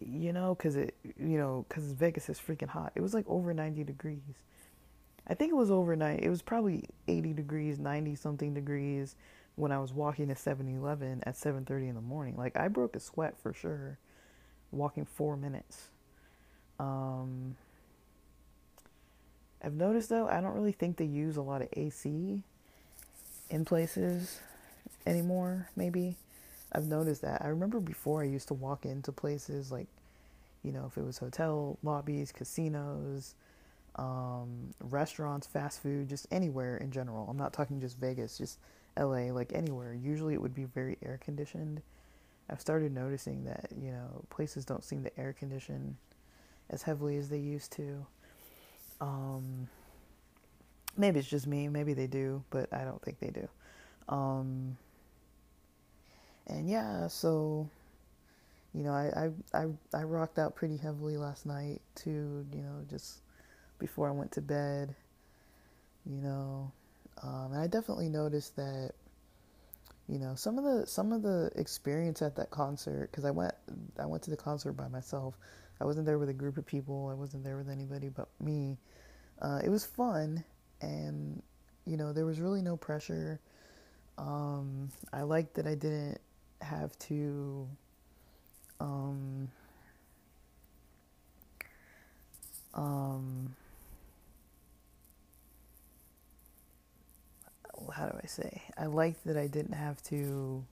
you 0.00 0.32
know, 0.32 0.54
because 0.54 0.76
it, 0.76 0.94
you 1.18 1.38
know, 1.38 1.66
because 1.68 1.84
Vegas 1.92 2.28
is 2.28 2.38
freaking 2.38 2.68
hot. 2.68 2.92
It 2.94 3.00
was 3.00 3.14
like 3.14 3.24
over 3.28 3.52
90 3.52 3.84
degrees. 3.84 4.20
I 5.26 5.34
think 5.34 5.52
it 5.52 5.56
was 5.56 5.70
overnight. 5.70 6.20
It 6.22 6.30
was 6.30 6.42
probably 6.42 6.84
80 7.06 7.32
degrees, 7.34 7.78
90 7.78 8.14
something 8.16 8.54
degrees 8.54 9.16
when 9.54 9.70
I 9.70 9.78
was 9.78 9.92
walking 9.92 10.28
to 10.28 10.34
7-Eleven 10.34 11.22
at 11.24 11.36
7:30 11.36 11.88
in 11.88 11.94
the 11.94 12.00
morning. 12.00 12.36
Like 12.36 12.56
I 12.56 12.68
broke 12.68 12.96
a 12.96 13.00
sweat 13.00 13.36
for 13.38 13.52
sure 13.52 13.98
walking 14.70 15.04
4 15.04 15.36
minutes. 15.36 15.88
Um 16.78 17.56
I've 19.62 19.74
noticed 19.74 20.08
though, 20.08 20.26
I 20.26 20.40
don't 20.40 20.54
really 20.54 20.72
think 20.72 20.96
they 20.96 21.04
use 21.04 21.36
a 21.36 21.42
lot 21.42 21.62
of 21.62 21.68
AC 21.74 22.42
in 23.50 23.64
places 23.64 24.40
anymore, 25.06 25.68
maybe. 25.76 26.16
I've 26.72 26.86
noticed 26.86 27.22
that. 27.22 27.42
I 27.42 27.48
remember 27.48 27.80
before 27.80 28.22
I 28.22 28.26
used 28.26 28.48
to 28.48 28.54
walk 28.54 28.86
into 28.86 29.12
places 29.12 29.70
like, 29.70 29.88
you 30.62 30.72
know, 30.72 30.86
if 30.86 30.96
it 30.96 31.04
was 31.04 31.18
hotel 31.18 31.78
lobbies, 31.82 32.32
casinos, 32.32 33.34
um, 33.96 34.72
restaurants, 34.80 35.46
fast 35.46 35.82
food, 35.82 36.08
just 36.08 36.26
anywhere 36.30 36.78
in 36.78 36.90
general. 36.90 37.26
I'm 37.28 37.36
not 37.36 37.52
talking 37.52 37.80
just 37.80 37.98
Vegas, 37.98 38.38
just 38.38 38.58
LA, 38.98 39.32
like 39.32 39.52
anywhere. 39.54 39.94
Usually 39.94 40.34
it 40.34 40.40
would 40.40 40.54
be 40.54 40.64
very 40.64 40.96
air 41.04 41.18
conditioned. 41.22 41.82
I've 42.48 42.60
started 42.60 42.92
noticing 42.92 43.44
that, 43.44 43.70
you 43.80 43.90
know, 43.90 44.24
places 44.30 44.64
don't 44.64 44.84
seem 44.84 45.04
to 45.04 45.20
air 45.20 45.32
condition 45.32 45.96
as 46.70 46.82
heavily 46.82 47.16
as 47.16 47.28
they 47.28 47.38
used 47.38 47.72
to. 47.72 48.06
Um, 49.00 49.68
maybe 50.96 51.18
it's 51.18 51.28
just 51.28 51.46
me, 51.46 51.68
maybe 51.68 51.92
they 51.94 52.06
do, 52.06 52.42
but 52.50 52.72
I 52.72 52.84
don't 52.84 53.00
think 53.02 53.20
they 53.20 53.30
do. 53.30 53.48
Um, 54.08 54.76
and 56.46 56.68
yeah, 56.68 57.06
so 57.08 57.68
you 58.74 58.82
know, 58.84 58.92
I, 58.92 59.30
I 59.54 59.62
I 59.62 59.66
I 59.94 60.02
rocked 60.04 60.38
out 60.38 60.54
pretty 60.54 60.76
heavily 60.76 61.16
last 61.16 61.46
night 61.46 61.80
too. 61.94 62.46
You 62.52 62.62
know, 62.62 62.84
just 62.88 63.20
before 63.78 64.08
I 64.08 64.12
went 64.12 64.32
to 64.32 64.40
bed. 64.40 64.94
You 66.04 66.20
know, 66.20 66.72
um, 67.22 67.52
and 67.52 67.60
I 67.60 67.66
definitely 67.66 68.08
noticed 68.08 68.56
that. 68.56 68.92
You 70.08 70.18
know, 70.18 70.34
some 70.34 70.58
of 70.58 70.64
the 70.64 70.86
some 70.86 71.12
of 71.12 71.22
the 71.22 71.50
experience 71.54 72.22
at 72.22 72.36
that 72.36 72.50
concert 72.50 73.10
because 73.10 73.24
I 73.24 73.30
went 73.30 73.54
I 73.98 74.04
went 74.06 74.22
to 74.24 74.30
the 74.30 74.36
concert 74.36 74.72
by 74.72 74.88
myself. 74.88 75.34
I 75.80 75.84
wasn't 75.84 76.06
there 76.06 76.18
with 76.18 76.28
a 76.28 76.34
group 76.34 76.58
of 76.58 76.66
people. 76.66 77.08
I 77.08 77.14
wasn't 77.14 77.44
there 77.44 77.56
with 77.56 77.68
anybody 77.70 78.08
but 78.08 78.28
me. 78.40 78.78
Uh, 79.40 79.60
it 79.64 79.68
was 79.68 79.84
fun, 79.84 80.44
and 80.80 81.40
you 81.86 81.96
know, 81.96 82.12
there 82.12 82.26
was 82.26 82.40
really 82.40 82.62
no 82.62 82.76
pressure. 82.76 83.40
Um, 84.18 84.90
I 85.12 85.22
liked 85.22 85.54
that 85.54 85.66
I 85.66 85.74
didn't 85.74 86.20
have 86.62 86.98
to 87.00 87.68
um, 88.80 89.48
um, 92.74 93.54
how 97.92 98.06
do 98.06 98.18
I 98.22 98.26
say? 98.26 98.62
I 98.76 98.86
liked 98.86 99.24
that 99.26 99.36
I 99.36 99.46
didn't 99.46 99.74
have 99.74 100.02
to, 100.04 100.64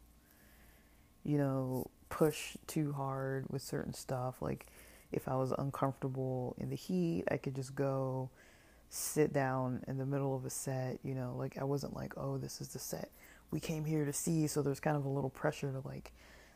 you 1.25 1.39
know, 1.39 1.89
push 2.09 2.57
too 2.67 2.93
hard 2.93 3.47
with 3.51 3.63
certain 3.63 3.95
stuff. 3.95 4.43
Like, 4.43 4.67
if 5.13 5.29
I 5.29 5.37
was 5.37 5.53
uncomfortable 5.53 6.57
in 6.59 6.71
the 6.71 6.77
heat, 6.77 7.25
I 7.31 7.37
could 7.37 7.55
just 7.55 7.75
go 7.75 8.31
sit 8.89 9.33
down 9.33 9.85
in 9.87 9.99
the 9.99 10.07
middle 10.07 10.35
of 10.35 10.45
a 10.45 10.51
set, 10.51 10.99
you 11.05 11.15
know, 11.15 11.35
like 11.37 11.59
I 11.59 11.65
wasn't 11.65 11.95
like, 11.95 12.15
oh, 12.17 12.39
this 12.39 12.61
is 12.61 12.69
the 12.69 12.79
set 12.81 13.09
we 13.51 13.61
came 13.61 13.85
here 13.85 14.05
to 14.05 14.13
see, 14.13 14.47
so 14.47 14.63
there's 14.63 14.81
kind 14.81 14.97
of 14.97 15.05
a 15.05 15.09
little 15.09 15.31
pressure 15.31 15.73
to 15.73 15.87
like 15.87 16.13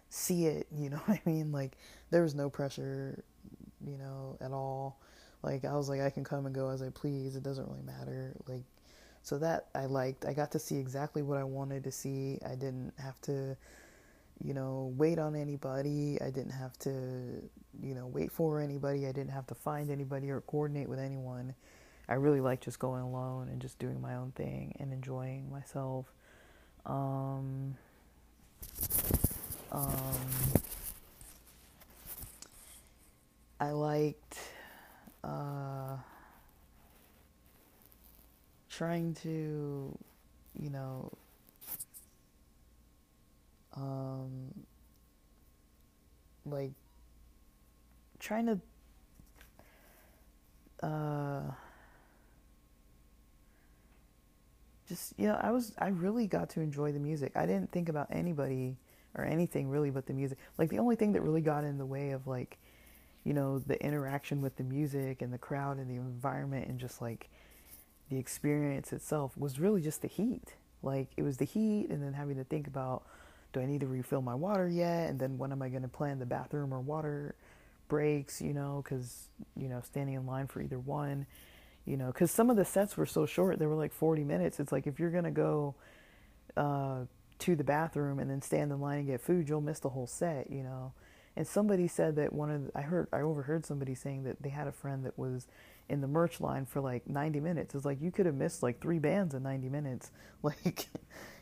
see 0.09 0.47
it, 0.47 0.67
you 0.77 0.91
know 0.91 0.97
what 1.07 1.19
I 1.25 1.29
mean? 1.29 1.53
Like 1.53 1.77
there 2.11 2.23
was 2.23 2.35
no 2.35 2.51
pressure, 2.51 3.25
you 3.87 3.99
know, 3.99 4.37
at 4.41 4.53
all. 4.53 5.01
Like 5.43 5.65
I 5.65 5.75
was 5.75 5.89
like 5.89 6.01
I 6.01 6.11
can 6.11 6.25
come 6.25 6.47
and 6.47 6.55
go 6.55 6.71
as 6.71 6.83
I 6.83 6.91
please. 6.91 7.37
It 7.37 7.43
doesn't 7.43 7.69
really 7.69 7.83
matter. 7.83 8.35
Like 8.47 8.65
so 9.23 9.39
that 9.39 9.67
I 9.75 9.87
liked. 9.87 10.25
I 10.25 10.33
got 10.33 10.53
to 10.53 10.59
see 10.59 10.77
exactly 10.77 11.23
what 11.23 11.39
I 11.39 11.45
wanted 11.45 11.85
to 11.85 11.93
see. 11.93 12.39
I 12.45 12.55
didn't 12.55 12.93
have 12.99 13.21
to 13.23 13.57
you 14.43 14.55
know, 14.55 14.93
wait 14.97 15.19
on 15.19 15.37
anybody. 15.37 16.19
I 16.21 16.31
didn't 16.31 16.53
have 16.53 16.77
to, 16.81 16.91
you 17.81 17.95
know, 17.95 18.07
wait 18.07 18.33
for 18.33 18.61
anybody. 18.61 19.07
I 19.07 19.13
didn't 19.13 19.31
have 19.31 19.47
to 19.49 19.55
find 19.55 19.91
anybody 19.91 20.31
or 20.31 20.41
coordinate 20.41 20.89
with 20.89 20.99
anyone. 20.99 21.55
I 22.09 22.15
really 22.15 22.41
like 22.41 22.61
just 22.61 22.79
going 22.79 23.03
alone 23.03 23.49
and 23.49 23.61
just 23.61 23.79
doing 23.79 24.01
my 24.01 24.15
own 24.15 24.33
thing 24.33 24.77
and 24.79 24.93
enjoying 24.93 25.51
myself. 25.51 26.07
Um, 26.87 27.77
um, 29.73 30.15
I 33.61 33.71
liked 33.71 34.39
uh, 35.23 35.97
trying 38.69 39.15
to, 39.15 39.97
you 40.61 40.71
know, 40.71 41.11
um, 43.77 44.53
like 46.47 46.73
trying 48.19 48.47
to 48.47 48.61
uh, 50.83 51.41
just 54.89 55.15
you 55.19 55.27
know 55.27 55.39
i 55.43 55.51
was 55.51 55.73
i 55.79 55.89
really 55.89 56.27
got 56.27 56.51
to 56.51 56.61
enjoy 56.61 56.93
the 56.93 56.99
music. 56.99 57.33
I 57.37 57.47
didn't 57.47 57.71
think 57.73 57.89
about 57.89 58.09
anybody 58.11 58.77
or 59.17 59.25
anything 59.25 59.69
really 59.69 59.91
but 59.91 60.07
the 60.07 60.13
music. 60.13 60.39
Like 60.59 60.71
the 60.71 60.79
only 60.79 60.97
thing 60.97 61.13
that 61.13 61.23
really 61.23 61.41
got 61.41 61.65
in 61.65 61.79
the 61.79 61.87
way 61.87 62.11
of 62.11 62.27
like 62.27 62.59
you 63.25 63.33
know 63.33 63.59
the 63.59 63.83
interaction 63.83 64.41
with 64.41 64.57
the 64.57 64.65
music 64.65 65.23
and 65.23 65.33
the 65.33 65.39
crowd 65.39 65.79
and 65.79 65.89
the 65.89 65.95
environment 65.95 66.69
and 66.69 66.79
just 66.79 67.01
like 67.01 67.29
the 68.11 68.19
experience 68.19 68.93
itself 68.93 69.37
was 69.37 69.59
really 69.59 69.81
just 69.81 70.03
the 70.03 70.09
heat. 70.09 70.55
Like 70.83 71.09
it 71.17 71.23
was 71.23 71.39
the 71.39 71.47
heat 71.47 71.89
and 71.89 72.03
then 72.03 72.13
having 72.13 72.37
to 72.37 72.45
think 72.45 72.67
about 72.67 73.05
do 73.53 73.61
i 73.61 73.67
need 73.67 73.81
to 73.81 73.87
refill 73.87 74.21
my 74.21 74.35
water 74.35 74.69
yet? 74.69 75.09
And 75.11 75.19
then 75.19 75.39
when 75.39 75.53
am 75.53 75.63
i 75.63 75.69
going 75.69 75.83
to 75.83 75.89
plan 75.89 76.19
the 76.19 76.27
bathroom 76.27 76.75
or 76.75 76.81
water 76.81 77.35
breaks 77.89 78.41
you 78.41 78.55
know 78.55 78.83
because 78.83 79.29
you 79.57 79.69
know 79.69 79.81
standing 79.85 80.15
in 80.15 80.27
line 80.27 80.47
for 80.47 80.63
either 80.63 80.79
one 80.79 81.27
you 81.85 81.97
know, 81.97 82.07
because 82.07 82.31
some 82.31 82.51
of 82.51 82.57
the 82.57 82.65
sets 82.65 82.97
were 82.97 83.07
so 83.07 83.27
short, 83.27 83.59
they 83.59 83.67
were 83.67 83.75
like 83.75 83.93
40 83.93 84.25
minutes. 84.25 84.59
It's 84.59 84.73
like 84.73 84.87
if 84.87 84.99
you're 84.99 85.11
going 85.11 85.25
to 85.25 85.31
go 85.31 85.75
uh, 86.57 87.01
to 87.41 87.57
the 87.57 87.65
bathroom 87.65 88.19
and 88.19 88.31
then 88.31 88.41
stand 88.41 88.73
in 88.73 88.81
line 88.81 88.99
and 89.01 89.07
get 89.07 89.21
food, 89.21 89.49
you'll 89.49 89.61
miss 89.61 89.81
the 89.81 89.91
whole 89.91 90.07
set, 90.07 90.51
you 90.51 90.63
know. 90.63 90.93
And 91.37 91.47
somebody 91.47 91.89
said 91.89 92.17
that 92.17 92.33
one 92.33 92.51
of 92.51 92.65
the, 92.67 92.79
I 92.79 92.83
heard, 92.83 93.09
I 93.13 93.21
overheard 93.21 93.67
somebody 93.67 93.95
saying 93.95 94.23
that 94.25 94.41
they 94.41 94.51
had 94.51 94.69
a 94.69 94.73
friend 94.73 95.05
that 95.05 95.19
was 95.19 95.47
in 95.89 96.01
the 96.01 96.07
merch 96.07 96.41
line 96.41 96.65
for 96.65 96.81
like 96.81 97.09
90 97.09 97.41
minutes. 97.41 97.75
It's 97.75 97.85
like 97.85 98.01
you 98.01 98.11
could 98.11 98.27
have 98.27 98.37
missed 98.37 98.63
like 98.63 98.81
three 98.81 99.01
bands 99.01 99.35
in 99.35 99.43
90 99.43 99.69
minutes, 99.69 100.11
like, 100.43 100.89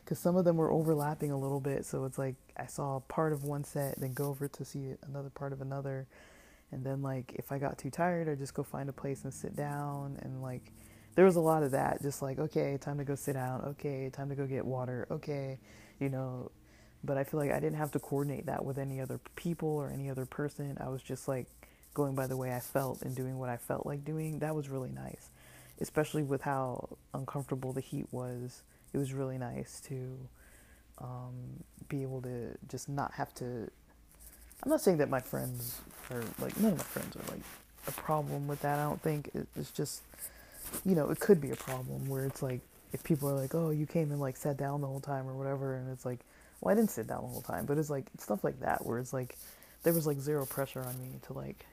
because 0.03 0.19
some 0.19 0.35
of 0.35 0.45
them 0.45 0.57
were 0.57 0.71
overlapping 0.71 1.31
a 1.31 1.37
little 1.37 1.59
bit. 1.59 1.85
So 1.85 2.05
it's 2.05 2.17
like 2.17 2.35
I 2.57 2.65
saw 2.65 2.99
part 3.01 3.33
of 3.33 3.43
one 3.43 3.63
set, 3.63 3.99
then 3.99 4.13
go 4.13 4.25
over 4.25 4.47
to 4.47 4.65
see 4.65 4.93
another 5.07 5.29
part 5.29 5.53
of 5.53 5.61
another 5.61 6.07
and 6.73 6.83
then 6.83 7.01
like 7.01 7.33
if 7.35 7.51
I 7.51 7.59
got 7.59 7.77
too 7.77 7.89
tired, 7.89 8.27
I'd 8.27 8.39
just 8.39 8.53
go 8.53 8.63
find 8.63 8.89
a 8.89 8.93
place 8.93 9.23
and 9.23 9.33
sit 9.33 9.55
down 9.55 10.17
and 10.21 10.41
like 10.41 10.71
there 11.15 11.25
was 11.25 11.35
a 11.35 11.41
lot 11.41 11.63
of 11.63 11.71
that. 11.71 12.01
Just 12.01 12.21
like, 12.21 12.39
okay, 12.39 12.77
time 12.77 12.97
to 12.97 13.03
go 13.03 13.15
sit 13.15 13.33
down, 13.33 13.61
okay, 13.61 14.09
time 14.09 14.29
to 14.29 14.35
go 14.35 14.45
get 14.47 14.65
water, 14.65 15.07
okay, 15.11 15.59
you 15.99 16.09
know. 16.09 16.51
But 17.03 17.17
I 17.17 17.23
feel 17.23 17.39
like 17.39 17.51
I 17.51 17.59
didn't 17.59 17.77
have 17.77 17.91
to 17.91 17.99
coordinate 17.99 18.45
that 18.47 18.63
with 18.65 18.77
any 18.77 19.01
other 19.01 19.19
people 19.35 19.69
or 19.69 19.89
any 19.89 20.09
other 20.09 20.25
person. 20.25 20.77
I 20.79 20.89
was 20.89 21.03
just 21.03 21.27
like 21.27 21.47
going 21.93 22.15
by 22.15 22.27
the 22.27 22.37
way 22.37 22.53
I 22.53 22.59
felt 22.59 23.01
and 23.03 23.15
doing 23.15 23.37
what 23.37 23.49
I 23.49 23.57
felt 23.57 23.85
like 23.85 24.03
doing. 24.03 24.39
That 24.39 24.55
was 24.55 24.69
really 24.69 24.89
nice. 24.89 25.29
Especially 25.81 26.23
with 26.23 26.41
how 26.41 26.97
uncomfortable 27.13 27.73
the 27.73 27.81
heat 27.81 28.07
was. 28.11 28.63
It 28.93 28.97
was 28.97 29.13
really 29.13 29.37
nice 29.37 29.81
to 29.87 30.17
um, 30.99 31.63
be 31.89 32.03
able 32.03 32.21
to 32.21 32.55
just 32.69 32.87
not 32.87 33.13
have 33.13 33.33
to 33.35 33.69
I'm 34.63 34.69
not 34.69 34.81
saying 34.81 34.97
that 34.97 35.09
my 35.09 35.19
friends 35.19 35.81
are 36.09 36.23
like 36.39 36.57
none 36.59 36.71
of 36.71 36.77
my 36.77 36.83
friends 36.83 37.15
are 37.17 37.31
like 37.31 37.43
a 37.87 37.91
problem 37.91 38.47
with 38.47 38.61
that. 38.61 38.79
I 38.79 38.83
don't 38.83 39.01
think 39.01 39.29
it's 39.55 39.71
just 39.71 40.01
you 40.85 40.95
know 40.95 41.09
it 41.09 41.19
could 41.19 41.41
be 41.41 41.51
a 41.51 41.55
problem 41.55 42.07
where 42.07 42.25
it's 42.25 42.41
like 42.41 42.61
if 42.93 43.03
people 43.03 43.29
are 43.29 43.33
like 43.33 43.53
oh 43.53 43.71
you 43.71 43.85
came 43.85 44.11
and 44.11 44.21
like 44.21 44.37
sat 44.37 44.57
down 44.57 44.81
the 44.81 44.87
whole 44.87 45.01
time 45.01 45.27
or 45.27 45.33
whatever 45.33 45.75
and 45.75 45.91
it's 45.91 46.05
like 46.05 46.19
well 46.61 46.71
I 46.71 46.75
didn't 46.75 46.91
sit 46.91 47.07
down 47.07 47.23
the 47.23 47.27
whole 47.27 47.41
time 47.41 47.65
but 47.65 47.77
it's 47.77 47.89
like 47.89 48.05
stuff 48.19 48.43
like 48.43 48.59
that 48.61 48.85
where 48.85 48.99
it's 48.99 49.11
like 49.11 49.35
there 49.83 49.93
was 49.93 50.07
like 50.07 50.19
zero 50.19 50.45
pressure 50.45 50.81
on 50.81 50.97
me 51.01 51.09
to 51.27 51.33
like 51.33 51.65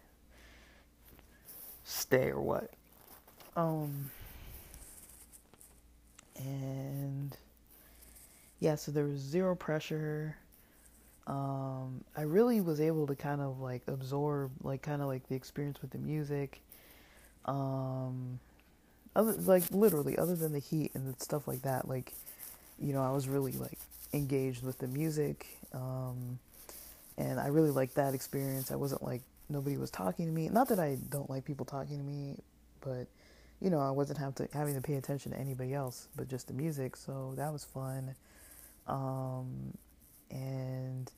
stay 1.84 2.30
or 2.30 2.40
what 2.40 2.70
um 3.56 4.10
and 6.38 7.36
yeah 8.58 8.74
so 8.74 8.90
there 8.90 9.04
was 9.04 9.20
zero 9.20 9.54
pressure 9.54 10.36
um, 11.26 12.04
I 12.16 12.22
really 12.22 12.60
was 12.60 12.80
able 12.80 13.06
to 13.06 13.14
kind 13.14 13.40
of 13.40 13.60
like 13.60 13.82
absorb 13.86 14.52
like 14.62 14.82
kind 14.82 15.02
of 15.02 15.08
like 15.08 15.28
the 15.28 15.34
experience 15.34 15.80
with 15.82 15.90
the 15.90 15.98
music. 15.98 16.60
Um, 17.44 18.40
other 19.14 19.32
like 19.32 19.64
literally 19.70 20.18
other 20.18 20.34
than 20.34 20.52
the 20.52 20.58
heat 20.58 20.92
and 20.94 21.14
stuff 21.20 21.46
like 21.46 21.62
that, 21.62 21.88
like 21.88 22.12
you 22.78 22.92
know 22.92 23.02
I 23.02 23.10
was 23.10 23.28
really 23.28 23.52
like 23.52 23.78
engaged 24.12 24.62
with 24.64 24.78
the 24.78 24.88
music, 24.88 25.46
um, 25.72 26.38
and 27.18 27.38
I 27.38 27.48
really 27.48 27.70
liked 27.70 27.94
that 27.96 28.14
experience. 28.14 28.70
I 28.70 28.76
wasn't 28.76 29.02
like 29.02 29.22
nobody 29.48 29.76
was 29.76 29.90
talking 29.90 30.26
to 30.26 30.32
me. 30.32 30.48
Not 30.48 30.68
that 30.68 30.78
I 30.78 30.96
don't 31.10 31.28
like 31.28 31.44
people 31.44 31.66
talking 31.66 31.98
to 31.98 32.04
me, 32.04 32.36
but 32.80 33.06
you 33.60 33.70
know 33.70 33.80
I 33.80 33.90
wasn't 33.90 34.18
have 34.18 34.34
to, 34.36 34.48
having 34.52 34.74
to 34.74 34.80
pay 34.80 34.94
attention 34.94 35.32
to 35.32 35.38
anybody 35.38 35.74
else, 35.74 36.08
but 36.16 36.28
just 36.28 36.46
the 36.48 36.54
music. 36.54 36.96
So 36.96 37.34
that 37.36 37.52
was 37.52 37.64
fun. 37.64 38.14
Um, 38.86 39.74
and 40.30 41.10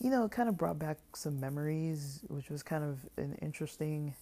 you 0.00 0.10
know, 0.10 0.24
it 0.24 0.30
kind 0.30 0.48
of 0.48 0.56
brought 0.56 0.78
back 0.78 0.98
some 1.14 1.38
memories, 1.40 2.20
which 2.28 2.48
was 2.48 2.62
kind 2.62 2.82
of 2.82 2.98
an 3.18 3.36
interesting 3.42 4.14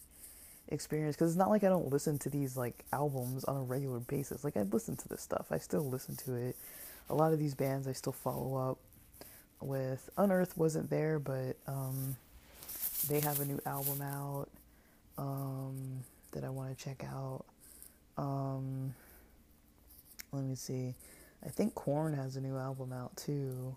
experience 0.69 1.17
because 1.17 1.31
it's 1.31 1.39
not 1.39 1.51
like 1.51 1.65
I 1.65 1.69
don't 1.69 1.91
listen 1.91 2.19
to 2.19 2.31
these 2.31 2.57
like 2.57 2.85
albums 2.93 3.45
on 3.45 3.57
a 3.57 3.63
regular 3.63 4.01
basis. 4.01 4.45
Like 4.45 4.57
I 4.57 4.63
listen 4.63 4.97
to 4.97 5.09
this 5.09 5.23
stuff, 5.23 5.47
I 5.51 5.59
still 5.59 5.89
listen 5.89 6.17
to 6.27 6.35
it. 6.35 6.57
a 7.09 7.15
lot 7.15 7.33
of 7.33 7.39
these 7.39 7.55
bands 7.55 7.87
I 7.89 7.93
still 7.93 8.13
follow 8.13 8.71
up 8.71 8.79
with. 9.61 10.11
Unearth 10.19 10.57
wasn't 10.57 10.91
there, 10.91 11.19
but 11.19 11.57
um, 11.67 12.17
they 13.09 13.21
have 13.21 13.41
a 13.41 13.45
new 13.45 13.61
album 13.65 14.03
out 14.03 14.49
um, 15.17 16.01
that 16.33 16.45
I 16.45 16.51
want 16.51 16.77
to 16.77 16.85
check 16.85 17.05
out. 17.05 17.45
Um, 18.17 18.95
let 20.33 20.45
me 20.45 20.55
see. 20.57 20.95
I 21.45 21.49
think 21.49 21.75
Korn 21.75 22.15
has 22.15 22.37
a 22.37 22.41
new 22.41 22.57
album 22.57 22.93
out 22.93 23.17
too. 23.17 23.77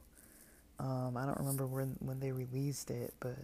Um, 0.82 1.16
I 1.16 1.28
don't 1.28 1.38
remember 1.38 1.68
when 1.68 1.96
when 2.00 2.20
they 2.20 2.32
released 2.32 2.90
it, 2.90 3.14
but 3.20 3.38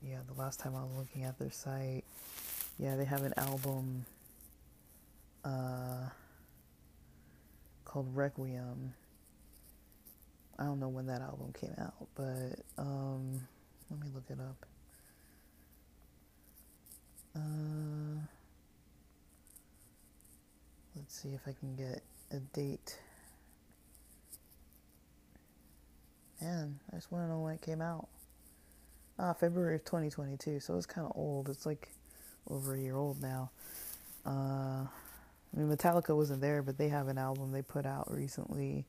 yeah, 0.00 0.18
the 0.32 0.40
last 0.40 0.60
time 0.60 0.76
I 0.76 0.84
was 0.84 0.92
looking 0.96 1.24
at 1.24 1.36
their 1.36 1.50
site, 1.50 2.04
yeah, 2.78 2.94
they 2.94 3.04
have 3.04 3.24
an 3.24 3.34
album 3.36 4.06
uh, 5.44 6.10
called 7.84 8.14
Requiem. 8.14 8.94
I 10.58 10.64
don't 10.64 10.78
know 10.78 10.88
when 10.88 11.06
that 11.06 11.22
album 11.22 11.52
came 11.60 11.74
out, 11.76 12.06
but 12.14 12.60
um, 12.78 13.40
let 13.90 14.00
me 14.00 14.06
look 14.14 14.24
it 14.30 14.38
up. 14.38 14.64
Uh, 17.34 18.20
let's 20.94 21.20
see 21.20 21.30
if 21.30 21.40
I 21.48 21.52
can 21.58 21.74
get 21.74 22.02
a 22.30 22.38
date. 22.38 22.96
Man, 26.40 26.78
I 26.92 26.96
just 26.96 27.10
want 27.10 27.24
to 27.24 27.30
know 27.30 27.40
when 27.40 27.54
it 27.54 27.62
came 27.62 27.80
out. 27.80 28.08
Ah, 29.18 29.32
February 29.32 29.76
of 29.76 29.84
2022, 29.84 30.60
so 30.60 30.76
it's 30.76 30.84
kind 30.84 31.06
of 31.06 31.12
old. 31.16 31.48
It's 31.48 31.64
like 31.64 31.88
over 32.50 32.74
a 32.74 32.78
year 32.78 32.96
old 32.96 33.22
now. 33.22 33.50
Uh, 34.26 34.84
I 34.84 34.88
mean, 35.54 35.74
Metallica 35.74 36.14
wasn't 36.14 36.42
there, 36.42 36.62
but 36.62 36.76
they 36.76 36.88
have 36.88 37.08
an 37.08 37.16
album 37.16 37.52
they 37.52 37.62
put 37.62 37.86
out 37.86 38.12
recently. 38.12 38.84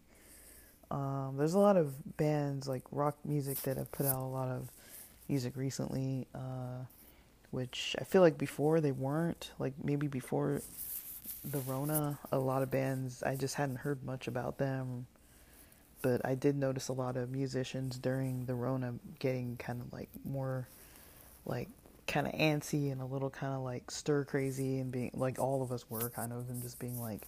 Um, 0.91 1.35
there's 1.37 1.53
a 1.53 1.59
lot 1.59 1.77
of 1.77 2.17
bands 2.17 2.67
like 2.67 2.83
rock 2.91 3.15
music 3.23 3.61
that 3.61 3.77
have 3.77 3.91
put 3.91 4.05
out 4.05 4.17
a 4.17 4.27
lot 4.27 4.49
of 4.49 4.69
music 5.29 5.55
recently, 5.55 6.27
uh, 6.35 6.83
which 7.51 7.95
I 7.99 8.03
feel 8.03 8.21
like 8.21 8.37
before 8.37 8.81
they 8.81 8.91
weren't. 8.91 9.51
Like 9.59 9.73
maybe 9.81 10.07
before 10.07 10.61
the 11.45 11.59
Rona, 11.59 12.19
a 12.31 12.39
lot 12.39 12.61
of 12.61 12.71
bands 12.71 13.23
I 13.23 13.35
just 13.35 13.55
hadn't 13.55 13.77
heard 13.77 14.03
much 14.03 14.27
about 14.27 14.57
them. 14.57 15.07
But 16.01 16.25
I 16.25 16.35
did 16.35 16.55
notice 16.55 16.89
a 16.89 16.93
lot 16.93 17.17
of 17.17 17.31
musicians 17.31 17.97
during 17.97 18.45
the 18.45 18.53
Rona 18.53 18.93
getting 19.19 19.57
kind 19.57 19.81
of 19.81 19.91
like 19.91 20.09
more 20.23 20.67
like 21.45 21.69
kind 22.07 22.27
of 22.27 22.33
antsy 22.33 22.91
and 22.91 23.01
a 23.01 23.05
little 23.05 23.29
kind 23.29 23.53
of 23.53 23.61
like 23.61 23.89
stir 23.91 24.23
crazy 24.23 24.79
and 24.79 24.91
being 24.91 25.11
like 25.13 25.39
all 25.39 25.61
of 25.61 25.71
us 25.71 25.89
were 25.89 26.09
kind 26.09 26.31
of 26.31 26.49
and 26.49 26.61
just 26.61 26.79
being 26.79 26.99
like 27.01 27.21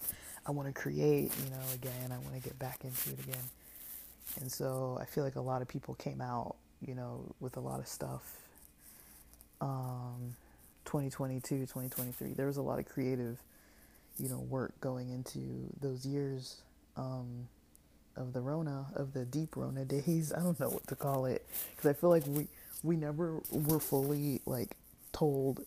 I 0.46 0.52
want 0.52 0.68
to 0.68 0.80
create, 0.80 1.32
you 1.44 1.50
know, 1.50 1.60
again, 1.74 2.12
I 2.12 2.18
want 2.18 2.34
to 2.34 2.40
get 2.40 2.58
back 2.58 2.82
into 2.82 3.10
it 3.10 3.20
again. 3.20 3.44
And 4.40 4.50
so 4.50 4.98
I 5.00 5.04
feel 5.04 5.22
like 5.22 5.36
a 5.36 5.40
lot 5.40 5.60
of 5.60 5.68
people 5.68 5.94
came 5.94 6.20
out, 6.20 6.56
you 6.80 6.94
know, 6.94 7.24
with 7.40 7.56
a 7.56 7.60
lot 7.60 7.80
of 7.80 7.88
stuff. 7.88 8.22
Um 9.60 10.36
2022, 10.86 11.60
2023. 11.60 12.32
There 12.32 12.46
was 12.46 12.56
a 12.56 12.62
lot 12.62 12.78
of 12.78 12.88
creative, 12.88 13.38
you 14.18 14.28
know, 14.28 14.38
work 14.38 14.72
going 14.80 15.10
into 15.10 15.40
those 15.80 16.06
years 16.06 16.62
um 16.96 17.48
of 18.20 18.34
the 18.34 18.42
Rona, 18.42 18.86
of 18.96 19.14
the 19.14 19.26
deep 19.26 19.56
Rona 19.56 19.84
days. 19.86 20.32
I 20.36 20.40
don't 20.40 20.60
know 20.60 20.70
what 20.70 20.86
to 20.88 20.96
call 20.96 21.26
it. 21.26 21.46
Because 21.76 21.90
I 21.90 21.94
feel 21.94 22.10
like 22.10 22.26
we 22.28 22.48
we 22.84 22.96
never 22.96 23.40
were 23.52 23.80
fully 23.80 24.40
like 24.46 24.76
told 25.12 25.60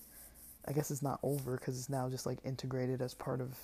i 0.67 0.73
guess 0.73 0.91
it's 0.91 1.03
not 1.03 1.19
over 1.23 1.57
because 1.57 1.77
it's 1.79 1.89
now 1.89 2.09
just 2.09 2.25
like 2.25 2.39
integrated 2.45 3.01
as 3.01 3.13
part 3.13 3.41
of 3.41 3.55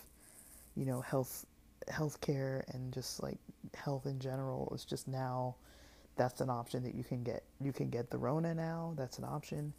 you 0.76 0.86
know 0.86 1.02
health 1.02 1.46
healthcare 1.90 2.64
and 2.74 2.94
just 2.94 3.24
like 3.24 3.38
health 3.76 4.06
in 4.06 4.20
general. 4.20 4.72
It's 4.74 4.86
just 4.86 5.08
now 5.08 5.56
that's 6.18 6.42
an 6.42 6.50
option 6.50 6.84
that 6.84 6.96
you 6.96 7.04
can 7.04 7.24
get 7.24 7.44
you 7.62 7.74
can 7.74 7.90
get 7.90 8.10
the 8.12 8.18
rona 8.18 8.54
now. 8.54 8.94
That's 8.98 9.18
an 9.18 9.26
option 9.26 9.74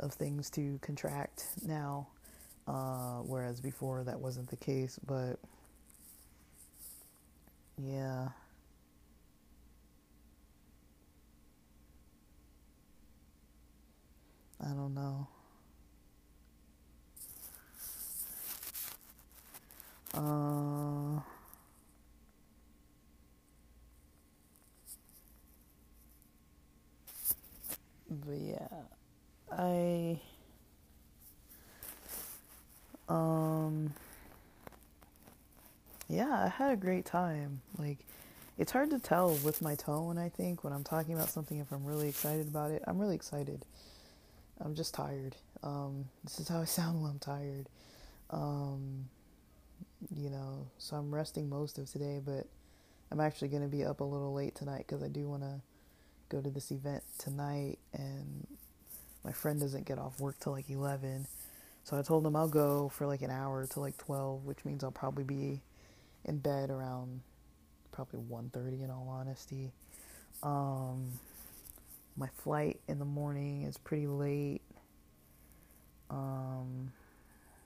of 0.00 0.12
things 0.14 0.50
to 0.50 0.78
contract 0.82 1.46
now 1.66 2.08
uh, 2.66 3.18
whereas 3.22 3.60
before 3.60 4.04
that 4.04 4.18
wasn't 4.20 4.48
the 4.48 4.56
case 4.56 4.98
but 5.06 5.38
yeah 7.82 8.28
I 14.64 14.72
don't 14.94 14.94
know. 14.94 15.28
Uh, 20.14 21.20
but 28.10 28.38
yeah, 28.38 28.68
I 29.52 30.20
um 33.08 33.92
yeah, 36.08 36.44
I 36.44 36.48
had 36.48 36.72
a 36.72 36.76
great 36.76 37.04
time. 37.06 37.60
Like 37.78 37.98
it's 38.58 38.72
hard 38.72 38.90
to 38.90 38.98
tell 38.98 39.34
with 39.44 39.62
my 39.62 39.74
tone, 39.74 40.18
I 40.18 40.28
think, 40.28 40.64
when 40.64 40.72
I'm 40.72 40.84
talking 40.84 41.14
about 41.14 41.28
something 41.30 41.58
if 41.58 41.70
I'm 41.72 41.84
really 41.84 42.08
excited 42.08 42.48
about 42.48 42.70
it. 42.72 42.82
I'm 42.86 42.98
really 42.98 43.14
excited. 43.16 43.64
I'm 44.62 44.74
just 44.74 44.94
tired. 44.94 45.36
Um, 45.62 46.06
this 46.24 46.38
is 46.38 46.48
how 46.48 46.60
I 46.60 46.64
sound 46.66 47.02
when 47.02 47.10
I'm 47.12 47.18
tired. 47.18 47.68
Um, 48.30 49.08
you 50.14 50.30
know, 50.30 50.66
so 50.78 50.96
I'm 50.96 51.14
resting 51.14 51.48
most 51.48 51.78
of 51.78 51.90
today, 51.90 52.20
but 52.24 52.46
I'm 53.10 53.20
actually 53.20 53.48
going 53.48 53.62
to 53.62 53.68
be 53.68 53.84
up 53.84 54.00
a 54.00 54.04
little 54.04 54.32
late 54.32 54.54
tonight 54.54 54.84
because 54.86 55.02
I 55.02 55.08
do 55.08 55.28
want 55.28 55.42
to 55.42 55.60
go 56.28 56.40
to 56.40 56.50
this 56.50 56.70
event 56.70 57.02
tonight, 57.18 57.78
and 57.92 58.46
my 59.24 59.32
friend 59.32 59.60
doesn't 59.60 59.86
get 59.86 59.98
off 59.98 60.20
work 60.20 60.38
till 60.40 60.52
like 60.52 60.70
11. 60.70 61.26
So 61.84 61.98
I 61.98 62.02
told 62.02 62.24
him 62.24 62.36
I'll 62.36 62.48
go 62.48 62.88
for 62.88 63.06
like 63.06 63.22
an 63.22 63.30
hour 63.30 63.66
to 63.66 63.80
like 63.80 63.96
12, 63.98 64.44
which 64.44 64.64
means 64.64 64.84
I'll 64.84 64.92
probably 64.92 65.24
be 65.24 65.60
in 66.24 66.38
bed 66.38 66.70
around 66.70 67.20
probably 67.90 68.20
1:30 68.20 68.84
in 68.84 68.90
all 68.90 69.08
honesty. 69.08 69.72
Um, 70.42 71.18
my 72.20 72.28
flight 72.36 72.78
in 72.86 72.98
the 72.98 73.04
morning 73.06 73.62
is 73.62 73.78
pretty 73.78 74.06
late. 74.06 74.60
Um, 76.10 76.92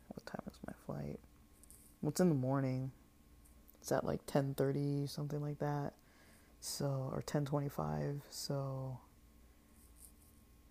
what 0.08 0.24
time 0.24 0.42
is 0.46 0.58
my 0.64 0.72
flight? 0.86 1.18
What's 2.00 2.20
in 2.20 2.28
the 2.28 2.36
morning? 2.36 2.92
It's 3.80 3.90
at 3.90 4.04
like 4.06 4.24
ten 4.26 4.54
thirty, 4.54 5.06
something 5.08 5.42
like 5.42 5.58
that. 5.58 5.94
So 6.60 7.10
or 7.12 7.22
ten 7.26 7.44
twenty 7.44 7.68
five. 7.68 8.20
So 8.30 9.00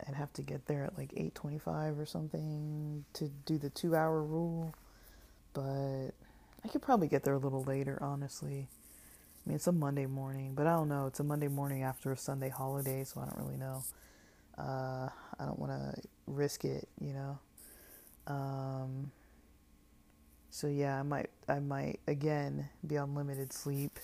I'd 0.07 0.15
have 0.15 0.31
to 0.33 0.41
get 0.41 0.65
there 0.65 0.85
at 0.85 0.97
like 0.97 1.11
eight 1.17 1.35
twenty 1.35 1.59
five 1.59 1.99
or 1.99 2.05
something 2.05 3.03
to 3.13 3.29
do 3.45 3.57
the 3.57 3.69
two 3.69 3.95
hour 3.95 4.23
rule. 4.23 4.73
But 5.53 6.11
I 6.63 6.69
could 6.69 6.81
probably 6.81 7.09
get 7.09 7.23
there 7.23 7.33
a 7.33 7.39
little 7.39 7.63
later, 7.63 7.99
honestly. 8.01 8.69
I 9.45 9.49
mean, 9.49 9.55
it's 9.55 9.67
a 9.67 9.73
Monday 9.73 10.05
morning, 10.05 10.53
but 10.55 10.67
I 10.67 10.71
don't 10.71 10.87
know. 10.87 11.07
It's 11.07 11.19
a 11.19 11.23
Monday 11.23 11.49
morning 11.49 11.83
after 11.83 12.11
a 12.11 12.17
Sunday 12.17 12.49
holiday, 12.49 13.03
so 13.03 13.19
I 13.19 13.25
don't 13.25 13.37
really 13.37 13.57
know. 13.57 13.83
Uh, 14.57 15.09
I 15.39 15.45
don't 15.45 15.59
want 15.59 15.71
to 15.71 16.01
risk 16.27 16.63
it, 16.63 16.87
you 17.01 17.13
know. 17.13 17.39
Um, 18.27 19.11
so 20.49 20.67
yeah, 20.67 20.97
I 20.97 21.03
might, 21.03 21.29
I 21.49 21.59
might 21.59 21.99
again 22.07 22.69
be 22.87 22.97
on 22.97 23.15
limited 23.15 23.51
sleep, 23.51 23.99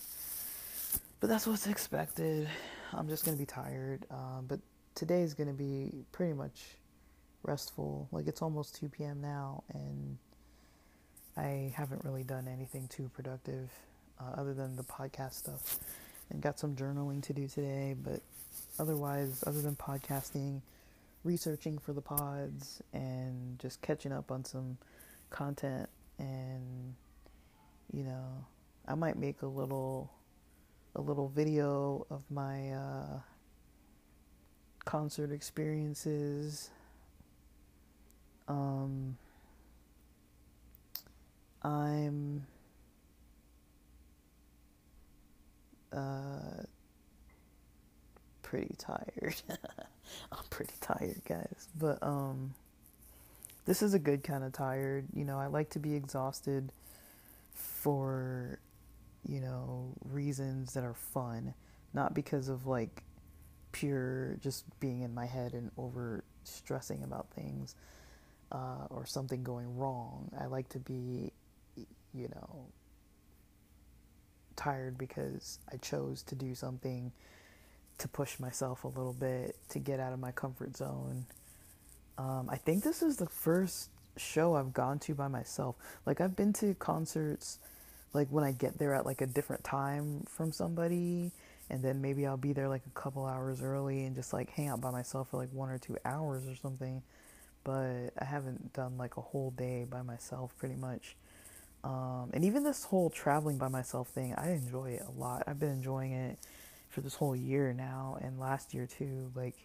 but 1.21 1.29
that's 1.29 1.47
what's 1.47 1.67
expected. 1.67 2.49
I'm 2.91 3.07
just 3.07 3.23
gonna 3.23 3.37
be 3.37 3.45
tired. 3.45 4.05
Um, 4.11 4.45
but 4.45 4.59
today 4.93 5.21
is 5.21 5.33
gonna 5.33 5.53
be 5.53 6.03
pretty 6.11 6.33
much 6.33 6.75
restful. 7.43 8.09
Like 8.11 8.27
it's 8.27 8.41
almost 8.41 8.75
2 8.75 8.89
p.m. 8.89 9.21
now, 9.21 9.63
and 9.73 10.17
I 11.37 11.71
haven't 11.77 12.03
really 12.03 12.23
done 12.23 12.49
anything 12.49 12.89
too 12.89 13.09
productive 13.13 13.69
uh, 14.19 14.39
other 14.39 14.53
than 14.53 14.75
the 14.75 14.83
podcast 14.83 15.33
stuff. 15.33 15.79
And 16.29 16.41
got 16.41 16.59
some 16.59 16.75
journaling 16.75 17.23
to 17.23 17.33
do 17.33 17.47
today, 17.47 17.95
but 18.03 18.21
otherwise, 18.77 19.43
other 19.47 19.61
than 19.61 19.75
podcasting, 19.75 20.61
researching 21.23 21.79
for 21.79 21.91
the 21.91 22.01
pods, 22.01 22.83
and 22.93 23.57
just 23.57 23.81
catching 23.81 24.11
up 24.11 24.29
on 24.31 24.45
some 24.45 24.77
content, 25.31 25.89
and 26.19 26.93
you 27.91 28.03
know, 28.03 28.45
I 28.87 28.93
might 28.93 29.17
make 29.17 29.41
a 29.41 29.47
little 29.47 30.11
a 30.95 31.01
little 31.01 31.29
video 31.29 32.05
of 32.11 32.21
my 32.29 32.71
uh, 32.71 33.19
concert 34.85 35.31
experiences. 35.31 36.69
Um, 38.47 39.17
I'm 41.63 42.45
uh, 45.93 46.63
pretty 48.41 48.75
tired. 48.77 49.35
I'm 50.31 50.43
pretty 50.49 50.73
tired, 50.81 51.21
guys. 51.25 51.67
But 51.77 52.01
um, 52.01 52.53
this 53.65 53.81
is 53.81 53.93
a 53.93 53.99
good 53.99 54.23
kind 54.23 54.43
of 54.43 54.51
tired. 54.53 55.05
You 55.13 55.25
know, 55.25 55.37
I 55.39 55.47
like 55.47 55.69
to 55.71 55.79
be 55.79 55.93
exhausted 55.95 56.71
for, 57.53 58.59
you 59.27 59.39
know, 59.39 59.93
reasons 60.05 60.73
that 60.73 60.83
are 60.83 60.95
fun, 60.95 61.53
not 61.93 62.13
because 62.13 62.49
of 62.49 62.65
like 62.65 63.03
pure 63.71 64.37
just 64.41 64.65
being 64.79 65.01
in 65.01 65.13
my 65.13 65.25
head 65.25 65.53
and 65.53 65.71
over 65.77 66.23
stressing 66.43 67.03
about 67.03 67.29
things 67.31 67.75
uh, 68.51 68.87
or 68.89 69.05
something 69.05 69.43
going 69.43 69.77
wrong. 69.77 70.31
I 70.39 70.45
like 70.47 70.69
to 70.69 70.79
be, 70.79 71.31
you 72.13 72.27
know, 72.29 72.65
tired 74.59 74.97
because 74.97 75.57
I 75.71 75.77
chose 75.77 76.21
to 76.23 76.35
do 76.35 76.53
something 76.53 77.11
to 77.97 78.07
push 78.07 78.39
myself 78.39 78.83
a 78.83 78.87
little 78.87 79.13
bit, 79.13 79.55
to 79.69 79.79
get 79.79 79.99
out 79.99 80.13
of 80.13 80.19
my 80.19 80.31
comfort 80.31 80.75
zone. 80.75 81.25
Um, 82.17 82.49
I 82.51 82.57
think 82.57 82.83
this 82.83 83.01
is 83.01 83.17
the 83.17 83.27
first 83.27 83.89
show 84.17 84.55
I've 84.55 84.73
gone 84.73 84.99
to 84.99 85.15
by 85.15 85.29
myself. 85.29 85.75
Like, 86.05 86.21
I've 86.21 86.35
been 86.35 86.53
to 86.53 86.73
concerts, 86.75 87.59
like, 88.13 88.27
when 88.29 88.43
I 88.43 88.51
get 88.51 88.77
there 88.77 88.93
at 88.93 89.05
like 89.05 89.21
a 89.21 89.27
different 89.27 89.63
time 89.63 90.25
from 90.27 90.51
somebody, 90.51 91.31
and 91.69 91.83
then 91.83 92.01
maybe 92.01 92.25
I'll 92.25 92.37
be 92.37 92.53
there 92.53 92.67
like 92.67 92.81
a 92.85 92.99
couple 92.99 93.25
hours 93.25 93.61
early 93.61 94.05
and 94.05 94.15
just 94.15 94.33
like 94.33 94.49
hang 94.49 94.69
out 94.69 94.81
by 94.81 94.91
myself 94.91 95.29
for 95.29 95.37
like 95.37 95.53
one 95.53 95.69
or 95.69 95.77
two 95.77 95.97
hours 96.03 96.47
or 96.47 96.55
something. 96.55 97.03
But 97.63 98.09
I 98.17 98.25
haven't 98.25 98.73
done 98.73 98.97
like 98.97 99.17
a 99.17 99.21
whole 99.21 99.51
day 99.51 99.85
by 99.89 100.01
myself 100.01 100.51
pretty 100.57 100.75
much. 100.75 101.15
Um, 101.83 102.31
and 102.33 102.43
even 102.43 102.63
this 102.63 102.83
whole 102.85 103.09
traveling 103.09 103.57
by 103.57 103.69
myself 103.69 104.09
thing, 104.09 104.33
I 104.35 104.51
enjoy 104.51 104.91
it 104.91 105.03
a 105.07 105.19
lot. 105.19 105.43
I've 105.47 105.59
been 105.59 105.71
enjoying 105.71 106.11
it 106.11 106.37
for 106.89 107.01
this 107.01 107.15
whole 107.15 107.35
year 107.35 107.73
now 107.73 108.17
and 108.21 108.39
last 108.39 108.73
year 108.73 108.85
too. 108.85 109.31
Like, 109.35 109.55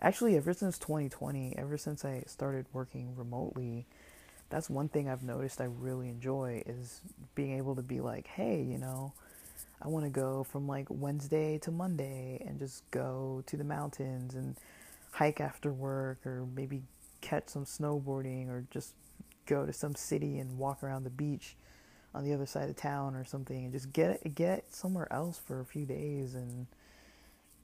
actually, 0.00 0.36
ever 0.36 0.52
since 0.52 0.78
2020, 0.78 1.54
ever 1.56 1.78
since 1.78 2.04
I 2.04 2.24
started 2.26 2.66
working 2.72 3.14
remotely, 3.16 3.86
that's 4.50 4.68
one 4.68 4.88
thing 4.88 5.08
I've 5.08 5.22
noticed 5.22 5.60
I 5.60 5.64
really 5.64 6.08
enjoy 6.08 6.62
is 6.66 7.00
being 7.34 7.56
able 7.56 7.76
to 7.76 7.82
be 7.82 8.00
like, 8.00 8.26
hey, 8.26 8.62
you 8.62 8.78
know, 8.78 9.12
I 9.80 9.88
want 9.88 10.04
to 10.04 10.10
go 10.10 10.44
from 10.44 10.66
like 10.66 10.86
Wednesday 10.90 11.58
to 11.58 11.70
Monday 11.70 12.44
and 12.46 12.58
just 12.58 12.88
go 12.90 13.42
to 13.46 13.56
the 13.56 13.64
mountains 13.64 14.34
and 14.34 14.56
hike 15.12 15.40
after 15.40 15.72
work 15.72 16.26
or 16.26 16.46
maybe 16.54 16.82
catch 17.20 17.48
some 17.48 17.64
snowboarding 17.64 18.48
or 18.48 18.64
just 18.70 18.92
go 19.50 19.66
to 19.66 19.72
some 19.72 19.94
city 19.94 20.38
and 20.38 20.56
walk 20.58 20.82
around 20.82 21.04
the 21.04 21.10
beach 21.10 21.56
on 22.14 22.24
the 22.24 22.32
other 22.32 22.46
side 22.46 22.68
of 22.68 22.76
town 22.76 23.14
or 23.14 23.24
something 23.24 23.64
and 23.64 23.72
just 23.72 23.92
get 23.92 24.34
get 24.34 24.72
somewhere 24.72 25.12
else 25.12 25.38
for 25.38 25.60
a 25.60 25.64
few 25.64 25.84
days 25.84 26.34
and 26.34 26.66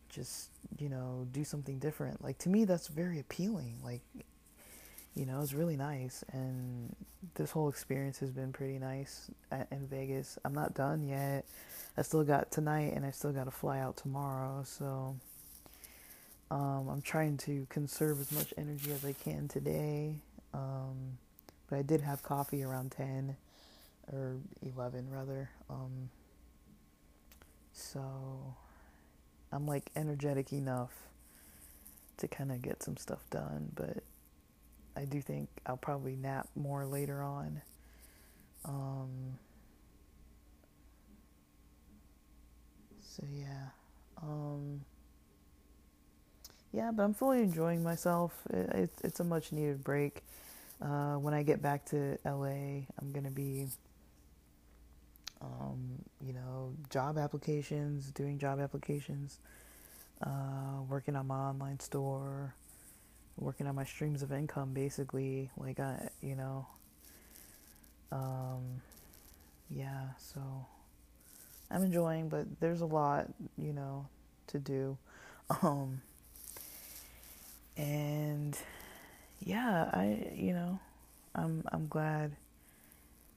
just 0.09 0.51
you 0.79 0.89
know 0.89 1.27
do 1.33 1.45
something 1.45 1.79
different. 1.79 2.23
Like 2.23 2.39
to 2.39 2.49
me 2.49 2.65
that's 2.65 2.89
very 2.89 3.21
appealing. 3.21 3.77
Like 3.85 4.03
you 5.15 5.27
know 5.27 5.41
it's 5.41 5.53
really 5.53 5.77
nice. 5.77 6.25
And 6.33 6.95
this 7.35 7.51
whole 7.51 7.69
experience 7.69 8.19
has 8.19 8.31
been 8.31 8.53
pretty 8.53 8.79
nice 8.79 9.31
in 9.71 9.87
Vegas. 9.87 10.39
I'm 10.45 10.55
not 10.55 10.75
done 10.75 11.03
yet. 11.07 11.45
I 11.97 12.03
still 12.03 12.25
got 12.25 12.51
tonight 12.51 12.93
and 12.95 13.07
I 13.07 13.11
still 13.11 13.33
got 13.33 13.45
to 13.45 13.51
fly 13.51 13.79
out 13.79 13.97
tomorrow. 13.97 14.63
So 14.65 15.17
um, 16.51 16.89
I'm 16.89 17.03
trying 17.03 17.37
to 17.39 17.67
conserve 17.71 18.21
as 18.21 18.31
much 18.33 18.55
energy 18.57 18.93
as 18.93 19.05
I 19.05 19.13
can 19.13 19.49
today. 19.49 20.17
Um, 20.55 21.19
but 21.69 21.79
I 21.79 21.83
did 21.83 22.01
have 22.01 22.23
coffee 22.23 22.63
around 22.63 22.93
10 22.93 23.37
or 24.13 24.37
11 24.63 25.11
rather. 25.11 25.51
Um, 25.69 26.11
so 27.73 28.55
I'm 29.53 29.67
like 29.67 29.91
energetic 29.97 30.53
enough 30.53 30.93
to 32.19 32.29
kind 32.29 32.51
of 32.51 32.63
get 32.63 32.83
some 32.83 32.97
stuff 32.97 33.23
done, 33.31 33.71
but 33.75 34.03
I 34.97 35.05
do 35.05 35.21
think 35.21 35.49
I'll 35.67 35.77
probably 35.77 36.17
nap 36.17 36.49
more 36.57 36.87
later 36.87 37.23
on. 37.23 37.61
Um, 38.65 39.39
so 43.03 43.25
yeah. 43.33 43.69
Um, 44.23 44.81
yeah, 46.73 46.91
but 46.93 47.03
I'm 47.03 47.15
fully 47.15 47.41
enjoying 47.41 47.83
myself. 47.83 48.33
It, 48.51 48.71
it, 48.71 48.91
it's 49.05 49.21
a 49.21 49.25
much 49.25 49.53
needed 49.53 49.85
break. 49.85 50.23
Uh, 50.81 51.15
when 51.15 51.32
I 51.35 51.43
get 51.43 51.62
back 51.62 51.86
to 51.86 52.19
LA, 52.24 52.85
I'm 52.98 53.11
going 53.12 53.24
to 53.24 53.31
be 53.31 53.66
um, 55.40 55.98
you 56.24 56.32
know, 56.32 56.73
job 56.90 57.19
applications, 57.19 58.11
doing 58.11 58.39
job 58.39 58.61
applications, 58.61 59.39
uh, 60.23 60.81
working 60.89 61.16
on 61.16 61.27
my 61.27 61.36
online 61.36 61.81
store, 61.81 62.55
working 63.36 63.66
on 63.66 63.74
my 63.74 63.85
streams 63.85 64.23
of 64.23 64.32
income, 64.32 64.73
basically. 64.73 65.51
Like, 65.57 65.81
I, 65.81 66.09
you 66.23 66.36
know, 66.36 66.66
um, 68.12 68.81
yeah, 69.70 70.09
so 70.19 70.40
I'm 71.70 71.82
enjoying, 71.82 72.28
but 72.28 72.61
there's 72.61 72.81
a 72.81 72.86
lot, 72.86 73.27
you 73.59 73.73
know, 73.73 74.07
to 74.48 74.59
do. 74.59 74.97
Um, 75.62 76.03
and 77.77 78.59
yeah, 79.47 79.89
I, 79.93 80.32
you 80.35 80.52
know, 80.52 80.78
I'm, 81.35 81.62
I'm 81.73 81.86
glad 81.86 82.36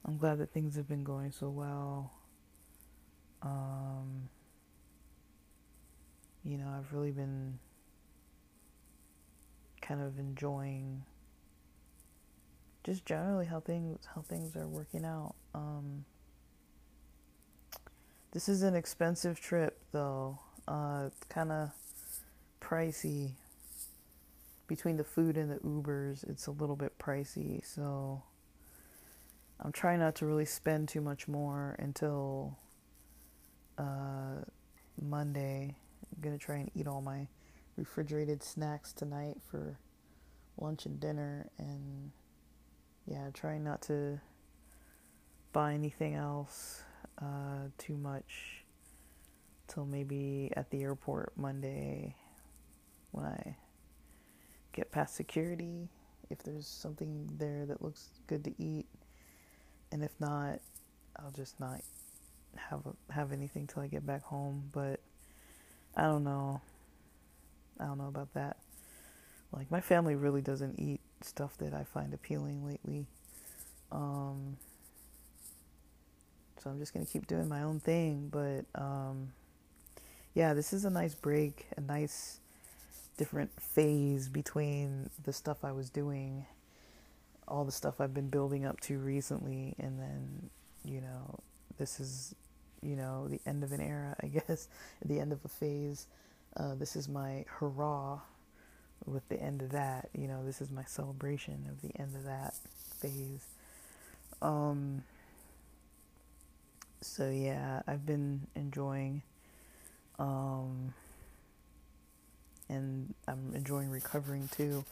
I'm 0.04 0.16
glad 0.18 0.38
that 0.38 0.52
things 0.52 0.76
have 0.76 0.88
been 0.88 1.04
going 1.04 1.30
so 1.30 1.48
well. 1.50 2.10
Um, 3.42 4.28
you 6.44 6.58
know, 6.58 6.68
I've 6.76 6.92
really 6.92 7.12
been 7.12 7.58
kind 9.80 10.02
of 10.02 10.18
enjoying 10.18 11.04
just 12.82 13.04
generally 13.04 13.46
how 13.46 13.60
things 13.60 13.98
how 14.14 14.22
things 14.22 14.56
are 14.56 14.66
working 14.66 15.04
out. 15.04 15.34
Um, 15.54 16.04
this 18.32 18.48
is 18.48 18.62
an 18.62 18.74
expensive 18.74 19.40
trip 19.40 19.78
though. 19.92 20.40
Uh, 20.66 21.10
kind 21.28 21.52
of 21.52 21.70
pricey. 22.60 23.32
Between 24.70 24.96
the 24.96 25.02
food 25.02 25.36
and 25.36 25.50
the 25.50 25.56
Ubers, 25.56 26.22
it's 26.30 26.46
a 26.46 26.52
little 26.52 26.76
bit 26.76 26.96
pricey. 26.96 27.66
So 27.66 28.22
I'm 29.58 29.72
trying 29.72 29.98
not 29.98 30.14
to 30.16 30.26
really 30.26 30.44
spend 30.44 30.88
too 30.88 31.00
much 31.00 31.26
more 31.26 31.74
until 31.80 32.56
uh, 33.78 34.42
Monday. 35.02 35.74
I'm 36.14 36.22
gonna 36.22 36.38
try 36.38 36.58
and 36.58 36.70
eat 36.76 36.86
all 36.86 37.02
my 37.02 37.26
refrigerated 37.74 38.44
snacks 38.44 38.92
tonight 38.92 39.38
for 39.50 39.76
lunch 40.56 40.86
and 40.86 41.00
dinner, 41.00 41.50
and 41.58 42.12
yeah, 43.06 43.30
trying 43.34 43.64
not 43.64 43.82
to 43.82 44.20
buy 45.52 45.74
anything 45.74 46.14
else 46.14 46.84
uh, 47.20 47.66
too 47.76 47.96
much 47.96 48.62
till 49.66 49.84
maybe 49.84 50.52
at 50.56 50.70
the 50.70 50.82
airport 50.82 51.32
Monday 51.36 52.14
when 53.10 53.26
I 53.26 53.56
get 54.72 54.90
past 54.90 55.14
security. 55.14 55.88
If 56.30 56.42
there's 56.42 56.66
something 56.66 57.28
there 57.38 57.66
that 57.66 57.82
looks 57.82 58.08
good 58.26 58.44
to 58.44 58.54
eat, 58.62 58.86
and 59.90 60.02
if 60.04 60.12
not, 60.20 60.60
I'll 61.16 61.32
just 61.32 61.58
not 61.58 61.80
have 62.56 62.82
have 63.10 63.32
anything 63.32 63.66
till 63.66 63.82
I 63.82 63.88
get 63.88 64.06
back 64.06 64.22
home. 64.22 64.70
But 64.72 65.00
I 65.96 66.02
don't 66.02 66.24
know. 66.24 66.60
I 67.78 67.86
don't 67.86 67.98
know 67.98 68.08
about 68.08 68.32
that. 68.34 68.58
Like 69.52 69.70
my 69.70 69.80
family 69.80 70.14
really 70.14 70.42
doesn't 70.42 70.78
eat 70.78 71.00
stuff 71.22 71.56
that 71.58 71.74
I 71.74 71.84
find 71.84 72.14
appealing 72.14 72.64
lately. 72.64 73.06
Um, 73.90 74.56
so 76.62 76.70
I'm 76.70 76.78
just 76.78 76.92
gonna 76.94 77.06
keep 77.06 77.26
doing 77.26 77.48
my 77.48 77.62
own 77.62 77.80
thing. 77.80 78.28
But 78.30 78.66
um, 78.80 79.32
yeah, 80.34 80.54
this 80.54 80.72
is 80.72 80.84
a 80.84 80.90
nice 80.90 81.14
break, 81.14 81.66
a 81.76 81.80
nice 81.80 82.38
different 83.20 83.50
phase 83.60 84.30
between 84.30 85.10
the 85.24 85.32
stuff 85.34 85.62
I 85.62 85.72
was 85.72 85.90
doing 85.90 86.46
all 87.46 87.66
the 87.66 87.72
stuff 87.72 88.00
I've 88.00 88.14
been 88.14 88.30
building 88.30 88.64
up 88.64 88.80
to 88.82 88.98
recently, 88.98 89.74
and 89.78 90.00
then, 90.00 90.48
you 90.86 91.02
know, 91.02 91.38
this 91.76 92.00
is, 92.00 92.34
you 92.80 92.96
know, 92.96 93.28
the 93.28 93.38
end 93.44 93.62
of 93.62 93.72
an 93.72 93.80
era, 93.82 94.16
I 94.22 94.28
guess, 94.28 94.68
the 95.04 95.20
end 95.20 95.32
of 95.32 95.44
a 95.44 95.48
phase. 95.48 96.06
Uh, 96.56 96.74
this 96.74 96.96
is 96.96 97.10
my 97.10 97.44
hurrah 97.46 98.20
with 99.04 99.28
the 99.28 99.38
end 99.38 99.60
of 99.60 99.72
that. 99.72 100.08
You 100.16 100.26
know, 100.26 100.42
this 100.42 100.62
is 100.62 100.70
my 100.70 100.84
celebration 100.84 101.66
of 101.68 101.82
the 101.82 101.94
end 102.00 102.16
of 102.16 102.24
that 102.24 102.54
phase. 103.02 103.44
Um, 104.40 105.02
so 107.02 107.28
yeah, 107.28 107.82
I've 107.86 108.06
been 108.06 108.46
enjoying, 108.56 109.20
um, 110.18 110.94
and 112.70 113.14
I'm 113.28 113.52
enjoying 113.54 113.90
recovering 113.90 114.48
too 114.48 114.84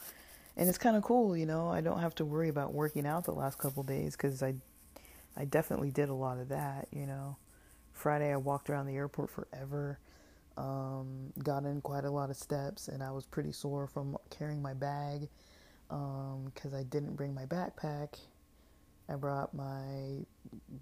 and 0.59 0.67
it's 0.67 0.77
kind 0.77 0.97
of 0.97 1.03
cool, 1.03 1.37
you 1.37 1.45
know. 1.45 1.69
I 1.69 1.79
don't 1.79 1.99
have 1.99 2.13
to 2.15 2.25
worry 2.25 2.49
about 2.49 2.73
working 2.73 3.07
out 3.07 3.23
the 3.23 3.31
last 3.31 3.57
couple 3.57 3.81
days 3.81 4.17
because 4.17 4.43
I, 4.43 4.55
I 5.37 5.45
definitely 5.45 5.89
did 5.89 6.09
a 6.09 6.13
lot 6.13 6.37
of 6.37 6.49
that, 6.49 6.89
you 6.91 7.05
know. 7.05 7.37
Friday 7.93 8.33
I 8.33 8.35
walked 8.35 8.69
around 8.69 8.87
the 8.87 8.95
airport 8.97 9.29
forever, 9.29 9.99
um, 10.57 11.31
got 11.41 11.63
in 11.63 11.79
quite 11.79 12.03
a 12.03 12.11
lot 12.11 12.29
of 12.29 12.35
steps, 12.35 12.89
and 12.89 13.01
I 13.01 13.11
was 13.11 13.25
pretty 13.25 13.53
sore 13.53 13.87
from 13.87 14.17
carrying 14.29 14.61
my 14.61 14.73
bag 14.73 15.29
because 15.87 16.73
um, 16.73 16.77
I 16.77 16.83
didn't 16.83 17.15
bring 17.15 17.33
my 17.33 17.45
backpack. 17.45 18.19
I 19.07 19.15
brought 19.15 19.53
my 19.53 20.25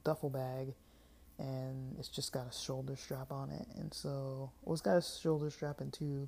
duffel 0.03 0.31
bag, 0.31 0.73
and 1.37 1.95
it's 1.99 2.09
just 2.09 2.31
got 2.31 2.47
a 2.47 2.51
shoulder 2.51 2.95
strap 2.95 3.31
on 3.31 3.51
it. 3.51 3.67
And 3.75 3.93
so, 3.93 4.49
well, 4.63 4.73
it's 4.73 4.81
got 4.81 4.97
a 4.97 5.03
shoulder 5.03 5.51
strap 5.51 5.81
and 5.81 5.93
two 5.93 6.27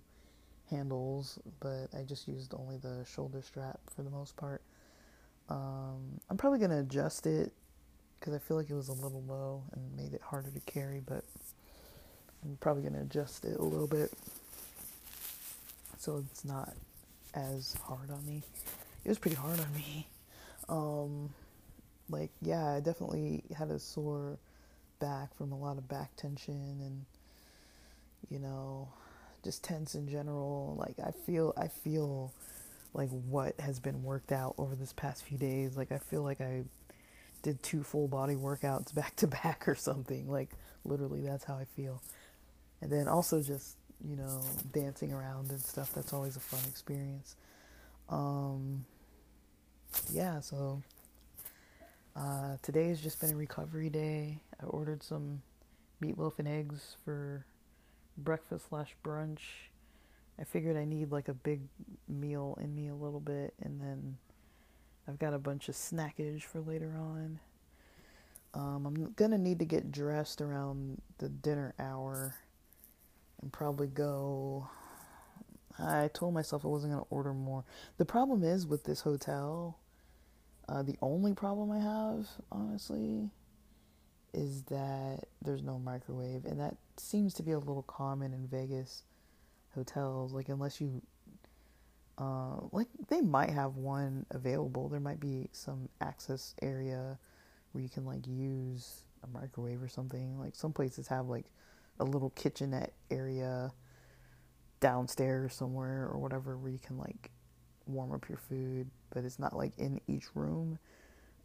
handles, 0.69 1.39
but 1.59 1.87
I 1.97 2.03
just 2.03 2.27
used 2.27 2.53
only 2.53 2.77
the 2.77 3.05
shoulder 3.05 3.41
strap 3.41 3.79
for 3.95 4.03
the 4.03 4.09
most 4.09 4.35
part. 4.37 4.61
Um, 5.49 6.19
I'm 6.29 6.37
probably 6.37 6.59
going 6.59 6.71
to 6.71 6.79
adjust 6.79 7.25
it 7.25 7.51
because 8.19 8.33
I 8.33 8.37
feel 8.39 8.57
like 8.57 8.69
it 8.69 8.75
was 8.75 8.89
a 8.89 8.93
little 8.93 9.23
low 9.27 9.63
and 9.73 9.95
made 9.95 10.13
it 10.13 10.21
harder 10.21 10.51
to 10.51 10.59
carry, 10.61 10.99
but 10.99 11.23
I'm 12.43 12.57
probably 12.59 12.83
going 12.83 12.93
to 12.93 13.01
adjust 13.01 13.45
it 13.45 13.57
a 13.57 13.63
little 13.63 13.87
bit 13.87 14.11
so 15.97 16.23
it's 16.31 16.45
not 16.45 16.73
as 17.33 17.75
hard 17.83 18.09
on 18.09 18.25
me. 18.25 18.41
It 19.05 19.09
was 19.09 19.19
pretty 19.19 19.35
hard 19.37 19.59
on 19.59 19.73
me. 19.73 20.07
Um, 20.67 21.31
like, 22.11 22.29
yeah, 22.43 22.75
I 22.75 22.79
definitely 22.79 23.41
had 23.57 23.71
a 23.71 23.79
sore 23.79 24.37
back 24.99 25.33
from 25.33 25.51
a 25.51 25.57
lot 25.57 25.79
of 25.79 25.89
back 25.89 26.15
tension 26.15 26.53
and, 26.53 27.05
you 28.29 28.37
know, 28.37 28.87
just 29.43 29.63
tense 29.63 29.95
in 29.95 30.07
general. 30.07 30.75
Like, 30.79 30.95
I 31.05 31.11
feel, 31.11 31.53
I 31.57 31.67
feel 31.67 32.33
like 32.93 33.09
what 33.09 33.59
has 33.59 33.79
been 33.79 34.03
worked 34.03 34.31
out 34.31 34.55
over 34.57 34.75
this 34.75 34.93
past 34.93 35.23
few 35.23 35.37
days. 35.37 35.77
Like, 35.77 35.91
I 35.91 35.97
feel 35.97 36.23
like 36.23 36.41
I 36.41 36.63
did 37.41 37.61
two 37.63 37.83
full 37.83 38.07
body 38.07 38.35
workouts 38.35 38.93
back 38.95 39.15
to 39.17 39.27
back 39.27 39.67
or 39.67 39.75
something. 39.75 40.29
Like, 40.29 40.49
literally, 40.85 41.21
that's 41.21 41.43
how 41.43 41.55
I 41.55 41.65
feel. 41.65 42.01
And 42.81 42.91
then 42.91 43.07
also 43.07 43.41
just, 43.41 43.75
you 44.07 44.15
know, 44.15 44.41
dancing 44.73 45.11
around 45.11 45.49
and 45.49 45.59
stuff. 45.59 45.93
That's 45.93 46.13
always 46.13 46.37
a 46.37 46.39
fun 46.39 46.61
experience. 46.67 47.35
Um, 48.09 48.85
yeah, 50.11 50.39
so 50.39 50.81
uh, 52.15 52.57
today 52.61 52.87
has 52.89 53.01
just 53.01 53.19
been 53.19 53.31
a 53.31 53.35
recovery 53.35 53.89
day. 53.89 54.39
I 54.61 54.65
ordered 54.65 55.03
some 55.03 55.41
meatloaf 56.01 56.39
and 56.39 56.47
eggs 56.47 56.95
for 57.03 57.45
breakfast 58.19 58.69
slash 58.69 58.95
brunch. 59.03 59.39
I 60.39 60.43
figured 60.43 60.77
I 60.77 60.85
need 60.85 61.11
like 61.11 61.27
a 61.27 61.33
big 61.33 61.61
meal 62.07 62.57
in 62.61 62.73
me 62.73 62.87
a 62.87 62.95
little 62.95 63.19
bit, 63.19 63.53
and 63.61 63.81
then 63.81 64.17
I've 65.07 65.19
got 65.19 65.33
a 65.33 65.39
bunch 65.39 65.69
of 65.69 65.75
snackage 65.75 66.43
for 66.43 66.61
later 66.61 66.95
on. 66.97 67.39
Um, 68.53 68.85
I'm 68.85 69.13
gonna 69.13 69.37
need 69.37 69.59
to 69.59 69.65
get 69.65 69.91
dressed 69.91 70.41
around 70.41 71.01
the 71.17 71.29
dinner 71.29 71.73
hour 71.79 72.35
and 73.41 73.51
probably 73.51 73.87
go. 73.87 74.69
I 75.77 76.09
told 76.13 76.33
myself 76.33 76.65
I 76.65 76.67
wasn't 76.67 76.93
to 76.93 77.05
order 77.09 77.33
more. 77.33 77.63
The 77.97 78.05
problem 78.05 78.43
is 78.43 78.67
with 78.67 78.83
this 78.83 79.01
hotel, 79.01 79.77
uh, 80.67 80.83
the 80.83 80.97
only 81.01 81.33
problem 81.33 81.71
I 81.71 81.79
have, 81.79 82.27
honestly, 82.51 83.29
is 84.33 84.63
that 84.63 85.25
there's 85.41 85.63
no 85.63 85.79
microwave. 85.79 86.45
And 86.45 86.59
that 86.59 86.75
seems 86.99 87.33
to 87.35 87.43
be 87.43 87.51
a 87.51 87.59
little 87.59 87.83
common 87.83 88.33
in 88.33 88.47
Vegas 88.47 89.03
hotels. 89.75 90.33
Like, 90.33 90.49
unless 90.49 90.79
you. 90.81 91.01
Uh, 92.17 92.57
like, 92.73 92.87
they 93.07 93.21
might 93.21 93.49
have 93.49 93.77
one 93.77 94.25
available. 94.31 94.89
There 94.89 94.99
might 94.99 95.21
be 95.21 95.47
some 95.53 95.87
access 96.01 96.53
area 96.61 97.17
where 97.71 97.81
you 97.81 97.89
can, 97.89 98.05
like, 98.05 98.27
use 98.27 99.03
a 99.23 99.27
microwave 99.27 99.81
or 99.81 99.87
something. 99.87 100.37
Like, 100.37 100.55
some 100.55 100.73
places 100.73 101.07
have, 101.07 101.27
like, 101.27 101.45
a 101.99 102.03
little 102.03 102.31
kitchenette 102.31 102.93
area 103.09 103.71
downstairs 104.79 105.53
somewhere 105.53 106.07
or 106.11 106.17
whatever 106.19 106.57
where 106.57 106.71
you 106.71 106.79
can 106.79 106.97
like 106.97 107.31
warm 107.85 108.11
up 108.13 108.29
your 108.29 108.37
food, 108.37 108.89
but 109.09 109.23
it's 109.23 109.39
not 109.39 109.55
like 109.55 109.73
in 109.77 109.99
each 110.07 110.27
room. 110.35 110.79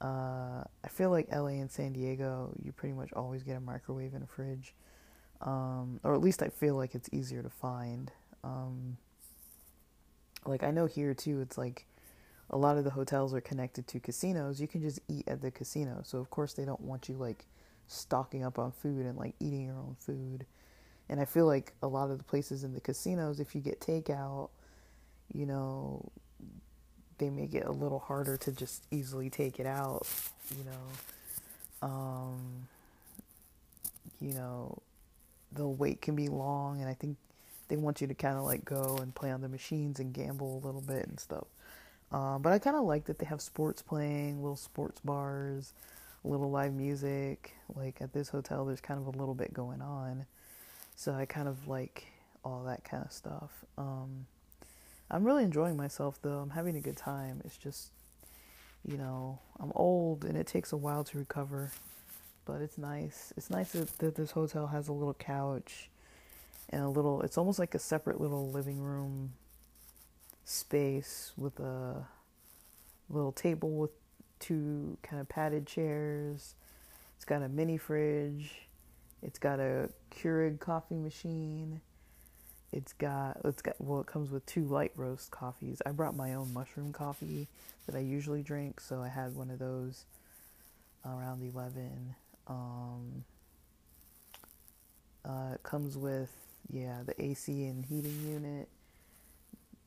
Uh, 0.00 0.62
I 0.84 0.88
feel 0.88 1.10
like 1.10 1.32
LA 1.32 1.58
and 1.60 1.70
San 1.70 1.92
Diego, 1.92 2.52
you 2.62 2.72
pretty 2.72 2.94
much 2.94 3.12
always 3.14 3.42
get 3.42 3.56
a 3.56 3.60
microwave 3.60 4.14
and 4.14 4.22
a 4.22 4.26
fridge, 4.26 4.74
um, 5.40 6.00
or 6.02 6.14
at 6.14 6.20
least 6.20 6.42
I 6.42 6.48
feel 6.48 6.74
like 6.74 6.94
it's 6.94 7.08
easier 7.12 7.42
to 7.42 7.50
find. 7.50 8.10
Um, 8.42 8.96
like 10.46 10.62
I 10.62 10.70
know 10.70 10.86
here 10.86 11.14
too, 11.14 11.40
it's 11.40 11.56
like 11.56 11.86
a 12.50 12.56
lot 12.56 12.76
of 12.76 12.84
the 12.84 12.90
hotels 12.90 13.34
are 13.34 13.40
connected 13.40 13.86
to 13.88 14.00
casinos. 14.00 14.60
You 14.60 14.68
can 14.68 14.82
just 14.82 15.00
eat 15.08 15.26
at 15.26 15.40
the 15.40 15.50
casino, 15.50 16.00
so 16.04 16.18
of 16.18 16.30
course 16.30 16.52
they 16.52 16.64
don't 16.64 16.80
want 16.80 17.08
you 17.08 17.16
like 17.16 17.46
stocking 17.86 18.44
up 18.44 18.58
on 18.58 18.72
food 18.72 19.06
and 19.06 19.16
like 19.16 19.34
eating 19.40 19.62
your 19.62 19.76
own 19.76 19.96
food. 19.98 20.46
And 21.08 21.20
I 21.20 21.26
feel 21.26 21.46
like 21.46 21.72
a 21.82 21.86
lot 21.86 22.10
of 22.10 22.18
the 22.18 22.24
places 22.24 22.64
in 22.64 22.72
the 22.72 22.80
casinos, 22.80 23.40
if 23.40 23.54
you 23.54 23.60
get 23.60 23.80
takeout, 23.80 24.48
you 25.32 25.46
know, 25.46 26.10
they 27.18 27.30
make 27.30 27.54
it 27.54 27.64
a 27.64 27.72
little 27.72 27.98
harder 27.98 28.36
to 28.38 28.52
just 28.52 28.84
easily 28.90 29.30
take 29.30 29.60
it 29.60 29.66
out, 29.66 30.06
you 30.56 30.64
know. 30.64 31.88
Um, 31.88 32.68
you 34.20 34.32
know, 34.32 34.78
the 35.54 35.66
wait 35.66 36.02
can 36.02 36.16
be 36.16 36.28
long, 36.28 36.80
and 36.80 36.88
I 36.88 36.94
think 36.94 37.16
they 37.68 37.76
want 37.76 38.00
you 38.00 38.06
to 38.06 38.14
kind 38.14 38.36
of 38.36 38.44
like 38.44 38.64
go 38.64 38.98
and 39.00 39.14
play 39.14 39.30
on 39.30 39.40
the 39.40 39.48
machines 39.48 40.00
and 40.00 40.12
gamble 40.12 40.60
a 40.62 40.66
little 40.66 40.82
bit 40.82 41.06
and 41.06 41.18
stuff. 41.18 41.46
Um, 42.12 42.42
but 42.42 42.52
I 42.52 42.58
kind 42.58 42.76
of 42.76 42.84
like 42.84 43.06
that 43.06 43.18
they 43.18 43.26
have 43.26 43.40
sports 43.40 43.82
playing, 43.82 44.42
little 44.42 44.56
sports 44.56 45.00
bars 45.00 45.72
little 46.24 46.50
live 46.50 46.72
music. 46.72 47.54
Like 47.74 48.00
at 48.00 48.12
this 48.12 48.30
hotel, 48.30 48.64
there's 48.64 48.80
kind 48.80 48.98
of 49.00 49.06
a 49.06 49.18
little 49.18 49.34
bit 49.34 49.52
going 49.52 49.82
on. 49.82 50.26
So 50.96 51.12
I 51.12 51.26
kind 51.26 51.48
of 51.48 51.68
like 51.68 52.06
all 52.44 52.64
that 52.64 52.84
kind 52.84 53.04
of 53.04 53.12
stuff. 53.12 53.64
Um, 53.78 54.26
I'm 55.10 55.24
really 55.24 55.44
enjoying 55.44 55.76
myself 55.76 56.18
though. 56.22 56.38
I'm 56.38 56.50
having 56.50 56.76
a 56.76 56.80
good 56.80 56.96
time. 56.96 57.42
It's 57.44 57.56
just, 57.56 57.90
you 58.86 58.96
know, 58.96 59.38
I'm 59.60 59.72
old 59.74 60.24
and 60.24 60.36
it 60.36 60.46
takes 60.46 60.72
a 60.72 60.76
while 60.76 61.04
to 61.04 61.18
recover, 61.18 61.72
but 62.44 62.60
it's 62.60 62.78
nice. 62.78 63.32
It's 63.36 63.50
nice 63.50 63.72
that, 63.72 63.88
that 63.98 64.14
this 64.14 64.32
hotel 64.32 64.68
has 64.68 64.88
a 64.88 64.92
little 64.92 65.14
couch 65.14 65.88
and 66.70 66.82
a 66.82 66.88
little, 66.88 67.22
it's 67.22 67.38
almost 67.38 67.58
like 67.58 67.74
a 67.74 67.78
separate 67.78 68.20
little 68.20 68.50
living 68.50 68.80
room 68.80 69.32
space 70.44 71.32
with 71.36 71.58
a 71.60 72.06
little 73.08 73.32
table 73.32 73.70
with 73.70 73.90
two 74.40 74.96
kind 75.02 75.20
of 75.20 75.28
padded 75.28 75.66
chairs. 75.66 76.54
It's 77.16 77.24
got 77.24 77.42
a 77.42 77.48
mini 77.48 77.78
fridge. 77.78 78.68
It's 79.22 79.38
got 79.38 79.58
a 79.58 79.88
Keurig 80.10 80.60
coffee 80.60 80.96
machine. 80.96 81.80
It's 82.72 82.92
got 82.92 83.38
it's 83.44 83.62
got 83.62 83.76
well 83.78 84.00
it 84.00 84.06
comes 84.06 84.30
with 84.30 84.44
two 84.46 84.64
light 84.64 84.92
roast 84.96 85.30
coffees. 85.30 85.80
I 85.86 85.92
brought 85.92 86.16
my 86.16 86.34
own 86.34 86.52
mushroom 86.52 86.92
coffee 86.92 87.48
that 87.86 87.94
I 87.94 88.00
usually 88.00 88.42
drink, 88.42 88.80
so 88.80 89.00
I 89.00 89.08
had 89.08 89.34
one 89.34 89.50
of 89.50 89.58
those 89.58 90.04
around 91.06 91.42
11. 91.42 92.14
Um, 92.46 93.24
uh, 95.24 95.54
it 95.54 95.62
comes 95.62 95.96
with 95.96 96.30
yeah 96.70 96.98
the 97.04 97.20
AC 97.22 97.64
and 97.66 97.84
heating 97.84 98.18
unit 98.26 98.68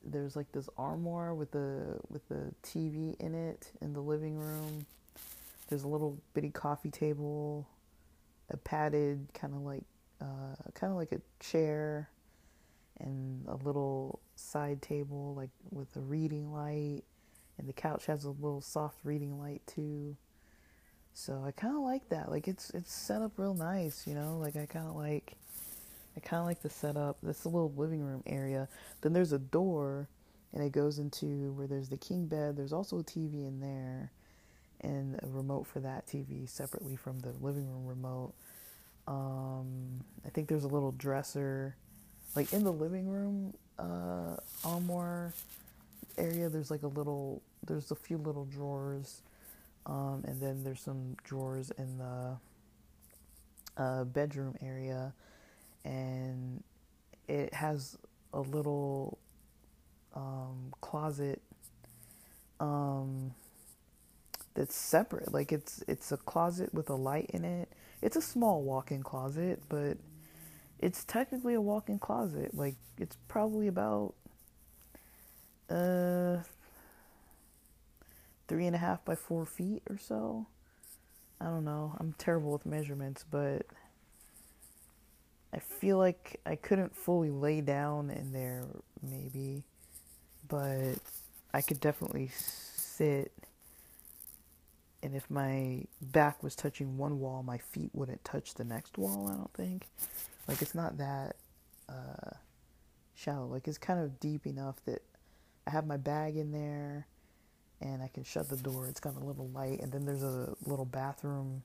there's 0.04 0.36
like 0.36 0.50
this 0.52 0.68
armoire 0.76 1.34
with 1.34 1.50
the 1.50 1.98
with 2.08 2.26
the 2.28 2.52
TV 2.62 3.18
in 3.20 3.34
it 3.34 3.70
in 3.80 3.92
the 3.92 4.00
living 4.00 4.38
room. 4.38 4.86
There's 5.68 5.82
a 5.82 5.88
little 5.88 6.18
bitty 6.34 6.50
coffee 6.50 6.90
table, 6.90 7.66
a 8.50 8.56
padded 8.56 9.28
kind 9.34 9.54
of 9.54 9.60
like 9.60 9.84
uh, 10.20 10.70
kind 10.74 10.90
of 10.90 10.96
like 10.96 11.12
a 11.12 11.20
chair, 11.40 12.08
and 12.98 13.46
a 13.48 13.56
little 13.56 14.20
side 14.36 14.82
table 14.82 15.34
like 15.36 15.50
with 15.70 15.94
a 15.96 16.00
reading 16.00 16.52
light, 16.52 17.02
and 17.58 17.68
the 17.68 17.72
couch 17.72 18.06
has 18.06 18.24
a 18.24 18.30
little 18.30 18.60
soft 18.60 18.98
reading 19.04 19.38
light 19.38 19.62
too. 19.66 20.16
So 21.18 21.42
I 21.44 21.50
kind 21.50 21.74
of 21.74 21.82
like 21.82 22.08
that. 22.10 22.30
Like 22.30 22.46
it's 22.46 22.70
it's 22.70 22.92
set 22.92 23.22
up 23.22 23.32
real 23.38 23.52
nice, 23.52 24.06
you 24.06 24.14
know. 24.14 24.38
Like 24.38 24.54
I 24.54 24.66
kind 24.66 24.86
of 24.86 24.94
like 24.94 25.32
I 26.16 26.20
kind 26.20 26.38
of 26.38 26.46
like 26.46 26.62
the 26.62 26.70
setup. 26.70 27.18
This 27.24 27.44
little 27.44 27.72
living 27.76 28.02
room 28.02 28.22
area. 28.24 28.68
Then 29.00 29.14
there's 29.14 29.32
a 29.32 29.38
door, 29.40 30.08
and 30.52 30.62
it 30.62 30.70
goes 30.70 31.00
into 31.00 31.52
where 31.54 31.66
there's 31.66 31.88
the 31.88 31.96
king 31.96 32.26
bed. 32.26 32.56
There's 32.56 32.72
also 32.72 33.00
a 33.00 33.02
TV 33.02 33.48
in 33.48 33.58
there, 33.58 34.12
and 34.80 35.18
a 35.20 35.26
remote 35.26 35.66
for 35.66 35.80
that 35.80 36.06
TV 36.06 36.48
separately 36.48 36.94
from 36.94 37.18
the 37.18 37.32
living 37.40 37.68
room 37.68 37.84
remote. 37.84 38.32
Um, 39.08 40.04
I 40.24 40.28
think 40.28 40.46
there's 40.46 40.64
a 40.64 40.68
little 40.68 40.92
dresser, 40.92 41.74
like 42.36 42.52
in 42.52 42.62
the 42.62 42.72
living 42.72 43.08
room 43.08 43.54
uh, 43.76 44.36
armoire 44.64 45.34
area. 46.16 46.48
There's 46.48 46.70
like 46.70 46.84
a 46.84 46.88
little. 46.88 47.42
There's 47.66 47.90
a 47.90 47.96
few 47.96 48.18
little 48.18 48.44
drawers, 48.44 49.22
um, 49.88 50.22
and 50.26 50.40
then 50.40 50.62
there's 50.62 50.80
some 50.80 51.16
drawers 51.24 51.72
in 51.78 51.98
the 51.98 52.36
uh, 53.76 54.04
bedroom 54.04 54.54
area 54.62 55.14
and 55.84 56.62
it 57.28 57.52
has 57.54 57.96
a 58.32 58.40
little 58.40 59.18
um, 60.14 60.72
closet 60.80 61.40
um, 62.60 63.32
that's 64.54 64.74
separate. 64.74 65.32
Like 65.32 65.52
it's 65.52 65.82
it's 65.86 66.12
a 66.12 66.16
closet 66.16 66.74
with 66.74 66.90
a 66.90 66.94
light 66.94 67.30
in 67.32 67.44
it. 67.44 67.68
It's 68.02 68.16
a 68.16 68.22
small 68.22 68.62
walk-in 68.62 69.02
closet, 69.02 69.62
but 69.68 69.98
it's 70.80 71.04
technically 71.04 71.54
a 71.54 71.60
walk-in 71.60 71.98
closet. 71.98 72.54
Like 72.54 72.76
it's 72.98 73.16
probably 73.28 73.68
about 73.68 74.14
uh 75.70 76.38
three 78.48 78.66
and 78.66 78.74
a 78.74 78.78
half 78.78 79.04
by 79.04 79.14
four 79.14 79.44
feet 79.44 79.82
or 79.88 79.98
so. 79.98 80.46
I 81.40 81.44
don't 81.44 81.64
know. 81.64 81.94
I'm 82.00 82.14
terrible 82.18 82.52
with 82.52 82.66
measurements, 82.66 83.24
but 83.30 83.66
I 85.52 85.58
feel 85.60 85.98
like 85.98 86.40
I 86.44 86.56
couldn't 86.56 86.96
fully 86.96 87.30
lay 87.30 87.60
down 87.60 88.10
in 88.10 88.32
there, 88.32 88.64
maybe, 89.02 89.62
but 90.48 90.94
I 91.54 91.60
could 91.60 91.80
definitely 91.80 92.30
sit. 92.34 93.32
And 95.02 95.14
if 95.14 95.30
my 95.30 95.84
back 96.02 96.42
was 96.42 96.56
touching 96.56 96.98
one 96.98 97.20
wall, 97.20 97.44
my 97.44 97.58
feet 97.58 97.90
wouldn't 97.92 98.24
touch 98.24 98.54
the 98.54 98.64
next 98.64 98.98
wall, 98.98 99.28
I 99.30 99.36
don't 99.36 99.54
think. 99.54 99.86
Like, 100.48 100.60
it's 100.60 100.74
not 100.74 100.98
that 100.98 101.36
uh, 101.88 102.30
shallow. 103.14 103.46
Like, 103.46 103.68
it's 103.68 103.78
kind 103.78 104.00
of 104.00 104.18
deep 104.18 104.44
enough 104.44 104.84
that 104.86 105.02
I 105.66 105.70
have 105.70 105.86
my 105.86 105.98
bag 105.98 106.36
in 106.36 106.50
there 106.50 107.06
and 107.80 108.02
I 108.02 108.08
can 108.08 108.24
shut 108.24 108.48
the 108.48 108.56
door. 108.56 108.86
It's 108.88 109.00
got 109.00 109.16
a 109.16 109.24
little 109.24 109.48
light, 109.48 109.80
and 109.80 109.92
then 109.92 110.04
there's 110.04 110.22
a 110.22 110.54
little 110.66 110.84
bathroom 110.84 111.62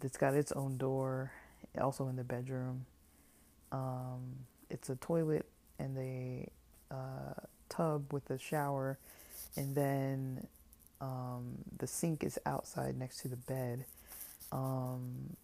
that's 0.00 0.16
got 0.16 0.34
its 0.34 0.52
own 0.52 0.76
door, 0.76 1.32
also 1.80 2.08
in 2.08 2.16
the 2.16 2.24
bedroom. 2.24 2.86
Um, 3.72 4.46
it's 4.70 4.88
a 4.88 4.96
toilet 4.96 5.46
and 5.78 5.96
a 5.98 6.48
uh, 6.90 7.34
tub 7.68 8.12
with 8.12 8.30
a 8.30 8.38
shower, 8.38 8.98
and 9.56 9.74
then 9.74 10.46
um, 11.00 11.58
the 11.78 11.86
sink 11.86 12.24
is 12.24 12.38
outside 12.46 12.98
next 12.98 13.20
to 13.22 13.28
the 13.28 13.36
bed. 13.36 13.84
Um, 14.52 15.36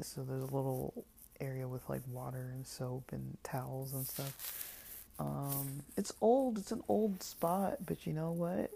so 0.00 0.22
there's 0.22 0.42
a 0.42 0.54
little 0.54 1.04
area 1.40 1.66
with 1.66 1.88
like 1.88 2.02
water 2.10 2.50
and 2.54 2.66
soap 2.66 3.10
and 3.12 3.36
towels 3.42 3.92
and 3.92 4.06
stuff. 4.06 4.74
Um, 5.18 5.82
it's 5.96 6.12
old. 6.20 6.58
It's 6.58 6.72
an 6.72 6.82
old 6.88 7.22
spot, 7.22 7.78
but 7.86 8.06
you 8.06 8.12
know 8.12 8.30
what? 8.32 8.70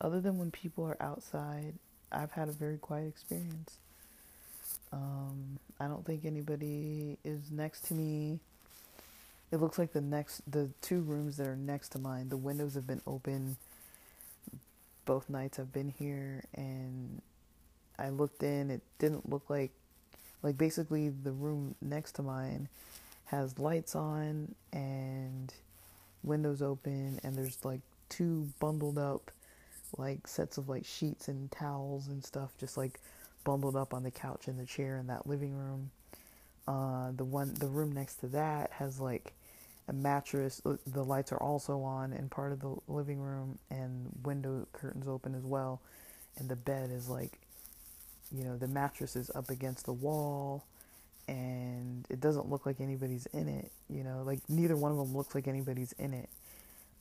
Other 0.00 0.20
than 0.20 0.38
when 0.38 0.50
people 0.50 0.84
are 0.84 0.96
outside, 1.00 1.74
I've 2.12 2.32
had 2.32 2.48
a 2.48 2.52
very 2.52 2.78
quiet 2.78 3.08
experience. 3.08 3.78
Um, 4.92 5.58
I 5.80 5.86
don't 5.86 6.04
think 6.04 6.24
anybody 6.24 7.18
is 7.24 7.50
next 7.50 7.86
to 7.88 7.94
me. 7.94 8.38
It 9.50 9.60
looks 9.60 9.78
like 9.78 9.92
the 9.92 10.00
next, 10.00 10.42
the 10.50 10.70
two 10.82 11.00
rooms 11.00 11.36
that 11.36 11.46
are 11.46 11.56
next 11.56 11.90
to 11.90 11.98
mine, 11.98 12.28
the 12.28 12.36
windows 12.36 12.74
have 12.74 12.86
been 12.86 13.02
open. 13.06 13.56
Both 15.04 15.30
nights 15.30 15.58
I've 15.58 15.72
been 15.72 15.94
here, 15.96 16.42
and 16.54 17.22
I 17.98 18.08
looked 18.08 18.42
in. 18.42 18.70
It 18.70 18.82
didn't 18.98 19.30
look 19.30 19.48
like, 19.48 19.70
like 20.42 20.58
basically 20.58 21.10
the 21.10 21.32
room 21.32 21.76
next 21.80 22.12
to 22.12 22.22
mine 22.22 22.68
has 23.26 23.58
lights 23.58 23.94
on 23.94 24.54
and 24.72 25.52
windows 26.24 26.60
open, 26.60 27.20
and 27.22 27.36
there's 27.36 27.64
like 27.64 27.80
two 28.08 28.48
bundled 28.58 28.98
up 28.98 29.30
like 29.96 30.26
sets 30.26 30.58
of 30.58 30.68
like 30.68 30.84
sheets 30.84 31.28
and 31.28 31.50
towels 31.50 32.08
and 32.08 32.24
stuff 32.24 32.52
just 32.58 32.76
like 32.76 33.00
bundled 33.44 33.76
up 33.76 33.94
on 33.94 34.02
the 34.02 34.10
couch 34.10 34.48
and 34.48 34.58
the 34.58 34.66
chair 34.66 34.98
in 34.98 35.06
that 35.06 35.26
living 35.26 35.54
room. 35.54 35.90
Uh, 36.66 37.12
the 37.16 37.24
one 37.24 37.54
the 37.54 37.68
room 37.68 37.92
next 37.92 38.16
to 38.16 38.26
that 38.26 38.70
has 38.72 38.98
like 39.00 39.32
a 39.88 39.92
mattress. 39.92 40.60
Uh, 40.64 40.76
the 40.86 41.04
lights 41.04 41.32
are 41.32 41.40
also 41.40 41.80
on 41.82 42.12
in 42.12 42.28
part 42.28 42.52
of 42.52 42.60
the 42.60 42.74
living 42.88 43.20
room 43.20 43.58
and 43.70 44.10
window 44.24 44.66
curtains 44.72 45.06
open 45.08 45.34
as 45.34 45.44
well. 45.44 45.80
And 46.38 46.48
the 46.48 46.56
bed 46.56 46.90
is 46.90 47.08
like, 47.08 47.38
you 48.32 48.44
know, 48.44 48.56
the 48.56 48.68
mattress 48.68 49.16
is 49.16 49.30
up 49.34 49.48
against 49.48 49.86
the 49.86 49.92
wall 49.92 50.64
and 51.28 52.06
it 52.10 52.20
doesn't 52.20 52.48
look 52.48 52.66
like 52.66 52.80
anybody's 52.80 53.26
in 53.26 53.48
it. 53.48 53.70
You 53.88 54.02
know, 54.04 54.22
like 54.24 54.40
neither 54.48 54.76
one 54.76 54.90
of 54.90 54.98
them 54.98 55.16
looks 55.16 55.34
like 55.34 55.48
anybody's 55.48 55.92
in 55.92 56.12
it. 56.14 56.28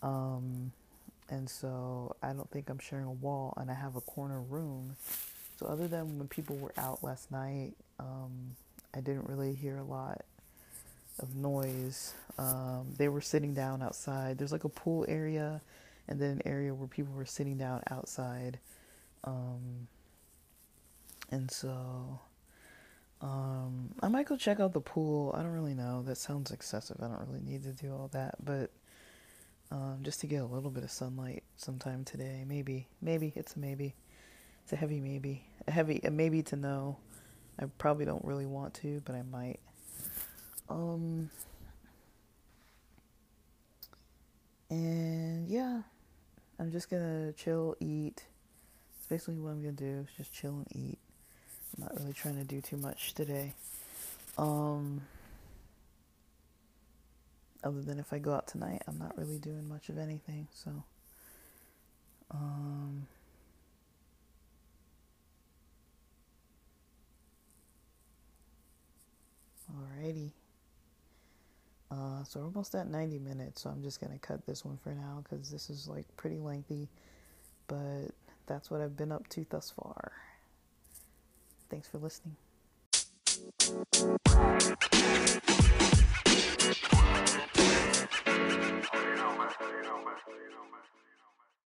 Um, 0.02 0.72
and 1.30 1.50
so 1.50 2.16
I 2.22 2.34
don't 2.34 2.50
think 2.52 2.70
I'm 2.70 2.80
sharing 2.80 3.06
a 3.06 3.12
wall, 3.12 3.54
and 3.58 3.70
I 3.70 3.74
have 3.74 3.96
a 3.96 4.02
corner 4.02 4.42
room. 4.42 4.96
So 5.58 5.66
other 5.66 5.88
than 5.88 6.18
when 6.18 6.28
people 6.28 6.58
were 6.58 6.74
out 6.78 7.04
last 7.04 7.32
night, 7.32 7.74
um, 8.00 8.56
I 8.94 9.00
didn't 9.00 9.28
really 9.28 9.54
hear 9.54 9.78
a 9.78 9.84
lot 9.84 10.26
of 11.20 11.36
noise. 11.36 12.14
Um, 12.38 12.94
they 12.98 13.08
were 13.08 13.22
sitting 13.22 13.54
down 13.54 13.82
outside. 13.82 14.38
There's 14.38 14.52
like 14.52 14.66
a 14.66 14.70
pool 14.70 15.06
area, 15.08 15.62
and 16.08 16.20
then 16.20 16.32
an 16.32 16.42
area 16.46 16.74
where 16.74 16.88
people 16.88 17.14
were 17.14 17.26
sitting 17.26 17.58
down 17.58 17.82
outside. 17.90 18.60
Um, 19.24 19.88
and 21.32 21.50
so 21.50 22.20
um, 23.22 23.90
I 24.02 24.08
might 24.08 24.28
go 24.28 24.38
check 24.38 24.60
out 24.60 24.74
the 24.74 24.82
pool. 24.82 25.34
I 25.36 25.42
don't 25.42 25.52
really 25.52 25.74
know. 25.74 26.04
That 26.04 26.18
sounds 26.18 26.52
excessive. 26.52 26.98
I 27.00 27.08
don't 27.08 27.28
really 27.28 27.44
need 27.44 27.64
to 27.64 27.72
do 27.72 27.92
all 27.92 28.10
that, 28.14 28.36
but 28.44 28.70
um, 29.72 30.00
just 30.04 30.22
to 30.22 30.28
get 30.28 30.42
a 30.42 30.46
little 30.46 30.70
bit 30.70 30.84
of 30.84 30.92
sunlight 30.92 31.44
sometime 31.56 32.04
today. 32.04 32.44
Maybe, 32.48 32.88
maybe 33.02 33.34
it's 33.36 33.56
a 33.56 33.60
maybe. 33.60 33.96
It's 34.64 34.74
a 34.74 34.76
heavy 34.78 35.00
maybe, 35.00 35.46
a 35.68 35.72
heavy 35.72 36.02
a 36.04 36.10
maybe 36.10 36.42
to 36.44 36.56
know. 36.56 36.98
I 37.60 37.66
probably 37.78 38.06
don't 38.06 38.26
really 38.26 38.48
want 38.48 38.74
to, 38.76 39.02
but 39.06 39.16
I 39.16 39.22
might. 39.22 39.60
Um, 40.70 41.30
and 44.70 45.48
yeah, 45.48 45.82
I'm 46.60 46.72
just 46.72 46.90
gonna 46.90 47.32
chill, 47.34 47.76
eat. 47.80 48.26
It's 48.98 49.08
basically 49.08 49.36
what 49.36 49.52
I'm 49.52 49.62
gonna 49.62 49.74
do. 49.74 50.08
Is 50.10 50.18
just 50.18 50.34
chill 50.34 50.56
and 50.56 50.68
eat. 50.76 50.98
I'm 51.78 51.84
not 51.84 52.00
really 52.00 52.14
trying 52.14 52.38
to 52.38 52.44
do 52.44 52.62
too 52.62 52.78
much 52.78 53.14
today. 53.14 53.54
Um 54.38 55.02
other 57.66 57.82
than 57.82 58.00
if 58.00 58.14
I 58.14 58.20
go 58.20 58.34
out 58.34 58.48
tonight, 58.48 58.84
I'm 58.88 58.98
not 58.98 59.18
really 59.18 59.40
doing 59.40 59.68
much 59.68 59.90
of 59.90 59.98
anything. 59.98 60.48
So, 60.54 60.84
um, 62.32 63.08
alrighty. 69.74 70.32
Uh, 71.92 72.24
so 72.24 72.40
we're 72.40 72.46
almost 72.48 72.76
at 72.76 72.88
90 72.88 73.20
minutes, 73.20 73.62
so 73.62 73.70
I'm 73.70 73.82
just 73.82 74.00
gonna 74.00 74.20
cut 74.20 74.46
this 74.46 74.64
one 74.64 74.78
for 74.84 74.90
now 74.94 75.24
because 75.24 75.50
this 75.50 75.70
is 75.70 75.88
like 75.88 76.06
pretty 76.18 76.38
lengthy. 76.38 76.88
But 77.68 78.10
that's 78.46 78.70
what 78.70 78.82
I've 78.82 78.96
been 78.96 79.12
up 79.12 79.28
to 79.30 79.46
thus 79.50 79.72
far. 79.72 80.12
Thanks 81.70 81.88
for 81.88 81.98
listening. 81.98 82.36
you 90.44 90.52
know, 90.52 90.66
man. 90.72 90.95